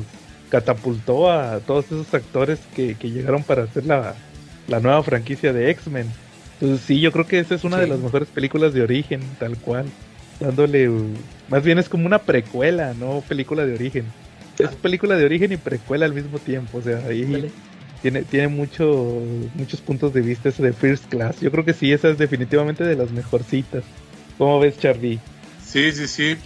catapultó 0.49 1.31
a 1.31 1.61
todos 1.61 1.85
esos 1.85 2.15
actores 2.15 2.61
que, 2.75 2.95
que 2.95 3.11
llegaron 3.11 3.43
para 3.43 3.65
hacer 3.65 3.85
la, 3.85 4.15
la 4.69 4.81
nueva 4.81 5.03
franquicia 5.03 5.53
de 5.53 5.69
X-Men. 5.69 6.07
Entonces 6.63 6.81
sí, 6.87 6.99
yo 6.99 7.13
creo 7.13 7.27
que 7.27 7.41
esa 7.41 7.57
es 7.57 7.63
una 7.63 7.77
de 7.77 7.89
las 7.89 7.99
mejores 7.99 8.29
películas 8.29 8.73
de 8.73 8.81
origen, 8.81 9.21
tal 9.39 9.59
cual. 9.59 9.85
Dándole, 10.41 10.91
más 11.51 11.63
bien 11.63 11.79
es 11.79 11.91
como 11.91 12.07
una 12.07 12.21
precuela, 12.21 12.95
no 12.95 13.23
película 13.29 13.67
de 13.67 13.75
origen. 13.75 14.07
Es 14.59 14.71
película 14.77 15.17
de 15.17 15.27
origen 15.27 15.53
y 15.53 15.59
precuela 15.59 16.07
al 16.07 16.15
mismo 16.15 16.39
tiempo, 16.39 16.79
o 16.79 16.83
sea, 16.83 17.05
ahí. 17.07 17.53
Tiene, 18.03 18.23
tiene 18.25 18.49
mucho, 18.49 19.23
muchos 19.55 19.81
puntos 19.81 20.13
de 20.13 20.21
vista 20.21 20.49
ese 20.51 20.63
de 20.63 20.73
First 20.73 21.07
Class. 21.09 21.41
Yo 21.41 21.51
creo 21.51 21.65
que 21.65 21.73
sí, 21.73 21.93
esa 21.93 22.09
es 22.11 22.19
definitivamente 22.19 22.85
de 22.85 22.97
las 22.97 23.11
mejorcitas. 23.13 23.85
¿Cómo 24.39 24.59
ves, 24.61 24.79
Charlie? 24.79 25.21
Sí, 25.65 25.93
sí, 25.93 26.09
sí. 26.09 26.37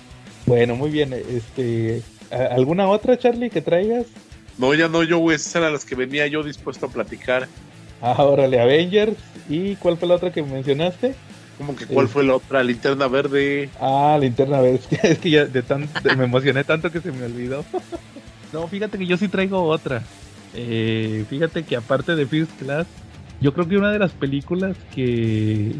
Bueno, 0.45 0.77
muy 0.77 0.91
bien. 0.91 1.12
Este, 1.12 2.03
¿a- 2.31 2.55
¿Alguna 2.55 2.89
otra, 2.89 3.19
Charlie, 3.19 3.51
que 3.51 3.62
traigas? 3.62 4.07
No, 4.59 4.73
ya 4.74 4.89
no, 4.89 5.03
yo, 5.03 5.19
güey, 5.19 5.37
esas 5.37 5.57
eran 5.57 5.73
las 5.73 5.85
que 5.85 5.95
venía 5.95 6.27
yo 6.27 6.43
dispuesto 6.43 6.87
a 6.87 6.89
platicar. 6.91 7.49
Ah, 8.01 8.23
órale, 8.23 8.61
Avengers. 8.61 9.16
¿Y 9.49 9.77
cuál 9.77 9.97
fue 9.97 10.09
la 10.09 10.15
otra 10.16 10.31
que 10.33 10.43
mencionaste? 10.43 11.15
Como 11.59 11.74
que 11.74 11.87
cuál 11.87 12.07
Sí. 12.07 12.12
fue 12.12 12.24
la 12.24 12.35
otra, 12.37 12.62
linterna 12.62 13.09
verde. 13.09 13.70
Ah, 13.81 14.19
linterna 14.20 14.61
verde. 14.61 14.81
Es 14.81 14.87
que, 15.01 15.09
es 15.12 15.19
que 15.19 15.31
ya 15.31 15.45
de 15.47 15.62
tan, 15.62 15.89
de- 16.03 16.16
me 16.16 16.24
emocioné 16.24 16.65
tanto 16.65 16.91
que 16.93 17.01
se 17.01 17.11
me 17.12 17.24
olvidó. 17.24 17.65
no, 18.53 18.69
fíjate 18.69 18.99
que 18.99 19.07
yo 19.07 19.16
sí 19.16 19.28
traigo 19.28 19.62
otra. 19.62 20.03
Eh, 20.57 21.24
fíjate 21.28 21.65
que 21.65 21.77
aparte 21.77 22.16
de 22.16 22.27
First 22.27 22.53
Class, 22.59 22.87
yo 23.41 23.53
creo 23.53 23.69
que 23.69 23.77
una 23.77 23.93
de 23.93 23.99
las 23.99 24.12
películas 24.12 24.77
que, 24.95 25.74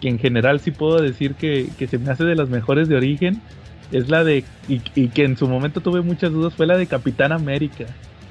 que 0.00 0.08
en 0.08 0.18
general 0.18 0.60
sí 0.60 0.70
puedo 0.70 1.00
decir 1.00 1.34
que, 1.34 1.68
que 1.78 1.86
se 1.86 1.98
me 1.98 2.10
hace 2.12 2.24
de 2.24 2.34
las 2.34 2.48
mejores 2.48 2.88
de 2.88 2.96
origen 2.96 3.40
es 3.90 4.10
la 4.10 4.22
de, 4.22 4.44
y, 4.68 4.82
y 4.94 5.08
que 5.08 5.24
en 5.24 5.36
su 5.36 5.48
momento 5.48 5.80
tuve 5.80 6.02
muchas 6.02 6.30
dudas, 6.30 6.54
fue 6.54 6.66
la 6.66 6.76
de 6.76 6.86
Capitán 6.86 7.32
América. 7.32 7.86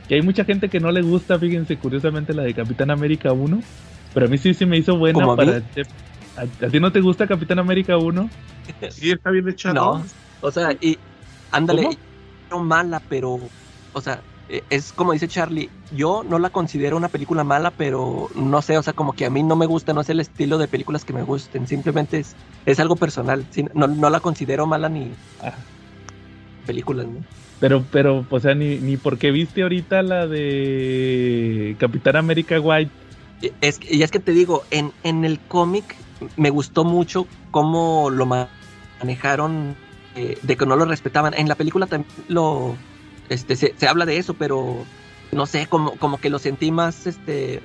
Que 0.07 0.15
hay 0.15 0.21
mucha 0.21 0.45
gente 0.45 0.69
que 0.69 0.79
no 0.79 0.91
le 0.91 1.01
gusta, 1.01 1.37
fíjense, 1.39 1.77
curiosamente 1.77 2.33
la 2.33 2.43
de 2.43 2.53
Capitán 2.53 2.91
América 2.91 3.33
1, 3.33 3.59
pero 4.13 4.27
a 4.27 4.29
mí 4.29 4.37
sí 4.37 4.53
se 4.53 4.65
me 4.65 4.77
hizo 4.77 4.97
buena 4.97 5.35
para... 5.35 5.61
¿A, 6.37 6.41
a 6.41 6.69
ti 6.69 6.79
no 6.79 6.91
te 6.91 7.01
gusta 7.01 7.25
Capitán 7.25 7.59
América 7.59 7.97
1? 7.97 8.29
Sí, 8.91 9.11
está 9.11 9.31
bien 9.31 9.47
hecha, 9.49 9.73
No, 9.73 10.05
o 10.41 10.51
sea, 10.51 10.71
y 10.79 10.97
ándale, 11.51 11.83
¿Cómo? 11.83 11.97
no 12.51 12.63
mala, 12.63 13.01
pero, 13.09 13.39
o 13.93 14.01
sea, 14.01 14.21
es 14.47 14.93
como 14.93 15.13
dice 15.13 15.27
Charlie, 15.27 15.69
yo 15.91 16.23
no 16.23 16.39
la 16.39 16.49
considero 16.49 16.97
una 16.97 17.09
película 17.09 17.43
mala, 17.43 17.71
pero 17.71 18.29
no 18.35 18.61
sé, 18.61 18.77
o 18.77 18.83
sea, 18.83 18.93
como 18.93 19.13
que 19.13 19.25
a 19.25 19.29
mí 19.29 19.43
no 19.43 19.55
me 19.55 19.65
gusta, 19.65 19.93
no 19.93 20.01
es 20.01 20.09
el 20.09 20.19
estilo 20.19 20.57
de 20.57 20.67
películas 20.67 21.03
que 21.05 21.13
me 21.13 21.23
gusten, 21.23 21.67
simplemente 21.67 22.19
es, 22.19 22.35
es 22.65 22.79
algo 22.79 22.95
personal, 22.95 23.45
no, 23.73 23.87
no 23.87 24.09
la 24.09 24.19
considero 24.19 24.65
mala 24.65 24.89
ni 24.89 25.11
películas, 26.65 27.07
¿no? 27.07 27.23
Pero, 27.59 27.83
pero, 27.91 28.25
o 28.29 28.39
sea, 28.39 28.53
ni, 28.53 28.79
ni 28.79 28.97
porque 28.97 29.31
viste 29.31 29.63
ahorita 29.63 30.03
la 30.03 30.27
de 30.27 31.75
Capitán 31.79 32.15
América 32.15 32.59
White. 32.59 32.91
Y 33.41 33.51
Es, 33.61 33.79
y 33.89 34.03
es 34.03 34.11
que 34.11 34.19
te 34.19 34.31
digo, 34.31 34.63
en, 34.69 34.91
en 35.03 35.25
el 35.25 35.39
cómic 35.39 35.95
me 36.35 36.49
gustó 36.51 36.85
mucho 36.85 37.27
cómo 37.51 38.09
lo 38.11 38.25
ma- 38.25 38.49
manejaron, 38.99 39.75
eh, 40.15 40.37
de 40.41 40.55
que 40.55 40.65
no 40.65 40.75
lo 40.75 40.85
respetaban. 40.85 41.33
En 41.33 41.47
la 41.47 41.55
película 41.55 41.87
también 41.87 42.07
lo, 42.27 42.75
este, 43.29 43.55
se, 43.55 43.73
se 43.77 43.87
habla 43.87 44.05
de 44.05 44.17
eso, 44.17 44.33
pero 44.33 44.85
no 45.31 45.45
sé, 45.45 45.67
como, 45.67 45.97
como 45.97 46.19
que 46.19 46.29
lo 46.29 46.39
sentí 46.39 46.71
más, 46.71 47.07
este, 47.07 47.61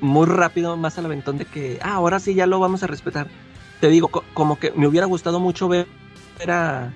muy 0.00 0.26
rápido, 0.26 0.76
más 0.76 0.98
al 0.98 1.06
aventón 1.06 1.38
de 1.38 1.44
que, 1.46 1.78
ah, 1.82 1.94
ahora 1.94 2.20
sí 2.20 2.34
ya 2.34 2.46
lo 2.46 2.58
vamos 2.58 2.82
a 2.82 2.86
respetar. 2.86 3.26
Te 3.80 3.88
digo, 3.88 4.08
co- 4.08 4.24
como 4.34 4.58
que 4.58 4.72
me 4.72 4.86
hubiera 4.86 5.06
gustado 5.06 5.40
mucho 5.40 5.68
ver 5.68 5.86
a 6.48 6.90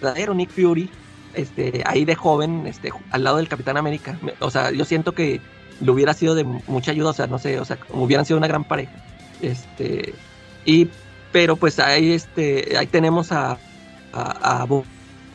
verdadero 0.00 0.34
Nick 0.34 0.50
Fury, 0.50 0.90
este, 1.34 1.82
ahí 1.86 2.04
de 2.04 2.14
joven, 2.14 2.66
este, 2.66 2.90
al 3.10 3.24
lado 3.24 3.36
del 3.38 3.48
Capitán 3.48 3.76
América. 3.76 4.18
O 4.40 4.50
sea, 4.50 4.70
yo 4.70 4.84
siento 4.84 5.12
que 5.12 5.40
le 5.80 5.90
hubiera 5.90 6.14
sido 6.14 6.34
de 6.34 6.44
mucha 6.44 6.90
ayuda, 6.92 7.10
o 7.10 7.14
sea, 7.14 7.26
no 7.26 7.38
sé, 7.38 7.60
o 7.60 7.64
sea, 7.64 7.78
hubieran 7.90 8.24
sido 8.24 8.38
una 8.38 8.46
gran 8.48 8.64
pareja. 8.64 8.92
Este, 9.42 10.14
y, 10.64 10.88
pero 11.32 11.56
pues 11.56 11.78
ahí, 11.78 12.12
este, 12.12 12.76
ahí 12.78 12.86
tenemos 12.86 13.32
a, 13.32 13.52
a, 14.12 14.62
a, 14.62 14.66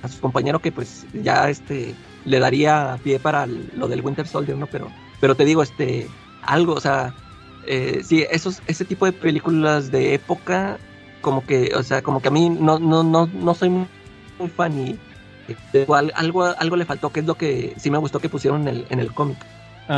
a 0.01 0.07
su 0.07 0.19
compañero 0.19 0.59
que 0.59 0.71
pues 0.71 1.05
ya, 1.13 1.49
este, 1.49 1.93
le 2.25 2.39
daría 2.39 2.97
pie 3.03 3.19
para 3.19 3.45
lo 3.47 3.87
del 3.87 4.01
Winter 4.01 4.27
Soldier, 4.27 4.57
¿no? 4.57 4.67
Pero, 4.67 4.91
pero 5.19 5.35
te 5.35 5.45
digo, 5.45 5.63
este, 5.63 6.07
algo, 6.43 6.73
o 6.73 6.79
sea, 6.79 7.13
eh, 7.65 8.01
sí, 8.03 8.25
esos, 8.31 8.61
ese 8.67 8.85
tipo 8.85 9.05
de 9.05 9.11
películas 9.13 9.91
de 9.91 10.13
época, 10.13 10.77
como 11.21 11.45
que, 11.45 11.71
o 11.75 11.83
sea, 11.83 12.01
como 12.01 12.21
que 12.21 12.27
a 12.29 12.31
mí 12.31 12.49
no, 12.49 12.79
no, 12.79 13.03
no, 13.03 13.27
no 13.27 13.53
soy 13.53 13.69
muy, 13.69 13.87
muy 14.39 14.49
fan 14.49 14.77
y 14.79 14.99
de 15.73 15.81
igual 15.81 16.13
algo, 16.15 16.43
algo 16.45 16.75
le 16.75 16.85
faltó, 16.85 17.11
que 17.11 17.19
es 17.19 17.25
lo 17.25 17.35
que 17.35 17.73
sí 17.77 17.91
me 17.91 17.97
gustó 17.97 18.19
que 18.19 18.29
pusieron 18.29 18.61
en 18.61 18.67
el, 18.69 18.85
en 18.89 18.99
el 18.99 19.13
cómic. 19.13 19.37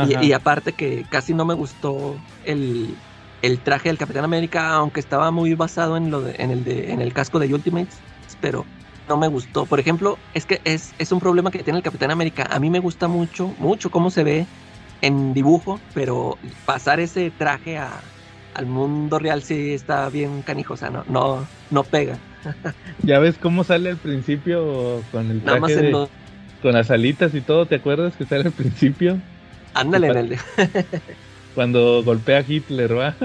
Y, 0.08 0.14
y 0.26 0.32
aparte 0.32 0.72
que 0.72 1.04
casi 1.08 1.32
no 1.34 1.44
me 1.44 1.54
gustó 1.54 2.16
el, 2.44 2.96
el 3.42 3.60
traje 3.60 3.88
del 3.88 3.98
Capitán 3.98 4.24
América, 4.24 4.74
aunque 4.74 4.98
estaba 5.00 5.30
muy 5.30 5.54
basado 5.54 5.96
en 5.96 6.10
lo 6.10 6.20
de- 6.22 6.34
en 6.38 6.50
el 6.50 6.64
de, 6.64 6.90
en 6.92 7.00
el 7.00 7.12
casco 7.12 7.38
de 7.38 7.52
Ultimates, 7.54 7.98
pero 8.40 8.66
no 9.08 9.16
me 9.18 9.28
gustó. 9.28 9.66
Por 9.68 9.80
ejemplo, 9.80 10.24
es 10.32 10.46
que 10.46 10.60
es, 10.64 10.94
es 10.98 11.12
un 11.12 11.18
problema 11.20 11.50
que 11.50 11.62
tiene 11.64 11.78
el 11.78 11.82
Capitán 11.82 12.10
América. 12.10 12.46
A 12.50 12.60
mí 12.60 12.70
me 12.70 12.80
gusta 12.80 13.08
mucho, 13.08 13.54
mucho 13.58 13.90
cómo 13.90 14.10
se 14.10 14.24
ve 14.24 14.50
en 15.00 15.34
dibujo, 15.34 15.84
pero 15.92 16.40
pasar 16.64 17.00
ese 17.00 17.30
traje 17.30 17.78
a, 17.78 18.14
al 18.52 18.66
mundo 18.66 19.18
real 19.18 19.42
sí 19.42 19.74
está 19.74 20.08
bien 20.10 20.42
canijo, 20.42 20.74
o 20.74 20.76
sea, 20.76 20.90
no, 20.90 21.04
no, 21.06 21.50
no 21.68 21.84
pega. 21.90 22.24
Ya 22.98 23.18
ves 23.18 23.38
cómo 23.38 23.64
sale 23.64 23.90
al 23.90 24.00
principio 24.00 25.06
con 25.10 25.30
el 25.30 25.42
Nada 25.42 25.58
más 25.58 25.74
traje 25.74 25.76
de- 25.76 26.02
con 26.60 26.72
las 26.74 26.90
alitas 26.90 27.34
y 27.34 27.42
todo, 27.42 27.68
¿te 27.68 27.76
acuerdas 27.76 28.16
que 28.16 28.26
sale 28.26 28.44
al 28.48 28.54
principio? 28.54 29.22
Ándale 29.74 30.08
en 30.08 30.16
el 30.16 30.28
de... 30.30 30.38
Cuando 31.52 32.02
golpea 32.04 32.38
a 32.38 32.44
Hitler, 32.46 32.96
¿va? 32.98 33.16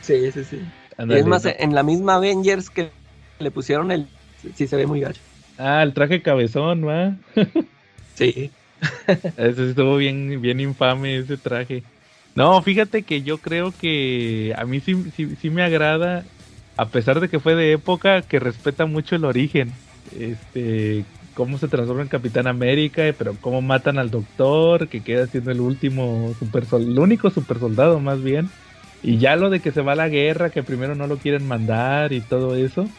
Sí, 0.00 0.30
sí, 0.32 0.44
sí. 0.44 0.72
Y 1.08 1.16
es 1.16 1.26
más, 1.26 1.44
¿no? 1.44 1.56
en 1.58 1.74
la 1.74 1.82
misma 1.82 2.16
Avengers 2.16 2.70
que 2.70 2.96
le 3.38 3.50
pusieron 3.50 3.90
el... 3.92 4.12
Sí, 4.54 4.66
se 4.66 4.76
ve 4.76 4.86
muy 4.86 5.00
gacho. 5.00 5.22
Ah, 5.56 5.82
el 5.82 5.94
traje 5.94 6.22
cabezón, 6.22 6.86
¿va? 6.86 7.18
Sí. 8.14 8.56
Ese 9.36 9.70
estuvo 9.70 9.96
bien, 9.96 10.40
bien 10.40 10.60
infame 10.60 11.18
ese 11.18 11.38
traje. 11.38 11.86
No, 12.34 12.62
fíjate 12.62 13.04
que 13.04 13.22
yo 13.22 13.40
creo 13.40 13.76
que 13.76 14.54
a 14.56 14.64
mí 14.66 14.80
sí, 14.80 15.10
sí, 15.12 15.36
sí 15.36 15.50
me 15.50 15.62
agrada, 15.62 16.30
a 16.76 16.90
pesar 16.90 17.20
de 17.20 17.28
que 17.30 17.40
fue 17.40 17.54
de 17.54 17.72
época, 17.72 18.26
que 18.26 18.38
respeta 18.40 18.86
mucho 18.86 19.16
el 19.16 19.24
origen. 19.24 19.82
Este, 20.04 21.08
cómo 21.34 21.58
se 21.58 21.68
transforma 21.68 22.02
en 22.02 22.08
Capitán 22.08 22.46
América, 22.46 23.02
pero 23.18 23.40
cómo 23.40 23.62
matan 23.62 23.98
al 23.98 24.10
doctor, 24.10 24.88
que 24.88 25.02
queda 25.02 25.26
siendo 25.26 25.50
el 25.50 25.60
último 25.60 26.34
super 26.34 26.66
sol- 26.66 26.82
el 26.88 26.98
único 26.98 27.30
super 27.30 27.58
soldado 27.58 28.00
más 28.00 28.22
bien. 28.22 28.54
Y 29.02 29.18
ya 29.18 29.36
lo 29.36 29.50
de 29.50 29.60
que 29.60 29.72
se 29.72 29.82
va 29.82 29.92
a 29.92 29.96
la 29.96 30.08
guerra, 30.08 30.50
que 30.50 30.62
primero 30.64 30.94
no 30.94 31.06
lo 31.06 31.18
quieren 31.18 31.46
mandar 31.46 32.12
y 32.12 32.22
todo 32.22 32.56
eso, 32.56 32.94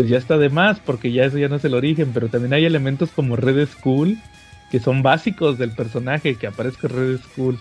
pues 0.00 0.08
ya 0.08 0.16
está 0.16 0.38
de 0.38 0.48
más, 0.48 0.80
porque 0.80 1.12
ya 1.12 1.26
eso 1.26 1.36
ya 1.36 1.48
no 1.48 1.56
es 1.56 1.64
el 1.66 1.74
origen, 1.74 2.12
pero 2.14 2.28
también 2.28 2.54
hay 2.54 2.64
elementos 2.64 3.10
como 3.10 3.36
Red 3.36 3.68
Skull, 3.68 4.16
que 4.70 4.80
son 4.80 5.02
básicos 5.02 5.58
del 5.58 5.72
personaje, 5.72 6.36
que 6.36 6.46
aparezca 6.46 6.88
Red 6.88 7.18
Skull. 7.18 7.58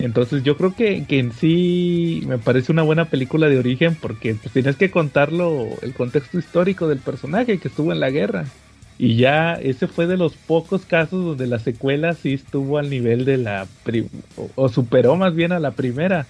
Entonces 0.00 0.42
yo 0.42 0.56
creo 0.56 0.74
que, 0.74 1.04
que 1.04 1.20
en 1.20 1.30
sí 1.30 2.24
me 2.26 2.38
parece 2.38 2.72
una 2.72 2.82
buena 2.82 3.04
película 3.04 3.48
de 3.48 3.60
origen 3.60 3.94
porque 3.94 4.34
pues 4.34 4.52
tienes 4.52 4.74
que 4.74 4.90
contarlo 4.90 5.68
el 5.80 5.94
contexto 5.94 6.40
histórico 6.40 6.88
del 6.88 6.98
personaje 6.98 7.58
que 7.58 7.68
estuvo 7.68 7.92
en 7.92 8.00
la 8.00 8.10
guerra. 8.10 8.46
Y 8.98 9.14
ya 9.14 9.52
ese 9.52 9.86
fue 9.86 10.08
de 10.08 10.16
los 10.16 10.34
pocos 10.34 10.86
casos 10.86 11.24
donde 11.24 11.46
la 11.46 11.60
secuela 11.60 12.14
sí 12.14 12.32
estuvo 12.32 12.78
al 12.78 12.90
nivel 12.90 13.24
de 13.24 13.36
la 13.36 13.68
o, 14.36 14.50
o 14.56 14.68
superó 14.68 15.14
más 15.14 15.36
bien 15.36 15.52
a 15.52 15.60
la 15.60 15.70
primera. 15.70 16.26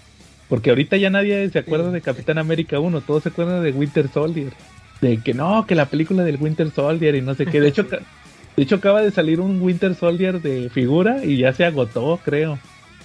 Porque 0.51 0.69
ahorita 0.69 0.99
ya 0.99 1.09
nadie 1.09 1.49
se 1.49 1.59
acuerda 1.61 1.91
de 1.91 2.03
Capitán 2.03 2.37
América 2.37 2.79
1, 2.79 3.01
todos 3.01 3.23
se 3.23 3.31
acuerdan 3.31 3.65
de 3.65 3.73
Winter 3.73 4.07
Soldier. 4.13 4.53
De 5.01 5.19
que 5.19 5.35
no, 5.35 5.67
que 5.67 5.75
la 5.75 5.87
película 5.87 6.25
del 6.25 6.39
Winter 6.41 6.71
Soldier 6.71 7.15
y 7.15 7.23
no 7.23 7.35
sé 7.35 7.47
qué. 7.47 7.61
De 7.61 7.69
hecho, 7.69 7.85
de 7.85 8.63
hecho 8.63 8.77
acaba 8.77 9.03
de 9.03 9.11
salir 9.11 9.41
un 9.41 9.61
Winter 9.61 9.95
Soldier 9.95 10.41
de 10.41 10.71
figura 10.71 11.25
y 11.25 11.39
ya 11.39 11.53
se 11.53 11.65
agotó, 11.65 12.19
creo. 12.25 12.59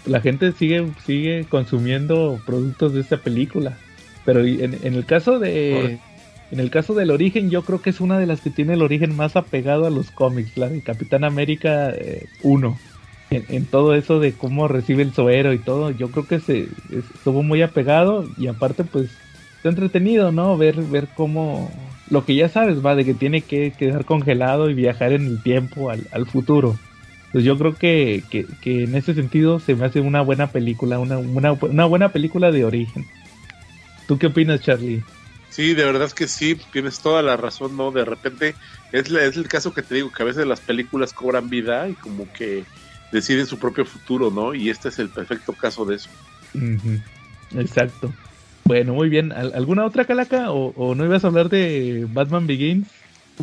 La 0.05 0.21
gente 0.21 0.51
sigue, 0.53 0.87
sigue 1.05 1.45
consumiendo 1.49 2.39
productos 2.45 2.93
de 2.93 3.01
esta 3.01 3.17
película. 3.17 3.77
Pero 4.25 4.41
en, 4.41 4.77
en 4.83 4.93
el 4.93 5.05
caso 5.05 5.39
de, 5.39 5.99
En 6.51 6.59
el 6.59 6.69
caso 6.69 6.93
del 6.93 7.11
origen, 7.11 7.49
yo 7.49 7.63
creo 7.63 7.81
que 7.81 7.89
es 7.89 8.01
una 8.01 8.19
de 8.19 8.25
las 8.25 8.41
que 8.41 8.49
tiene 8.49 8.73
el 8.73 8.81
origen 8.81 9.15
más 9.15 9.35
apegado 9.35 9.85
a 9.85 9.89
los 9.89 10.11
cómics, 10.11 10.57
la 10.57 10.69
de 10.69 10.81
Capitán 10.81 11.23
América 11.23 11.93
1. 12.43 12.77
Eh, 13.31 13.45
en, 13.47 13.65
todo 13.65 13.95
eso 13.95 14.19
de 14.19 14.33
cómo 14.33 14.67
recibe 14.67 15.03
el 15.03 15.13
suero 15.13 15.53
y 15.53 15.59
todo, 15.59 15.91
yo 15.91 16.11
creo 16.11 16.27
que 16.27 16.41
se 16.41 16.67
estuvo 16.91 17.43
muy 17.43 17.61
apegado 17.61 18.25
y 18.37 18.47
aparte 18.47 18.83
pues 18.83 19.09
está 19.61 19.69
entretenido, 19.69 20.31
¿no? 20.31 20.57
Ver, 20.57 20.81
ver 20.81 21.07
cómo 21.13 21.71
lo 22.09 22.25
que 22.25 22.33
ya 22.33 22.49
sabes, 22.49 22.83
va, 22.83 22.95
de 22.95 23.05
que 23.05 23.13
tiene 23.13 23.41
que 23.41 23.71
quedar 23.71 24.05
congelado 24.05 24.71
y 24.71 24.73
viajar 24.73 25.13
en 25.13 25.27
el 25.27 25.43
tiempo 25.43 25.91
al, 25.91 26.07
al 26.11 26.25
futuro. 26.25 26.79
Pues 27.31 27.43
yo 27.43 27.55
creo 27.59 27.75
que, 27.75 28.23
que, 28.31 28.47
que, 28.59 28.85
en 28.85 28.95
ese 28.95 29.13
sentido 29.13 29.59
se 29.59 29.75
me 29.75 29.85
hace 29.85 30.01
una 30.01 30.21
buena 30.21 30.47
película, 30.47 30.97
una, 30.97 31.19
una, 31.19 31.53
una 31.53 31.85
buena 31.85 32.11
película 32.11 32.51
de 32.51 32.65
origen. 32.65 33.05
¿Tú 34.07 34.17
qué 34.17 34.27
opinas, 34.27 34.61
Charlie? 34.61 35.03
Sí, 35.51 35.75
de 35.75 35.85
verdad 35.85 36.11
que 36.11 36.27
sí, 36.27 36.57
tienes 36.73 36.99
toda 36.99 37.21
la 37.21 37.37
razón, 37.37 37.77
¿no? 37.77 37.91
De 37.91 38.03
repente 38.03 38.55
es, 38.91 39.11
es 39.11 39.37
el 39.37 39.47
caso 39.47 39.75
que 39.75 39.83
te 39.83 39.93
digo, 39.93 40.11
que 40.11 40.23
a 40.23 40.25
veces 40.25 40.47
las 40.47 40.59
películas 40.59 41.13
cobran 41.13 41.49
vida 41.49 41.87
y 41.87 41.93
como 41.93 42.27
que 42.33 42.63
deciden 43.11 43.45
su 43.45 43.59
propio 43.59 43.85
futuro, 43.85 44.31
¿no? 44.31 44.55
Y 44.55 44.71
este 44.71 44.89
es 44.89 44.97
el 44.97 45.09
perfecto 45.09 45.53
caso 45.53 45.85
de 45.85 45.97
eso. 45.97 46.09
Exacto. 47.55 48.11
Bueno, 48.65 48.93
muy 48.93 49.09
bien. 49.09 49.31
¿Alguna 49.31 49.85
otra 49.85 50.05
calaca? 50.05 50.51
¿O, 50.51 50.95
no 50.95 51.05
ibas 51.05 51.23
a 51.23 51.27
hablar 51.27 51.49
de 51.49 52.07
Batman 52.11 52.47
Begins? 52.47 52.87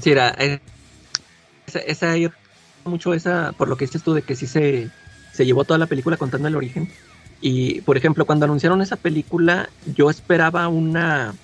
Sí, 0.00 0.10
era. 0.10 0.34
Eh, 0.38 0.60
esa, 1.66 1.80
esa, 1.80 2.14
mucho 2.84 3.14
esa, 3.14 3.52
por 3.56 3.68
lo 3.68 3.76
que 3.76 3.86
dices 3.86 4.02
tú, 4.02 4.14
de 4.14 4.22
que 4.22 4.36
sí 4.36 4.46
se, 4.46 4.90
se 5.32 5.46
llevó 5.46 5.64
toda 5.64 5.78
la 5.78 5.86
película 5.86 6.16
contando 6.16 6.48
el 6.48 6.56
origen. 6.56 6.88
Y, 7.40 7.82
por 7.82 7.96
ejemplo, 7.96 8.24
cuando 8.24 8.44
anunciaron 8.44 8.82
esa 8.82 8.96
película, 8.96 9.68
yo 9.94 10.10
esperaba 10.10 10.68
una, 10.68 11.34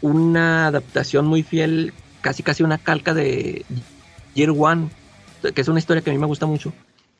una 0.00 0.68
adaptación 0.68 1.26
muy 1.26 1.42
fiel, 1.42 1.92
casi 2.20 2.42
casi 2.42 2.62
una 2.62 2.78
calca 2.78 3.12
de 3.12 3.64
Year 4.34 4.50
One, 4.56 4.88
que 5.54 5.60
es 5.60 5.68
una 5.68 5.78
historia 5.78 6.02
que 6.02 6.10
a 6.10 6.12
mí 6.12 6.18
me 6.18 6.26
gusta 6.26 6.46
mucho. 6.46 6.72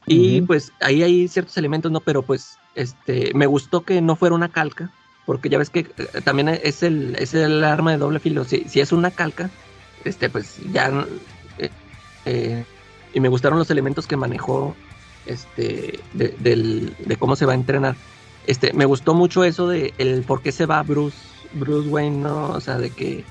Y 0.07 0.41
pues 0.43 0.73
ahí 0.81 1.03
hay 1.03 1.29
ciertos 1.29 1.57
elementos, 1.57 1.93
¿no? 1.93 2.01
Pero 2.01 2.23
pues 2.23 2.59
este 2.75 3.33
me 3.35 3.47
gustó 3.47 3.83
que 3.83 4.01
no 4.01 4.17
fuera 4.17 4.35
una 4.35 4.49
calca, 4.49 4.91
porque 5.27 5.49
ya 5.49 5.59
ves 5.59 5.71
que 5.71 5.81
eh, 5.81 6.21
también 6.25 6.49
es 6.49 6.83
el, 6.83 7.17
es 7.19 7.35
el 7.35 7.63
arma 7.65 7.93
de 7.93 7.99
doble 7.99 8.19
filo. 8.19 8.45
Si, 8.45 8.65
si 8.69 8.81
es 8.81 8.93
una 8.93 9.11
calca, 9.11 9.51
este 10.05 10.29
pues 10.29 10.59
ya... 10.73 11.07
Eh, 11.59 11.71
eh, 12.25 12.65
y 13.15 13.21
me 13.21 13.29
gustaron 13.29 13.59
los 13.59 13.71
elementos 13.71 14.07
que 14.07 14.17
manejó 14.17 14.75
este 15.27 16.01
de, 16.15 17.17
cómo 17.19 17.37
se 17.37 17.47
va 17.47 17.53
a 17.53 17.57
entrenar. 17.57 17.95
Este, 18.47 18.73
me 18.73 18.87
gustó 18.87 19.15
mucho 19.15 19.45
eso 19.45 19.69
de 19.69 19.95
el 19.99 20.23
por 20.23 20.43
qué 20.43 20.51
se 20.51 20.67
va 20.67 20.83
Bruce, 20.83 21.17
Bruce 21.53 21.89
Wayne, 21.89 22.19
¿no? 22.19 22.51
O 22.51 22.61
sea, 22.61 22.79
de 22.79 22.91
que, 22.91 23.25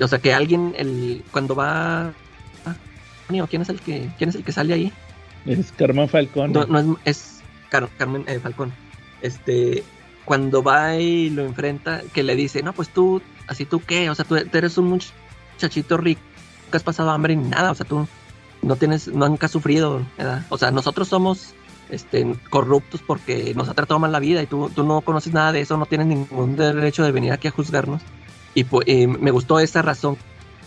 o 0.00 0.08
sea, 0.08 0.20
que 0.20 0.32
alguien, 0.32 0.74
el, 0.78 1.24
cuando 1.32 1.54
va, 1.54 2.12
¿quién 3.26 3.62
es 3.62 3.68
el 3.68 3.80
que, 3.80 4.08
quién 4.16 4.30
es 4.30 4.36
el 4.36 4.44
que 4.44 4.52
sale 4.52 4.74
ahí? 4.74 4.92
Es 5.44 5.72
Carmen 5.72 6.08
Falcón. 6.08 6.52
No, 6.52 6.64
no 6.66 6.78
es, 6.78 6.86
es 7.04 7.42
Carmen 7.68 8.24
eh, 8.26 8.38
Falcón. 8.40 8.72
Este, 9.22 9.84
cuando 10.26 10.62
va 10.62 10.96
y 10.96 11.30
lo 11.30 11.42
enfrenta, 11.46 12.02
que 12.12 12.22
le 12.22 12.36
dice, 12.36 12.62
no, 12.62 12.74
pues 12.74 12.90
tú, 12.90 13.22
así 13.46 13.64
tú 13.64 13.80
qué, 13.80 14.10
o 14.10 14.14
sea, 14.14 14.24
tú, 14.26 14.36
eres 14.36 14.76
un 14.76 14.88
muchachito 14.88 15.96
rico, 15.96 16.20
que 16.70 16.76
has 16.76 16.82
pasado 16.82 17.10
hambre 17.10 17.34
ni 17.34 17.48
nada, 17.48 17.70
o 17.70 17.74
sea, 17.74 17.86
tú 17.86 18.06
no 18.60 18.76
tienes, 18.76 19.08
nunca 19.08 19.46
has 19.46 19.52
sufrido, 19.52 20.04
¿verdad? 20.18 20.44
O 20.50 20.58
sea, 20.58 20.72
nosotros 20.72 21.08
somos 21.08 21.54
este, 21.88 22.36
corruptos 22.50 23.00
porque 23.06 23.54
nos 23.54 23.68
ha 23.68 23.74
tratado 23.74 24.00
mal 24.00 24.12
la 24.12 24.18
vida 24.18 24.42
y 24.42 24.46
tú, 24.46 24.68
tú 24.74 24.82
no 24.82 25.00
conoces 25.00 25.32
nada 25.32 25.52
de 25.52 25.60
eso, 25.60 25.76
no 25.76 25.86
tienes 25.86 26.08
ningún 26.08 26.56
derecho 26.56 27.04
de 27.04 27.12
venir 27.12 27.32
aquí 27.32 27.48
a 27.48 27.52
juzgarnos. 27.52 28.02
Y, 28.54 28.64
pues, 28.64 28.86
me 28.86 29.30
gustó 29.30 29.60
esa 29.60 29.82
razón 29.82 30.16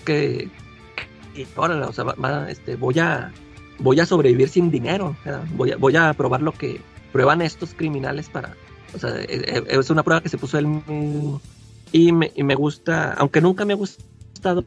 que, 0.06 0.50
que 1.36 1.46
órale, 1.58 1.84
o 1.84 1.92
sea, 1.92 2.06
este, 2.48 2.78
voy 2.78 2.98
a 3.00 3.32
voy 3.80 4.00
a 4.00 4.06
sobrevivir 4.06 4.50
sin 4.50 4.72
dinero, 4.72 5.16
voy 5.56 5.72
a, 5.72 5.78
voy 5.78 5.96
a 5.96 6.14
probar 6.14 6.42
lo 6.42 6.52
que 6.52 6.82
prueban 7.12 7.42
estos 7.42 7.74
criminales 7.74 8.30
para, 8.30 8.56
o 8.94 9.00
sea, 9.00 9.16
e, 9.22 9.26
e, 9.28 9.80
es 9.80 9.90
una 9.90 10.04
prueba 10.04 10.22
que 10.22 10.30
se 10.30 10.38
puso 10.38 10.58
él 10.58 10.82
y 11.92 12.12
me, 12.12 12.32
me 12.36 12.56
gusta, 12.56 13.14
aunque 13.14 13.42
nunca 13.42 13.66
me 13.66 13.74
ha 13.74 13.78
gustado 13.78 14.64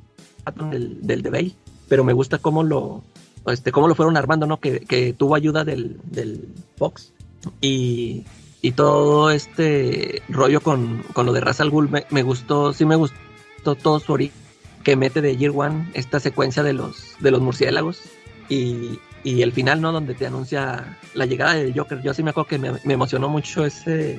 del, 0.70 1.06
del 1.06 1.22
Bay, 1.22 1.56
pero 1.88 2.04
me 2.04 2.12
gusta 2.12 2.38
cómo 2.38 2.62
lo, 2.62 3.02
este, 3.46 3.72
cómo 3.72 3.88
lo 3.88 3.94
fueron 3.94 4.16
armando, 4.16 4.46
¿no? 4.46 4.60
Que, 4.60 4.80
que 4.80 5.12
tuvo 5.12 5.34
ayuda 5.34 5.64
del, 5.64 6.00
del 6.04 6.48
Fox. 6.76 7.12
Y, 7.60 8.24
y 8.60 8.72
todo 8.72 9.30
este 9.30 10.22
rollo 10.28 10.60
con, 10.60 11.02
con 11.12 11.26
lo 11.26 11.32
de 11.32 11.40
Ra's 11.40 11.60
al 11.60 11.72
me, 12.10 12.22
gustó, 12.22 12.72
sí 12.72 12.84
me 12.84 12.96
gustó 12.96 13.74
todo 13.74 13.98
su 14.00 14.12
origen 14.12 14.42
que 14.84 14.96
mete 14.96 15.20
de 15.20 15.36
Year 15.36 15.52
One 15.54 15.90
esta 15.94 16.20
secuencia 16.20 16.62
de 16.62 16.72
los, 16.72 17.16
de 17.20 17.30
los 17.30 17.40
murciélagos. 17.40 18.00
Y, 18.48 18.98
el 19.24 19.52
final, 19.52 19.80
¿no? 19.80 19.92
Donde 19.92 20.14
te 20.14 20.26
anuncia 20.26 20.96
la 21.14 21.26
llegada 21.26 21.54
del 21.54 21.72
Joker. 21.74 22.02
Yo 22.02 22.12
sí 22.12 22.22
me 22.22 22.30
acuerdo 22.30 22.48
que 22.48 22.58
me, 22.58 22.72
emocionó 22.92 23.28
mucho 23.28 23.64
ese, 23.64 24.18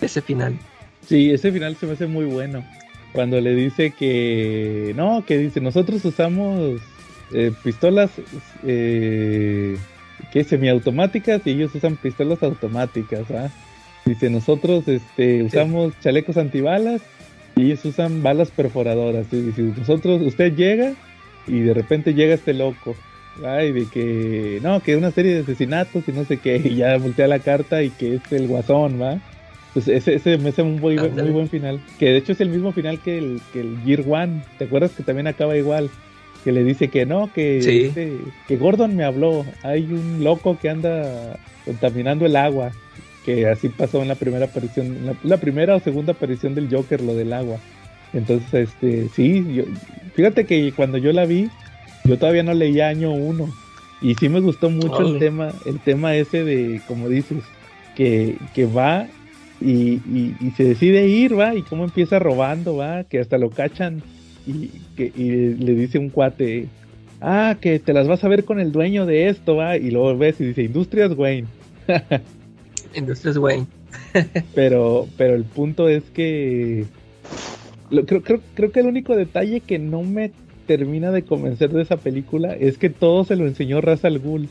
ese 0.00 0.22
final. 0.22 0.56
Sí, 1.06 1.30
ese 1.30 1.50
final 1.52 1.76
se 1.76 1.86
me 1.86 1.92
hace 1.92 2.06
muy 2.06 2.24
bueno. 2.24 2.64
Cuando 3.12 3.40
le 3.40 3.54
dice 3.54 3.90
que... 3.90 4.92
No, 4.96 5.24
que 5.26 5.38
dice, 5.38 5.60
nosotros 5.60 6.04
usamos 6.04 6.80
eh, 7.32 7.52
pistolas 7.62 8.10
eh, 8.64 9.76
que 10.32 10.44
semiautomáticas 10.44 11.42
y 11.46 11.50
ellos 11.50 11.74
usan 11.74 11.96
pistolas 11.96 12.42
automáticas. 12.42 13.30
¿ah? 13.32 13.50
Dice, 14.04 14.30
nosotros 14.30 14.86
este, 14.86 15.42
usamos 15.42 15.94
chalecos 16.00 16.36
antibalas 16.36 17.02
y 17.56 17.66
ellos 17.66 17.84
usan 17.84 18.22
balas 18.22 18.50
perforadoras. 18.50 19.26
Y 19.32 19.40
dice, 19.42 19.62
nosotros, 19.62 20.22
usted 20.22 20.54
llega 20.54 20.92
y 21.46 21.60
de 21.60 21.74
repente 21.74 22.14
llega 22.14 22.34
este 22.34 22.54
loco 22.54 22.94
ay, 23.44 23.72
de 23.72 23.86
que, 23.86 24.60
no, 24.62 24.80
que 24.80 24.96
una 24.96 25.10
serie 25.10 25.34
de 25.34 25.40
asesinatos 25.40 26.04
y 26.06 26.12
no 26.12 26.24
sé 26.24 26.36
qué, 26.38 26.60
y 26.62 26.76
ya 26.76 26.96
voltea 26.98 27.26
la 27.26 27.38
carta 27.38 27.82
y 27.82 27.90
que 27.90 28.16
es 28.16 28.32
el 28.32 28.46
guasón, 28.46 29.00
¿va? 29.00 29.18
Pues 29.72 29.88
ese, 29.88 30.14
ese 30.14 30.38
me 30.38 30.50
hace 30.50 30.62
un 30.62 30.80
muy, 30.80 30.96
muy 30.98 31.30
buen 31.30 31.48
final, 31.48 31.80
que 31.98 32.06
de 32.06 32.18
hecho 32.18 32.32
es 32.32 32.40
el 32.40 32.50
mismo 32.50 32.72
final 32.72 33.00
que 33.00 33.18
el, 33.18 33.40
que 33.52 33.60
el 33.60 33.78
Gear 33.84 34.04
One, 34.06 34.42
¿te 34.56 34.64
acuerdas 34.64 34.92
que 34.92 35.02
también 35.02 35.26
acaba 35.26 35.56
igual? 35.56 35.90
Que 36.44 36.52
le 36.52 36.62
dice 36.62 36.88
que 36.88 37.06
no, 37.06 37.32
que, 37.32 37.58
este, 37.58 38.18
que 38.46 38.56
Gordon 38.56 38.94
me 38.94 39.02
habló, 39.02 39.44
hay 39.62 39.82
un 39.84 40.22
loco 40.22 40.58
que 40.60 40.68
anda 40.68 41.38
contaminando 41.64 42.26
el 42.26 42.36
agua, 42.36 42.70
que 43.24 43.48
así 43.48 43.68
pasó 43.68 44.02
en 44.02 44.08
la 44.08 44.14
primera 44.14 44.44
aparición, 44.44 45.06
la, 45.06 45.14
la 45.24 45.38
primera 45.38 45.74
o 45.74 45.80
segunda 45.80 46.12
aparición 46.12 46.54
del 46.54 46.68
Joker, 46.70 47.00
lo 47.00 47.14
del 47.14 47.32
agua. 47.32 47.58
Entonces, 48.12 48.68
este, 48.68 49.08
sí, 49.08 49.44
yo, 49.54 49.64
fíjate 50.14 50.44
que 50.44 50.72
cuando 50.72 50.98
yo 50.98 51.12
la 51.12 51.24
vi, 51.24 51.48
yo 52.04 52.18
todavía 52.18 52.42
no 52.42 52.54
leía 52.54 52.88
año 52.88 53.12
uno. 53.12 53.52
Y 54.00 54.14
sí 54.16 54.28
me 54.28 54.40
gustó 54.40 54.68
mucho 54.68 55.00
el 55.00 55.18
tema, 55.18 55.52
el 55.64 55.80
tema 55.80 56.14
ese 56.14 56.44
de, 56.44 56.80
como 56.86 57.08
dices, 57.08 57.42
que, 57.96 58.36
que 58.54 58.66
va 58.66 59.06
y, 59.60 60.00
y, 60.40 60.52
se 60.56 60.64
decide 60.64 61.06
ir, 61.06 61.38
va, 61.38 61.54
y 61.54 61.62
cómo 61.62 61.84
empieza 61.84 62.18
robando, 62.18 62.76
va, 62.76 63.04
que 63.04 63.18
hasta 63.18 63.38
lo 63.38 63.50
cachan 63.50 64.02
y, 64.46 64.68
que, 64.96 65.10
y 65.16 65.54
le 65.54 65.74
dice 65.74 65.98
un 65.98 66.10
cuate, 66.10 66.66
ah, 67.22 67.56
que 67.60 67.78
te 67.78 67.94
las 67.94 68.06
vas 68.06 68.22
a 68.24 68.28
ver 68.28 68.44
con 68.44 68.60
el 68.60 68.72
dueño 68.72 69.06
de 69.06 69.28
esto, 69.28 69.56
va, 69.56 69.78
y 69.78 69.90
luego 69.90 70.18
ves 70.18 70.38
y 70.40 70.44
dice, 70.44 70.62
Industrias 70.64 71.12
Wayne. 71.16 71.48
Industrias 72.94 73.38
Wayne. 73.38 73.66
pero, 74.54 75.08
pero 75.16 75.34
el 75.34 75.44
punto 75.44 75.88
es 75.88 76.02
que 76.10 76.84
creo, 77.88 78.22
creo, 78.22 78.40
creo 78.54 78.72
que 78.72 78.80
el 78.80 78.86
único 78.86 79.16
detalle 79.16 79.60
que 79.60 79.78
no 79.78 80.02
me 80.02 80.32
termina 80.66 81.10
de 81.10 81.22
convencer 81.22 81.70
de 81.70 81.82
esa 81.82 81.96
película 81.96 82.54
es 82.54 82.78
que 82.78 82.90
todo 82.90 83.24
se 83.24 83.36
lo 83.36 83.46
enseñó 83.46 83.80
Ra's 83.80 84.04
al 84.04 84.18
Ghul. 84.18 84.48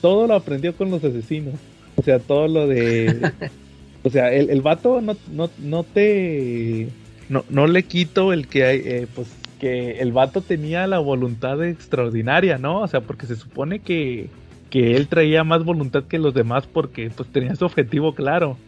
Todo 0.00 0.26
lo 0.26 0.34
aprendió 0.34 0.74
con 0.74 0.90
los 0.90 1.02
asesinos. 1.02 1.54
O 1.96 2.02
sea, 2.02 2.18
todo 2.18 2.48
lo 2.48 2.66
de... 2.66 3.32
o 4.02 4.10
sea, 4.10 4.32
el, 4.32 4.50
el 4.50 4.62
vato 4.62 5.00
no, 5.00 5.16
no, 5.32 5.50
no 5.58 5.82
te... 5.82 6.88
No, 7.28 7.44
no 7.48 7.66
le 7.66 7.84
quito 7.84 8.32
el 8.32 8.48
que 8.48 8.64
hay... 8.64 8.82
Eh, 8.84 9.06
pues 9.14 9.28
que 9.58 10.00
el 10.00 10.12
vato 10.12 10.40
tenía 10.40 10.86
la 10.86 10.98
voluntad 10.98 11.64
extraordinaria, 11.64 12.58
¿no? 12.58 12.80
O 12.80 12.88
sea, 12.88 13.00
porque 13.00 13.26
se 13.26 13.36
supone 13.36 13.78
que, 13.78 14.28
que 14.68 14.96
él 14.96 15.08
traía 15.08 15.44
más 15.44 15.64
voluntad 15.64 16.04
que 16.04 16.18
los 16.18 16.34
demás 16.34 16.66
porque 16.66 17.10
pues 17.10 17.28
tenía 17.30 17.56
su 17.56 17.64
objetivo 17.64 18.14
claro. 18.14 18.58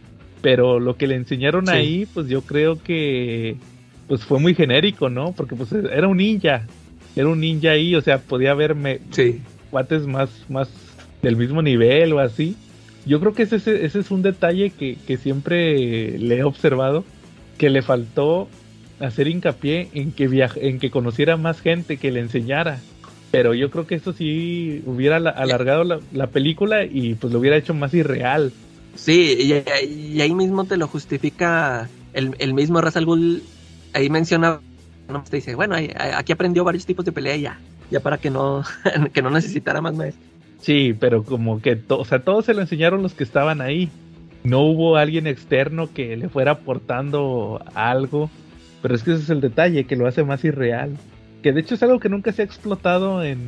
Pero 0.41 0.79
lo 0.79 0.97
que 0.97 1.07
le 1.07 1.15
enseñaron 1.15 1.67
ahí, 1.69 2.07
pues 2.13 2.27
yo 2.29 2.41
creo 2.41 2.81
que 2.81 3.57
pues 4.07 4.23
fue 4.23 4.39
muy 4.39 4.55
genérico, 4.55 5.09
¿no? 5.09 5.33
Porque 5.33 5.55
pues 5.55 5.71
era 5.71 6.07
un 6.07 6.17
ninja 6.17 6.65
era 7.17 7.27
un 7.27 7.39
ninja 7.39 7.71
ahí, 7.71 7.95
o 7.95 8.01
sea, 8.01 8.19
podía 8.19 8.53
verme 8.53 8.99
sí. 9.09 9.41
cuates 9.71 10.05
más, 10.05 10.29
más 10.49 10.69
del 11.21 11.35
mismo 11.35 11.61
nivel 11.61 12.13
o 12.13 12.19
así. 12.19 12.55
Yo 13.05 13.19
creo 13.19 13.33
que 13.33 13.43
ese, 13.43 13.55
ese 13.55 13.99
es 13.99 14.11
un 14.11 14.21
detalle 14.21 14.69
que, 14.69 14.97
que 15.07 15.17
siempre 15.17 16.19
le 16.19 16.37
he 16.37 16.43
observado, 16.43 17.03
que 17.57 17.69
le 17.69 17.81
faltó 17.81 18.47
hacer 18.99 19.27
hincapié 19.27 19.89
en 19.93 20.11
que 20.11 20.49
en 20.57 20.79
que 20.79 20.91
conociera 20.91 21.37
más 21.37 21.61
gente, 21.61 21.97
que 21.97 22.11
le 22.11 22.19
enseñara. 22.19 22.79
Pero 23.31 23.53
yo 23.53 23.71
creo 23.71 23.87
que 23.87 23.95
eso 23.95 24.13
sí 24.13 24.83
hubiera 24.85 25.17
alargado 25.17 25.83
la, 25.83 26.27
película 26.27 26.85
y 26.85 27.15
pues 27.15 27.33
lo 27.33 27.39
hubiera 27.39 27.57
hecho 27.57 27.73
más 27.73 27.93
irreal. 27.93 28.53
Sí, 28.95 29.37
y, 29.39 30.21
ahí 30.21 30.33
mismo 30.33 30.65
te 30.65 30.77
lo 30.77 30.87
justifica 30.87 31.89
el, 32.13 32.35
el 32.39 32.53
mismo 32.53 32.79
Razal 32.79 33.05
Ghul. 33.05 33.43
Ahí 33.93 34.09
menciona 34.09 34.59
no 35.09 35.23
te 35.23 35.37
dice, 35.37 35.55
bueno, 35.55 35.75
ahí- 35.75 35.91
ahí- 35.97 36.11
aquí 36.15 36.31
aprendió 36.33 36.63
varios 36.63 36.85
tipos 36.85 37.05
de 37.05 37.11
pelea 37.11 37.35
ya, 37.37 37.59
ya 37.91 37.99
para 37.99 38.17
que 38.17 38.29
no, 38.29 38.63
que 39.13 39.21
no 39.21 39.29
necesitara 39.29 39.81
más 39.81 39.95
maestros. 39.95 40.25
Sí, 40.61 40.95
pero 40.99 41.23
como 41.23 41.61
que, 41.61 41.75
to- 41.75 41.99
o 41.99 42.05
sea, 42.05 42.19
todos 42.19 42.45
se 42.45 42.53
lo 42.53 42.61
enseñaron 42.61 43.01
los 43.03 43.13
que 43.13 43.23
estaban 43.23 43.61
ahí. 43.61 43.89
No 44.43 44.61
hubo 44.61 44.95
alguien 44.97 45.27
externo 45.27 45.89
que 45.93 46.15
le 46.17 46.29
fuera 46.29 46.51
aportando 46.53 47.61
algo. 47.75 48.29
Pero 48.81 48.95
es 48.95 49.03
que 49.03 49.11
ese 49.13 49.23
es 49.23 49.29
el 49.29 49.41
detalle, 49.41 49.83
que 49.85 49.95
lo 49.95 50.07
hace 50.07 50.23
más 50.23 50.43
irreal. 50.45 50.91
Que 51.43 51.51
de 51.51 51.61
hecho 51.61 51.75
es 51.75 51.83
algo 51.83 51.99
que 51.99 52.09
nunca 52.09 52.31
se 52.31 52.41
ha 52.41 52.45
explotado 52.45 53.23
en, 53.23 53.39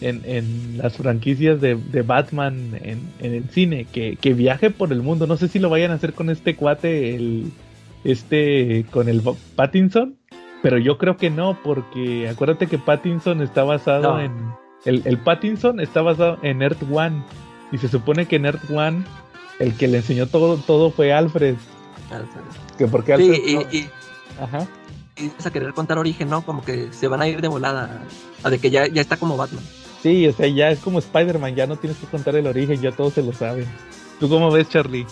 en, 0.00 0.22
en 0.24 0.78
las 0.78 0.96
franquicias 0.96 1.60
de, 1.60 1.76
de 1.76 2.02
Batman 2.02 2.72
en, 2.82 3.00
en 3.20 3.34
el 3.34 3.44
cine. 3.50 3.86
Que, 3.92 4.16
que 4.16 4.32
viaje 4.34 4.70
por 4.70 4.92
el 4.92 5.02
mundo. 5.02 5.26
No 5.26 5.36
sé 5.36 5.48
si 5.48 5.58
lo 5.58 5.70
vayan 5.70 5.90
a 5.90 5.94
hacer 5.94 6.14
con 6.14 6.30
este 6.30 6.56
cuate, 6.56 7.14
el, 7.16 7.52
este, 8.04 8.84
con 8.90 9.08
el 9.08 9.22
Pattinson. 9.56 10.16
Pero 10.62 10.78
yo 10.78 10.98
creo 10.98 11.16
que 11.16 11.30
no, 11.30 11.58
porque 11.62 12.28
acuérdate 12.28 12.66
que 12.66 12.78
Pattinson 12.78 13.42
está 13.42 13.62
basado 13.64 14.14
No. 14.14 14.20
en... 14.20 14.32
El, 14.84 15.02
el 15.04 15.18
Pattinson 15.18 15.80
está 15.80 16.02
basado 16.02 16.38
en 16.42 16.62
Earth 16.62 16.82
One. 16.90 17.22
Y 17.72 17.78
se 17.78 17.88
supone 17.88 18.26
que 18.26 18.36
en 18.36 18.46
Earth 18.46 18.70
One 18.70 19.04
el 19.58 19.74
que 19.76 19.88
le 19.88 19.98
enseñó 19.98 20.26
todo, 20.26 20.56
todo 20.58 20.90
fue 20.90 21.12
Alfred. 21.12 21.56
Que 22.78 22.86
porque 22.86 23.12
Alfred... 23.14 23.34
Sí, 23.34 23.54
no- 23.54 23.62
y, 23.62 23.76
y, 23.78 23.90
Ajá. 24.40 24.66
y 25.16 25.28
vas 25.28 25.46
a 25.46 25.50
querer 25.52 25.72
contar 25.72 25.98
origen, 25.98 26.28
¿no? 26.30 26.42
Como 26.42 26.64
que 26.64 26.92
se 26.92 27.08
van 27.08 27.22
a 27.22 27.28
ir 27.28 27.40
de 27.40 27.48
volada 27.48 28.02
a 28.44 28.50
de 28.50 28.58
que 28.58 28.70
ya, 28.70 28.86
ya 28.86 29.00
está 29.00 29.16
como 29.16 29.36
Batman. 29.36 29.64
Sí, 30.02 30.26
o 30.28 30.32
sea, 30.32 30.46
ya 30.46 30.70
es 30.70 30.78
como 30.80 30.98
Spider-Man, 31.00 31.54
ya 31.56 31.66
no 31.66 31.76
tienes 31.76 31.98
que 31.98 32.06
contar 32.06 32.36
el 32.36 32.46
origen, 32.46 32.80
ya 32.80 32.92
todos 32.92 33.14
se 33.14 33.22
lo 33.22 33.32
saben. 33.32 33.66
¿Tú 34.20 34.28
cómo 34.28 34.50
ves, 34.52 34.68
Charlie? 34.68 35.06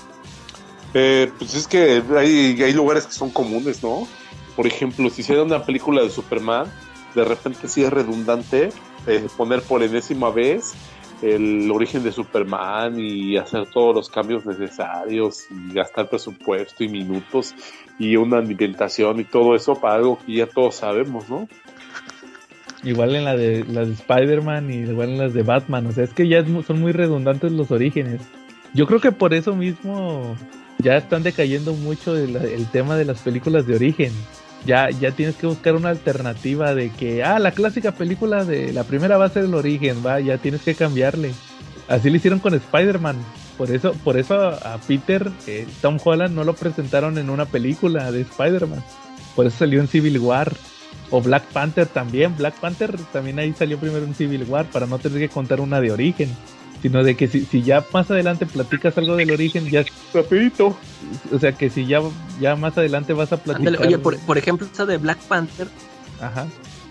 Eh, 0.92 1.32
pues 1.38 1.54
es 1.56 1.66
que 1.66 2.02
hay, 2.16 2.62
hay 2.62 2.72
lugares 2.72 3.06
que 3.06 3.12
son 3.12 3.30
comunes, 3.30 3.82
¿no? 3.82 4.06
Por 4.56 4.66
ejemplo, 4.66 5.10
si 5.10 5.22
hiciera 5.22 5.42
una 5.42 5.64
película 5.64 6.02
de 6.02 6.10
Superman, 6.10 6.66
de 7.14 7.24
repente 7.24 7.68
sí 7.68 7.82
es 7.82 7.92
redundante 7.92 8.70
eh, 9.06 9.26
poner 9.36 9.62
por 9.62 9.82
enésima 9.82 10.30
vez 10.30 10.74
el 11.22 11.70
origen 11.70 12.02
de 12.02 12.12
Superman 12.12 12.98
y 12.98 13.36
hacer 13.36 13.66
todos 13.70 13.94
los 13.94 14.08
cambios 14.08 14.44
necesarios 14.44 15.46
y 15.50 15.72
gastar 15.72 16.08
presupuesto 16.08 16.84
y 16.84 16.88
minutos 16.88 17.54
y 17.98 18.16
una 18.16 18.38
ambientación 18.38 19.20
y 19.20 19.24
todo 19.24 19.54
eso 19.54 19.74
para 19.74 19.94
algo 19.94 20.18
que 20.24 20.34
ya 20.34 20.46
todos 20.46 20.76
sabemos, 20.76 21.28
¿no? 21.28 21.48
Igual 22.82 23.14
en 23.14 23.24
la 23.24 23.36
de 23.36 23.64
las 23.64 23.88
de 23.88 23.94
Spider-Man 23.94 24.70
y 24.70 24.76
igual 24.80 25.10
en 25.10 25.18
las 25.18 25.32
de 25.32 25.42
Batman, 25.42 25.86
o 25.86 25.92
sea, 25.92 26.04
es 26.04 26.12
que 26.12 26.28
ya 26.28 26.40
es 26.40 26.66
son 26.66 26.80
muy 26.80 26.92
redundantes 26.92 27.52
los 27.52 27.70
orígenes. 27.70 28.20
Yo 28.74 28.86
creo 28.86 29.00
que 29.00 29.12
por 29.12 29.32
eso 29.32 29.54
mismo 29.54 30.36
ya 30.78 30.96
están 30.96 31.22
decayendo 31.22 31.72
mucho 31.72 32.14
el 32.16 32.66
tema 32.70 32.96
de 32.96 33.06
las 33.06 33.22
películas 33.22 33.66
de 33.66 33.76
origen. 33.76 34.12
Ya, 34.66 34.88
ya 34.90 35.10
tienes 35.10 35.36
que 35.36 35.46
buscar 35.46 35.74
una 35.74 35.90
alternativa 35.90 36.74
de 36.74 36.90
que, 36.90 37.22
ah, 37.22 37.38
la 37.38 37.52
clásica 37.52 37.92
película 37.92 38.44
de 38.44 38.72
la 38.72 38.84
primera 38.84 39.18
va 39.18 39.26
a 39.26 39.30
ser 39.30 39.44
el 39.44 39.54
origen, 39.54 39.98
va, 40.04 40.20
ya 40.20 40.38
tienes 40.38 40.62
que 40.62 40.74
cambiarle. 40.74 41.32
Así 41.88 42.08
lo 42.08 42.16
hicieron 42.16 42.38
con 42.38 42.54
Spider-Man. 42.54 43.16
Por 43.58 43.70
eso, 43.70 43.92
por 43.92 44.16
eso 44.16 44.34
a 44.34 44.78
Peter, 44.86 45.30
eh, 45.46 45.66
Tom 45.82 45.98
Holland 46.02 46.34
no 46.34 46.44
lo 46.44 46.54
presentaron 46.54 47.18
en 47.18 47.30
una 47.30 47.44
película 47.44 48.10
de 48.10 48.22
Spider-Man. 48.22 48.82
Por 49.36 49.46
eso 49.46 49.58
salió 49.58 49.80
en 49.80 49.88
Civil 49.88 50.18
War. 50.18 50.52
O 51.10 51.20
Black 51.20 51.44
Panther 51.52 51.86
también. 51.86 52.34
Black 52.36 52.54
Panther 52.54 52.96
también 53.12 53.38
ahí 53.38 53.52
salió 53.52 53.78
primero 53.78 54.04
en 54.04 54.14
Civil 54.14 54.44
War 54.48 54.66
para 54.66 54.86
no 54.86 54.98
tener 54.98 55.18
que 55.18 55.28
contar 55.28 55.60
una 55.60 55.80
de 55.80 55.92
origen. 55.92 56.30
Sino 56.84 57.02
de 57.02 57.16
que 57.16 57.28
si, 57.28 57.46
si 57.46 57.62
ya 57.62 57.82
más 57.94 58.10
adelante 58.10 58.44
platicas 58.44 58.98
algo 58.98 59.16
del 59.16 59.30
origen, 59.30 59.70
ya 59.70 59.86
Rapidito. 60.12 60.76
o 61.32 61.38
sea 61.38 61.52
que 61.52 61.70
si 61.70 61.86
ya, 61.86 62.02
ya 62.38 62.56
más 62.56 62.76
adelante 62.76 63.14
vas 63.14 63.32
a 63.32 63.38
platicar. 63.38 63.68
Ándale, 63.74 63.88
oye, 63.88 63.96
por, 63.98 64.18
por 64.18 64.36
ejemplo, 64.36 64.66
esa 64.70 64.84
de 64.84 64.98
Black 64.98 65.16
Panther, 65.20 65.66
Ajá. 66.20 66.46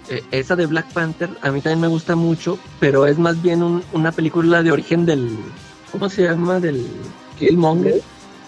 eh, 0.10 0.24
esa 0.32 0.56
de 0.56 0.65
Black 0.65 0.91
Panther 0.94 1.30
a 1.44 1.52
mí 1.52 1.61
también 1.61 1.80
me 1.82 1.88
gusta 1.88 2.15
mucho, 2.15 2.57
pero 2.80 3.06
es 3.06 3.20
más 3.20 3.40
bien 3.44 3.61
un- 3.61 3.84
una 3.94 4.11
película 4.11 4.64
de 4.64 4.72
origen 4.72 5.06
del, 5.06 5.30
¿cómo 5.91 6.10
se 6.10 6.24
llama? 6.24 6.60
Del 6.60 6.88
Killmonger. 7.38 8.02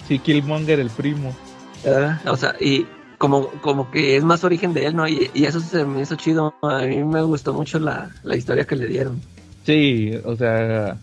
Sí, 0.07 0.17
Killmonger, 0.17 0.79
el 0.79 0.89
primo. 0.89 1.35
¿verdad? 1.83 2.19
O 2.27 2.35
sea, 2.37 2.55
y 2.59 2.87
como, 3.19 3.49
como 3.61 3.91
que 3.91 4.17
es 4.17 4.23
más 4.23 4.43
origen 4.43 4.73
de 4.73 4.87
él, 4.87 4.95
¿no? 4.95 5.07
Y, 5.07 5.29
y 5.35 5.45
eso 5.45 5.59
se 5.59 5.85
me 5.85 6.01
hizo 6.01 6.15
chido. 6.15 6.55
A 6.63 6.79
mí 6.81 7.03
me 7.03 7.21
gustó 7.21 7.53
mucho 7.53 7.77
la, 7.77 8.09
la 8.23 8.35
historia 8.35 8.65
que 8.65 8.75
le 8.75 8.87
dieron. 8.87 9.21
Sí, 9.63 10.11
o 10.25 10.35
sea, 10.35 10.97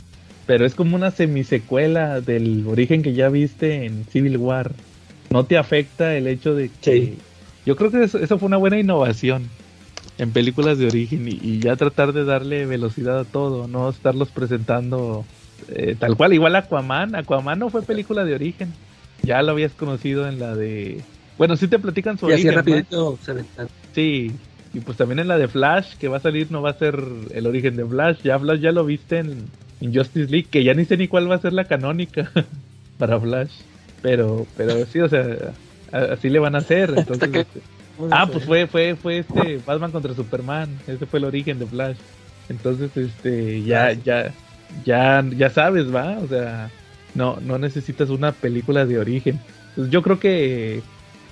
pero 0.47 0.67
es 0.67 0.75
como 0.75 0.97
una 0.97 1.11
semisecuela 1.11 2.21
del 2.21 2.67
origen 2.67 3.03
que 3.03 3.13
ya 3.15 3.29
viste 3.29 3.85
en 3.85 4.05
Civil 4.07 4.37
War. 4.39 4.73
No 5.31 5.45
te 5.45 5.57
afecta 5.57 6.17
el 6.17 6.27
hecho 6.27 6.55
de 6.55 6.69
que... 6.69 6.93
Sí. 6.93 7.19
Yo 7.65 7.77
creo 7.77 7.91
que 7.91 8.03
eso, 8.03 8.19
eso 8.19 8.39
fue 8.39 8.47
una 8.49 8.57
buena 8.57 8.79
innovación 8.79 9.49
en 10.19 10.33
películas 10.33 10.79
de 10.79 10.87
origen 10.87 11.29
y, 11.29 11.39
y 11.41 11.59
ya 11.61 11.77
tratar 11.77 12.13
de 12.13 12.25
darle 12.25 12.67
velocidad 12.67 13.21
a 13.21 13.25
todo, 13.25 13.69
no 13.69 13.89
estarlos 13.89 14.31
presentando 14.31 15.25
eh, 15.69 15.97
tal 15.99 16.17
cual. 16.17 16.33
Igual 16.33 16.57
Aquaman, 16.57 17.15
Aquaman 17.15 17.59
no 17.59 17.71
fue 17.71 17.83
película 17.83 18.25
de 18.25 18.35
origen. 18.35 18.73
Ya 19.23 19.41
lo 19.43 19.53
habías 19.53 19.73
conocido 19.73 20.29
en 20.29 20.41
la 20.41 20.55
de... 20.57 21.03
Bueno, 21.39 21.57
sí 21.57 21.69
te 21.69 21.79
platican 21.79 22.19
su 22.19 22.29
Y 22.29 22.33
origen. 22.33 22.55
rapidito. 22.55 23.19
Sí, 23.95 24.33
y 24.75 24.81
pues 24.81 24.97
también 24.97 25.21
en 25.21 25.29
la 25.29 25.39
de 25.39 25.49
Flash, 25.49 25.95
que 25.97 26.09
va 26.09 26.17
a 26.17 26.21
salir, 26.21 26.51
no 26.51 26.63
va 26.63 26.71
a 26.71 26.79
ser 26.79 27.03
el 27.33 27.47
origen 27.47 27.77
de 27.77 27.87
Flash. 27.87 28.23
Ya 28.23 28.39
Flash 28.39 28.61
ya 28.61 28.73
lo 28.73 28.85
viste 28.85 29.19
en, 29.19 29.45
en 29.83 29.95
Justice 29.95 30.31
League, 30.31 30.49
que 30.51 30.65
ya 30.65 30.75
ni 30.75 30.85
sé 30.85 30.97
ni 30.97 31.09
cuál 31.09 31.31
va 31.31 31.35
a 31.37 31.41
ser 31.41 31.53
la 31.53 31.65
canónica 31.65 32.31
para 32.99 33.21
Flash. 33.21 33.53
Pero, 34.01 34.47
pero 34.57 34.85
sí, 34.87 35.01
o 35.01 35.09
sea, 35.09 35.25
así 35.93 36.29
le 36.29 36.39
van 36.39 36.55
a 36.55 36.59
hacer. 36.59 36.91
Entonces, 36.97 37.29
que- 37.31 37.41
este, 37.41 37.61
ah, 38.11 38.27
pues 38.33 38.45
fue, 38.45 38.67
fue, 38.67 38.97
fue 38.97 39.19
este 39.19 39.59
Batman 39.59 39.93
contra 39.93 40.15
Superman. 40.15 40.69
Ese 40.87 41.07
fue 41.07 41.19
el 41.19 41.25
origen 41.27 41.59
de 41.59 41.67
Flash. 41.67 41.97
Entonces, 42.49 42.97
este, 42.97 43.63
ya, 43.63 43.93
ya, 43.93 44.33
ya, 44.85 45.25
ya 45.37 45.51
sabes, 45.51 45.93
va. 45.95 46.19
O 46.19 46.27
sea, 46.27 46.71
no, 47.15 47.39
no 47.41 47.59
necesitas 47.59 48.11
una 48.11 48.33
película 48.33 48.87
de 48.87 48.99
origen. 48.99 49.39
Pues 49.77 49.89
yo 49.91 50.03
creo 50.03 50.19
que, 50.19 50.83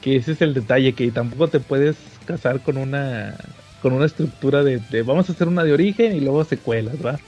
que 0.01 0.17
ese 0.17 0.33
es 0.33 0.43
el 0.43 0.55
detalle, 0.55 0.95
que 0.95 1.11
tampoco 1.11 1.49
te 1.49 1.61
puedes 1.61 1.97
casar 2.25 2.61
con 2.61 2.77
una, 2.79 3.37
con 3.83 3.93
una 3.93 4.07
estructura 4.07 4.63
de, 4.63 4.79
de 4.91 5.03
vamos 5.03 5.29
a 5.29 5.33
hacer 5.33 5.49
una 5.49 5.65
de 5.65 5.73
origen 5.73 6.15
y 6.15 6.21
luego 6.21 6.45
secuelas, 6.45 7.05
va. 7.05 7.19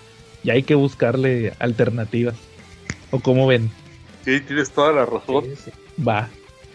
Y 0.44 0.50
hay 0.50 0.62
que 0.62 0.74
buscarle 0.74 1.52
alternativas. 1.58 2.34
¿O 3.10 3.20
cómo 3.20 3.46
ven? 3.46 3.70
Sí, 4.24 4.40
tienes 4.40 4.70
toda 4.70 4.92
la 4.92 5.04
razón. 5.06 5.44
Sí, 5.44 5.56
sí. 5.66 6.02
Va. 6.06 6.28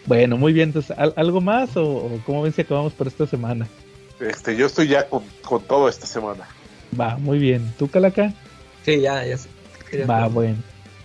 Bueno, 0.06 0.36
muy 0.36 0.52
bien. 0.52 0.68
Entonces, 0.70 0.96
¿al- 0.98 1.12
¿algo 1.16 1.40
más 1.40 1.76
o, 1.76 1.84
o 1.86 2.20
cómo 2.24 2.42
ven 2.42 2.52
si 2.52 2.62
acabamos 2.62 2.92
por 2.94 3.06
esta 3.08 3.26
semana? 3.26 3.66
Este, 4.20 4.56
yo 4.56 4.66
estoy 4.66 4.88
ya 4.88 5.08
con, 5.08 5.22
con 5.44 5.62
todo 5.64 5.88
esta 5.88 6.06
semana. 6.06 6.46
Va, 6.98 7.16
muy 7.18 7.38
bien. 7.38 7.72
¿Tú, 7.78 7.88
Calaca? 7.88 8.32
Sí, 8.84 9.00
ya, 9.00 9.24
ya 9.26 9.36
sé. 9.36 9.48
Ya 9.92 10.06
Va, 10.06 10.26
sé. 10.26 10.32
bueno. 10.34 10.56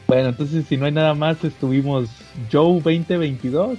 Bueno, 0.07 0.29
entonces 0.29 0.65
si 0.67 0.77
no 0.77 0.85
hay 0.85 0.91
nada 0.91 1.13
más, 1.13 1.43
estuvimos 1.43 2.09
Joe 2.51 2.81
2022 2.81 3.77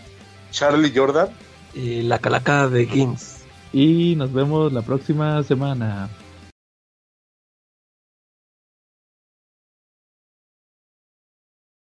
Charlie 0.51 0.93
Jordan. 0.94 1.28
Y 1.74 2.02
la 2.02 2.19
calaca 2.19 2.69
de 2.69 2.86
Gins. 2.86 3.40
y 3.73 4.15
nos 4.16 4.32
vemos 4.32 4.73
la 4.73 4.82
próxima 4.82 5.43
semana. 5.43 6.09